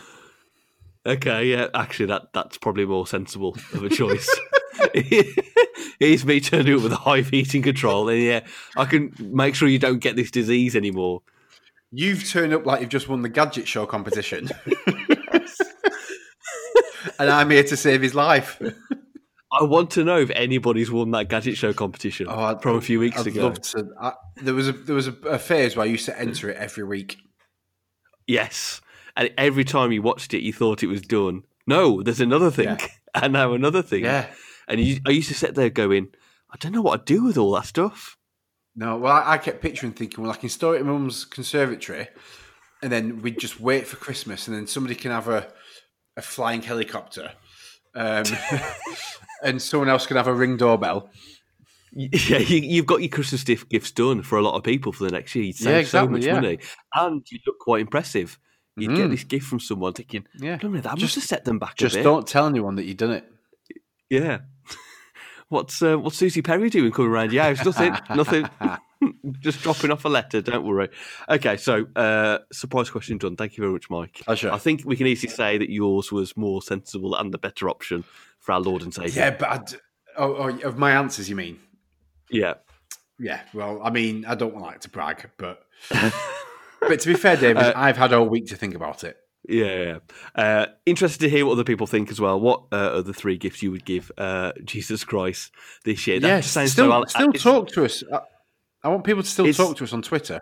Okay, 1.06 1.46
yeah, 1.46 1.68
actually, 1.74 2.06
that 2.06 2.32
that's 2.32 2.56
probably 2.58 2.86
more 2.86 3.06
sensible 3.06 3.56
of 3.74 3.82
a 3.82 3.88
choice. 3.88 4.28
Here's 6.00 6.24
me 6.24 6.40
turning 6.40 6.74
up 6.76 6.82
with 6.82 6.92
a 6.92 6.96
Hive 6.96 7.28
heating 7.28 7.62
control, 7.62 8.08
and 8.08 8.20
yeah, 8.22 8.40
I 8.76 8.84
can 8.86 9.12
make 9.20 9.54
sure 9.54 9.68
you 9.68 9.78
don't 9.78 9.98
get 10.00 10.16
this 10.16 10.30
disease 10.30 10.74
anymore. 10.74 11.22
You've 11.92 12.28
turned 12.28 12.52
up 12.52 12.66
like 12.66 12.80
you've 12.80 12.90
just 12.90 13.08
won 13.08 13.22
the 13.22 13.28
gadget 13.28 13.68
show 13.68 13.86
competition, 13.86 14.48
and 17.18 17.30
I'm 17.30 17.50
here 17.50 17.64
to 17.64 17.76
save 17.76 18.02
his 18.02 18.14
life. 18.14 18.60
I 19.52 19.62
want 19.64 19.90
to 19.92 20.04
know 20.04 20.18
if 20.18 20.30
anybody's 20.30 20.90
won 20.90 21.12
that 21.12 21.28
gadget 21.28 21.56
show 21.56 21.72
competition 21.72 22.26
Oh, 22.28 22.34
I'd- 22.44 22.60
from 22.62 22.76
a 22.76 22.80
few 22.80 22.98
weeks 22.98 23.20
I'd 23.20 23.28
ago. 23.28 23.42
love 23.44 23.60
to. 23.60 23.86
I, 24.00 24.12
there 24.36 24.54
was 24.54 24.68
a 24.68 24.72
there 24.72 24.96
was 24.96 25.06
a, 25.08 25.12
a 25.28 25.38
phase 25.38 25.76
where 25.76 25.84
I 25.84 25.88
used 25.88 26.06
to 26.06 26.18
enter 26.18 26.50
it 26.50 26.56
every 26.56 26.84
week. 26.84 27.18
Yes. 28.26 28.80
And 29.16 29.30
every 29.38 29.64
time 29.64 29.92
you 29.92 30.02
watched 30.02 30.34
it, 30.34 30.42
you 30.42 30.52
thought 30.52 30.82
it 30.82 30.88
was 30.88 31.02
done. 31.02 31.44
No, 31.66 32.02
there's 32.02 32.20
another 32.20 32.50
thing. 32.50 32.66
Yeah. 32.66 32.78
And 33.16 33.32
now 33.32 33.52
another 33.52 33.80
thing. 33.80 34.02
Yeah. 34.02 34.26
And 34.66 34.80
you, 34.80 34.98
I 35.06 35.10
used 35.10 35.28
to 35.28 35.34
sit 35.34 35.54
there 35.54 35.70
going, 35.70 36.08
I 36.50 36.56
don't 36.58 36.72
know 36.72 36.82
what 36.82 36.98
I'd 36.98 37.06
do 37.06 37.22
with 37.22 37.38
all 37.38 37.52
that 37.52 37.66
stuff. 37.66 38.16
No, 38.74 38.96
well, 38.96 39.12
I, 39.12 39.34
I 39.34 39.38
kept 39.38 39.62
picturing 39.62 39.92
thinking, 39.92 40.24
well, 40.24 40.32
I 40.32 40.36
can 40.36 40.48
store 40.48 40.74
it 40.74 40.80
in 40.80 40.88
mum's 40.88 41.24
conservatory, 41.24 42.08
and 42.82 42.90
then 42.90 43.22
we'd 43.22 43.38
just 43.38 43.60
wait 43.60 43.86
for 43.86 43.94
Christmas, 43.94 44.48
and 44.48 44.56
then 44.56 44.66
somebody 44.66 44.96
can 44.96 45.12
have 45.12 45.28
a, 45.28 45.46
a 46.16 46.22
flying 46.22 46.60
helicopter, 46.60 47.30
um, 47.94 48.24
and 49.44 49.62
someone 49.62 49.88
else 49.88 50.06
can 50.06 50.16
have 50.16 50.26
a 50.26 50.34
ring 50.34 50.56
doorbell. 50.56 51.08
Yeah, 51.92 52.38
you, 52.38 52.58
you've 52.58 52.86
got 52.86 53.00
your 53.00 53.10
Christmas 53.10 53.44
gift- 53.44 53.70
gifts 53.70 53.92
done 53.92 54.24
for 54.24 54.38
a 54.38 54.42
lot 54.42 54.56
of 54.56 54.64
people 54.64 54.90
for 54.90 55.04
the 55.04 55.12
next 55.12 55.36
year. 55.36 55.44
You'd 55.44 55.54
save 55.56 55.66
Yeah, 55.66 55.76
so 55.76 55.78
exactly, 55.78 56.12
much 56.12 56.24
yeah. 56.24 56.34
money. 56.34 56.58
And 56.94 57.22
you 57.30 57.38
look 57.46 57.60
quite 57.60 57.80
impressive. 57.82 58.40
You'd 58.76 58.96
get 58.96 59.06
Mm. 59.06 59.10
this 59.10 59.24
gift 59.24 59.46
from 59.46 59.60
someone 59.60 59.92
thinking, 59.92 60.26
Yeah, 60.34 60.56
"Blimey, 60.56 60.80
that 60.80 60.96
Just- 60.98 61.02
must 61.02 61.14
have 61.16 61.24
set 61.24 61.44
them 61.44 61.58
back 61.60 61.76
just 61.76 61.94
a 61.94 61.98
bit. 61.98 62.02
Just 62.02 62.04
don't 62.04 62.26
tell 62.26 62.46
anyone 62.46 62.74
that 62.76 62.84
you've 62.84 62.96
done 62.96 63.12
it. 63.12 63.30
Yeah. 64.10 64.40
What's 65.48 65.80
uh, 65.82 65.96
what's 65.98 66.16
Suzi 66.20 66.42
Perry 66.42 66.70
doing 66.70 66.90
coming 66.90 67.10
around 67.12 67.32
your 67.32 67.44
house? 67.44 67.64
Nothing. 67.64 67.94
nothing. 68.16 68.48
Just 69.40 69.60
dropping 69.62 69.90
off 69.90 70.04
a 70.06 70.08
letter. 70.08 70.40
Don't 70.40 70.64
worry. 70.66 70.88
Okay, 71.28 71.58
so 71.58 71.84
uh, 71.94 72.38
surprise 72.52 72.88
question 72.90 73.18
done. 73.18 73.36
Thank 73.36 73.56
you 73.56 73.62
very 73.62 73.72
much, 73.74 73.90
Mike. 73.90 74.22
Pleasure. 74.24 74.50
I 74.50 74.56
think 74.58 74.82
we 74.86 74.96
can 74.96 75.06
easily 75.06 75.30
say 75.30 75.58
that 75.58 75.68
yours 75.70 76.10
was 76.10 76.34
more 76.36 76.62
sensible 76.62 77.14
and 77.14 77.32
the 77.32 77.36
better 77.38 77.68
option 77.68 78.04
for 78.40 78.52
our 78.52 78.60
Lord 78.60 78.82
and 78.82 78.94
Savior. 78.94 79.12
Yeah, 79.14 79.30
but 79.38 79.48
I'd, 79.50 79.72
oh, 80.16 80.34
oh, 80.36 80.58
of 80.66 80.78
my 80.78 80.92
answers, 80.92 81.28
you 81.28 81.36
mean? 81.36 81.60
Yeah. 82.30 82.54
Yeah. 83.18 83.42
Well, 83.52 83.80
I 83.84 83.90
mean, 83.90 84.24
I 84.24 84.34
don't 84.34 84.56
like 84.56 84.80
to 84.80 84.88
brag, 84.88 85.28
but 85.36 85.62
but 86.88 87.00
to 87.00 87.08
be 87.08 87.14
fair, 87.14 87.36
David, 87.36 87.62
I've 87.62 87.96
had 87.96 88.12
all 88.12 88.28
week 88.28 88.46
to 88.46 88.56
think 88.56 88.74
about 88.74 89.04
it. 89.04 89.16
Yeah, 89.48 89.98
yeah. 90.34 90.42
Uh, 90.42 90.66
interested 90.86 91.20
to 91.20 91.28
hear 91.28 91.44
what 91.44 91.52
other 91.52 91.64
people 91.64 91.86
think 91.86 92.10
as 92.10 92.20
well. 92.20 92.40
What 92.40 92.64
uh, 92.72 92.96
are 92.96 93.02
the 93.02 93.12
three 93.12 93.36
gifts 93.36 93.62
you 93.62 93.70
would 93.70 93.84
give 93.84 94.10
uh, 94.16 94.52
Jesus 94.64 95.04
Christ 95.04 95.52
this 95.84 96.06
year? 96.06 96.18
That 96.20 96.44
sounds 96.44 96.72
still, 96.72 96.90
so. 96.90 97.04
Still 97.08 97.28
it's- 97.28 97.42
talk 97.42 97.68
to 97.68 97.84
us. 97.84 98.02
I, 98.10 98.20
I 98.82 98.88
want 98.88 99.04
people 99.04 99.22
to 99.22 99.28
still 99.28 99.52
talk 99.52 99.76
to 99.78 99.84
us 99.84 99.92
on 99.92 100.02
Twitter. 100.02 100.40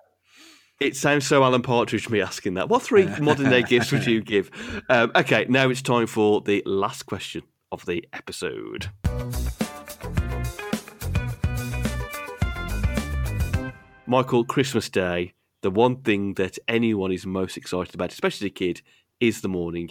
It 0.81 0.97
sounds 0.97 1.27
so 1.27 1.45
Alan 1.45 1.63
Partridge 1.63 2.09
me 2.11 2.21
asking 2.21 2.55
that. 2.55 2.69
What 2.69 2.83
three 2.83 3.07
modern 3.21 3.51
day 3.51 3.63
gifts 3.63 3.93
would 3.93 4.05
you 4.05 4.21
give? 4.23 4.51
Um, 4.89 5.13
okay, 5.15 5.47
now 5.49 5.69
it's 5.71 5.83
time 5.83 6.09
for 6.09 6.41
the 6.41 6.63
last 6.67 7.05
question 7.07 7.43
of 7.71 7.87
the 7.87 8.05
episode. 8.13 8.91
Michael, 14.07 14.45
Christmas 14.45 14.89
Day, 14.91 15.33
the 15.63 15.71
one 15.71 15.97
thing 16.03 16.35
that 16.35 16.59
anyone 16.69 17.13
is 17.13 17.25
most 17.25 17.57
excited 17.57 17.95
about, 17.95 18.13
especially 18.13 18.49
a 18.49 18.51
kid, 18.51 18.83
is 19.21 19.41
the 19.41 19.49
morning. 19.49 19.91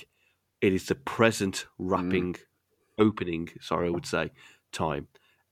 It 0.60 0.74
is 0.74 0.86
the 0.86 0.96
present 0.96 1.66
wrapping, 1.80 2.34
mm. 2.34 2.40
opening, 3.00 3.50
sorry, 3.60 3.88
I 3.88 3.92
would 3.92 4.06
say, 4.06 4.32
time. 4.72 5.08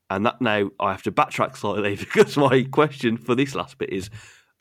And 0.10 0.26
that 0.26 0.42
now 0.42 0.70
I 0.80 0.92
have 0.92 1.04
to 1.04 1.12
backtrack 1.12 1.56
slightly 1.56 1.96
because 1.96 2.38
my 2.38 2.64
question 2.64 3.18
for 3.18 3.34
this 3.34 3.56
last 3.56 3.78
bit 3.78 3.92
is 3.92 4.10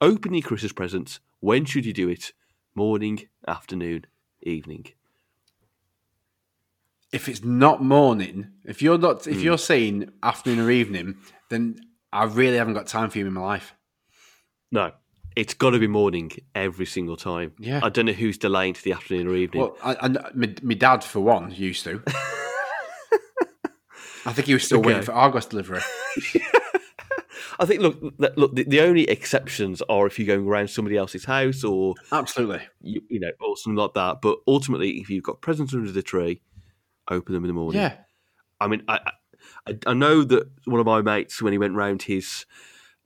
open 0.01 0.33
your 0.33 0.43
Christmas 0.43 0.73
presents. 0.73 1.21
When 1.41 1.65
should 1.65 1.85
you 1.85 1.93
do 1.93 2.09
it? 2.09 2.33
Morning, 2.75 3.29
afternoon, 3.47 4.07
evening. 4.43 4.87
if 7.13 7.29
it's 7.29 7.43
not 7.43 7.83
morning, 7.83 8.49
if 8.65 8.83
you're 8.83 8.99
not, 8.99 9.27
if 9.27 9.39
mm. 9.39 9.43
you're 9.43 9.59
saying 9.59 10.11
afternoon 10.23 10.61
or 10.61 10.71
evening, 10.71 11.17
then 11.49 11.81
I 12.13 12.25
really 12.25 12.59
haven't 12.59 12.75
got 12.75 12.87
time 12.87 13.11
for 13.11 13.19
you 13.19 13.27
in 13.27 13.33
my 13.33 13.41
life. 13.41 13.75
No, 14.71 14.93
it's 15.39 15.55
got 15.55 15.71
to 15.71 15.79
be 15.79 15.87
morning 15.87 16.33
every 16.57 16.85
single 16.85 17.17
time. 17.17 17.53
Yeah. 17.61 17.79
I 17.81 17.91
don't 17.91 18.07
know 18.07 18.13
who's 18.13 18.37
delaying 18.39 18.75
to 18.75 18.83
the 18.83 18.93
afternoon 18.93 19.29
or 19.29 19.37
evening. 19.37 19.63
Well, 19.63 19.77
I, 19.85 19.95
I, 20.01 20.09
my, 20.35 20.53
my 20.65 20.75
dad 20.75 21.05
for 21.05 21.21
one 21.21 21.53
used 21.53 21.85
to. 21.85 22.03
I 24.27 24.33
think 24.33 24.49
he 24.49 24.55
was 24.55 24.65
still 24.65 24.83
waiting 24.83 25.03
for 25.03 25.13
Argos 25.13 25.47
delivery. 25.47 25.81
I 27.61 27.67
think 27.67 27.83
look, 27.83 28.01
look. 28.19 28.57
The, 28.57 28.65
the 28.65 28.81
only 28.81 29.05
exceptions 29.05 29.81
are 29.89 30.09
if 30.09 30.19
you're 30.19 30.27
going 30.27 30.47
around 30.47 30.71
somebody 30.71 30.97
else's 30.97 31.25
house 31.25 31.63
or 31.63 31.95
Absolutely. 32.11 32.63
you, 32.81 33.01
you 33.09 33.21
know 33.21 33.31
or 33.41 33.57
something 33.57 33.77
like 33.77 33.95
that. 33.95 34.21
But 34.21 34.39
ultimately, 34.49 34.99
if 34.99 35.09
you've 35.09 35.23
got 35.23 35.41
presents 35.41 35.73
under 35.73 35.93
the 35.93 36.03
tree, 36.03 36.43
open 37.09 37.33
them 37.33 37.45
in 37.45 37.49
the 37.49 37.55
morning. 37.55 37.81
Yeah. 37.81 37.95
I 38.61 38.67
mean, 38.67 38.83
I, 38.89 38.99
I 39.69 39.79
I 39.87 39.95
know 39.95 40.25
that 40.25 40.51
one 40.65 40.81
of 40.81 40.87
my 40.87 41.01
mates 41.01 41.41
when 41.41 41.53
he 41.53 41.59
went 41.59 41.77
round 41.77 42.03
his 42.03 42.45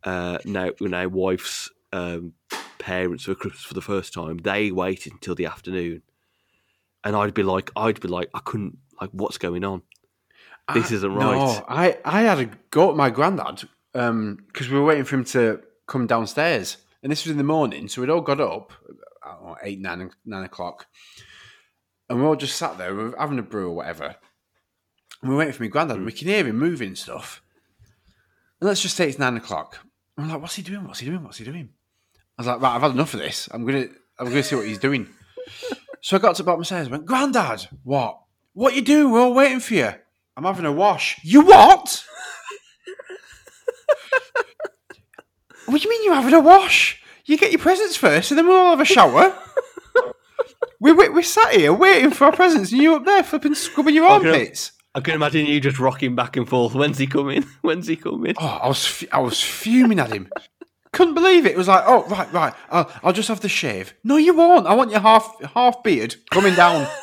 uh, 0.05 0.39
now 0.47 0.71
now 0.81 1.09
wife's 1.09 1.71
um, 1.93 2.33
parents 2.79 3.25
for 3.25 3.35
Christmas 3.35 3.63
for 3.63 3.75
the 3.75 3.81
first 3.81 4.13
time, 4.13 4.39
they 4.39 4.71
waited 4.71 5.13
until 5.13 5.35
the 5.35 5.47
afternoon, 5.47 6.03
and 7.05 7.17
I'd 7.17 7.35
be 7.35 7.43
like, 7.43 7.71
I'd 7.77 8.01
be 8.01 8.09
like, 8.09 8.31
I 8.35 8.41
couldn't 8.41 8.79
like, 9.01 9.11
what's 9.11 9.39
going 9.39 9.65
on? 9.65 9.83
This 10.75 10.93
I- 10.93 10.95
isn't 10.95 11.15
right. 11.15 11.37
No. 11.37 11.65
I, 11.69 11.99
I 12.05 12.23
had 12.23 12.39
a 12.39 12.51
go 12.71 12.91
at 12.91 12.97
my 12.97 13.11
granddad 13.11 13.69
because 13.93 14.69
we 14.69 14.79
were 14.79 14.85
waiting 14.85 15.05
for 15.05 15.17
him 15.17 15.25
to 15.25 15.61
come 15.87 16.07
downstairs. 16.07 16.79
And 17.03 17.11
this 17.11 17.25
was 17.25 17.33
in 17.33 17.37
the 17.39 17.45
morning. 17.45 17.89
So 17.89 18.01
we'd 18.01 18.11
all 18.11 18.21
got 18.21 18.41
up, 18.41 18.73
know, 19.25 19.57
eight, 19.63 19.81
nine, 19.81 20.11
nine 20.25 20.45
o'clock. 20.45 20.87
And 22.09 22.21
we 22.21 22.27
all 22.27 22.37
just 22.37 22.57
sat 22.57 22.79
there, 22.79 22.95
we 22.95 23.05
were 23.05 23.17
having 23.19 23.39
a 23.39 23.43
brew 23.43 23.69
or 23.71 23.75
whatever. 23.75 24.17
And 25.21 25.29
we 25.29 25.31
were 25.31 25.39
waiting 25.39 25.55
for 25.55 25.63
my 25.63 25.69
granddad. 25.69 25.97
and 25.97 26.07
We 26.07 26.13
can 26.13 26.29
hear 26.29 26.45
him 26.47 26.59
moving 26.59 26.95
stuff. 26.95 27.43
And 28.61 28.69
let's 28.69 28.83
just 28.83 28.97
say 28.97 29.09
it's 29.09 29.19
nine 29.19 29.37
o'clock. 29.37 29.79
I'm 30.17 30.29
like, 30.29 30.41
what's 30.41 30.55
he 30.55 30.63
doing? 30.63 30.87
What's 30.87 31.01
he 31.01 31.07
doing? 31.07 31.25
What's 31.25 31.39
he 31.39 31.45
doing? 31.45 31.71
I 32.39 32.43
was 32.43 32.47
like, 32.47 32.61
right, 32.61 32.75
I've 32.75 32.83
had 32.83 32.93
enough 32.93 33.15
of 33.15 33.21
this. 33.21 33.49
I'm 33.53 33.65
gonna 33.65 33.87
I'm 34.19 34.29
gonna 34.29 34.43
see 34.43 34.57
what 34.57 34.67
he's 34.67 34.79
doing. 34.79 35.09
So 36.01 36.17
I 36.17 36.21
got 36.21 36.35
to 36.37 36.43
the 36.43 36.47
bottom 36.47 36.61
of 36.61 36.63
the 36.63 36.67
stairs 36.67 36.87
and 36.89 36.93
went, 36.93 37.07
Grandad, 37.07 37.69
what? 37.85 38.19
What 38.55 38.75
you 38.75 38.83
doing? 38.83 39.13
We're 39.13 39.21
all 39.21 39.35
waiting 39.35 39.61
for 39.61 39.75
you. 39.75 39.91
I'm 40.37 40.45
having 40.45 40.65
a 40.67 40.73
wash. 40.73 41.21
You 41.23 41.43
what? 41.43 42.05
what 45.67 45.81
do 45.81 45.85
you 45.85 45.91
mean 45.91 46.05
you're 46.05 46.15
having 46.15 46.35
a 46.35 46.41
wash? 46.41 47.01
You 47.25 47.39
get 47.39 47.53
your 47.53 47.61
presents 47.61 47.97
first 47.97 48.31
and 48.31 48.39
then 48.39 48.49
we'll 48.49 48.57
all 48.57 48.71
have 48.71 48.81
a 48.81 48.85
shower. 48.85 49.37
we, 50.81 50.93
we, 50.93 51.09
we 51.09 51.23
sat 51.23 51.55
here 51.55 51.73
waiting 51.73 52.11
for 52.11 52.25
our 52.25 52.33
presents 52.33 52.73
and 52.73 52.83
you 52.83 52.97
up 52.97 53.05
there 53.05 53.23
flipping 53.23 53.55
scrubbing 53.55 53.95
your 53.95 54.07
armpits. 54.07 54.73
I 54.95 55.01
can 55.01 55.15
imagine 55.15 55.47
you 55.47 55.61
just 55.61 55.79
rocking 55.79 56.15
back 56.15 56.37
and 56.37 56.49
forth. 56.49 56.75
When's 56.75 56.99
he 56.99 57.07
coming? 57.07 57.43
When's 57.63 57.87
he 57.87 57.97
coming? 57.97 58.35
Oh, 58.39 58.47
I 58.63 58.69
was 58.69 58.85
fu- 58.85 59.07
I 59.11 59.21
was 59.21 59.41
fuming 59.41 59.99
at 60.01 60.13
him. 60.13 60.29
Couldn't 60.93 61.15
believe 61.15 61.47
it. 61.47 61.53
It 61.53 61.59
was 61.59 61.69
like, 61.69 61.85
oh 61.87 62.07
right, 62.09 62.31
right. 62.33 62.55
I'll, 62.71 62.91
I'll 63.03 63.13
just 63.13 63.29
have 63.29 63.41
the 63.41 63.49
shave. 63.49 63.95
No, 64.05 64.17
you 64.17 64.35
won't. 64.35 64.67
I 64.67 64.75
want 64.75 64.91
your 64.91 65.01
half 65.01 65.43
half 65.55 65.83
beard 65.83 66.17
coming 66.31 66.55
down. 66.55 66.87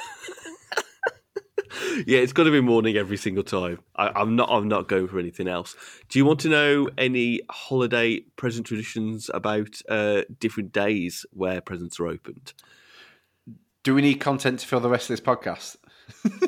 Yeah, 2.05 2.19
it's 2.19 2.33
got 2.33 2.45
to 2.45 2.51
be 2.51 2.61
morning 2.61 2.97
every 2.97 3.17
single 3.17 3.43
time. 3.43 3.79
I, 3.95 4.09
I'm 4.15 4.35
not. 4.35 4.49
I'm 4.49 4.67
not 4.67 4.87
going 4.87 5.07
for 5.07 5.19
anything 5.19 5.47
else. 5.47 5.75
Do 6.07 6.17
you 6.17 6.25
want 6.25 6.39
to 6.41 6.49
know 6.49 6.89
any 6.97 7.41
holiday 7.49 8.21
present 8.37 8.65
traditions 8.65 9.29
about 9.33 9.81
uh, 9.87 10.23
different 10.39 10.71
days 10.71 11.25
where 11.31 11.61
presents 11.61 11.99
are 11.99 12.07
opened? 12.07 12.53
Do 13.83 13.93
we 13.95 14.01
need 14.01 14.15
content 14.15 14.59
to 14.59 14.67
fill 14.67 14.79
the 14.79 14.89
rest 14.89 15.09
of 15.09 15.13
this 15.13 15.25
podcast? 15.25 15.77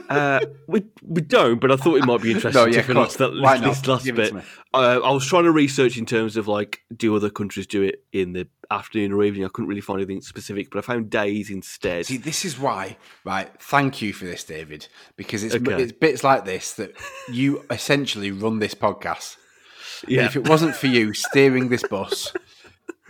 Uh, 0.10 0.40
we 0.68 0.84
we 1.04 1.22
don't, 1.22 1.60
but 1.62 1.72
I 1.72 1.76
thought 1.78 1.96
it 1.98 2.06
might 2.06 2.22
be 2.22 2.32
interesting 2.34 2.62
No, 2.62 2.68
yeah, 2.68 2.82
to 2.82 2.84
finish 2.84 3.14
that, 3.14 3.34
last 3.34 4.06
bit. 4.06 4.34
Uh, 4.74 5.00
I 5.04 5.12
was 5.12 5.26
trying 5.26 5.44
to 5.46 5.52
research 5.52 5.98
in 5.98 6.06
terms 6.06 6.36
of 6.38 6.48
like, 6.48 6.82
do 6.96 7.16
other 7.16 7.30
countries 7.30 7.66
do 7.68 7.82
it 7.84 8.04
in 8.12 8.34
the 8.34 8.48
afternoon 8.70 9.14
or 9.14 9.24
evening? 9.24 9.46
I 9.46 9.50
couldn't 9.50 9.70
really 9.70 9.82
find 9.82 10.00
anything 10.00 10.22
specific, 10.22 10.70
but 10.70 10.80
I 10.80 10.82
found 10.82 11.10
days 11.10 11.50
instead. 11.50 12.06
See, 12.06 12.18
this 12.18 12.44
is 12.46 12.60
why, 12.60 12.98
right? 13.24 13.50
Thank 13.62 14.02
you 14.02 14.12
for 14.14 14.26
this, 14.26 14.44
David, 14.44 14.88
because 15.16 15.44
it's 15.44 15.56
Okay. 15.56 15.82
it's 15.82 15.92
bits 15.94 16.24
like 16.24 16.46
this 16.46 16.74
that 16.74 16.94
you 17.32 17.64
essentially 17.70 18.32
run 18.32 18.60
this 18.60 18.74
podcast. 18.74 19.38
And 20.04 20.12
yeah, 20.12 20.26
If 20.26 20.36
it 20.36 20.48
wasn't 20.48 20.76
for 20.76 20.88
you 20.88 21.14
steering 21.14 21.70
this 21.70 21.84
bus, 21.84 22.34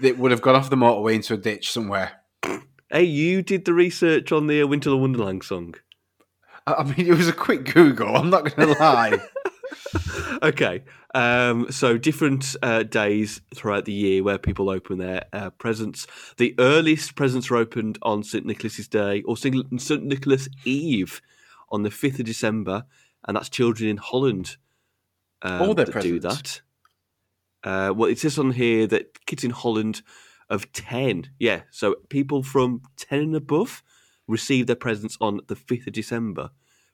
it 0.01 0.17
would 0.17 0.31
have 0.31 0.41
gone 0.41 0.55
off 0.55 0.69
the 0.69 0.75
motorway 0.75 1.15
into 1.15 1.33
a 1.33 1.37
ditch 1.37 1.71
somewhere. 1.71 2.11
hey, 2.91 3.03
you 3.03 3.41
did 3.41 3.65
the 3.65 3.73
research 3.73 4.31
on 4.31 4.47
the 4.47 4.61
uh, 4.61 4.67
Winter 4.67 4.95
Wonderland 4.95 5.43
song. 5.43 5.75
I 6.68 6.84
mean, 6.84 7.07
it 7.07 7.18
was 7.18 7.28
a 7.28 7.34
quick 7.34 7.74
Google. 7.74 8.16
I'm 8.16 8.30
not 8.30 8.55
going 8.55 8.74
to 8.74 8.80
lie. 8.80 9.20
Okay, 10.43 10.84
um, 11.14 11.72
so 11.72 11.97
different 11.97 12.55
uh, 12.64 12.82
days 12.84 13.41
throughout 13.53 13.86
the 13.86 13.91
year 13.91 14.24
where 14.24 14.39
people 14.39 14.70
open 14.70 14.97
their 14.97 15.26
uh, 15.34 15.51
presents. 15.51 16.07
The 16.38 16.55
earliest 16.57 17.16
presents 17.16 17.51
are 17.51 17.57
opened 17.57 17.99
on 18.01 18.24
St 18.24 18.45
Nicholas's 18.45 18.88
Day 18.88 19.22
or 19.24 19.38
St 19.38 19.72
Nicholas 19.72 20.49
Eve 20.66 21.22
on 21.70 21.84
the 21.84 21.91
fifth 21.91 22.20
of 22.20 22.26
December, 22.26 22.86
and 23.28 23.38
that's 23.38 23.49
children 23.49 23.89
in 23.89 23.97
Holland. 23.97 24.57
Um, 25.43 25.62
All 25.62 25.74
their 25.76 25.86
that 25.86 26.01
do 26.01 26.20
presents? 26.20 26.62
that. 27.64 27.70
Uh, 27.70 27.93
well, 27.93 28.09
it 28.09 28.18
says 28.18 28.39
on 28.39 28.51
here 28.51 28.88
that 28.88 29.26
kids 29.26 29.43
in 29.43 29.51
Holland 29.51 30.01
of 30.49 30.72
ten, 30.74 31.30
yeah, 31.38 31.62
so 31.70 31.95
people 32.09 32.41
from 32.41 32.82
ten 32.97 33.20
and 33.20 33.36
above 33.36 33.84
receive 34.32 34.67
their 34.67 34.75
presents 34.75 35.17
on 35.21 35.41
the 35.47 35.55
fifth 35.55 35.88
of 35.88 35.93
December, 35.93 36.51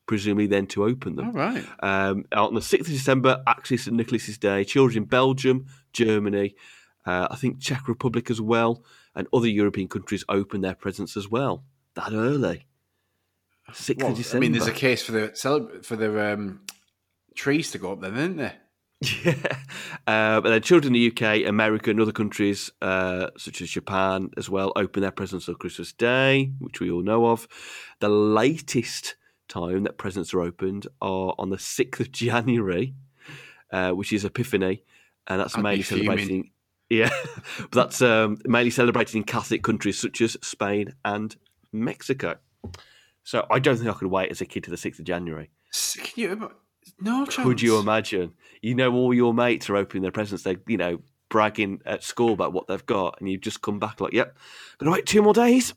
presumably 0.07 0.47
then 0.47 0.67
to 0.67 0.83
open 0.83 1.15
them. 1.15 1.27
All 1.27 1.33
right. 1.33 1.65
Um, 1.81 2.25
on 2.35 2.53
the 2.53 2.61
6th 2.61 2.81
of 2.81 2.87
December, 2.87 3.43
actually 3.47 3.77
St 3.77 3.95
Nicholas's 3.95 4.37
Day, 4.37 4.63
children 4.63 5.03
in 5.03 5.09
Belgium, 5.09 5.65
Germany, 5.93 6.55
uh, 7.05 7.27
I 7.31 7.35
think 7.35 7.59
Czech 7.59 7.87
Republic 7.87 8.29
as 8.29 8.41
well, 8.41 8.83
and 9.15 9.27
other 9.31 9.47
European 9.47 9.87
countries 9.87 10.25
open 10.27 10.61
their 10.61 10.75
presents 10.75 11.15
as 11.15 11.29
well 11.29 11.63
that 11.97 12.13
early. 12.13 12.65
6th 13.71 13.97
Well, 14.01 14.11
of 14.11 14.17
December. 14.17 14.37
I 14.37 14.39
mean, 14.39 14.51
there's 14.53 14.67
a 14.67 14.71
case 14.71 15.03
for 15.03 15.11
the 15.11 15.81
for 15.83 15.95
the 15.97 16.33
um, 16.33 16.61
trees 17.35 17.71
to 17.71 17.77
go 17.77 17.91
up 17.91 18.01
then, 18.01 18.15
isn't 18.15 18.37
there? 18.37 18.55
Yeah. 19.23 19.57
Uh, 20.07 20.41
but 20.41 20.49
then 20.49 20.61
children 20.61 20.95
in 20.95 21.01
the 21.01 21.11
UK, 21.11 21.47
America, 21.47 21.91
and 21.91 21.99
other 21.99 22.11
countries, 22.11 22.71
uh, 22.81 23.27
such 23.37 23.61
as 23.61 23.69
Japan 23.69 24.29
as 24.37 24.49
well, 24.49 24.71
open 24.75 25.01
their 25.01 25.11
presents 25.11 25.47
on 25.49 25.55
Christmas 25.55 25.93
Day, 25.93 26.51
which 26.59 26.79
we 26.79 26.89
all 26.89 27.03
know 27.03 27.27
of. 27.27 27.47
The 27.99 28.09
latest 28.09 29.15
time 29.47 29.83
that 29.83 29.97
presents 29.97 30.33
are 30.33 30.41
opened 30.41 30.87
are 31.01 31.35
on 31.37 31.49
the 31.49 31.57
6th 31.57 31.99
of 31.99 32.11
January, 32.11 32.95
uh, 33.71 33.91
which 33.91 34.13
is 34.13 34.25
Epiphany, 34.25 34.83
and 35.27 35.41
that's 35.41 35.55
I'd 35.55 35.63
mainly 35.63 35.83
in, 36.35 36.49
yeah, 36.89 37.09
but 37.59 37.71
that's 37.71 38.01
um, 38.01 38.37
mainly 38.45 38.71
celebrated 38.71 39.15
in 39.15 39.23
Catholic 39.23 39.61
countries 39.61 39.99
such 39.99 40.21
as 40.21 40.37
Spain 40.41 40.93
and 41.03 41.35
Mexico. 41.73 42.37
So 43.23 43.45
I 43.51 43.59
don't 43.59 43.75
think 43.75 43.89
I 43.89 43.93
could 43.93 44.07
wait 44.07 44.31
as 44.31 44.39
a 44.39 44.45
kid 44.45 44.63
to 44.63 44.71
the 44.71 44.77
6th 44.77 44.99
of 44.99 45.05
January. 45.05 45.49
Can 45.97 46.13
you? 46.15 46.51
No 46.99 47.25
chance. 47.25 47.45
Could 47.47 47.61
you 47.61 47.79
imagine? 47.79 48.33
You 48.61 48.75
know, 48.75 48.93
all 48.93 49.13
your 49.13 49.33
mates 49.33 49.69
are 49.69 49.75
opening 49.75 50.03
their 50.03 50.11
presents. 50.11 50.43
They, 50.43 50.57
you 50.67 50.77
know, 50.77 50.99
bragging 51.29 51.81
at 51.85 52.03
school 52.03 52.33
about 52.33 52.53
what 52.53 52.67
they've 52.67 52.85
got, 52.85 53.17
and 53.19 53.29
you 53.29 53.37
just 53.37 53.61
come 53.61 53.79
back 53.79 54.01
like, 54.01 54.13
"Yep, 54.13 54.37
gonna 54.77 54.91
wait 54.91 55.05
two 55.05 55.21
more 55.21 55.33
days, 55.33 55.73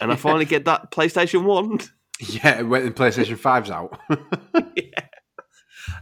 and 0.00 0.12
I 0.12 0.16
finally 0.16 0.44
get 0.44 0.64
that 0.64 0.90
PlayStation 0.90 1.44
One." 1.44 1.80
Yeah, 2.18 2.62
when 2.62 2.84
the 2.86 2.90
PlayStation 2.92 3.36
5's 3.36 3.70
out. 3.70 3.98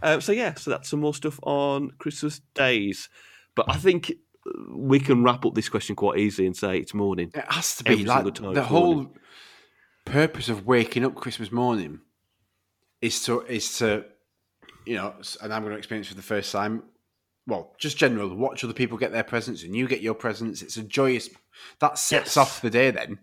Um, 0.02 0.20
so 0.20 0.32
yeah, 0.32 0.54
so 0.54 0.70
that's 0.70 0.88
some 0.88 1.00
more 1.00 1.14
stuff 1.14 1.38
on 1.42 1.90
Christmas 1.98 2.40
days. 2.54 3.08
But 3.54 3.66
I 3.68 3.76
think 3.76 4.12
we 4.70 5.00
can 5.00 5.22
wrap 5.22 5.44
up 5.46 5.54
this 5.54 5.68
question 5.68 5.96
quite 5.96 6.18
easily 6.18 6.46
and 6.46 6.56
say 6.56 6.78
it's 6.78 6.94
morning. 6.94 7.30
It 7.34 7.44
has 7.48 7.76
to 7.76 7.84
be 7.84 8.04
like 8.04 8.34
the 8.34 8.62
whole 8.62 8.94
morning. 8.94 9.18
purpose 10.04 10.48
of 10.48 10.66
waking 10.66 11.04
up 11.04 11.14
Christmas 11.14 11.50
morning 11.50 12.00
is 13.00 13.22
to 13.24 13.40
is 13.42 13.78
to 13.78 14.04
you 14.86 14.96
know, 14.96 15.14
and 15.42 15.52
I'm 15.52 15.62
going 15.62 15.72
to 15.72 15.78
experience 15.78 16.08
for 16.08 16.14
the 16.14 16.22
first 16.22 16.52
time. 16.52 16.82
Well, 17.46 17.74
just 17.78 17.98
general. 17.98 18.34
Watch 18.34 18.64
other 18.64 18.72
people 18.72 18.96
get 18.96 19.12
their 19.12 19.24
presents, 19.24 19.62
and 19.62 19.76
you 19.76 19.86
get 19.86 20.00
your 20.00 20.14
presents. 20.14 20.62
It's 20.62 20.76
a 20.76 20.82
joyous. 20.82 21.28
That 21.80 21.98
sets 21.98 22.28
Yes. 22.28 22.36
off 22.36 22.62
the 22.62 22.70
day 22.70 22.90
then, 22.90 23.18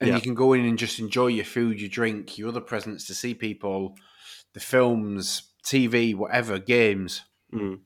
and 0.00 0.08
Yeah. 0.08 0.16
you 0.16 0.20
can 0.20 0.34
go 0.34 0.52
in 0.52 0.64
and 0.64 0.78
just 0.78 0.98
enjoy 0.98 1.28
your 1.28 1.44
food, 1.44 1.80
your 1.80 1.88
drink, 1.88 2.38
your 2.38 2.48
other 2.48 2.60
presents 2.60 3.06
to 3.06 3.14
see 3.14 3.34
people, 3.34 3.96
the 4.52 4.60
films, 4.60 5.52
TV, 5.64 6.14
whatever, 6.14 6.58
games. 6.58 7.22
Mm. 7.52 7.80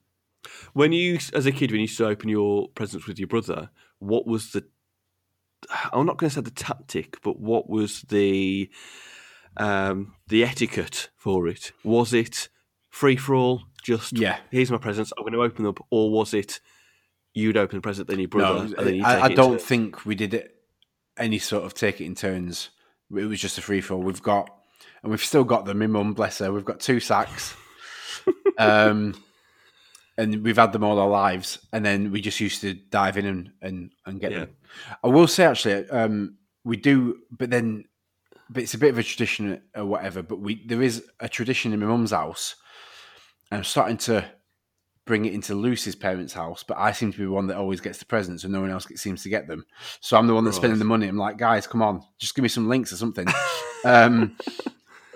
When 0.73 0.93
you, 0.93 1.19
as 1.35 1.45
a 1.45 1.53
kid, 1.53 1.71
when 1.71 1.81
you 1.81 1.85
used 1.85 1.99
to 1.99 2.07
open 2.07 2.31
your 2.31 2.69
presents 2.71 3.07
with 3.07 3.19
your 3.19 3.29
brother, 3.29 3.71
what 3.99 4.27
was 4.27 4.53
the? 4.53 4.65
I'm 5.93 6.07
not 6.07 6.17
going 6.17 6.31
to 6.31 6.35
say 6.37 6.41
the 6.41 6.51
tactic, 6.51 7.21
but 7.23 7.39
what 7.39 7.69
was 7.69 8.01
the 8.03 8.71
um, 9.59 10.15
the 10.29 10.43
etiquette 10.43 11.11
for 11.17 11.47
it? 11.49 11.73
Was 11.85 12.15
it 12.15 12.49
free 12.91 13.16
for 13.16 13.34
all? 13.34 13.62
Just 13.82 14.18
Yeah. 14.18 14.38
here's 14.51 14.70
my 14.70 14.76
presents. 14.78 15.12
I'm 15.16 15.22
going 15.24 15.32
to 15.32 15.43
open 15.43 15.64
them 15.64 15.70
up, 15.70 15.86
or 15.91 16.11
was 16.11 16.34
it 16.34 16.61
you'd 17.32 17.57
open 17.57 17.78
the 17.78 17.80
present, 17.82 18.09
then 18.09 18.18
your 18.18 18.28
brother, 18.28 18.66
No, 18.68 18.74
and 18.76 18.86
then 18.86 18.95
you 18.97 19.05
I, 19.05 19.20
I 19.26 19.28
don't 19.28 19.59
turn? 19.59 19.59
think 19.59 20.05
we 20.05 20.14
did 20.16 20.34
it 20.34 20.57
any 21.16 21.38
sort 21.38 21.64
of 21.64 21.74
take 21.74 22.01
it 22.01 22.05
in 22.05 22.14
turns. 22.14 22.70
It 23.16 23.24
was 23.24 23.41
just 23.41 23.57
a 23.59 23.62
free 23.62 23.80
for 23.80 23.95
all. 23.95 24.03
We've 24.03 24.22
got, 24.22 24.51
and 25.03 25.11
we've 25.11 25.24
still 25.24 25.45
got 25.45 25.64
them. 25.64 25.78
My 25.78 25.86
mum, 25.86 26.12
bless 26.14 26.38
her, 26.38 26.53
we've 26.53 26.64
got 26.64 26.80
two 26.80 26.99
sacks, 27.01 27.55
um, 28.59 29.14
and 30.18 30.43
we've 30.43 30.57
had 30.57 30.72
them 30.72 30.84
all 30.84 30.99
our 30.99 31.09
lives. 31.09 31.59
And 31.72 31.84
then 31.84 32.11
we 32.11 32.20
just 32.20 32.41
used 32.41 32.61
to 32.62 32.74
dive 32.74 33.16
in 33.16 33.26
and 33.26 33.51
and, 33.62 33.91
and 34.07 34.20
get 34.20 34.32
Yeah. 34.32 34.38
them. 34.41 34.57
I 35.03 35.09
will 35.09 35.26
say 35.26 35.45
actually, 35.45 35.88
um, 35.91 36.36
we 36.64 36.76
do, 36.76 37.18
but 37.30 37.51
then, 37.51 37.84
but 38.49 38.62
it's 38.62 38.74
a 38.74 38.78
bit 38.78 38.91
of 38.91 38.99
a 38.99 39.03
tradition 39.03 39.62
or 39.74 39.84
whatever. 39.86 40.22
But 40.22 40.41
we 40.41 40.64
there 40.66 40.82
is 40.82 41.05
a 41.20 41.28
tradition 41.28 41.72
in 41.72 41.80
my 41.80 41.86
mum's 41.86 42.11
house. 42.11 42.57
I'm 43.51 43.65
starting 43.65 43.97
to 43.99 44.25
bring 45.07 45.25
it 45.25 45.33
into 45.35 45.55
Lucy's 45.55 45.97
parents' 45.97 46.33
house, 46.33 46.63
but 46.63 46.77
I 46.79 46.93
seem 46.93 47.11
to 47.13 47.19
be 47.19 47.25
the 47.25 47.31
one 47.31 47.49
that 47.49 47.57
always 47.57 47.81
gets 47.81 47.99
the 47.99 48.05
presents 48.05 48.45
and 48.45 48.53
no 48.53 48.61
one 48.61 48.71
else 48.71 48.87
seems 48.97 49.23
to 49.25 49.29
get 49.29 49.49
them. 49.49 49.65
So 50.01 50.17
I'm 50.17 50.27
the 50.27 50.35
one 50.35 50.45
that's 50.45 50.57
spending 50.57 50.79
the 50.79 50.85
money. 50.85 51.09
I'm 51.09 51.17
like, 51.17 51.37
guys, 51.37 51.67
come 51.67 51.83
on, 51.83 52.03
just 52.19 52.35
give 52.35 52.43
me 52.45 52.49
some 52.49 52.69
links 52.69 52.93
or 52.93 52.97
something. 52.97 53.27
um, 53.85 54.37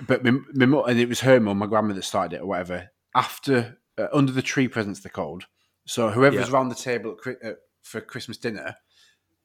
but 0.07 0.25
my, 0.25 0.41
my, 0.67 0.81
and 0.89 0.99
it 0.99 1.09
was 1.09 1.21
her 1.21 1.39
mum, 1.39 1.59
my 1.59 1.67
grandma, 1.67 1.95
that 1.95 2.03
started 2.03 2.37
it 2.37 2.43
or 2.43 2.47
whatever. 2.47 2.91
After 3.15 3.79
uh, 3.97 4.09
under 4.13 4.33
the 4.33 4.43
tree 4.43 4.67
presents, 4.67 5.01
they're 5.01 5.11
called. 5.11 5.45
So 5.87 6.11
whoever's 6.11 6.49
Yeah. 6.49 6.55
around 6.55 6.71
the 6.71 6.75
table 6.75 7.17
at, 7.27 7.37
uh, 7.45 7.55
for 7.83 8.01
Christmas 8.01 8.37
dinner 8.39 8.75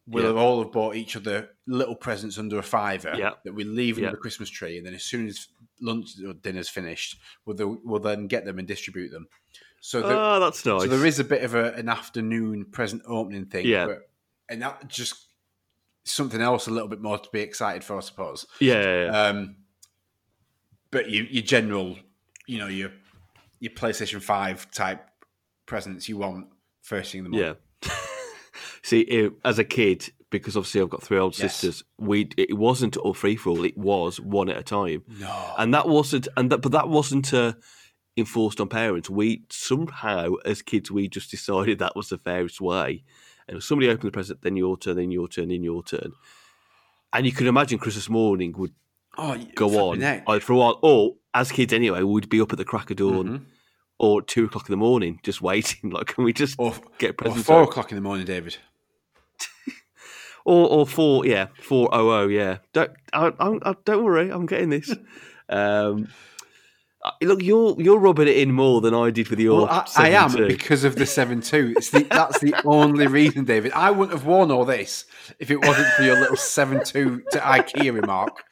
will 0.08 0.24
Yeah. 0.24 0.28
have 0.30 0.38
all 0.38 0.64
have 0.64 0.72
bought 0.72 0.96
each 0.96 1.16
other 1.16 1.50
little 1.68 1.96
presents 1.96 2.40
under 2.40 2.58
a 2.58 2.64
fiver 2.64 3.14
Yeah. 3.16 3.34
that 3.46 3.54
we 3.54 3.66
leave 3.66 3.98
under 3.98 4.10
the 4.12 4.18
Christmas 4.18 4.50
tree, 4.50 4.78
and 4.78 4.88
then 4.88 4.96
as 4.96 5.04
soon 5.04 5.28
as 5.28 5.48
lunch 5.82 6.12
or 6.26 6.34
dinner's 6.34 6.70
finished, 6.70 7.18
we'll, 7.46 7.56
the, 7.56 7.68
we'll 7.68 8.00
then 8.00 8.28
get 8.28 8.46
them 8.46 8.60
and 8.60 8.68
distribute 8.68 9.10
them. 9.10 9.28
So 9.82 10.02
the, 10.02 10.08
Oh, 10.20 10.40
that's 10.40 10.66
nice. 10.66 10.82
so 10.82 10.88
there 10.88 11.06
is 11.06 11.20
a 11.20 11.24
bit 11.24 11.44
of 11.44 11.56
a, 11.56 11.74
an 11.74 11.88
afternoon 11.90 12.66
present 12.66 13.02
opening 13.08 13.46
thing, 13.46 13.66
Yeah. 13.66 13.86
but, 13.88 14.10
and 14.50 14.62
that 14.62 14.88
just 14.88 15.28
something 16.04 16.42
else 16.42 16.68
a 16.68 16.72
little 16.72 16.88
bit 16.90 17.02
more 17.02 17.18
to 17.18 17.30
be 17.32 17.40
excited 17.42 17.84
for, 17.84 17.98
I 17.98 18.02
suppose. 18.02 18.46
yeah, 18.60 18.82
yeah, 18.82 19.06
yeah. 19.06 19.22
Um, 19.28 19.56
but 20.92 21.10
you, 21.10 21.24
your 21.30 21.44
general, 21.44 21.98
you 22.48 22.58
know, 22.58 22.68
your 22.68 22.92
your 23.60 23.72
PlayStation 23.74 24.22
Five 24.22 24.72
type 24.72 25.06
presents 25.68 26.10
you 26.10 26.18
want 26.18 26.48
first 26.82 27.12
thing 27.12 27.20
in 27.20 27.24
the 27.26 27.30
morning. 27.30 27.56
Yeah. 27.84 27.92
See, 28.84 29.30
as 29.46 29.60
a 29.60 29.64
kid, 29.64 30.10
because 30.30 30.56
obviously 30.56 30.82
I've 30.82 30.90
got 30.90 31.04
three 31.04 31.18
older 31.18 31.36
Yes. 31.40 31.56
sisters, 31.56 31.84
we 31.98 32.30
it 32.38 32.58
wasn't 32.58 32.98
all 32.98 33.14
free 33.14 33.36
for 33.36 33.50
all. 33.50 33.64
It 33.66 33.78
was 33.78 34.20
one 34.20 34.50
at 34.50 34.58
a 34.58 34.64
time, 34.64 35.04
No, 35.20 35.54
and 35.58 35.74
that 35.74 35.88
wasn't, 35.88 36.28
and 36.38 36.52
that, 36.52 36.60
but 36.62 36.72
that 36.74 36.88
wasn't 36.90 37.34
uh, 37.34 37.54
enforced 38.18 38.60
on 38.62 38.68
parents. 38.70 39.10
We 39.10 39.44
somehow, 39.50 40.34
as 40.46 40.62
kids, 40.62 40.92
we 40.92 41.08
just 41.08 41.32
decided 41.32 41.80
that 41.80 41.96
was 41.96 42.10
the 42.10 42.18
fairest 42.18 42.60
way. 42.62 43.04
And 43.48 43.58
if 43.58 43.64
somebody 43.64 43.90
opened 43.90 44.08
the 44.08 44.12
present, 44.12 44.42
then 44.44 44.56
your 44.56 44.78
turn, 44.78 44.98
then 44.98 45.10
your 45.12 45.28
turn, 45.28 45.50
then 45.50 45.64
your 45.64 45.82
turn. 45.84 46.12
And 47.12 47.26
you 47.26 47.32
can 47.32 47.48
imagine 47.48 47.80
Christmas 47.80 48.08
morning 48.10 48.54
would 48.58 48.74
oh, 49.18 49.36
go 49.56 49.90
on 49.90 50.04
either 50.04 50.40
for 50.40 50.54
a 50.54 50.58
while, 50.58 50.80
or 50.84 51.16
as 51.34 51.52
kids 51.52 51.74
anyway, 51.74 52.04
we'd 52.04 52.30
be 52.30 52.40
up 52.42 52.52
at 52.52 52.58
the 52.60 52.66
crack 52.66 52.92
of 52.92 52.98
dawn 52.98 53.28
Mhm. 53.28 53.46
or 53.98 54.22
two 54.22 54.46
o'clock 54.46 54.70
in 54.70 54.74
the 54.74 54.78
morning, 54.78 55.20
just 55.24 55.42
waiting. 55.50 55.90
Like, 55.90 56.08
can 56.14 56.24
we 56.24 56.34
just 56.34 56.56
or, 56.60 56.76
get 57.00 57.12
or 57.12 57.14
presents? 57.14 57.48
four 57.48 57.62
out? 57.64 57.70
o'clock 57.70 57.92
in 57.92 57.96
the 57.96 58.02
morning, 58.02 58.26
David. 58.28 58.58
Or 60.50 60.68
or 60.68 60.88
four, 60.88 61.26
yeah, 61.28 61.48
four 61.62 61.90
oh 61.92 62.10
oh, 62.10 62.28
yeah. 62.28 62.58
Don't 62.74 62.92
I, 63.14 63.32
I, 63.40 63.60
I, 63.70 63.76
don't 63.86 64.04
worry, 64.04 64.32
I'm 64.32 64.48
getting 64.48 64.72
this. 64.72 64.92
um, 65.50 66.08
look, 67.22 67.44
you're 67.44 67.80
you're 67.80 68.00
rubbing 68.00 68.28
it 68.28 68.38
in 68.38 68.52
more 68.52 68.82
than 68.82 68.96
I 68.96 69.12
did 69.12 69.30
with 69.30 69.40
your. 69.40 69.68
Well, 69.68 69.70
I, 69.70 69.86
I 69.96 70.10
am 70.10 70.36
because 70.48 70.84
of 70.84 70.96
the 70.96 71.06
seven 71.06 71.42
two. 71.42 71.76
It's 71.78 71.92
the, 71.92 72.04
that's 72.04 72.40
the 72.40 72.56
only 72.66 73.06
reason, 73.06 73.46
David. 73.46 73.74
I 73.74 73.92
wouldn't 73.92 74.18
have 74.18 74.26
worn 74.26 74.50
all 74.50 74.66
this 74.66 75.06
if 75.38 75.52
it 75.52 75.64
wasn't 75.64 75.88
for 75.90 76.02
your 76.02 76.20
little 76.20 76.36
seven 76.36 76.84
two 76.84 77.22
to 77.32 77.38
IKEA 77.40 77.94
remark. 77.94 78.44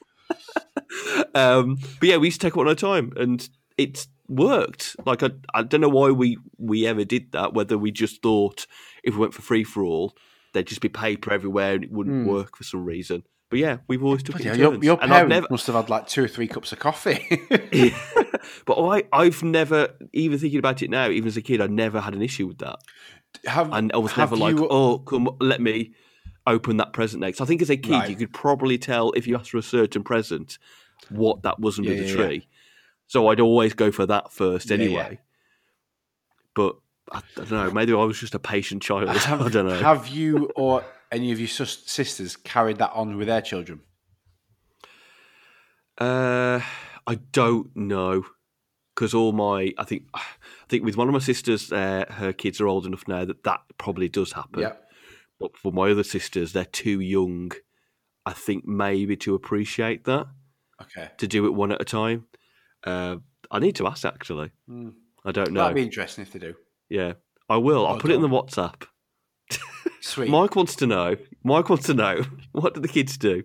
um, 1.33 1.77
but 1.99 2.09
yeah, 2.09 2.17
we 2.17 2.27
used 2.27 2.39
to 2.41 2.47
take 2.47 2.55
it 2.55 2.57
one 2.57 2.67
at 2.67 2.73
a 2.73 2.75
time, 2.75 3.11
and 3.17 3.49
it's 3.75 4.07
worked. 4.27 4.95
Like 5.03 5.23
I, 5.23 5.31
I 5.55 5.63
don't 5.63 5.81
know 5.81 5.89
why 5.89 6.11
we 6.11 6.37
we 6.59 6.85
ever 6.85 7.05
did 7.05 7.31
that. 7.31 7.55
Whether 7.55 7.75
we 7.75 7.91
just 7.91 8.21
thought 8.21 8.67
if 9.03 9.15
we 9.15 9.21
went 9.21 9.33
for 9.33 9.41
free 9.41 9.63
for 9.63 9.83
all, 9.83 10.13
there'd 10.57 10.67
just 10.67 10.81
be 10.81 10.89
paper 10.89 11.31
everywhere 11.31 11.75
and 11.75 11.84
it 11.85 11.91
wouldn't 11.91 12.23
Hmm. 12.23 12.29
work 12.29 12.57
for 12.57 12.63
some 12.63 12.84
reason. 12.84 13.23
But 13.49 13.59
yeah, 13.59 13.77
we've 13.88 14.03
always 14.03 14.23
took 14.23 14.39
it 14.41 14.57
your, 14.57 14.75
your 14.84 14.97
parents 14.97 15.29
never, 15.29 15.47
must 15.49 15.67
have 15.67 15.75
had 15.77 15.89
like 15.89 16.05
two 16.07 16.23
or 16.25 16.27
three 16.27 16.47
cups 16.49 16.73
of 16.73 16.79
coffee. 16.79 17.25
but 18.65 18.75
I, 18.77 19.03
I've 19.13 19.41
never 19.41 19.95
even 20.11 20.38
thinking 20.38 20.59
about 20.59 20.81
it 20.81 20.89
now. 20.89 21.09
Even 21.09 21.27
as 21.27 21.38
a 21.38 21.41
kid, 21.41 21.61
I 21.61 21.67
never 21.67 22.01
had 22.01 22.13
an 22.13 22.21
issue 22.21 22.45
with 22.47 22.57
that. 22.57 22.79
have, 23.45 23.71
And 23.71 23.93
I 23.93 23.97
was 23.97 24.17
never 24.17 24.35
like, 24.35 24.57
you- 24.57 24.67
oh, 24.69 24.99
come, 24.99 25.29
let 25.39 25.61
me 25.61 25.93
open 26.45 26.75
that 26.77 26.91
present 26.91 27.21
next. 27.21 27.39
I 27.39 27.45
think 27.45 27.61
as 27.61 27.69
a 27.69 27.77
kid, 27.77 27.91
Right. 27.91 28.09
you 28.09 28.15
could 28.17 28.34
probably 28.34 28.77
tell 28.77 29.11
if 29.13 29.27
you 29.27 29.38
asked 29.38 29.51
for 29.51 29.57
a 29.59 29.61
certain 29.61 30.03
present 30.03 30.57
what 31.09 31.43
that 31.43 31.57
was 31.59 31.79
under 31.79 31.91
Yeah, 31.93 32.01
the 32.01 32.03
yeah, 32.07 32.09
yeah. 32.09 32.15
tree. 32.27 32.47
So 33.07 33.29
I'd 33.29 33.39
always 33.39 33.73
go 33.73 33.91
for 33.93 34.05
that 34.07 34.34
first 34.34 34.69
Yeah, 34.69 34.75
yeah. 34.77 34.84
anyway. 34.84 35.19
But 36.53 36.75
I 37.11 37.21
don't 37.35 37.51
know. 37.51 37.71
Maybe 37.71 37.93
I 37.93 38.03
was 38.03 38.19
just 38.19 38.35
a 38.35 38.39
patient 38.39 38.81
child. 38.84 39.09
have, 39.09 39.41
I 39.45 39.49
don't 39.49 39.67
know. 39.67 39.79
Have 39.79 40.07
you 40.07 40.51
or 40.55 40.84
any 41.11 41.31
of 41.31 41.39
your 41.39 41.47
sus- 41.47 41.84
sisters 41.85 42.35
carried 42.35 42.77
that 42.79 42.91
on 42.93 43.17
with 43.17 43.27
their 43.27 43.41
children? 43.41 43.81
Uh, 45.97 46.61
I 47.07 47.15
don't 47.31 47.75
know 47.75 48.23
because 48.93 49.13
all 49.13 49.31
my 49.31 49.73
I 49.77 49.84
think 49.84 50.03
I 50.13 50.21
think 50.69 50.84
with 50.84 50.97
one 50.97 51.07
of 51.07 51.13
my 51.13 51.19
sisters, 51.19 51.71
uh, 51.71 52.05
her 52.09 52.34
kids 52.34 52.59
are 52.61 52.67
old 52.67 52.85
enough 52.85 53.07
now 53.07 53.25
that 53.25 53.43
that 53.43 53.61
probably 53.77 54.09
does 54.09 54.34
happen. 54.34 54.61
Yeah. 54.61 54.73
But 55.39 55.55
for 55.57 55.71
my 55.71 55.89
other 55.91 56.03
sisters, 56.03 56.53
they're 56.53 56.65
too 56.65 56.99
young. 56.99 57.51
I 58.25 58.34
think 58.34 58.65
maybe 58.65 59.15
to 59.17 59.35
appreciate 59.35 60.03
that 60.05 60.27
Okay. 60.81 61.09
to 61.17 61.27
do 61.27 61.45
it 61.45 61.53
one 61.53 61.71
at 61.71 61.81
a 61.81 61.85
time. 61.85 62.25
Uh, 62.84 63.17
I 63.49 63.59
need 63.59 63.75
to 63.77 63.88
ask 63.88 64.03
actually. 64.05 64.51
Hmm. 64.67 64.89
I 65.25 65.31
don't 65.31 65.51
know. 65.51 65.61
That'd 65.61 65.75
be 65.75 65.84
interesting 65.84 66.23
if 66.23 66.31
they 66.34 66.39
do. 66.39 66.55
Yeah, 66.89 67.14
I 67.49 67.57
will. 67.57 67.85
I'll 67.88 67.95
Oh, 67.95 67.99
put 67.99 68.11
it 68.11 68.15
in 68.15 68.22
the 68.22 68.30
WhatsApp. 68.30 68.84
Sweet. 70.01 70.30
Mike 70.30 70.55
wants 70.55 70.76
to 70.77 70.88
know. 70.88 71.15
Mike 71.43 71.69
wants 71.69 71.85
to 71.88 71.93
know 71.93 72.22
what 72.53 72.73
do 72.73 72.80
the 72.80 72.88
kids 72.88 73.18
do. 73.18 73.43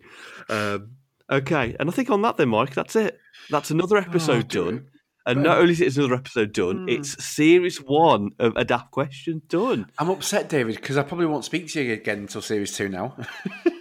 Um, 0.49 0.93
okay, 1.31 1.77
and 1.79 1.89
I 1.89 1.93
think 1.93 2.11
on 2.11 2.23
that 2.23 2.37
then, 2.37 2.49
Mike, 2.51 2.75
that's 2.75 2.97
it. 2.97 3.19
That's 3.51 3.71
another 3.71 3.97
episode 3.97 4.49
do 4.49 4.65
done. 4.65 4.87
And 5.25 5.45
not 5.45 5.59
only 5.59 5.71
is 5.73 5.81
it 5.81 5.97
another 5.97 6.15
episode 6.17 6.53
done, 6.53 6.79
Hmm. 6.83 6.89
it's 6.89 7.25
series 7.25 7.79
one 7.79 8.31
of 8.41 8.55
a 8.57 8.65
daft 8.65 8.91
question 8.91 9.41
done. 9.49 9.87
I'm 9.99 10.11
upset, 10.11 10.49
David, 10.49 10.75
because 10.77 10.97
I 10.97 11.05
probably 11.05 11.27
won't 11.27 11.45
speak 11.45 11.69
to 11.69 11.81
you 11.83 11.93
again 11.93 12.19
until 12.19 12.43
series 12.43 12.77
two 12.77 12.89
now. 12.89 13.17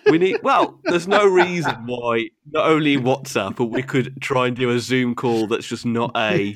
We 0.10 0.18
need 0.18 0.40
well, 0.44 0.80
there's 0.84 1.08
no 1.08 1.26
reason 1.26 1.86
why 1.86 2.30
not 2.52 2.66
only 2.70 2.98
WhatsApp, 2.98 3.56
but 3.56 3.66
we 3.68 3.82
could 3.82 4.20
try 4.22 4.48
and 4.48 4.56
do 4.58 4.70
a 4.72 4.80
Zoom 4.80 5.16
call 5.16 5.48
that's 5.48 5.66
just 5.68 5.86
not 5.86 6.12
a 6.18 6.54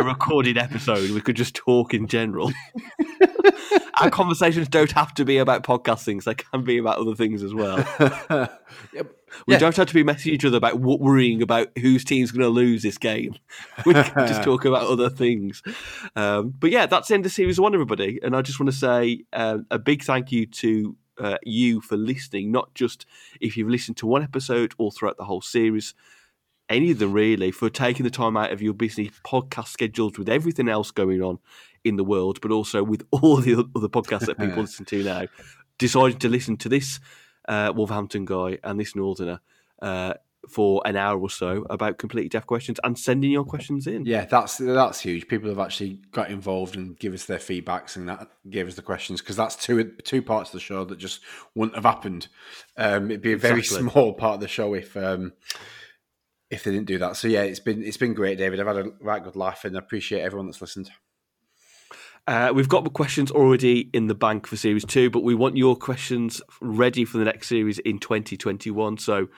a 0.00 0.04
recorded 0.04 0.56
episode. 0.58 1.10
We 1.10 1.20
could 1.20 1.36
just 1.36 1.54
talk 1.54 1.94
in 1.94 2.06
general. 2.06 2.52
Our 4.00 4.10
conversations 4.10 4.68
don't 4.68 4.90
have 4.92 5.12
to 5.14 5.24
be 5.24 5.38
about 5.38 5.62
podcast 5.62 6.04
things; 6.04 6.24
they 6.24 6.34
can 6.34 6.64
be 6.64 6.78
about 6.78 6.98
other 6.98 7.14
things 7.14 7.42
as 7.42 7.54
well. 7.54 7.78
Yep. 8.94 9.16
We 9.46 9.54
Yeah. 9.54 9.58
don't 9.60 9.76
have 9.76 9.86
to 9.88 9.94
be 9.94 10.02
messaging 10.04 10.32
each 10.32 10.44
other 10.44 10.56
about 10.56 10.78
worrying 10.80 11.42
about 11.42 11.68
whose 11.78 12.04
team's 12.04 12.30
going 12.32 12.42
to 12.42 12.48
lose 12.48 12.82
this 12.82 12.98
game. 12.98 13.34
We 13.86 13.94
can 13.94 14.26
just 14.26 14.42
talk 14.42 14.64
about 14.64 14.86
other 14.86 15.08
things. 15.10 15.62
Um, 16.16 16.54
but 16.58 16.70
yeah, 16.70 16.86
that's 16.86 17.08
the 17.08 17.14
end 17.14 17.26
of 17.26 17.32
series 17.32 17.60
one, 17.60 17.74
everybody. 17.74 18.18
And 18.22 18.34
I 18.36 18.42
just 18.42 18.58
want 18.60 18.70
to 18.72 18.76
say 18.76 19.24
um, 19.32 19.66
a 19.70 19.78
big 19.78 20.02
thank 20.02 20.30
you 20.32 20.46
to 20.46 20.96
uh, 21.18 21.38
you 21.42 21.80
for 21.80 21.96
listening, 21.96 22.50
not 22.50 22.74
just 22.74 23.06
if 23.40 23.56
you've 23.56 23.68
listened 23.68 23.96
to 23.98 24.06
one 24.06 24.22
episode 24.22 24.72
or 24.78 24.90
throughout 24.90 25.16
the 25.16 25.24
whole 25.24 25.42
series, 25.42 25.94
any 26.70 26.90
of 26.92 26.98
them 26.98 27.12
really, 27.12 27.50
for 27.50 27.68
taking 27.68 28.04
the 28.04 28.10
time 28.10 28.36
out 28.36 28.52
of 28.52 28.62
your 28.62 28.72
busy 28.72 29.10
podcast 29.24 29.68
schedules 29.68 30.18
with 30.18 30.28
everything 30.28 30.68
else 30.68 30.90
going 30.90 31.20
on 31.22 31.38
in 31.84 31.96
the 31.96 32.04
world, 32.04 32.40
but 32.40 32.50
also 32.50 32.82
with 32.82 33.04
all 33.10 33.36
the 33.38 33.54
other 33.76 33.88
podcasts 33.88 34.26
that 34.26 34.38
people 34.38 34.62
listen 34.62 34.86
to 34.86 35.02
now, 35.02 35.26
decided 35.78 36.20
to 36.20 36.28
listen 36.28 36.56
to 36.58 36.68
this 36.68 37.00
uh, 37.48 37.72
Wolverhampton 37.74 38.24
guy 38.24 38.58
and 38.62 38.78
this 38.78 38.94
Northerner 38.94 39.40
uh, 39.82 40.14
for 40.48 40.80
an 40.84 40.96
hour 40.96 41.18
or 41.20 41.28
so 41.28 41.66
about 41.68 41.98
completely 41.98 42.28
deaf 42.28 42.46
questions 42.46 42.78
and 42.82 42.98
sending 42.98 43.30
your 43.30 43.44
questions 43.44 43.86
in. 43.86 44.04
Yeah, 44.06 44.24
that's 44.24 44.56
that's 44.58 45.00
huge. 45.00 45.28
People 45.28 45.48
have 45.48 45.58
actually 45.58 46.00
got 46.12 46.30
involved 46.30 46.76
and 46.76 46.98
give 46.98 47.12
us 47.12 47.26
their 47.26 47.38
feedbacks 47.38 47.96
and 47.96 48.08
that 48.08 48.28
gave 48.48 48.66
us 48.66 48.74
the 48.74 48.82
questions 48.82 49.20
because 49.20 49.36
that's 49.36 49.56
two 49.56 49.92
two 50.04 50.22
parts 50.22 50.50
of 50.50 50.54
the 50.54 50.60
show 50.60 50.84
that 50.84 50.98
just 50.98 51.20
wouldn't 51.54 51.74
have 51.74 51.84
happened. 51.84 52.28
Um, 52.76 53.10
it'd 53.10 53.22
be 53.22 53.32
a 53.32 53.36
very 53.36 53.60
Exactly. 53.60 53.90
small 53.90 54.14
part 54.14 54.34
of 54.34 54.40
the 54.40 54.48
show 54.48 54.72
if 54.74 54.96
um, 54.96 55.32
if 56.50 56.64
they 56.64 56.70
didn't 56.70 56.86
do 56.86 56.98
that. 56.98 57.16
So 57.16 57.28
yeah, 57.28 57.42
it's 57.42 57.60
been 57.60 57.82
it's 57.82 57.96
been 57.96 58.14
great, 58.14 58.38
David. 58.38 58.60
I've 58.60 58.66
had 58.66 58.76
a 58.76 58.90
right 59.00 59.22
good 59.22 59.36
laugh 59.36 59.64
and 59.64 59.76
I 59.76 59.78
appreciate 59.78 60.22
everyone 60.22 60.46
that's 60.46 60.60
listened. 60.60 60.90
Uh, 62.26 62.52
we've 62.54 62.68
got 62.68 62.84
the 62.84 62.90
questions 62.90 63.30
already 63.30 63.88
in 63.94 64.06
the 64.06 64.14
bank 64.14 64.46
for 64.46 64.56
series 64.56 64.84
two, 64.84 65.10
but 65.10 65.22
we 65.22 65.34
want 65.34 65.56
your 65.56 65.74
questions 65.74 66.42
ready 66.60 67.04
for 67.04 67.18
the 67.18 67.24
next 67.24 67.48
series 67.48 67.78
in 67.80 67.98
2021. 67.98 68.98
So, 68.98 69.28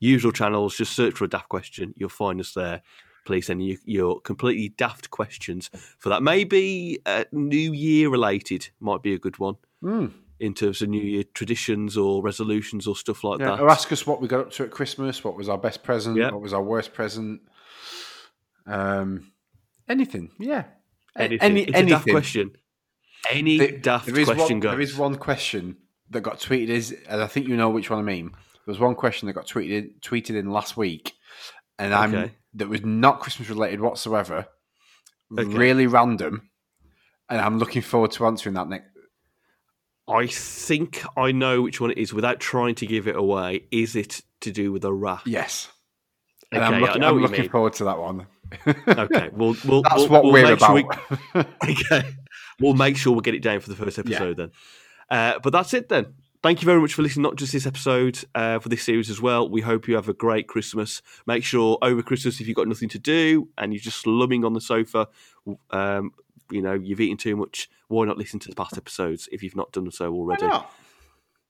usual 0.00 0.32
channels, 0.32 0.74
just 0.76 0.94
search 0.96 1.14
for 1.14 1.24
a 1.24 1.28
daft 1.28 1.50
question. 1.50 1.92
You'll 1.96 2.08
find 2.08 2.40
us 2.40 2.54
there. 2.54 2.82
Please 3.26 3.46
send 3.46 3.62
you, 3.62 3.76
your 3.84 4.20
completely 4.22 4.70
daft 4.70 5.10
questions 5.10 5.70
for 5.98 6.08
that. 6.08 6.22
Maybe 6.22 6.98
uh, 7.04 7.24
New 7.30 7.72
Year 7.74 8.08
related 8.08 8.70
might 8.80 9.02
be 9.02 9.12
a 9.12 9.18
good 9.18 9.38
one 9.38 9.56
Mm. 9.82 10.12
In 10.40 10.54
terms 10.54 10.80
of 10.82 10.88
New 10.88 11.02
Year 11.02 11.22
traditions 11.34 11.96
or 11.96 12.22
resolutions 12.22 12.86
or 12.86 12.96
stuff 12.96 13.22
like 13.22 13.38
Yeah, 13.40 13.50
that. 13.50 13.60
or 13.60 13.68
ask 13.70 13.92
us 13.92 14.06
what 14.06 14.20
we 14.20 14.26
got 14.28 14.40
up 14.40 14.50
to 14.52 14.64
at 14.64 14.70
Christmas. 14.70 15.22
What 15.22 15.36
was 15.36 15.48
our 15.48 15.58
best 15.58 15.82
present? 15.82 16.16
Yeah. 16.16 16.30
What 16.32 16.40
was 16.40 16.52
our 16.54 16.62
worst 16.62 16.92
present? 16.94 17.42
Um, 18.66 19.32
anything, 19.88 20.30
yeah. 20.38 20.64
Anything. 21.16 21.40
Any, 21.42 21.62
it's 21.64 21.78
a 21.78 21.86
daft 21.86 22.08
question. 22.08 22.52
Any 23.30 23.58
There- 23.58 23.78
daft 23.78 24.06
there 24.06 24.18
is 24.18 24.26
question 24.26 24.56
one, 24.56 24.60
goes. 24.60 24.70
There 24.72 24.80
is 24.80 24.96
one 24.96 25.16
question 25.16 25.76
that 26.10 26.22
got 26.22 26.38
tweeted, 26.40 26.68
is, 26.68 26.92
and 27.08 27.20
I 27.22 27.26
think 27.26 27.46
you 27.48 27.56
know 27.56 27.68
which 27.70 27.90
one 27.90 27.98
I 27.98 28.02
mean. 28.02 28.30
There 28.32 28.72
was 28.72 28.78
one 28.78 28.94
question 28.94 29.26
that 29.26 29.32
got 29.34 29.46
tweeted 29.46 30.00
tweeted 30.00 30.36
in 30.36 30.50
last 30.50 30.76
week, 30.76 31.12
and 31.78 31.92
I'm 31.94 32.14
Okay. 32.14 32.32
that 32.54 32.68
was 32.68 32.84
not 32.84 33.20
Christmas 33.20 33.48
related 33.48 33.80
whatsoever. 33.80 34.46
Okay. 35.36 35.44
Really 35.44 35.86
random, 35.86 36.48
and 37.28 37.40
I'm 37.40 37.58
looking 37.58 37.82
forward 37.82 38.12
to 38.12 38.26
answering 38.26 38.54
that 38.54 38.68
next. 38.68 38.89
I 40.10 40.26
think 40.26 41.02
I 41.16 41.32
know 41.32 41.62
which 41.62 41.80
one 41.80 41.90
it 41.90 41.98
is 41.98 42.12
without 42.12 42.40
trying 42.40 42.74
to 42.76 42.86
give 42.86 43.06
it 43.06 43.16
away. 43.16 43.64
Is 43.70 43.94
it 43.96 44.22
to 44.40 44.50
do 44.50 44.72
with 44.72 44.84
a 44.84 44.92
rat? 44.92 45.22
Yes, 45.24 45.68
and 46.52 46.62
Okay, 46.62 46.74
I'm 46.74 46.80
looking, 46.80 47.04
I'm 47.04 47.18
looking 47.20 47.48
forward 47.48 47.74
to 47.74 47.84
that 47.84 47.98
one. 47.98 48.26
Okay, 48.66 49.30
we'll, 49.32 49.56
we'll 49.64 49.82
That's 49.82 49.96
we'll, 49.96 50.08
what 50.08 50.24
we'll 50.24 50.32
we're 50.32 50.48
make 50.50 50.58
sure 50.58 50.78
about. 50.78 51.06
we- 51.64 51.72
okay, 51.72 52.08
we'll 52.60 52.74
make 52.74 52.96
sure 52.96 53.12
we'll 53.12 53.20
get 53.20 53.34
it 53.34 53.42
down 53.42 53.60
for 53.60 53.70
the 53.70 53.76
first 53.76 53.98
episode 53.98 54.36
then. 54.36 54.50
Uh, 55.08 55.38
but 55.42 55.52
that's 55.52 55.72
it 55.74 55.88
then. 55.88 56.14
Thank 56.42 56.62
you 56.62 56.66
very 56.66 56.80
much 56.80 56.94
for 56.94 57.02
listening, 57.02 57.24
not 57.24 57.36
just 57.36 57.52
this 57.52 57.66
episode, 57.66 58.18
uh, 58.34 58.58
for 58.60 58.70
this 58.70 58.82
series 58.82 59.10
as 59.10 59.20
well. 59.20 59.46
We 59.46 59.60
hope 59.60 59.86
you 59.86 59.94
have 59.96 60.08
a 60.08 60.14
great 60.14 60.48
Christmas. 60.48 61.02
Make 61.26 61.44
sure 61.44 61.76
over 61.82 62.02
Christmas, 62.02 62.40
if 62.40 62.48
you've 62.48 62.56
got 62.56 62.66
nothing 62.66 62.88
to 62.88 62.98
do 62.98 63.48
and 63.58 63.74
you're 63.74 63.80
just 63.82 64.00
slumming 64.00 64.44
on 64.46 64.54
the 64.54 64.60
sofa, 64.60 65.08
um, 65.70 66.12
you 66.50 66.62
know, 66.62 66.74
you've 66.74 67.00
eaten 67.00 67.16
too 67.16 67.36
much, 67.36 67.68
why 67.88 68.04
not 68.06 68.18
listen 68.18 68.38
to 68.40 68.48
the 68.48 68.54
past 68.54 68.76
episodes 68.76 69.28
if 69.32 69.42
you've 69.42 69.56
not 69.56 69.72
done 69.72 69.90
so 69.90 70.12
already? 70.12 70.46
Why 70.46 70.50
not? 70.50 70.72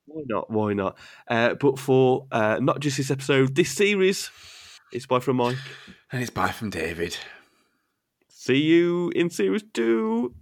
Why 0.06 0.22
not? 0.26 0.50
Why 0.50 0.72
not? 0.72 0.98
Uh, 1.28 1.54
but 1.54 1.78
for 1.78 2.26
uh, 2.32 2.58
not 2.60 2.80
just 2.80 2.96
this 2.96 3.10
episode, 3.10 3.54
this 3.54 3.70
series, 3.70 4.30
it's 4.92 5.06
bye 5.06 5.20
from 5.20 5.36
Mike. 5.36 5.56
And 6.10 6.20
it's 6.20 6.30
bye 6.30 6.50
from 6.50 6.70
David. 6.70 7.16
See 8.28 8.62
you 8.62 9.12
in 9.14 9.30
series 9.30 9.62
two. 9.72 10.34